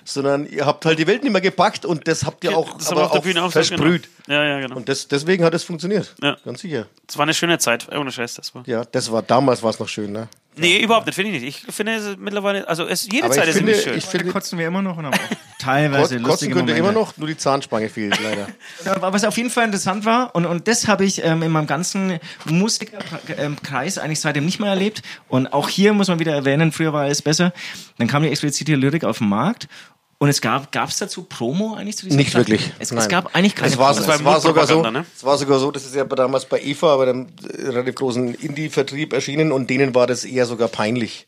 sondern 0.04 0.46
ihr 0.48 0.66
habt 0.66 0.86
halt 0.86 1.00
die 1.00 1.08
Welt 1.08 1.24
nicht 1.24 1.32
mehr 1.32 1.42
gepackt 1.42 1.86
und 1.86 2.08
das 2.08 2.26
habt 2.26 2.44
ihr 2.44 2.58
auch, 2.58 2.78
Das 2.78 2.92
aber 2.92 3.12
auch 3.12 3.22
Bühne 3.22 3.50
versprüht. 3.50 4.10
Genau. 4.26 4.40
Ja, 4.40 4.46
ja, 4.46 4.60
genau. 4.60 4.76
Und 4.76 4.90
das, 4.90 5.08
deswegen 5.08 5.44
hat 5.44 5.54
es 5.54 5.64
funktioniert. 5.64 6.16
Ja. 6.22 6.38
Ganz 6.46 6.62
sicher. 6.62 6.88
Das 7.08 7.18
war 7.18 7.24
eine 7.24 7.34
schöne 7.34 7.58
Zeit, 7.60 7.88
ohne 7.96 8.12
Scheiß. 8.12 8.36
Das 8.36 8.54
war. 8.54 8.64
Ja, 8.68 8.86
das 8.86 9.12
war 9.12 9.22
damals 9.22 9.64
war 9.64 9.72
es 9.72 9.80
noch 9.80 9.88
schön, 9.88 10.12
ne? 10.12 10.28
Nee, 10.56 10.80
überhaupt 10.82 11.06
nicht, 11.06 11.16
finde 11.16 11.32
ich 11.32 11.42
nicht. 11.42 11.66
Ich 11.68 11.74
finde 11.74 11.96
es 11.96 12.18
mittlerweile, 12.18 12.68
also 12.68 12.86
es, 12.86 13.08
jede 13.10 13.26
Aber 13.26 13.34
Zeit 13.34 13.46
ich 13.46 13.52
ist 13.52 13.58
finde, 13.58 13.76
schön. 13.76 13.98
ich 13.98 14.04
Da 14.04 14.10
finde, 14.10 14.32
kotzen 14.32 14.60
wir 14.60 14.68
immer 14.68 14.82
noch 14.82 14.98
und 14.98 15.06
haben 15.06 15.14
auch 15.14 15.38
teilweise 15.60 16.16
Kotzen 16.16 16.24
lustige 16.26 16.54
könnt 16.56 16.70
ihr 16.70 16.76
Momente. 16.76 16.90
immer 16.90 17.00
noch, 17.06 17.16
nur 17.18 17.28
die 17.28 17.38
Zahnspange 17.38 17.88
fehlt 17.88 18.20
leider. 18.22 18.48
Was 19.02 19.24
auf 19.24 19.38
jeden 19.38 19.52
Fall 19.52 19.66
interessant 19.66 20.04
war, 20.06 20.36
und, 20.36 20.46
und 20.46 20.68
das 20.68 20.88
habe 20.88 21.06
ich 21.06 21.24
ähm, 21.24 21.44
in 21.44 21.52
meinem 21.52 21.68
ganzen 21.68 22.20
Musikerkreis 22.46 23.98
eigentlich 23.98 24.20
seitdem 24.20 24.46
nicht 24.46 24.60
mehr 24.60 24.70
erlebt. 24.70 25.02
Und 25.28 25.54
auch 25.54 25.70
hier 25.70 25.94
muss 25.94 26.08
man 26.08 26.20
wieder 26.20 26.34
erwähnen, 26.34 26.72
früher 26.72 26.94
war 26.94 27.04
alles 27.04 27.22
besser. 27.22 27.54
Dann 27.98 28.08
kam 28.08 28.24
die 28.24 28.30
explizite 28.30 28.76
Lyrik 28.76 29.04
auf 29.04 29.20
den 29.20 29.30
Markt. 29.30 29.68
Und 30.22 30.28
es 30.30 30.42
gab 30.42 30.72
gab's 30.74 30.98
dazu 30.98 31.24
Promo 31.24 31.76
eigentlich 31.76 31.96
zu 31.98 32.04
diesem 32.06 32.18
Nicht 32.18 32.32
Platten? 32.32 32.50
wirklich. 32.52 32.72
Es, 32.78 32.92
es 32.92 33.08
gab 33.08 33.34
eigentlich 33.36 33.56
keine 33.56 33.72
Es 33.72 33.78
war, 33.78 33.94
Promo. 33.94 34.08
war 34.08 34.16
es 34.18 34.26
war 34.26 34.42
sogar 34.42 34.68
so, 34.68 34.82
ne? 34.84 35.06
es 35.16 35.24
war 35.24 35.38
sogar 35.38 35.60
so, 35.60 35.72
das 35.72 35.86
ist 35.86 35.96
ja 35.96 36.04
damals 36.04 36.46
bei 36.46 36.60
Eva, 36.62 36.98
bei 36.98 37.06
dem 37.06 37.28
äh, 37.58 37.70
relativ 37.70 37.96
großen 37.96 38.36
Indie-Vertrieb 38.36 39.14
erschienen 39.14 39.52
und 39.54 39.70
denen 39.70 39.96
war 39.96 40.08
das 40.08 40.26
eher 40.26 40.46
sogar 40.46 40.68
peinlich. 40.68 41.26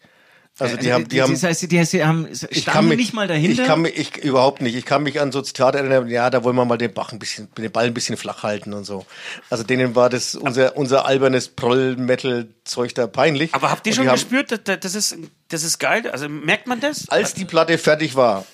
Also 0.60 0.76
die 0.76 0.92
haben, 0.92 1.08
die 1.08 1.22
haben, 1.22 1.32
das 1.32 1.44
heißt, 1.44 1.62
die, 1.62 1.68
die 1.70 1.80
haben 2.04 2.28
ich 2.50 2.62
standen 2.64 2.89
mich, 2.89 2.98
nicht 2.98 3.14
mal 3.14 3.26
dahinter. 3.26 3.62
Ich 3.62 3.68
kann 3.68 3.82
mich, 3.82 3.98
ich, 3.98 4.18
überhaupt 4.18 4.62
nicht. 4.62 4.76
Ich 4.76 4.84
kann 4.86 5.02
mich 5.02 5.22
an 5.22 5.32
so 5.32 5.42
Zitate 5.42 5.78
erinnern, 5.78 6.10
ja, 6.10 6.30
da 6.30 6.44
wollen 6.44 6.58
wir 6.58 6.66
mal 6.66 6.78
den 6.78 6.94
Bach 6.94 7.14
ein 7.14 7.20
bisschen, 7.20 7.48
den 7.58 7.72
Ball 7.72 7.86
ein 7.86 7.94
bisschen 7.94 8.18
flach 8.18 8.44
halten 8.44 8.74
und 8.74 8.84
so. 8.84 9.06
Also 9.50 9.64
denen 9.64 9.96
war 9.96 10.10
das 10.10 10.36
unser, 10.36 10.76
unser 10.76 11.06
albernes 11.06 11.48
Proll-Metal-Zeug 11.48 12.94
da 12.96 13.08
peinlich. 13.08 13.54
Aber 13.56 13.72
habt 13.72 13.88
ihr 13.88 13.92
Und 13.92 13.96
schon 13.96 14.08
haben- 14.08 14.16
gespürt, 14.16 14.52
dass- 14.68 14.80
das 14.82 14.94
ist, 14.94 15.16
das 15.48 15.64
ist 15.64 15.80
geil? 15.80 16.10
Also 16.12 16.28
merkt 16.28 16.68
man 16.68 16.82
das? 16.82 17.08
als 17.10 17.34
die 17.34 17.46
Platte 17.46 17.78
fertig 17.78 18.16
war, 18.16 18.46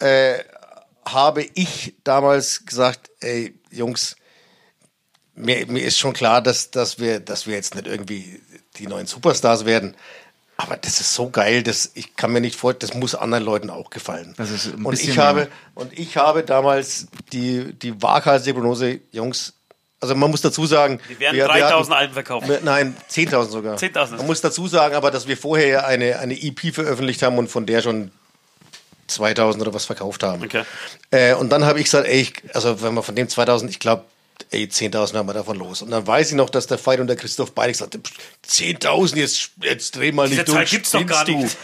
äh, 0.00 0.38
habe 1.04 1.42
ich 1.54 1.94
damals 2.04 2.64
gesagt, 2.64 3.10
ey, 3.20 3.58
Jungs, 3.70 4.16
mir, 5.34 5.66
mir 5.66 5.82
ist 5.84 5.98
schon 5.98 6.12
klar, 6.12 6.40
dass, 6.40 6.70
dass, 6.70 6.98
wir, 6.98 7.20
dass 7.20 7.46
wir 7.46 7.54
jetzt 7.54 7.74
nicht 7.74 7.86
irgendwie 7.86 8.40
die 8.76 8.86
neuen 8.86 9.06
Superstars 9.06 9.64
werden. 9.64 9.96
Aber 10.56 10.76
das 10.76 11.00
ist 11.00 11.12
so 11.14 11.30
geil, 11.30 11.64
dass 11.64 11.90
ich 11.94 12.14
kann 12.14 12.32
mir 12.32 12.40
nicht 12.40 12.54
vor, 12.56 12.74
das 12.74 12.94
muss 12.94 13.14
anderen 13.16 13.44
Leuten 13.44 13.70
auch 13.70 13.90
gefallen. 13.90 14.34
Das 14.36 14.50
ist 14.50 14.66
ein 14.66 14.84
und 14.84 15.00
ich 15.00 15.16
mehr. 15.16 15.24
habe 15.24 15.48
und 15.74 15.98
ich 15.98 16.16
habe 16.16 16.44
damals 16.44 17.08
die 17.32 17.72
die 17.74 18.00
waghalsige 18.00 18.54
Prognose, 18.54 19.00
Jungs. 19.10 19.54
Also 20.00 20.14
man 20.14 20.30
muss 20.30 20.42
dazu 20.42 20.64
sagen, 20.66 21.00
Die 21.08 21.18
werden 21.18 21.34
wir- 21.36 21.44
wir 21.44 21.48
3000 21.48 21.72
hatten- 21.72 21.92
Alben 21.92 22.14
verkaufen. 22.14 22.48
wir- 22.48 22.60
Nein, 22.62 22.96
10.000 23.08 23.50
sogar. 23.50 23.76
10.000. 23.78 24.16
Man 24.18 24.26
muss 24.26 24.40
dazu 24.42 24.68
sagen, 24.68 24.94
aber 24.94 25.10
dass 25.10 25.26
wir 25.26 25.36
vorher 25.36 25.66
ja 25.66 25.80
eine, 25.86 26.20
eine 26.20 26.34
EP 26.40 26.70
veröffentlicht 26.72 27.22
haben 27.24 27.36
und 27.38 27.48
von 27.48 27.66
der 27.66 27.82
schon 27.82 28.12
2000 29.06 29.62
oder 29.62 29.74
was 29.74 29.84
verkauft 29.84 30.22
haben. 30.22 30.42
Okay. 30.42 30.64
Äh, 31.10 31.34
und 31.34 31.50
dann 31.50 31.64
habe 31.64 31.78
ich 31.78 31.84
gesagt, 31.86 32.06
ey, 32.06 32.22
ich, 32.22 32.34
also 32.54 32.82
wenn 32.82 32.94
wir 32.94 33.02
von 33.02 33.14
dem 33.14 33.28
2000, 33.28 33.70
ich 33.70 33.78
glaube, 33.78 34.04
ey, 34.50 34.64
10.000 34.64 35.14
haben 35.16 35.28
wir 35.28 35.34
davon 35.34 35.58
los. 35.58 35.82
Und 35.82 35.90
dann 35.90 36.06
weiß 36.06 36.30
ich 36.30 36.36
noch, 36.36 36.50
dass 36.50 36.66
der 36.66 36.84
Veit 36.84 37.00
und 37.00 37.06
der 37.06 37.16
Christoph 37.16 37.52
beide 37.52 37.72
gesagt 37.72 37.94
haben, 37.94 38.02
10.000, 38.48 39.16
jetzt, 39.16 39.50
jetzt 39.62 39.96
dreh 39.96 40.12
mal 40.12 40.28
Diese 40.28 40.40
nicht 40.40 40.48
Zahl 40.48 40.56
durch. 40.58 40.70
gibt's 40.70 40.90
doch 40.90 41.06
gar 41.06 41.22
spinnst 41.22 41.56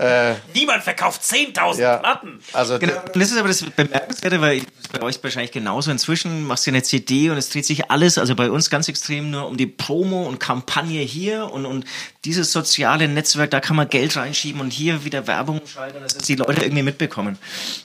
nicht. 0.00 0.54
Niemand 0.54 0.82
verkauft 0.82 1.22
10.000 1.22 1.78
Ja, 1.80 1.96
Platten. 1.98 2.40
also 2.52 2.78
Genau, 2.78 2.94
das 3.12 3.30
ist 3.30 3.36
aber 3.38 3.48
das 3.48 3.62
Bemerkenswerte, 3.62 4.40
weil 4.40 4.62
bei 4.92 5.02
euch 5.02 5.22
wahrscheinlich 5.22 5.52
genauso. 5.52 5.90
Inzwischen 5.90 6.46
machst 6.46 6.66
du 6.66 6.70
eine 6.70 6.82
CD 6.82 7.30
und 7.30 7.36
es 7.36 7.50
dreht 7.50 7.66
sich 7.66 7.90
alles, 7.90 8.18
also 8.18 8.34
bei 8.34 8.50
uns 8.50 8.70
ganz 8.70 8.88
extrem 8.88 9.30
nur 9.30 9.46
um 9.46 9.56
die 9.56 9.66
Promo 9.66 10.26
und 10.26 10.40
Kampagne 10.40 11.00
hier 11.02 11.50
und, 11.52 11.66
und 11.66 11.84
dieses 12.24 12.52
soziale 12.52 13.08
Netzwerk, 13.08 13.50
da 13.50 13.60
kann 13.60 13.76
man 13.76 13.88
Geld 13.88 14.16
reinschieben 14.16 14.60
und 14.60 14.72
hier 14.72 15.04
wieder 15.04 15.26
Werbung 15.26 15.60
schalten, 15.66 16.00
dass 16.02 16.14
das 16.14 16.24
die 16.24 16.36
Leute 16.36 16.62
irgendwie 16.62 16.82
mitbekommen. 16.82 17.38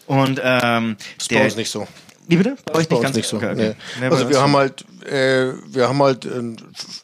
Und 0.08 0.40
ähm, 0.44 0.98
ist 1.18 1.30
bei 1.30 1.44
uns 1.44 1.56
nicht 1.56 1.70
so. 1.70 1.88
Wie 2.28 2.38
bitte? 2.38 2.56
Bei 2.66 2.80
euch 2.80 2.90
nicht 2.90 3.02
ganz 3.04 3.16
nicht 3.16 3.28
so. 3.28 3.38
Okay, 3.38 3.52
okay. 3.52 3.76
Nee. 4.00 4.02
Nee, 4.02 4.08
Also 4.12 4.28
wir 4.28 4.38
so. 4.38 4.42
haben 4.42 4.56
halt, 4.56 4.84
äh, 5.06 5.54
wir 5.68 5.88
haben 5.88 6.02
halt 6.02 6.26
einen 6.26 6.58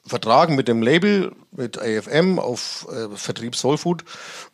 Vertrag 0.07 0.49
mit 0.49 0.68
dem 0.68 0.82
Label, 0.82 1.32
mit 1.51 1.78
AFM 1.78 2.39
auf 2.39 2.88
äh, 2.91 3.16
Vertrieb 3.16 3.55
Soul 3.55 3.78
Food 3.78 4.03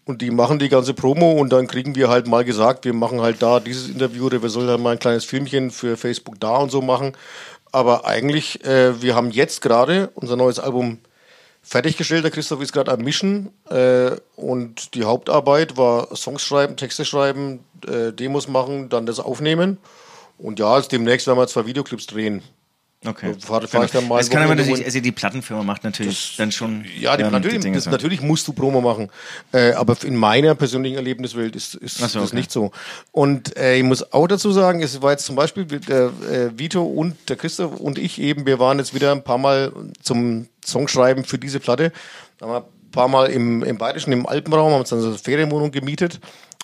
und 0.07 0.21
die 0.21 0.31
machen 0.31 0.57
die 0.57 0.69
ganze 0.69 0.93
Promo 0.93 1.33
und 1.33 1.51
dann 1.51 1.67
kriegen 1.67 1.95
wir 1.95 2.09
halt 2.09 2.27
mal 2.27 2.45
gesagt, 2.45 2.85
wir 2.85 2.93
machen 2.93 3.21
halt 3.21 3.41
da 3.41 3.59
dieses 3.59 3.89
Interview 3.89 4.27
oder 4.27 4.41
wir 4.41 4.49
sollen 4.49 4.69
halt 4.69 4.79
mal 4.79 4.91
ein 4.91 4.99
kleines 4.99 5.25
Filmchen 5.25 5.69
für 5.69 5.97
Facebook 5.97 6.39
da 6.39 6.57
und 6.57 6.71
so 6.71 6.81
machen. 6.81 7.11
Aber 7.73 8.05
eigentlich, 8.05 8.63
äh, 8.65 9.01
wir 9.01 9.15
haben 9.15 9.31
jetzt 9.31 9.61
gerade 9.61 10.09
unser 10.15 10.37
neues 10.37 10.59
Album 10.59 10.99
fertiggestellt. 11.61 12.23
Der 12.23 12.31
Christoph 12.31 12.61
ist 12.61 12.71
gerade 12.71 12.91
am 12.91 13.01
Mischen 13.01 13.49
äh, 13.69 14.11
und 14.37 14.93
die 14.95 15.03
Hauptarbeit 15.03 15.75
war 15.75 16.15
Songs 16.15 16.41
schreiben, 16.41 16.77
Texte 16.77 17.03
schreiben, 17.03 17.59
äh, 17.85 18.13
Demos 18.13 18.47
machen, 18.47 18.87
dann 18.87 19.05
das 19.05 19.19
aufnehmen. 19.19 19.77
Und 20.37 20.59
ja, 20.59 20.79
demnächst 20.79 21.27
werden 21.27 21.39
wir 21.39 21.47
zwei 21.47 21.65
Videoclips 21.65 22.07
drehen. 22.07 22.41
Okay. 23.05 23.35
Fahr- 23.39 23.67
fahr 23.67 23.85
ich 23.85 23.91
dann 23.91 24.07
mal 24.07 24.17
das 24.17 24.29
kann 24.29 24.41
aber 24.41 24.55
natürlich, 24.55 24.83
also 24.83 24.99
die 24.99 25.11
Plattenfirma 25.11 25.61
macht 25.61 25.83
natürlich 25.83 26.35
dann 26.37 26.51
schon. 26.51 26.83
Ja, 26.99 27.15
die, 27.15 27.23
ähm, 27.23 27.31
natürlich, 27.31 27.61
Dinge 27.61 27.75
das, 27.75 27.85
natürlich 27.85 28.21
musst 28.21 28.47
du 28.47 28.53
Promo 28.53 28.81
machen. 28.81 29.11
Äh, 29.51 29.73
aber 29.73 29.95
in 30.03 30.15
meiner 30.15 30.55
persönlichen 30.55 30.95
Erlebniswelt 30.95 31.55
ist, 31.55 31.75
ist 31.75 31.97
so, 31.97 32.03
das 32.05 32.15
okay. 32.15 32.35
nicht 32.35 32.51
so. 32.51 32.71
Und 33.11 33.55
äh, 33.55 33.77
ich 33.77 33.83
muss 33.83 34.11
auch 34.13 34.27
dazu 34.27 34.51
sagen, 34.51 34.81
es 34.81 34.99
war 35.01 35.11
jetzt 35.11 35.25
zum 35.25 35.35
Beispiel 35.35 35.65
der 35.65 36.11
äh, 36.29 36.57
Vito 36.57 36.83
und 36.83 37.15
der 37.29 37.35
Christoph 37.35 37.79
und 37.79 37.99
ich 37.99 38.19
eben, 38.19 38.47
wir 38.47 38.57
waren 38.57 38.79
jetzt 38.79 38.95
wieder 38.95 39.11
ein 39.11 39.23
paar 39.23 39.37
Mal 39.37 39.71
zum 40.01 40.47
Songschreiben 40.65 41.23
für 41.23 41.37
diese 41.37 41.59
Platte. 41.59 41.91
Da 42.39 42.47
haben 42.47 42.53
wir 42.53 42.57
ein 42.61 42.91
paar 42.91 43.07
Mal 43.09 43.27
im, 43.27 43.63
im 43.63 43.77
Bayerischen, 43.77 44.11
im 44.11 44.25
Alpenraum, 44.25 44.73
haben 44.73 44.79
uns 44.79 44.89
dann 44.89 45.01
so 45.01 45.09
eine 45.09 45.17
Ferienwohnung 45.19 45.69
gemietet. 45.71 46.19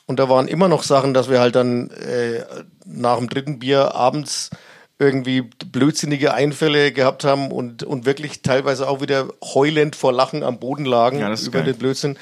Und 0.07 0.19
da 0.19 0.29
waren 0.29 0.47
immer 0.47 0.67
noch 0.67 0.81
Sachen, 0.81 1.13
dass 1.13 1.29
wir 1.29 1.39
halt 1.39 1.55
dann 1.55 1.91
äh, 1.91 2.43
nach 2.85 3.17
dem 3.19 3.29
dritten 3.29 3.59
Bier 3.59 3.93
abends 3.93 4.49
irgendwie 4.99 5.41
blödsinnige 5.41 6.33
Einfälle 6.33 6.91
gehabt 6.91 7.23
haben 7.23 7.51
und, 7.51 7.83
und 7.83 8.05
wirklich 8.05 8.41
teilweise 8.41 8.87
auch 8.87 9.01
wieder 9.01 9.27
heulend 9.43 9.95
vor 9.95 10.13
Lachen 10.13 10.43
am 10.43 10.59
Boden 10.59 10.85
lagen 10.85 11.19
Ja, 11.19 11.29
das 11.29 11.41
ist 11.41 11.47
über 11.47 11.59
geil. 11.63 11.73
den 11.73 11.79
Blödsinn. 11.79 12.17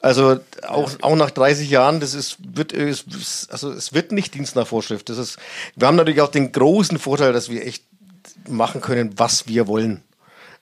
Also 0.00 0.38
auch, 0.66 0.90
auch 1.02 1.16
nach 1.16 1.30
30 1.30 1.70
Jahren, 1.70 2.00
das 2.00 2.14
ist, 2.14 2.36
wird, 2.56 2.72
es- 2.72 3.48
also 3.50 3.70
es 3.72 3.92
wird 3.94 4.12
nicht 4.12 4.34
Dienst 4.34 4.56
nach 4.56 4.66
Vorschrift. 4.66 5.08
Das 5.08 5.18
ist, 5.18 5.38
wir 5.76 5.86
haben 5.86 5.96
natürlich 5.96 6.20
auch 6.20 6.30
den 6.30 6.52
großen 6.52 6.98
Vorteil, 6.98 7.32
dass 7.32 7.48
wir 7.48 7.64
echt 7.66 7.84
machen 8.48 8.80
können, 8.80 9.12
was 9.16 9.46
wir 9.48 9.66
wollen. 9.66 10.02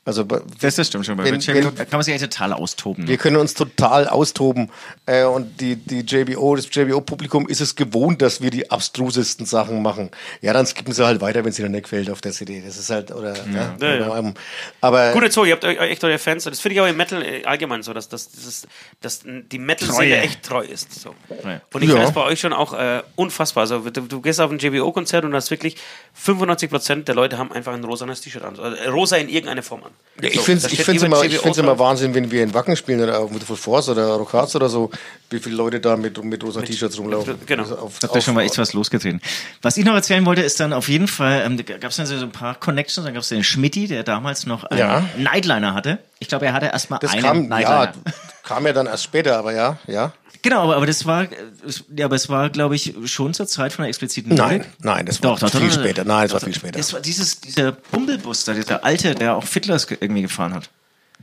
Also 0.07 0.23
Das, 0.23 0.77
das 0.77 0.87
stimmt 0.89 1.07
schon. 1.07 1.17
Bei 1.17 1.25
Wenn- 1.25 1.41
JBO, 1.41 1.55
wenn- 1.65 1.77
kann 1.77 1.87
man 1.93 2.03
sich 2.03 2.13
eigentlich 2.13 2.29
total 2.29 2.53
austoben. 2.53 3.09
wir 3.09 3.17
können 3.17 3.37
uns 3.37 3.55
total 3.55 4.07
austoben. 4.07 4.71
Äh, 5.07 5.25
und 5.25 5.61
die, 5.63 5.77
die 5.77 6.01
JBO, 6.01 6.57
das 6.57 6.69
JBO-Publikum 6.71 7.49
ist 7.49 7.61
es 7.63 7.75
gewohnt, 7.75 8.21
dass 8.21 8.43
wir 8.43 8.51
die 8.51 8.71
abstrusesten 8.71 9.47
Sachen 9.47 9.81
machen. 9.83 10.11
Ja, 10.43 10.53
dann 10.53 10.67
skippen 10.67 10.93
sie 10.93 11.05
halt 11.07 11.23
weiter, 11.23 11.43
wenn 11.45 11.51
es 11.53 11.59
ihnen 11.59 11.73
nicht 11.73 11.85
gefällt 11.85 12.11
auf 12.11 12.21
der 12.21 12.33
CD. 12.33 12.63
Das 12.65 12.77
ist 12.77 12.91
halt, 12.91 13.13
oder, 13.13 13.35
ja. 13.35 13.75
Ja, 13.81 13.95
ja. 13.95 14.07
oder, 14.07 14.17
ähm, 14.19 14.35
aber 14.83 15.13
Gut, 15.13 15.23
jetzt 15.23 15.35
so, 15.35 15.45
ihr 15.47 15.53
habt 15.55 15.65
echt 15.65 16.05
eure 16.05 16.19
Fans. 16.19 16.45
Das 16.45 16.61
finde 16.61 16.75
ich 16.75 16.81
auch 16.83 16.87
im 16.87 16.97
Metal 16.99 17.23
äh, 17.23 17.45
allgemein 17.47 17.83
so, 17.83 17.95
dass, 17.95 18.09
dass, 18.11 18.31
dass, 18.31 18.67
dass 19.01 19.21
die 19.25 19.59
Metal-Szene 19.59 20.19
echt 20.19 20.43
treu 20.43 20.65
ist. 20.65 20.93
So. 21.01 21.15
Ja. 21.45 21.63
Und 21.73 21.81
ich 21.83 21.89
Ja. 21.89 21.95
finde 21.95 22.03
das 22.03 22.13
bei 22.13 22.25
euch 22.25 22.41
schon 22.41 22.53
auch 22.53 22.75
äh, 22.75 23.03
unfassbar. 23.17 23.63
Also, 23.63 23.81
du, 23.81 24.03
du 24.03 24.21
gehst 24.21 24.39
auf 24.39 24.51
ein 24.51 24.59
JBO-Konzert 24.59 25.25
und 25.25 25.35
hast 25.35 25.51
wirklich 25.51 25.77
95% 26.23 27.05
der 27.05 27.15
Leute 27.15 27.39
haben 27.39 27.53
einfach 27.53 27.73
ein 27.73 27.85
rosanes 27.85 28.21
T-Shirt 28.21 28.43
an. 28.45 28.59
Also, 28.61 28.77
äh, 28.77 28.89
rosa 28.89 29.17
in 29.17 29.29
irgendeiner 29.31 29.63
Form 29.63 29.83
an. 29.85 29.91
Ja, 30.23 30.29
ich 30.29 30.37
So, 30.37 30.43
finde 30.43 30.63
da 30.63 30.69
es 30.69 30.89
immer 30.89 31.07
immer, 31.07 31.25
ich 31.25 31.33
JBO 31.33 31.43
find's 31.43 31.59
immer 31.59 31.69
drauf. 31.71 31.79
Wahnsinn, 31.81 32.15
wenn 32.15 32.31
wir 32.31 32.45
in 32.45 32.55
Wacken 32.55 32.77
spielen 32.77 33.03
oder 33.03 33.19
auf 33.19 33.31
Full 33.33 33.57
Force 33.57 33.89
oder 33.89 34.07
Rockards 34.15 34.55
oder 34.55 34.69
so, 34.69 34.91
wie 35.29 35.41
viele 35.41 35.57
Leute 35.57 35.81
da 35.81 35.97
mit, 35.97 36.23
mit 36.23 36.45
rosa 36.45 36.63
T-Shirts 36.63 36.97
rumlaufen. 37.01 37.35
genau. 37.47 37.65
Also 37.65 37.79
auf, 37.79 37.99
Da 37.99 38.07
hat 38.07 38.15
da 38.15 38.21
schon 38.21 38.35
mal 38.35 38.43
echt 38.43 38.57
was 38.57 38.75
losgetreten. 38.75 39.21
Was 39.61 39.77
ich 39.77 39.85
noch 39.85 39.95
erzählen 39.95 40.25
wollte, 40.25 40.43
ist 40.43 40.61
dann 40.61 40.73
auf 40.73 40.89
jeden 40.89 41.09
Fall, 41.09 41.43
ähm, 41.45 41.57
gab 41.81 41.91
es 41.91 41.97
dann 41.97 42.07
so 42.07 42.15
ein 42.15 42.31
paar 42.31 42.55
Connections, 42.55 43.05
dann 43.05 43.15
gab 43.15 43.25
es 43.25 43.29
den 43.29 43.43
Schmidti, 43.43 43.89
der 43.89 44.05
damals 44.05 44.47
noch 44.47 44.63
einen 44.63 44.79
Ja. 44.79 45.03
Nightliner 45.19 45.75
hatte. 45.75 45.99
Ich 46.21 46.29
glaube, 46.29 46.47
er 46.47 46.53
hatte 46.53 46.67
erstmal 46.67 47.01
Das 47.01 47.11
einen 47.11 47.23
kam, 47.23 47.49
Nightliner. 47.49 47.85
ja, 47.87 48.13
kam 48.45 48.67
ja 48.67 48.73
dann 48.73 48.87
erst 48.87 49.03
später, 49.03 49.37
aber 49.37 49.53
ja, 49.53 49.79
ja. 49.89 50.13
Genau, 50.45 50.63
aber, 50.63 50.77
aber 50.77 50.87
das 50.87 51.07
war, 51.07 51.23
äh, 51.25 51.29
es- 51.67 51.85
ja, 51.97 52.05
aber 52.05 52.17
es 52.17 52.29
war, 52.29 52.51
glaube 52.51 52.77
ich, 52.77 52.95
schon 53.07 53.33
zur 53.35 53.47
Zeit 53.47 53.73
von 53.73 53.83
der 53.85 53.89
expliziten 53.89 54.35
Nein, 54.35 54.59
Lyrik. 54.59 54.71
nein, 54.83 55.07
das 55.07 55.23
war 55.23 55.31
Doch, 55.33 55.39
doch, 55.41 55.51
viel 55.59 55.69
doch, 55.71 55.75
später. 55.75 56.05
Nein, 56.05 56.25
das 56.25 56.33
war 56.35 56.41
viel 56.41 56.55
später. 56.55 56.79
Das 56.79 56.93
war 56.93 57.01
dieses, 57.01 57.41
dieser 57.41 57.73
Bumblebus 57.73 58.45
da, 58.45 58.53
dieser 58.53 58.85
alte, 58.85 59.15
der 59.15 59.37
auch 59.37 59.45
Fiddlers 59.45 59.87
ge- 59.87 59.97
irgendwie 60.01 60.23
gefahren 60.23 60.53
hat. 60.53 60.69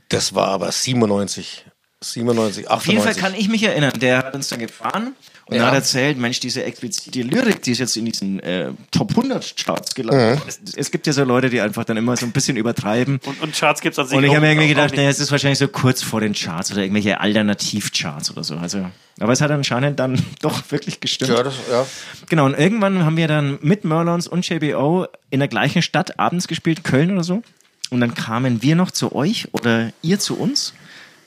Das 0.10 0.34
war 0.34 0.48
aber 0.48 0.72
97, 0.72 1.66
97, 2.04 2.68
98. 2.68 2.70
Auf 2.70 2.88
jeden 2.88 3.02
Fall 3.04 3.14
kann 3.16 3.36
ich 3.40 3.48
mich 3.48 3.62
erinnern, 3.64 3.94
der 4.00 4.18
hat 4.18 4.34
uns 4.34 4.50
dann 4.50 4.60
gefahren 4.60 5.16
und 5.46 5.58
Ja. 5.58 5.68
hat 5.68 5.74
erzählt, 5.74 6.18
Mensch, 6.18 6.40
diese 6.40 6.64
explizite 6.64 7.22
Lyrik, 7.24 7.62
die 7.62 7.72
ist 7.72 7.80
jetzt 7.80 7.98
in 7.98 8.06
diesen 8.06 8.40
äh, 8.40 8.72
Top 8.92 9.12
100 9.12 9.56
Charts 9.58 9.96
gelandet. 9.96 10.42
Es, 10.48 10.60
es 10.76 10.92
gibt 10.92 11.08
ja 11.08 11.14
so 11.14 11.24
Leute, 11.24 11.50
die 11.50 11.60
einfach 11.62 11.84
dann 11.84 11.98
immer 11.98 12.16
so 12.16 12.26
ein 12.26 12.32
bisschen 12.32 12.58
übertreiben. 12.58 13.20
Und, 13.26 13.42
und 13.42 13.54
Charts 13.56 13.82
gibt 13.82 13.94
es 13.94 14.00
an 14.00 14.08
sich 14.08 14.18
Und 14.18 14.24
ich 14.24 14.30
habe 14.32 14.42
mir 14.42 14.52
irgendwie 14.52 14.70
gedacht, 14.70 14.96
naja, 14.96 15.10
es 15.10 15.20
ist 15.20 15.32
wahrscheinlich 15.32 15.60
so 15.60 15.68
kurz 15.68 16.02
vor 16.04 16.22
den 16.22 16.34
Charts 16.34 16.72
oder 16.72 16.82
irgendwelche 16.82 17.20
Alternativcharts 17.20 18.32
oder 18.32 18.44
so. 18.44 18.56
Also, 18.56 18.86
aber 19.20 19.34
es 19.34 19.42
hat 19.42 19.52
anscheinend 19.52 20.00
dann 20.00 20.22
doch 20.42 20.64
wirklich 20.72 21.00
gestimmt. 21.00 21.32
Ja, 21.32 21.44
das, 21.44 21.56
ja. 21.70 21.86
Genau, 22.30 22.46
und 22.46 22.58
irgendwann 22.58 23.04
haben 23.04 23.18
wir 23.18 23.28
dann 23.28 23.60
mit 23.62 23.84
Merlons 23.84 24.28
und 24.28 24.48
JBO 24.48 25.08
in 25.30 25.40
der 25.40 25.48
gleichen 25.50 25.82
Stadt 25.82 26.20
abends 26.20 26.48
gespielt, 26.48 26.84
Köln 26.84 27.12
oder 27.12 27.24
so. 27.24 27.42
Und 27.90 28.00
dann 28.00 28.14
kamen 28.14 28.62
wir 28.62 28.76
noch 28.78 28.92
zu 28.92 29.14
euch 29.14 29.50
oder 29.52 29.92
ihr 30.02 30.18
zu 30.18 30.38
uns. 30.40 30.74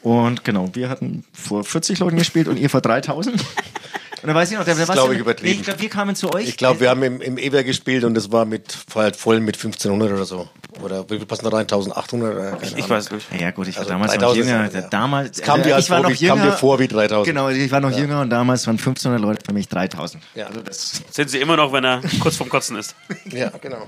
Und 0.00 0.44
genau, 0.44 0.70
wir 0.74 0.88
hatten 0.88 1.24
vor 1.32 1.64
40 1.64 1.98
Leuten 1.98 2.16
gespielt 2.16 2.48
und 2.48 2.58
ihr 2.58 2.70
vor 2.70 2.80
3000. 2.80 3.42
Und 4.24 4.28
dann 4.28 4.36
weiß 4.36 4.50
ich 4.52 4.56
noch, 4.56 4.64
der, 4.64 4.74
der 4.74 4.86
Das 4.86 4.96
ist, 4.96 5.00
glaub 5.02 5.12
ich, 5.12 5.18
übertrieben. 5.18 5.50
Nee, 5.52 5.56
ich 5.58 5.64
glaube, 5.64 5.80
wir 5.82 5.88
kamen 5.90 6.16
zu 6.16 6.32
euch. 6.32 6.48
Ich 6.48 6.56
glaube, 6.56 6.80
wir 6.80 6.88
haben 6.88 7.02
im, 7.02 7.20
im 7.20 7.36
Ewer 7.36 7.62
gespielt 7.62 8.04
und 8.04 8.14
das 8.14 8.32
war 8.32 8.46
mit 8.46 8.74
halt 8.94 9.16
voll 9.16 9.38
mit 9.40 9.56
1500 9.56 10.10
oder 10.12 10.24
so. 10.24 10.48
Oder 10.82 11.04
wie 11.10 11.18
viel 11.18 11.26
passen 11.26 11.44
da 11.44 11.50
rein? 11.50 11.60
1800? 11.66 12.34
Oder, 12.34 12.50
keine 12.52 12.62
Ich 12.64 12.74
Ahnung. 12.76 12.88
weiß 12.88 13.10
nicht. 13.10 13.26
ja 13.38 13.50
gut, 13.50 13.68
ich 13.68 13.74
war 13.76 13.80
Also 13.82 13.90
damals 13.92 14.12
noch 14.14 14.18
3000 14.20 14.46
jünger. 14.46 14.70
ja- 14.72 14.88
Damals, 14.88 15.42
kam 15.42 15.60
äh, 15.60 15.64
dir 15.64 15.76
ich 15.78 15.90
war 15.90 15.98
vor 16.00 16.08
noch 16.10 16.18
wie- 16.18 16.24
jünger. 16.24 16.36
kam 16.36 16.44
dir 16.46 16.52
vor 16.56 16.78
wie 16.78 16.88
3000. 16.88 17.26
Genau, 17.26 17.48
ich 17.50 17.70
war 17.70 17.80
noch 17.80 17.90
jünger 17.96 18.22
und 18.22 18.30
damals 18.30 18.66
waren 18.66 18.78
1500 18.78 19.20
Leute 19.20 19.42
für 19.46 19.52
mich 19.52 19.68
3000. 19.68 20.22
Ja. 20.34 20.46
Also 20.46 20.60
das, 20.62 21.02
Sind 21.10 21.28
sie 21.28 21.38
immer 21.40 21.56
noch, 21.58 21.70
wenn 21.74 21.84
er 21.84 22.00
kurz 22.20 22.36
vorm 22.36 22.48
Kotzen 22.48 22.78
ist. 22.78 22.94
Ja, 23.30 23.50
genau. 23.60 23.86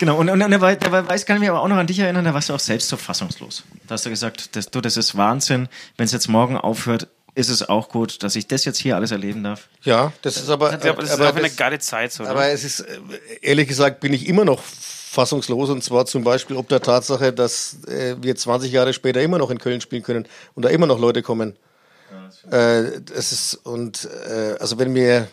Genau, 0.00 0.16
und, 0.18 0.28
und 0.28 0.38
der, 0.40 0.48
der 0.48 1.08
Weiß 1.08 1.24
kann 1.24 1.36
ich 1.36 1.40
mich 1.40 1.50
aber 1.50 1.62
auch 1.62 1.68
noch 1.68 1.76
an 1.76 1.86
dich 1.86 2.00
erinnern, 2.00 2.24
da 2.24 2.34
warst 2.34 2.48
du 2.48 2.54
auch 2.54 2.58
selbst 2.60 2.88
so 2.88 2.96
fassungslos. 2.96 3.62
Da 3.86 3.94
hast 3.94 4.04
du 4.06 4.10
gesagt, 4.10 4.56
das, 4.56 4.70
du, 4.70 4.80
das 4.80 4.96
ist 4.96 5.16
Wahnsinn, 5.16 5.68
wenn 5.96 6.06
es 6.06 6.12
jetzt 6.12 6.28
morgen 6.28 6.56
aufhört, 6.56 7.06
ist 7.38 7.48
es 7.48 7.68
auch 7.68 7.88
gut, 7.88 8.22
dass 8.22 8.34
ich 8.36 8.48
das 8.48 8.64
jetzt 8.64 8.78
hier 8.78 8.96
alles 8.96 9.12
erleben 9.12 9.44
darf. 9.44 9.68
Ja, 9.82 10.12
das 10.22 10.36
ist 10.36 10.50
aber. 10.50 10.72
Ich 10.74 10.80
glaube, 10.80 11.00
das 11.02 11.10
ist 11.10 11.20
aber 11.20 11.30
auch 11.30 11.36
eine 11.36 11.42
das- 11.48 11.56
geile 11.56 11.78
Zeit. 11.78 12.12
So, 12.12 12.24
ne? 12.24 12.30
Aber 12.30 12.48
es 12.48 12.64
ist, 12.64 12.84
ehrlich 13.40 13.68
gesagt, 13.68 14.00
bin 14.00 14.12
ich 14.12 14.26
immer 14.28 14.44
noch 14.44 14.60
fassungslos 14.60 15.70
und 15.70 15.82
zwar 15.82 16.04
zum 16.06 16.24
Beispiel 16.24 16.56
ob 16.56 16.68
der 16.68 16.82
Tatsache, 16.82 17.32
dass 17.32 17.78
äh, 17.86 18.16
wir 18.20 18.34
20 18.36 18.72
Jahre 18.72 18.92
später 18.92 19.22
immer 19.22 19.38
noch 19.38 19.50
in 19.50 19.58
Köln 19.58 19.80
spielen 19.80 20.02
können 20.02 20.26
und 20.54 20.64
da 20.64 20.68
immer 20.68 20.86
noch 20.86 20.98
Leute 20.98 21.22
kommen. 21.22 21.56
Äh, 22.50 23.00
das 23.04 23.32
ist, 23.32 23.54
und 23.64 24.08
äh, 24.28 24.56
also 24.58 24.78
wenn 24.78 24.92
mir 24.92 25.28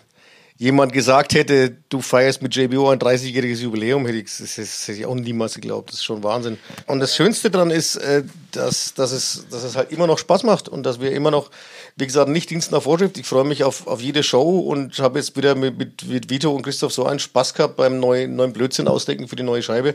jemand 0.57 0.93
gesagt 0.93 1.33
hätte, 1.33 1.75
du 1.89 2.01
feierst 2.01 2.41
mit 2.41 2.55
JBO 2.55 2.89
ein 2.89 2.99
30-jähriges 2.99 3.61
Jubiläum, 3.61 4.05
hätte 4.05 4.19
ich, 4.19 4.25
das, 4.25 4.55
das 4.55 4.87
hätte 4.87 4.99
ich 4.99 5.05
auch 5.05 5.15
niemals 5.15 5.55
geglaubt. 5.55 5.89
Das 5.89 5.97
ist 5.97 6.05
schon 6.05 6.23
Wahnsinn. 6.23 6.57
Und 6.87 6.99
das 6.99 7.15
Schönste 7.15 7.49
daran 7.49 7.71
ist, 7.71 7.97
äh, 7.97 8.23
dass, 8.51 8.93
dass, 8.93 9.11
es, 9.11 9.45
dass 9.49 9.63
es 9.63 9.75
halt 9.75 9.91
immer 9.91 10.07
noch 10.07 10.17
Spaß 10.17 10.43
macht 10.43 10.69
und 10.69 10.83
dass 10.83 11.01
wir 11.01 11.11
immer 11.11 11.29
noch, 11.29 11.51
wie 11.97 12.05
gesagt, 12.05 12.29
nicht 12.29 12.49
Dienst 12.49 12.71
nach 12.71 12.83
Vorschrift. 12.83 13.17
Ich 13.17 13.25
freue 13.25 13.43
mich 13.43 13.63
auf, 13.65 13.85
auf 13.87 14.01
jede 14.01 14.23
Show 14.23 14.59
und 14.59 14.97
habe 14.99 15.19
jetzt 15.19 15.35
wieder 15.35 15.55
mit, 15.55 15.77
mit, 15.77 16.07
mit 16.07 16.29
Vito 16.29 16.51
und 16.51 16.61
Christoph 16.61 16.93
so 16.93 17.05
einen 17.05 17.19
Spaß 17.19 17.53
gehabt 17.53 17.75
beim 17.75 17.99
neuen, 17.99 18.35
neuen 18.37 18.53
Blödsinn 18.53 18.87
ausdenken 18.87 19.27
für 19.27 19.35
die 19.35 19.43
neue 19.43 19.61
Scheibe. 19.61 19.93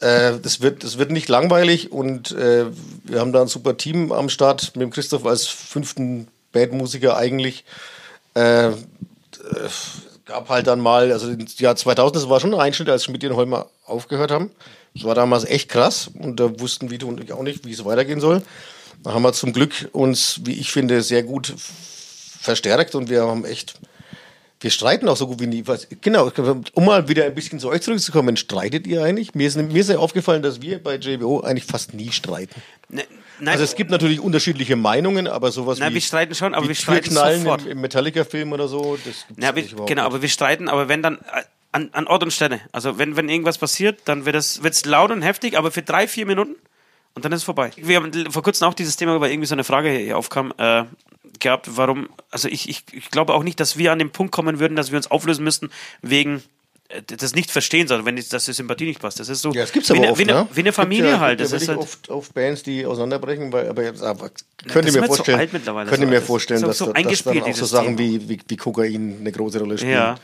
Äh, 0.00 0.34
das, 0.42 0.60
wird, 0.60 0.84
das 0.84 0.98
wird 0.98 1.10
nicht 1.10 1.30
langweilig 1.30 1.90
und 1.90 2.32
äh, 2.32 2.66
wir 3.04 3.20
haben 3.20 3.32
da 3.32 3.40
ein 3.40 3.48
super 3.48 3.78
Team 3.78 4.12
am 4.12 4.28
Start 4.28 4.72
mit 4.74 4.82
dem 4.82 4.90
Christoph 4.90 5.24
als 5.24 5.46
fünften 5.46 6.28
Bandmusiker 6.52 7.16
eigentlich. 7.16 7.64
Äh, 8.34 8.72
gab 10.24 10.48
halt 10.48 10.66
dann 10.66 10.80
mal, 10.80 11.12
also 11.12 11.30
im 11.30 11.46
Jahr 11.58 11.76
2000, 11.76 12.16
das 12.16 12.28
war 12.28 12.40
schon 12.40 12.54
ein 12.54 12.60
Einschnitt, 12.60 12.88
als 12.88 13.04
Schmidt 13.04 13.24
und 13.24 13.36
Holmer 13.36 13.68
aufgehört 13.84 14.30
haben. 14.30 14.50
Das 14.94 15.04
war 15.04 15.14
damals 15.14 15.44
echt 15.44 15.68
krass 15.68 16.10
und 16.18 16.38
da 16.38 16.60
wussten 16.60 16.90
Vito 16.90 17.06
und 17.06 17.22
ich 17.22 17.32
auch 17.32 17.42
nicht, 17.42 17.64
wie 17.64 17.72
es 17.72 17.84
weitergehen 17.84 18.20
soll. 18.20 18.42
Da 19.02 19.14
haben 19.14 19.22
wir 19.22 19.32
zum 19.32 19.52
Glück 19.52 19.88
uns, 19.92 20.40
wie 20.44 20.58
ich 20.58 20.70
finde, 20.70 21.02
sehr 21.02 21.22
gut 21.22 21.54
verstärkt 21.56 22.94
und 22.94 23.08
wir 23.08 23.22
haben 23.22 23.44
echt, 23.44 23.74
wir 24.62 24.70
streiten 24.70 25.08
auch 25.08 25.16
so 25.16 25.26
gut 25.26 25.40
wie 25.40 25.46
nie. 25.46 25.66
Was- 25.66 25.88
Genau, 26.00 26.30
um 26.74 26.84
mal 26.84 27.08
wieder 27.08 27.24
ein 27.26 27.34
bisschen 27.34 27.58
zu 27.58 27.68
euch 27.68 27.82
zurückzukommen, 27.82 28.36
streitet 28.36 28.86
ihr 28.86 29.02
eigentlich? 29.02 29.34
Mir 29.34 29.46
ist, 29.48 29.56
mir 29.56 29.80
ist 29.80 29.90
ja 29.90 29.98
aufgefallen, 29.98 30.42
dass 30.42 30.62
wir 30.62 30.82
bei 30.82 30.96
JBO 30.96 31.40
eigentlich 31.40 31.64
fast 31.64 31.94
nie 31.94 32.10
streiten. 32.12 32.62
Ne, 32.88 33.02
nein, 33.40 33.52
Also 33.52 33.64
es 33.64 33.74
gibt 33.74 33.90
natürlich 33.90 34.20
unterschiedliche 34.20 34.76
Meinungen, 34.76 35.26
aber 35.26 35.50
sowas 35.52 35.78
Nein, 35.78 35.90
wie 35.90 35.94
wir 35.94 36.00
streiten 36.00 36.34
schon, 36.34 36.54
aber 36.54 36.68
wir 36.68 36.74
streiten 36.74 37.10
sofort. 37.12 37.62
im, 37.66 37.72
im 37.72 37.80
Metallica-Film 37.80 38.52
oder 38.52 38.68
so, 38.68 38.96
das 39.04 39.26
Ja, 39.36 39.54
wir, 39.56 39.62
genau, 39.64 39.84
nicht. 39.86 39.98
aber 39.98 40.22
wir 40.22 40.28
streiten, 40.28 40.68
aber 40.68 40.88
wenn 40.88 41.02
dann 41.02 41.16
äh, 41.16 41.42
an, 41.72 41.88
an 41.92 42.06
Ort 42.06 42.22
und 42.22 42.32
Stelle. 42.32 42.60
Also 42.70 42.98
wenn, 42.98 43.16
wenn 43.16 43.28
irgendwas 43.28 43.58
passiert, 43.58 44.00
dann 44.04 44.26
wird 44.26 44.36
es 44.36 44.62
wird's 44.62 44.84
laut 44.84 45.10
und 45.10 45.22
heftig, 45.22 45.56
aber 45.58 45.70
für 45.70 45.82
drei, 45.82 46.06
vier 46.06 46.26
Minuten 46.26 46.54
und 47.14 47.24
dann 47.24 47.32
ist 47.32 47.38
es 47.38 47.44
vorbei. 47.44 47.70
Wir 47.76 47.96
haben 47.96 48.30
vor 48.30 48.42
kurzem 48.42 48.68
auch 48.68 48.74
dieses 48.74 48.96
Thema, 48.96 49.20
weil 49.20 49.30
irgendwie 49.32 49.46
so 49.46 49.54
eine 49.54 49.64
Frage 49.64 49.90
hier 49.90 50.16
aufkam, 50.18 50.52
äh, 50.58 50.84
gehabt, 51.40 51.68
warum, 51.76 52.08
also 52.30 52.48
ich, 52.48 52.68
ich, 52.68 52.84
ich 52.92 53.10
glaube 53.10 53.34
auch 53.34 53.42
nicht, 53.42 53.60
dass 53.60 53.76
wir 53.78 53.92
an 53.92 53.98
den 53.98 54.10
Punkt 54.10 54.32
kommen 54.32 54.58
würden, 54.58 54.76
dass 54.76 54.90
wir 54.90 54.96
uns 54.96 55.10
auflösen 55.10 55.44
müssten 55.44 55.70
wegen 56.02 56.42
äh, 56.88 57.02
das 57.02 57.34
nicht 57.34 57.50
verstehen, 57.50 57.88
sondern 57.88 58.06
wenn 58.06 58.22
dass 58.30 58.44
die 58.44 58.52
Sympathie 58.52 58.84
nicht 58.86 59.00
passt. 59.00 59.18
Das 59.20 59.28
ist 59.28 59.42
so 59.42 59.52
Ja, 59.52 59.62
das 59.62 59.72
gibt's 59.72 59.88
wie, 59.88 59.94
aber 59.94 60.02
eine, 60.02 60.12
oft, 60.12 60.18
wie, 60.18 60.22
eine, 60.24 60.32
ne? 60.32 60.48
wie 60.52 60.60
eine 60.60 60.68
Es 60.70 60.74
gibt 60.74 60.74
Familie 60.76 61.10
ja, 61.10 61.20
halt. 61.20 61.40
Das 61.40 61.52
ist 61.52 61.68
halt 61.68 61.78
oft, 61.78 62.08
oft 62.10 62.34
Bands, 62.34 62.62
die 62.62 62.84
auseinanderbrechen, 62.86 63.52
weil, 63.52 63.68
aber 63.68 63.82
jetzt, 63.84 64.02
aber 64.02 64.30
das 64.64 64.72
könnt 64.72 64.84
ihr 64.86 64.94
ist 64.94 65.00
mir 65.00 65.06
vorstellen, 65.06 65.38
alt 65.38 65.52
mittlerweile, 65.52 65.88
könnt 65.90 66.02
ihr 66.02 66.06
so. 66.06 66.10
mir 66.10 66.22
vorstellen, 66.22 66.62
dass, 66.62 66.78
so 66.78 66.86
da- 66.86 66.92
dass 66.92 67.02
dann 67.02 67.04
eingespielt, 67.32 67.44
auch 67.44 67.56
so 67.56 67.66
Sachen 67.66 67.98
wie, 67.98 68.28
wie, 68.28 68.40
wie 68.46 68.56
Kokain 68.56 69.16
eine 69.20 69.32
große 69.32 69.58
Rolle 69.58 69.78
spielen. 69.78 69.92
Ja. 69.92 70.16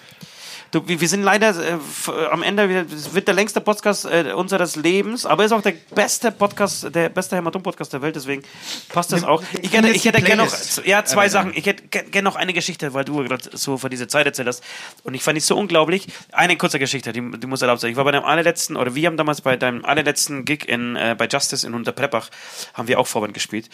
Du, 0.70 0.86
wir 0.86 1.08
sind 1.08 1.22
leider 1.22 1.54
äh, 1.56 1.72
äh, 1.72 2.26
am 2.30 2.42
Ende, 2.42 2.86
es 2.94 3.14
wird 3.14 3.26
der 3.26 3.34
längste 3.34 3.60
Podcast 3.60 4.04
äh, 4.04 4.32
unseres 4.34 4.76
Lebens, 4.76 5.24
aber 5.24 5.44
ist 5.44 5.52
auch 5.52 5.62
der 5.62 5.74
beste 5.94 6.30
Podcast, 6.30 6.94
der 6.94 7.08
beste 7.08 7.36
Hämatom-Podcast 7.36 7.92
der 7.92 8.02
Welt, 8.02 8.16
deswegen 8.16 8.42
passt 8.90 9.12
das 9.12 9.24
auch. 9.24 9.42
Ich 9.62 9.72
hätte, 9.72 9.88
ich 9.88 10.04
hätte 10.04 10.20
gerne 10.20 10.44
noch, 10.44 10.84
ja, 10.84 11.04
zwei 11.04 11.30
Sachen. 11.30 11.52
Ich 11.54 11.64
hätte 11.64 11.84
gerne 11.88 12.22
noch 12.22 12.36
eine 12.36 12.52
Geschichte, 12.52 12.92
weil 12.92 13.04
du 13.04 13.24
gerade 13.24 13.56
so 13.56 13.78
von 13.78 13.88
dieser 13.88 14.08
Zeit 14.08 14.26
erzählt 14.26 14.48
hast. 14.48 14.62
Und 15.04 15.14
ich 15.14 15.22
fand 15.22 15.36
die 15.36 15.40
so 15.40 15.56
unglaublich. 15.56 16.06
Eine 16.32 16.56
kurze 16.56 16.78
Geschichte, 16.78 17.12
die, 17.12 17.22
die 17.38 17.46
muss 17.46 17.62
erlaubt 17.62 17.80
sein. 17.80 17.90
Ich 17.90 17.96
war 17.96 18.04
bei 18.04 18.12
deinem 18.12 18.24
allerletzten, 18.24 18.76
oder 18.76 18.94
wir 18.94 19.06
haben 19.06 19.16
damals 19.16 19.40
bei 19.40 19.56
deinem 19.56 19.84
allerletzten 19.86 20.44
Gig 20.44 20.68
in, 20.68 20.96
äh, 20.96 21.16
bei 21.16 21.28
Justice 21.28 21.66
in 21.66 21.72
Unterpreppach, 21.72 22.28
haben 22.74 22.88
wir 22.88 23.00
auch 23.00 23.06
Vorband 23.06 23.32
gespielt. 23.32 23.70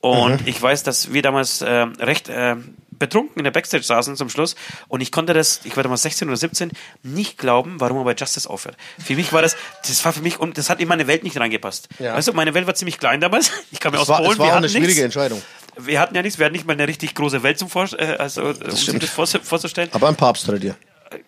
Und 0.00 0.46
ich 0.46 0.60
weiß, 0.62 0.84
dass 0.84 1.12
wir 1.12 1.22
damals 1.22 1.62
äh, 1.62 1.86
recht 1.98 2.28
äh, 2.28 2.56
betrunken 2.98 3.38
in 3.38 3.44
der 3.44 3.50
Backstage 3.50 3.82
saßen 3.84 4.16
zum 4.16 4.28
Schluss 4.28 4.54
und 4.88 5.00
ich 5.00 5.12
konnte 5.12 5.34
das, 5.34 5.60
ich 5.64 5.76
war 5.76 5.82
damals 5.82 6.02
16 6.02 6.28
oder 6.28 6.36
17, 6.36 6.72
nicht 7.02 7.38
glauben, 7.38 7.80
warum 7.80 7.98
er 7.98 8.04
bei 8.04 8.14
Justice 8.14 8.48
aufhört. 8.48 8.76
Für 9.04 9.14
mich 9.14 9.32
war 9.32 9.42
das, 9.42 9.56
das 9.86 10.04
war 10.04 10.12
für 10.12 10.22
mich, 10.22 10.38
und 10.38 10.58
das 10.58 10.70
hat 10.70 10.80
in 10.80 10.88
meine 10.88 11.06
Welt 11.06 11.22
nicht 11.24 11.38
reingepasst. 11.38 11.88
Ja. 11.98 12.14
Weißt 12.14 12.28
du, 12.28 12.32
meine 12.32 12.54
Welt 12.54 12.66
war 12.66 12.74
ziemlich 12.74 12.98
klein 12.98 13.20
damals. 13.20 13.50
Ich 13.72 13.80
kam 13.80 13.92
ja 13.94 14.00
aus 14.00 14.08
war, 14.08 14.18
Polen, 14.18 14.32
es 14.32 14.38
war 14.38 14.46
wir 14.46 14.52
auch 14.52 14.56
eine 14.56 14.68
schwierige 14.68 14.88
nichts. 14.88 15.04
Entscheidung. 15.04 15.42
Wir 15.78 16.00
hatten 16.00 16.14
ja 16.14 16.22
nichts, 16.22 16.38
wir 16.38 16.46
hatten 16.46 16.54
nicht 16.54 16.66
mal 16.66 16.72
eine 16.72 16.88
richtig 16.88 17.14
große 17.14 17.42
Welt 17.42 17.58
zum 17.58 17.68
Vor 17.68 17.86
äh, 17.98 18.16
also, 18.16 18.42
um 18.42 18.70
sich 18.70 18.82
stimmt. 18.82 19.02
das 19.02 19.10
vorzu- 19.10 19.42
vorzustellen. 19.42 19.90
Aber 19.92 20.08
ein 20.08 20.16
Papst 20.16 20.46
hattet 20.48 20.64
ihr. 20.64 20.76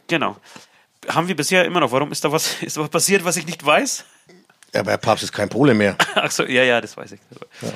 Genau. 0.06 0.36
Haben 1.08 1.28
wir 1.28 1.36
bisher 1.36 1.64
immer 1.64 1.80
noch. 1.80 1.92
Warum 1.92 2.10
ist 2.12 2.24
da 2.24 2.32
was, 2.32 2.54
ist 2.62 2.76
da 2.76 2.80
was 2.80 2.88
passiert, 2.88 3.24
was 3.24 3.36
ich 3.36 3.46
nicht 3.46 3.64
weiß? 3.64 4.04
Ja, 4.74 4.80
aber 4.80 4.90
der 4.92 4.98
Papst 4.98 5.24
ist 5.24 5.32
kein 5.32 5.48
Pole 5.48 5.74
mehr. 5.74 5.96
Ach 6.14 6.30
so, 6.30 6.44
ja, 6.44 6.62
ja, 6.62 6.80
das 6.80 6.96
weiß 6.96 7.12
ich. 7.12 7.20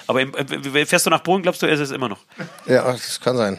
Aber 0.07 0.21
im, 0.21 0.35
äh, 0.35 0.87
fährst 0.87 1.07
du 1.07 1.11
nach 1.11 1.23
Polen, 1.23 1.43
glaubst 1.43 1.63
du, 1.63 1.67
ist 1.67 1.81
es 1.81 1.91
immer 1.91 2.09
noch? 2.09 2.19
Ja, 2.67 2.91
das 2.93 3.21
kann 3.21 3.37
sein. 3.37 3.59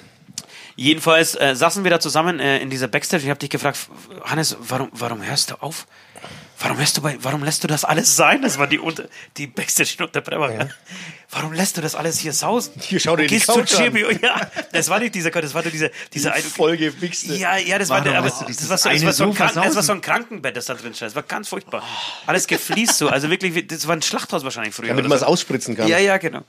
Jedenfalls 0.75 1.35
äh, 1.35 1.55
saßen 1.55 1.83
wir 1.83 1.91
da 1.91 1.99
zusammen 1.99 2.39
äh, 2.39 2.59
in 2.59 2.69
dieser 2.69 2.87
Backstage. 2.87 3.23
Ich 3.23 3.29
habe 3.29 3.39
dich 3.39 3.49
gefragt, 3.49 3.77
Hannes, 4.23 4.57
warum, 4.59 4.89
warum 4.93 5.23
hörst 5.25 5.51
du 5.51 5.55
auf? 5.61 5.85
Warum 6.59 6.79
lässt 6.79 6.95
du 6.95 7.01
bei, 7.01 7.17
warum 7.19 7.43
lässt 7.43 7.63
du 7.63 7.67
das 7.67 7.83
alles 7.83 8.15
sein? 8.15 8.41
Das 8.41 8.57
war 8.57 8.67
die, 8.67 8.79
unter, 8.79 9.05
die 9.35 9.47
Backstage 9.47 9.95
in 9.97 10.05
Unterbrechung. 10.05 10.69
Warum 11.29 11.51
lässt 11.51 11.75
du 11.75 11.81
das 11.81 11.93
alles 11.93 12.19
hier 12.19 12.31
sausen? 12.31 12.73
Hier, 12.79 12.99
schau 12.99 13.17
dir 13.17 13.23
Du 13.23 13.27
die 13.27 13.35
gehst 13.35 13.47
Couch 13.47 13.67
zu 13.67 13.77
an. 13.77 13.83
Jimmy. 13.83 14.05
Ja, 14.21 14.39
das 14.71 14.87
war 14.87 14.99
nicht 14.99 15.13
dieser 15.13 15.31
Gott, 15.31 15.43
das 15.43 15.53
war 15.53 15.63
diese, 15.63 15.91
diese 16.13 16.31
eine. 16.31 16.43
Vollgewichste. 16.43 17.33
Ja, 17.33 17.57
ja, 17.57 17.77
das 17.79 17.89
war, 17.89 17.97
Warum 17.97 18.11
der, 18.11 18.19
aber 18.19 18.29
das 18.29 18.39
war, 18.39 18.47
so, 18.47 18.53
das, 18.53 18.69
war 18.69 19.13
so 19.13 19.25
ein 19.25 19.35
das 19.35 19.75
war 19.75 19.83
so 19.83 19.91
ein 19.91 20.01
Krankenbett, 20.01 20.55
das 20.55 20.67
da 20.67 20.75
drin 20.75 20.93
stand. 20.93 21.09
Das 21.09 21.15
war 21.15 21.23
ganz 21.23 21.49
furchtbar. 21.49 21.83
Alles 22.27 22.47
gefliest 22.47 22.97
so. 22.97 23.09
Also 23.09 23.29
wirklich, 23.29 23.67
das 23.67 23.87
war 23.87 23.95
ein 23.95 24.01
Schlachthaus 24.01 24.43
wahrscheinlich 24.43 24.73
früher. 24.73 24.87
Damit 24.89 25.05
man 25.07 25.15
es 25.15 25.21
so. 25.21 25.25
ausspritzen 25.25 25.75
kann. 25.75 25.87
Ja, 25.87 25.97
ja, 25.97 26.17
genau. 26.17 26.43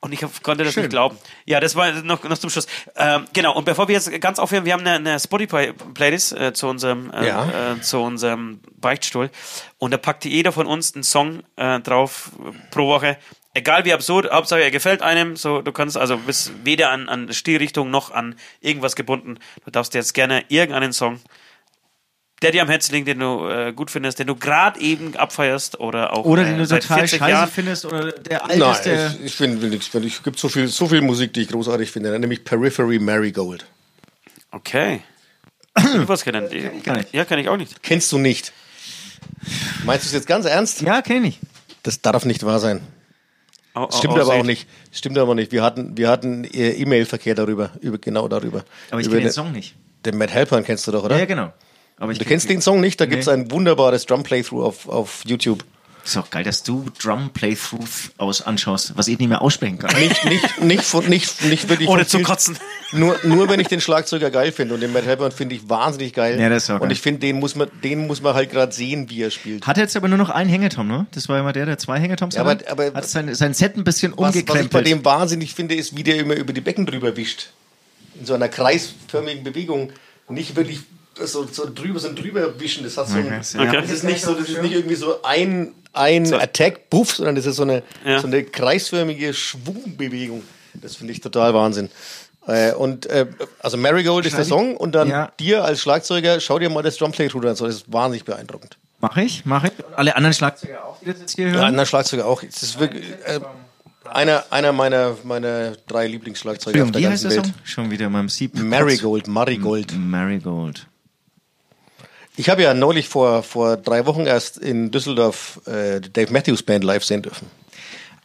Und 0.00 0.12
ich 0.12 0.20
konnte 0.42 0.62
das 0.62 0.76
nicht 0.76 0.90
glauben. 0.90 1.18
Ja, 1.46 1.58
das 1.58 1.74
war 1.74 1.90
noch, 2.02 2.22
noch 2.22 2.38
zum 2.38 2.50
Schluss. 2.50 2.66
Ähm, 2.96 3.24
genau, 3.32 3.56
und 3.56 3.64
bevor 3.64 3.88
wir 3.88 3.94
jetzt 3.94 4.20
ganz 4.20 4.38
aufhören, 4.38 4.64
wir 4.64 4.74
haben 4.74 4.86
eine, 4.86 5.10
eine 5.10 5.18
Spotify-Playlist 5.18 6.32
äh, 6.32 6.52
zu 6.52 6.68
unserem, 6.68 7.10
äh, 7.12 7.26
Ja. 7.26 7.72
äh, 7.72 7.80
zu 7.80 7.98
unserem 8.00 8.60
Beichtstuhl. 8.76 9.30
Und 9.78 9.92
da 9.92 9.96
packte 9.96 10.28
jeder 10.28 10.52
von 10.52 10.66
uns 10.66 10.94
einen 10.94 11.02
Song 11.02 11.42
äh, 11.56 11.80
drauf 11.80 12.30
äh, 12.38 12.52
pro 12.70 12.86
Woche. 12.88 13.16
Egal 13.54 13.86
wie 13.86 13.94
absurd, 13.94 14.30
Hauptsache 14.30 14.60
er 14.60 14.70
gefällt 14.70 15.00
einem. 15.00 15.34
So, 15.34 15.62
du 15.62 15.72
kannst 15.72 15.96
also 15.96 16.18
bist 16.18 16.52
weder 16.62 16.90
an, 16.90 17.08
an 17.08 17.32
Stilrichtung 17.32 17.90
noch 17.90 18.10
an 18.12 18.36
irgendwas 18.60 18.96
gebunden. 18.96 19.38
Du 19.64 19.70
darfst 19.70 19.94
jetzt 19.94 20.12
gerne 20.12 20.44
irgendeinen 20.48 20.92
Song 20.92 21.20
der 22.42 22.52
dir 22.52 22.62
am 22.62 22.68
Herzen 22.68 22.94
liegt, 22.94 23.08
den 23.08 23.18
du 23.18 23.48
äh, 23.48 23.72
gut 23.72 23.90
findest, 23.90 24.18
den 24.18 24.26
du 24.26 24.34
gerade 24.36 24.78
eben 24.80 25.16
abfeierst 25.16 25.80
oder 25.80 26.12
auch 26.12 26.24
Oder 26.24 26.42
äh, 26.42 26.46
den 26.46 26.58
du 26.58 26.66
seit 26.66 26.82
total 26.82 26.98
40 27.00 27.18
scheiße 27.18 27.30
Jahren. 27.30 27.50
findest 27.50 27.84
oder 27.86 28.12
der 28.12 28.42
Nein, 28.46 28.62
alteste. 28.62 29.16
ich, 29.20 29.26
ich 29.26 29.34
finde 29.34 29.66
nichts. 29.68 29.94
Es 29.94 30.22
gibt 30.22 30.38
so 30.38 30.48
viel, 30.48 30.68
so 30.68 30.86
viel 30.86 31.00
Musik, 31.00 31.32
die 31.32 31.42
ich 31.42 31.48
großartig 31.48 31.90
finde. 31.90 32.18
Nämlich 32.18 32.44
Periphery 32.44 32.98
Marigold. 32.98 33.64
Okay. 34.50 35.00
Was 36.06 36.24
kann 36.24 36.34
denn 36.34 36.50
die? 36.50 36.80
Gar 36.82 36.98
nicht. 36.98 37.14
Ja, 37.14 37.24
kann 37.24 37.38
ich 37.38 37.48
auch 37.48 37.56
nicht. 37.56 37.82
Kennst 37.82 38.12
du 38.12 38.18
nicht? 38.18 38.52
Meinst 39.84 40.04
du 40.04 40.08
es 40.08 40.12
jetzt 40.12 40.26
ganz 40.26 40.44
ernst? 40.46 40.82
Ja, 40.82 41.02
kenne 41.02 41.28
ich. 41.28 41.38
Das 41.82 42.00
darf 42.02 42.24
nicht 42.24 42.44
wahr 42.44 42.58
sein. 42.58 42.80
Oh, 43.74 43.88
Stimmt 43.92 44.14
oh, 44.14 44.20
aber 44.20 44.34
auch 44.34 44.44
nicht. 44.44 44.66
Stimmt 44.90 45.18
aber 45.18 45.34
nicht. 45.34 45.52
Wir 45.52 45.62
hatten, 45.62 45.96
wir 45.96 46.08
hatten 46.08 46.44
äh, 46.44 46.70
E-Mail-Verkehr 46.72 47.34
darüber, 47.34 47.70
über, 47.80 47.98
genau 47.98 48.26
darüber. 48.26 48.64
Aber 48.90 49.00
ich 49.00 49.06
kenne 49.06 49.20
den 49.20 49.24
den, 49.26 49.32
Song 49.32 49.52
nicht. 49.52 49.74
den 50.06 50.16
Matt 50.16 50.32
Halpern 50.32 50.64
kennst 50.64 50.86
du 50.86 50.92
doch, 50.92 51.04
oder? 51.04 51.16
Ja, 51.16 51.20
ja, 51.20 51.26
genau. 51.26 51.52
Aber 51.98 52.12
ich 52.12 52.18
Du 52.18 52.24
kennst 52.24 52.48
den 52.50 52.60
Song 52.60 52.80
nicht? 52.80 53.00
Da 53.00 53.06
gibt 53.06 53.20
es 53.22 53.26
Nee. 53.26 53.32
ein 53.34 53.50
wunderbares 53.50 54.06
Drum-Playthrough 54.06 54.62
auf, 54.64 54.88
auf 54.88 55.22
YouTube. 55.24 55.64
Ist 56.04 56.16
auch 56.18 56.30
geil, 56.30 56.44
dass 56.44 56.62
du 56.62 56.86
Drum 57.02 57.30
Playthrough 57.30 58.12
aus 58.16 58.40
anschaust, 58.42 58.96
was 58.96 59.08
ich 59.08 59.18
nicht 59.18 59.28
mehr 59.28 59.42
aussprechen 59.42 59.78
kann. 59.78 59.98
Nicht, 59.98 60.24
nicht, 60.24 60.60
nicht, 60.62 60.82
von, 60.84 61.04
nicht, 61.08 61.42
nicht 61.46 61.68
wirklich 61.68 61.88
Ohne 61.88 62.06
zu 62.06 62.20
kotzen. 62.22 62.56
Nur, 62.92 63.18
nur 63.24 63.48
wenn 63.48 63.58
ich 63.58 63.66
den 63.66 63.80
Schlagzeuger 63.80 64.30
geil 64.30 64.52
finde 64.52 64.74
und 64.74 64.80
den 64.82 64.92
Matt 64.92 65.04
Halpern 65.04 65.32
finde 65.32 65.56
ich 65.56 65.68
wahnsinnig 65.68 66.12
geil. 66.12 66.38
Ja, 66.38 66.48
das 66.48 66.62
ist 66.64 66.70
auch 66.70 66.74
und 66.74 66.82
geil. 66.82 66.92
ich 66.92 67.00
finde, 67.00 67.18
den 67.22 67.40
muss 67.40 67.56
man, 67.56 67.68
den 67.82 68.06
muss 68.06 68.22
man 68.22 68.34
halt 68.34 68.52
gerade 68.52 68.72
sehen, 68.72 69.10
wie 69.10 69.20
er 69.22 69.32
spielt. 69.32 69.66
Hat 69.66 69.78
jetzt 69.78 69.96
aber 69.96 70.06
nur 70.06 70.18
noch 70.18 70.30
einen 70.30 70.48
Hängetom, 70.48 70.86
ne? 70.86 71.06
Das 71.10 71.28
war 71.28 71.40
immer 71.40 71.52
der, 71.52 71.66
der 71.66 71.76
zwei 71.78 71.98
Hängetoms 71.98 72.36
Ja, 72.36 72.44
hatte. 72.44 72.70
aber- 72.70 72.84
aber- 72.86 72.96
hat 72.98 73.08
sein, 73.08 73.34
sein 73.34 73.52
Set 73.52 73.76
ein 73.76 73.82
bisschen 73.82 74.12
Was, 74.16 74.28
was 74.28 74.36
ich 74.36 74.70
bei 74.70 74.82
dem 74.82 75.04
wahnsinnig 75.04 75.54
finde, 75.54 75.74
ist, 75.74 75.96
wie 75.96 76.04
der 76.04 76.18
immer 76.18 76.34
über 76.36 76.52
die 76.52 76.60
Becken 76.60 76.86
drüber 76.86 77.16
wischt. 77.16 77.48
In 78.20 78.26
so 78.26 78.34
einer 78.34 78.48
kreisförmigen 78.48 79.42
Bewegung. 79.42 79.90
Nicht 80.28 80.54
wirklich 80.54 80.80
so, 81.24 81.46
so 81.46 81.68
drüber, 81.72 81.98
so 81.98 82.08
ein 82.08 82.16
drüber 82.16 82.58
wischen. 82.60 82.84
Das 82.84 82.96
hat 82.96 83.08
so 83.08 83.16
ein, 83.16 83.26
Okay. 83.26 83.80
Das 83.80 83.90
ist 83.90 84.04
nicht 84.04 84.22
so, 84.22 84.34
das 84.34 84.48
ist 84.48 84.62
nicht 84.62 84.72
irgendwie 84.74 84.94
so 84.96 85.22
ein, 85.22 85.72
ein 85.92 86.32
Attack, 86.34 86.90
Buff, 86.90 87.14
sondern 87.14 87.34
das 87.36 87.46
ist 87.46 87.56
so 87.56 87.62
eine, 87.62 87.82
Ja. 88.04 88.20
so 88.20 88.26
eine 88.26 88.44
kreisförmige 88.44 89.32
Schwungbewegung. 89.34 90.42
Das 90.74 90.96
finde 90.96 91.12
ich 91.12 91.20
total 91.20 91.54
Wahnsinn. 91.54 91.88
Äh, 92.46 92.72
und 92.74 93.06
äh, 93.06 93.26
also 93.60 93.76
Marigold 93.76 94.26
ist 94.26 94.36
der 94.36 94.44
Song 94.44 94.76
und 94.76 94.94
dann 94.94 95.08
Ja. 95.08 95.32
dir 95.40 95.64
als 95.64 95.80
Schlagzeuger, 95.80 96.38
schau 96.40 96.58
dir 96.58 96.70
mal 96.70 96.82
das 96.82 96.96
Drumplay 96.96 97.28
an. 97.32 97.40
Das 97.42 97.60
ist 97.60 97.92
wahnsinnig 97.92 98.24
beeindruckend. 98.24 98.76
Mach 99.00 99.16
ich, 99.16 99.44
mach 99.44 99.64
ich. 99.64 99.72
Und 99.78 99.94
alle 99.94 100.16
anderen 100.16 100.34
Schlagzeuger 100.34 100.84
auch, 100.84 100.98
die 101.00 101.06
das 101.06 101.20
jetzt 101.20 101.34
hier 101.36 101.50
hören. 101.50 101.64
andere 101.64 101.86
Schlagzeuger 101.86 102.26
auch. 102.26 102.42
Es 102.42 102.62
ist 102.62 102.78
wirklich, 102.78 103.04
äh, 103.24 103.40
Einer, 104.04 104.44
einer 104.50 104.72
meiner, 104.72 105.16
meiner 105.24 105.72
drei 105.88 106.06
Lieblingsschlagzeuger 106.06 106.84
auf 106.84 106.92
der 106.92 107.02
ganzen 107.02 107.28
Welt. 107.30 107.44
Song? 107.46 107.54
Schon 107.64 107.90
wieder 107.90 108.06
in 108.06 108.12
meinem 108.12 108.28
Sieb. 108.28 108.54
Marigold, 108.54 109.26
Marigold. 109.26 109.92
Marigold. 109.98 110.86
Ich 112.36 112.48
habe 112.50 112.62
ja 112.62 112.74
neulich 112.74 113.08
vor, 113.08 113.42
vor 113.42 113.76
drei 113.76 114.04
Wochen 114.06 114.26
erst 114.26 114.58
in 114.58 114.90
Düsseldorf 114.90 115.60
äh, 115.66 116.00
die 116.00 116.12
Dave 116.12 116.32
Matthews 116.32 116.62
Band 116.62 116.84
live 116.84 117.04
sehen 117.04 117.22
dürfen. 117.22 117.46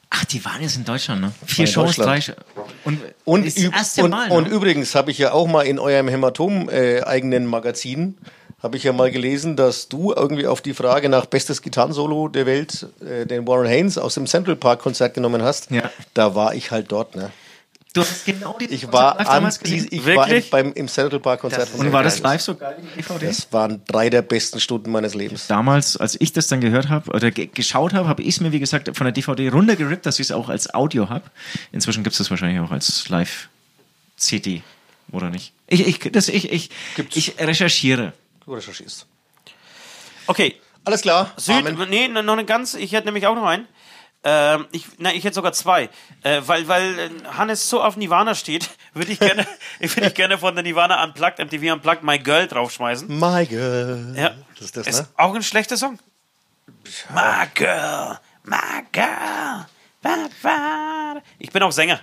Ach, 0.09 0.25
die 0.25 0.43
waren 0.43 0.61
jetzt 0.61 0.75
in 0.75 0.83
Deutschland, 0.83 1.21
ne? 1.21 1.31
Vier 1.45 1.65
Shows. 1.65 1.95
Shows. 1.95 2.33
Und, 2.83 2.99
Und, 3.23 3.45
üb- 3.47 3.73
erste 3.73 4.03
und, 4.03 4.09
Mal, 4.11 4.29
und 4.29 4.49
ne? 4.49 4.53
übrigens 4.53 4.93
habe 4.93 5.09
ich 5.11 5.17
ja 5.17 5.31
auch 5.31 5.47
mal 5.47 5.61
in 5.61 5.79
eurem 5.79 6.09
Hämatom-eigenen 6.09 7.45
Magazin, 7.45 8.17
habe 8.61 8.75
ich 8.75 8.83
ja 8.83 8.91
mal 8.91 9.09
gelesen, 9.09 9.55
dass 9.55 9.87
du 9.87 10.11
irgendwie 10.13 10.47
auf 10.47 10.59
die 10.61 10.73
Frage 10.73 11.07
nach 11.07 11.25
bestes 11.27 11.61
Gitarrensolo 11.61 12.27
der 12.27 12.45
Welt 12.45 12.87
äh, 12.99 13.25
den 13.25 13.47
Warren 13.47 13.67
Haynes 13.67 13.97
aus 13.97 14.15
dem 14.15 14.27
Central 14.27 14.57
Park 14.57 14.81
Konzert 14.81 15.13
genommen 15.13 15.41
hast. 15.41 15.71
Ja. 15.71 15.89
Da 16.13 16.35
war 16.35 16.53
ich 16.55 16.71
halt 16.71 16.91
dort. 16.91 17.15
Ne? 17.15 17.31
Du 17.93 18.01
hast 18.01 18.25
genau 18.25 18.57
die 18.57 18.65
Ich 18.65 18.89
war, 18.91 19.15
live 19.17 19.27
an 19.27 19.35
damals 19.35 19.59
gesehen. 19.59 19.87
ich 19.91 20.05
war 20.05 20.13
im, 20.13 20.19
Wirklich? 20.31 20.49
beim, 20.49 20.71
im 20.73 20.87
Central 20.87 21.19
Park 21.19 21.41
Konzert. 21.41 21.67
von 21.67 21.81
Und 21.81 21.91
war 21.91 22.03
das 22.03 22.19
live 22.19 22.41
so 22.41 22.55
geil 22.55 22.77
wie 22.79 22.87
die 22.87 23.01
DVD? 23.01 23.27
Das 23.27 23.51
waren 23.51 23.81
drei 23.85 24.09
der 24.09 24.21
besten 24.21 24.61
Stunden 24.61 24.91
meines 24.91 25.13
Lebens. 25.13 25.47
Damals, 25.47 25.97
als 25.97 26.19
ich 26.19 26.31
das 26.31 26.47
dann 26.47 26.61
gehört 26.61 26.87
habe 26.87 27.11
oder 27.11 27.31
ge 27.31 27.47
geschaut 27.47 27.93
habe, 27.93 28.07
habe 28.07 28.21
ich 28.21 28.29
es 28.29 28.39
mir, 28.39 28.53
wie 28.53 28.59
gesagt, 28.61 28.95
von 28.95 29.03
der 29.03 29.11
DVD 29.11 29.49
runtergerippt, 29.49 30.05
dass 30.05 30.19
ich 30.19 30.27
es 30.27 30.31
auch 30.31 30.47
als 30.47 30.73
Audio 30.73 31.09
habe. 31.09 31.25
Inzwischen 31.73 32.03
gibt 32.03 32.13
es 32.13 32.19
das 32.19 32.29
wahrscheinlich 32.29 32.61
auch 32.61 32.71
als 32.71 33.09
Live-CD, 33.09 34.61
oder 35.11 35.29
nicht? 35.29 35.51
Ich, 35.67 35.85
ich, 35.85 36.11
das, 36.13 36.29
ich, 36.29 36.49
ich, 36.49 36.69
ich 37.13 37.39
recherchiere. 37.39 38.13
Du 38.45 38.53
recherchierst. 38.53 39.05
Okay, 40.27 40.55
Alles 40.83 41.01
klar. 41.01 41.31
Süd, 41.37 41.55
Amen. 41.55 41.89
nee, 41.89 42.07
noch 42.07 42.33
eine 42.33 42.45
ganz, 42.45 42.73
ich 42.73 42.93
hätte 42.93 43.05
nämlich 43.05 43.27
auch 43.27 43.35
noch 43.35 43.45
einen. 43.45 43.67
Ähm, 44.23 44.67
ich, 44.71 44.85
nein, 44.99 45.15
ich 45.15 45.23
hätte 45.23 45.33
sogar 45.35 45.51
zwei. 45.53 45.89
Äh, 46.21 46.41
weil, 46.45 46.67
weil 46.67 46.99
äh, 46.99 47.09
Hannes 47.35 47.67
so 47.69 47.81
auf 47.81 47.97
Nirvana 47.97 48.35
steht, 48.35 48.69
würde 48.93 49.11
ich 49.11 49.19
gerne, 49.19 49.47
würde 49.79 50.07
ich 50.07 50.13
gerne 50.13 50.37
von 50.37 50.53
der 50.53 50.63
Nirvana 50.63 51.03
Unplugged, 51.03 51.39
MTV 51.39 51.73
Unplugged, 51.73 52.03
My 52.03 52.19
Girl 52.19 52.47
draufschmeißen. 52.47 53.07
My 53.19 53.45
girl. 53.47 54.13
Ja. 54.15 54.35
Das 54.55 54.65
ist 54.65 54.77
das, 54.77 54.87
Ist 54.87 54.99
ne? 54.99 55.07
auch 55.17 55.33
ein 55.33 55.41
schlechter 55.43 55.75
Song. 55.75 55.97
My 57.09 57.47
Girl, 57.55 58.19
My 58.43 58.57
Girl. 58.91 59.65
Ich 61.39 61.51
bin 61.51 61.63
auch 61.63 61.71
Sänger, 61.71 61.99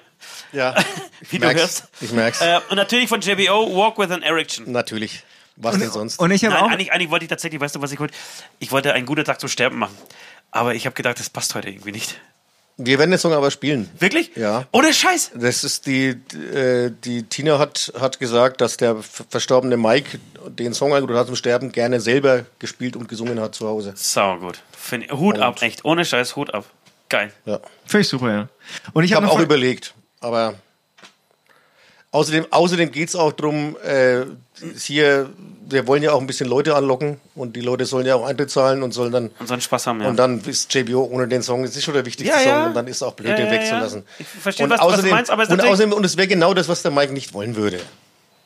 Ja. 0.53 0.75
wie 1.31 1.39
du 1.39 1.53
hörst. 1.53 1.85
Ich 2.01 2.13
merk's. 2.13 2.41
Äh, 2.41 2.61
und 2.71 2.77
natürlich 2.77 3.09
von 3.09 3.21
JBO, 3.21 3.77
Walk 3.77 3.99
with 3.99 4.11
an 4.11 4.23
Erection. 4.23 4.71
Natürlich. 4.71 5.23
Was 5.61 5.77
denn 5.77 5.91
sonst? 5.91 6.21
Und 6.21 6.31
ich 6.31 6.45
habe 6.45 6.55
Nein, 6.55 6.65
auch. 6.65 6.71
eigentlich, 6.71 6.93
eigentlich 6.93 7.11
wollte 7.11 7.25
ich 7.25 7.29
tatsächlich, 7.29 7.61
weißt 7.61 7.75
du, 7.75 7.83
was 7.83 7.91
ich 7.91 7.99
wollte? 7.99 8.15
Ich 8.61 8.71
wollte 8.71 8.93
einen 8.93 9.07
guten 9.07 9.25
Tag 9.25 9.41
zum 9.41 9.49
Sterben 9.49 9.77
machen. 9.79 9.97
Aber 10.51 10.75
ich 10.75 10.87
habe 10.87 10.95
gedacht, 10.95 11.19
das 11.19 11.31
passt 11.31 11.55
heute 11.55 11.69
irgendwie 11.69 11.93
nicht. 11.93 12.21
Wir 12.81 13.01
werden 13.01 13.11
den 13.11 13.19
Song 13.19 13.33
aber 13.33 13.51
spielen. 13.51 13.91
Wirklich? 13.99 14.31
Ja. 14.37 14.67
Ohne 14.71 14.95
Scheiß. 14.95 15.33
Das 15.35 15.65
ist 15.65 15.87
die, 15.87 16.11
äh, 16.55 16.93
die 17.05 17.25
Tina 17.25 17.59
hat, 17.59 17.93
hat 17.99 18.21
gesagt, 18.21 18.61
dass 18.61 18.77
der 18.77 18.97
verstorbene 19.03 19.77
Mike 19.77 20.21
den 20.47 20.75
Song 20.75 20.95
angerufen 20.95 21.19
hat 21.19 21.27
zum 21.27 21.35
Sterben 21.35 21.73
gerne 21.73 22.01
selber 22.01 22.47
gespielt 22.61 22.95
und 22.95 23.09
gesungen 23.09 23.41
hat 23.41 23.57
zu 23.57 23.67
Hause. 23.67 23.95
Sau 23.97 24.37
gut. 24.39 24.61
Find, 24.71 25.11
Hut 25.11 25.41
ab, 25.41 25.61
echt. 25.61 25.85
Ohne 25.85 26.05
Scheiß, 26.05 26.37
Hut 26.37 26.55
ab. 26.55 26.67
Geil. 27.09 27.33
Ja. 27.47 27.59
Finde 27.85 28.03
ich 28.03 28.09
super, 28.09 28.31
ja. 28.31 28.49
Und 28.93 29.03
ich 29.03 29.11
Ich 29.11 29.17
habe 29.17 29.27
noch 29.27 29.33
auch 29.33 29.41
überlegt, 29.41 29.95
aber 30.21 30.55
außerdem, 32.13 32.47
außerdem 32.51 32.91
geht 32.91 33.09
es 33.09 33.17
auch 33.17 33.33
darum, 33.33 33.77
äh, 33.85 34.25
hier, 34.79 35.31
wir 35.69 35.87
wollen 35.87 36.03
ja 36.03 36.13
auch 36.13 36.21
ein 36.21 36.27
bisschen 36.27 36.49
Leute 36.49 36.75
anlocken 36.75 37.21
und 37.35 37.55
die 37.55 37.61
Leute 37.61 37.85
sollen 37.87 38.07
ja 38.07 38.15
auch 38.17 38.27
Eintritt 38.27 38.51
zahlen 38.51 38.83
und 38.83 38.93
sollen 38.93 39.13
dann 39.13 39.31
Und 39.39 39.47
so 39.47 39.53
einen 39.55 39.61
Spaß 39.61 39.87
haben, 39.87 40.01
ja. 40.01 40.09
Und 40.09 40.17
dann 40.17 40.41
ist 40.45 40.73
JBO 40.75 41.05
ohne 41.05 41.29
den 41.29 41.43
Song, 41.43 41.65
ist 41.65 41.83
schon 41.83 41.95
der 41.95 42.05
wichtigste 42.07 42.35
Ja, 42.35 42.43
ja. 42.43 42.59
Song 42.61 42.69
und 42.69 42.75
dann 42.75 42.87
ist 42.89 42.97
es 42.97 43.03
auch 43.03 43.13
blöd, 43.15 43.31
Ja, 43.31 43.37
den 43.37 43.51
wegzulassen. 43.51 44.05
Ich 44.19 44.27
verstehe, 44.27 44.65
und 44.65 44.71
was- 44.71 44.79
was 44.81 44.87
du 44.87 44.93
außerdem, 44.95 45.11
meinst, 45.11 45.31
aber 45.31 45.43
es 45.45 45.49
und 45.51 45.61
außerdem, 45.61 45.93
und 45.93 46.05
es 46.05 46.17
wäre 46.17 46.29
genau 46.29 46.55
das, 46.55 46.69
was 46.69 46.83
der 46.83 46.91
Mike 46.91 47.13
nicht 47.13 47.35
wollen 47.35 47.55
würde, 47.57 47.81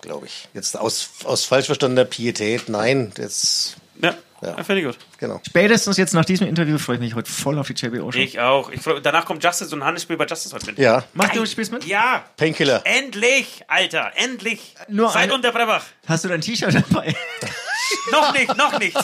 glaube 0.00 0.26
ich. 0.26 0.48
Jetzt 0.54 0.76
aus, 0.78 1.08
aus 1.24 1.44
falsch 1.44 1.66
verstandener 1.66 2.04
Pietät, 2.04 2.68
nein, 2.68 3.12
das, 3.14 3.76
ja, 4.02 4.14
Ja. 4.42 4.56
ja. 4.56 4.64
finde 4.64 4.80
ich 4.80 4.86
gut. 4.86 4.98
genau. 5.18 5.40
spätestens 5.46 5.96
jetzt 5.96 6.14
nach 6.14 6.24
diesem 6.24 6.48
Interview 6.48 6.76
freue 6.76 6.96
ich 6.96 7.00
mich 7.00 7.14
heute 7.14 7.30
voll 7.30 7.58
auf 7.58 7.68
die 7.68 7.74
JBO 7.74 8.10
Show. 8.10 8.18
Ich 8.18 8.40
auch. 8.40 8.70
Ich 8.70 8.80
freu, 8.82 8.98
danach 9.00 9.24
kommt 9.24 9.42
Justice 9.42 9.72
und 9.74 9.84
Hannes 9.84 10.02
spielt 10.02 10.18
bei 10.18 10.26
Justice 10.26 10.52
heute 10.54 10.66
mit. 10.66 10.78
Ja, 10.78 11.04
Mach 11.14 11.28
du 11.30 11.46
spielst 11.46 11.70
mit? 11.70 11.84
Ja. 11.84 12.24
Painkiller. 12.36 12.82
Endlich, 12.84 13.62
Alter, 13.68 14.12
endlich. 14.16 14.74
Nur 14.88 15.10
Seit 15.10 15.24
eine- 15.24 15.34
Unterbrechung. 15.34 15.76
Hast 16.06 16.24
du 16.24 16.28
dein 16.28 16.40
T-Shirt 16.40 16.74
dabei? 16.74 17.14
noch 18.10 18.32
nicht, 18.34 18.56
noch 18.56 18.78
nicht. 18.78 18.96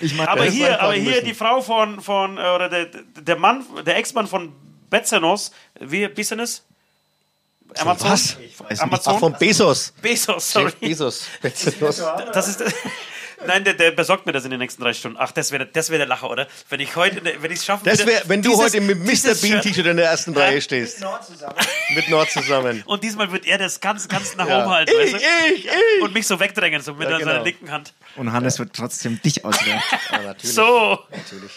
Ich 0.00 0.14
mag 0.14 0.28
Aber 0.28 0.44
hier, 0.44 0.80
aber 0.80 0.92
hier 0.94 1.10
müssen. 1.10 1.24
die 1.24 1.34
Frau 1.34 1.60
von, 1.60 2.00
von 2.00 2.38
äh, 2.38 2.40
oder 2.40 2.68
der, 2.68 2.86
der 2.86 3.36
Mann, 3.36 3.64
der 3.84 3.96
Ex-Mann 3.96 4.28
von 4.28 4.52
Betzenos, 4.88 5.50
wie 5.80 6.06
Business? 6.06 6.62
Amazon? 7.76 8.10
was? 8.10 8.36
Ich 8.40 8.58
weiß 8.58 8.70
nicht. 8.70 8.82
Amazon? 8.82 9.14
Ach, 9.16 9.20
von 9.20 9.32
Bezos. 9.38 9.92
Bezos, 10.00 10.50
sorry. 10.52 10.72
Bezos. 10.80 11.24
Bezos. 11.42 12.02
Das 12.32 12.48
ist. 12.48 12.62
Nein, 13.46 13.62
der, 13.64 13.74
der 13.74 13.92
besorgt 13.92 14.26
mir 14.26 14.32
das 14.32 14.44
in 14.44 14.50
den 14.50 14.58
nächsten 14.58 14.82
drei 14.82 14.92
Stunden. 14.92 15.16
Ach, 15.20 15.30
das 15.30 15.52
wäre 15.52 15.64
das 15.66 15.90
wär 15.90 15.98
der 15.98 16.06
Lacher, 16.08 16.28
oder? 16.28 16.48
Wenn 16.68 16.80
ich 16.80 16.96
heute, 16.96 17.22
wenn 17.24 17.50
ich 17.52 17.58
es 17.60 17.64
schaffen 17.64 17.84
Das 17.84 17.98
würde, 18.00 18.12
wäre, 18.12 18.22
wenn 18.28 18.42
du 18.42 18.50
dieses- 18.50 18.64
heute 18.64 18.80
mit 18.80 18.98
Mr. 18.98 19.06
Bean 19.06 19.38
Shirt- 19.38 19.62
T-Shirt 19.62 19.86
in 19.86 19.96
der 19.96 20.06
ersten 20.10 20.36
Reihe 20.36 20.60
stehst. 20.60 21.00
Mit 21.94 22.08
Nord 22.10 22.30
zusammen. 22.30 22.82
Und 22.86 23.04
diesmal 23.04 23.30
wird 23.30 23.46
er 23.46 23.58
das 23.58 23.80
ganz, 23.80 24.08
ganz 24.08 24.34
nach 24.36 24.48
Ja. 24.48 24.62
oben 24.62 24.70
halten, 24.72 24.92
Ich, 25.04 25.12
weißt 25.14 25.24
du? 25.24 25.54
ich, 25.54 25.64
ich. 25.66 26.02
Und 26.02 26.12
mich 26.14 26.26
so 26.26 26.40
wegdrängen, 26.40 26.82
so 26.82 26.94
mit 26.94 27.08
Ja, 27.08 27.18
seiner 27.18 27.32
genau. 27.32 27.44
linken 27.44 27.70
Hand. 27.70 27.92
Und 28.16 28.32
Hannes 28.32 28.58
wird 28.58 28.72
trotzdem 28.74 29.20
dich 29.22 29.44
auswählen. 29.44 29.80
Ja, 30.10 30.22
natürlich. 30.22 30.54
So. 30.54 30.98
Natürlich. 31.10 31.52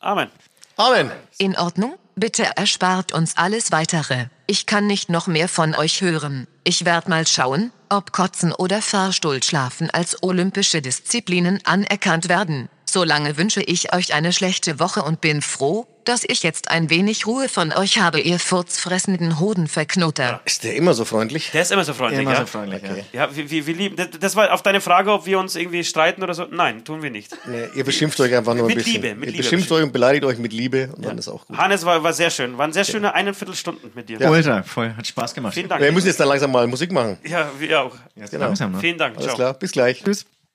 Amen. 0.00 0.28
Amen. 0.76 1.10
In 1.38 1.56
Ordnung? 1.56 1.96
Bitte 2.16 2.44
erspart 2.56 3.12
uns 3.12 3.36
alles 3.36 3.72
weitere. 3.72 4.26
Ich 4.46 4.66
kann 4.66 4.86
nicht 4.86 5.08
noch 5.08 5.26
mehr 5.26 5.48
von 5.48 5.74
euch 5.74 6.00
hören. 6.02 6.46
Ich 6.66 6.86
werd 6.86 7.08
mal 7.08 7.26
schauen, 7.26 7.72
ob 7.90 8.12
Kotzen 8.12 8.50
oder 8.52 8.80
Fahrstuhlschlafen 8.80 9.90
als 9.90 10.22
olympische 10.22 10.80
Disziplinen 10.80 11.60
anerkannt 11.64 12.30
werden. 12.30 12.70
Solange 12.86 13.36
wünsche 13.36 13.60
ich 13.60 13.92
euch 13.92 14.14
eine 14.14 14.32
schlechte 14.32 14.80
Woche 14.80 15.02
und 15.02 15.20
bin 15.20 15.42
froh, 15.42 15.86
dass 16.08 16.24
ich 16.26 16.42
jetzt 16.42 16.70
ein 16.70 16.90
wenig 16.90 17.26
Ruhe 17.26 17.48
von 17.48 17.72
euch 17.72 17.98
habe, 17.98 18.20
ihr 18.20 18.38
furzfressenden 18.38 19.40
Hodenverknoter. 19.40 20.40
Ist 20.44 20.64
der 20.64 20.76
immer 20.76 20.94
so 20.94 21.04
freundlich? 21.04 21.50
Der 21.52 21.62
ist 21.62 21.72
immer 21.72 21.84
so 21.84 21.94
freundlich, 21.94 22.22
Immer 22.22 22.32
ja? 22.32 22.40
so 22.40 22.46
freundlich, 22.46 22.82
ja. 22.82 23.24
Ja, 23.26 23.36
wir, 23.36 23.50
wir, 23.50 23.66
wir 23.66 23.74
lieben. 23.74 23.96
Das, 24.20 24.36
war 24.36 24.52
auf 24.52 24.62
deine 24.62 24.80
Frage, 24.80 25.12
ob 25.12 25.26
wir 25.26 25.38
uns 25.38 25.56
irgendwie 25.56 25.84
streiten 25.84 26.22
oder 26.22 26.34
so. 26.34 26.46
Nein, 26.50 26.84
tun 26.84 27.02
wir 27.02 27.10
nicht. 27.10 27.36
Nee, 27.46 27.68
ihr 27.74 27.84
beschimpft 27.84 28.20
euch 28.20 28.34
einfach 28.34 28.54
nur 28.54 28.64
ein 28.64 28.68
Mit 28.68 28.76
bisschen. 28.76 29.02
Liebe, 29.02 29.14
mit 29.14 29.26
ihr 29.28 29.32
Liebe 29.32 29.42
beschimpft 29.42 29.70
euch 29.72 29.82
und 29.82 29.92
beleidigt 29.92 30.24
euch 30.24 30.38
mit 30.38 30.52
Liebe 30.52 30.90
und 30.96 31.04
dann 31.04 31.18
ist 31.18 31.28
auch 31.28 31.46
gut. 31.46 31.56
Hannes 31.56 31.84
war, 31.84 32.02
war 32.02 32.12
sehr 32.12 32.30
schön. 32.30 32.58
Waren 32.58 32.72
sehr 32.72 32.84
schöne 32.84 33.14
eineinviertel 33.14 33.54
Stunden 33.54 33.90
mit 33.94 34.08
dir. 34.08 34.20
Ultra, 34.20 34.62
voll. 34.62 34.94
Hat 34.96 35.06
Spaß 35.06 35.34
gemacht. 35.34 35.54
Vielen 35.54 35.68
Dank. 35.68 35.82
Wir 35.82 35.92
müssen 35.92 36.06
jetzt 36.06 36.20
dann 36.20 36.28
langsam 36.28 36.52
mal 36.52 36.66
Musik 36.66 36.92
machen. 36.92 37.18
Ja, 37.26 37.50
wir 37.58 37.80
auch. 37.82 37.96
Jetzt 38.16 38.30
Genau. 38.30 38.46
langsam, 38.46 38.72
ne? 38.72 38.78
Vielen 38.80 38.98
Dank. 38.98 39.16
Alles 39.16 39.26
Ciao. 39.26 39.36
klar, 39.36 39.54
bis 39.54 39.72
gleich. 39.72 40.02
Tschüss. 40.02 40.26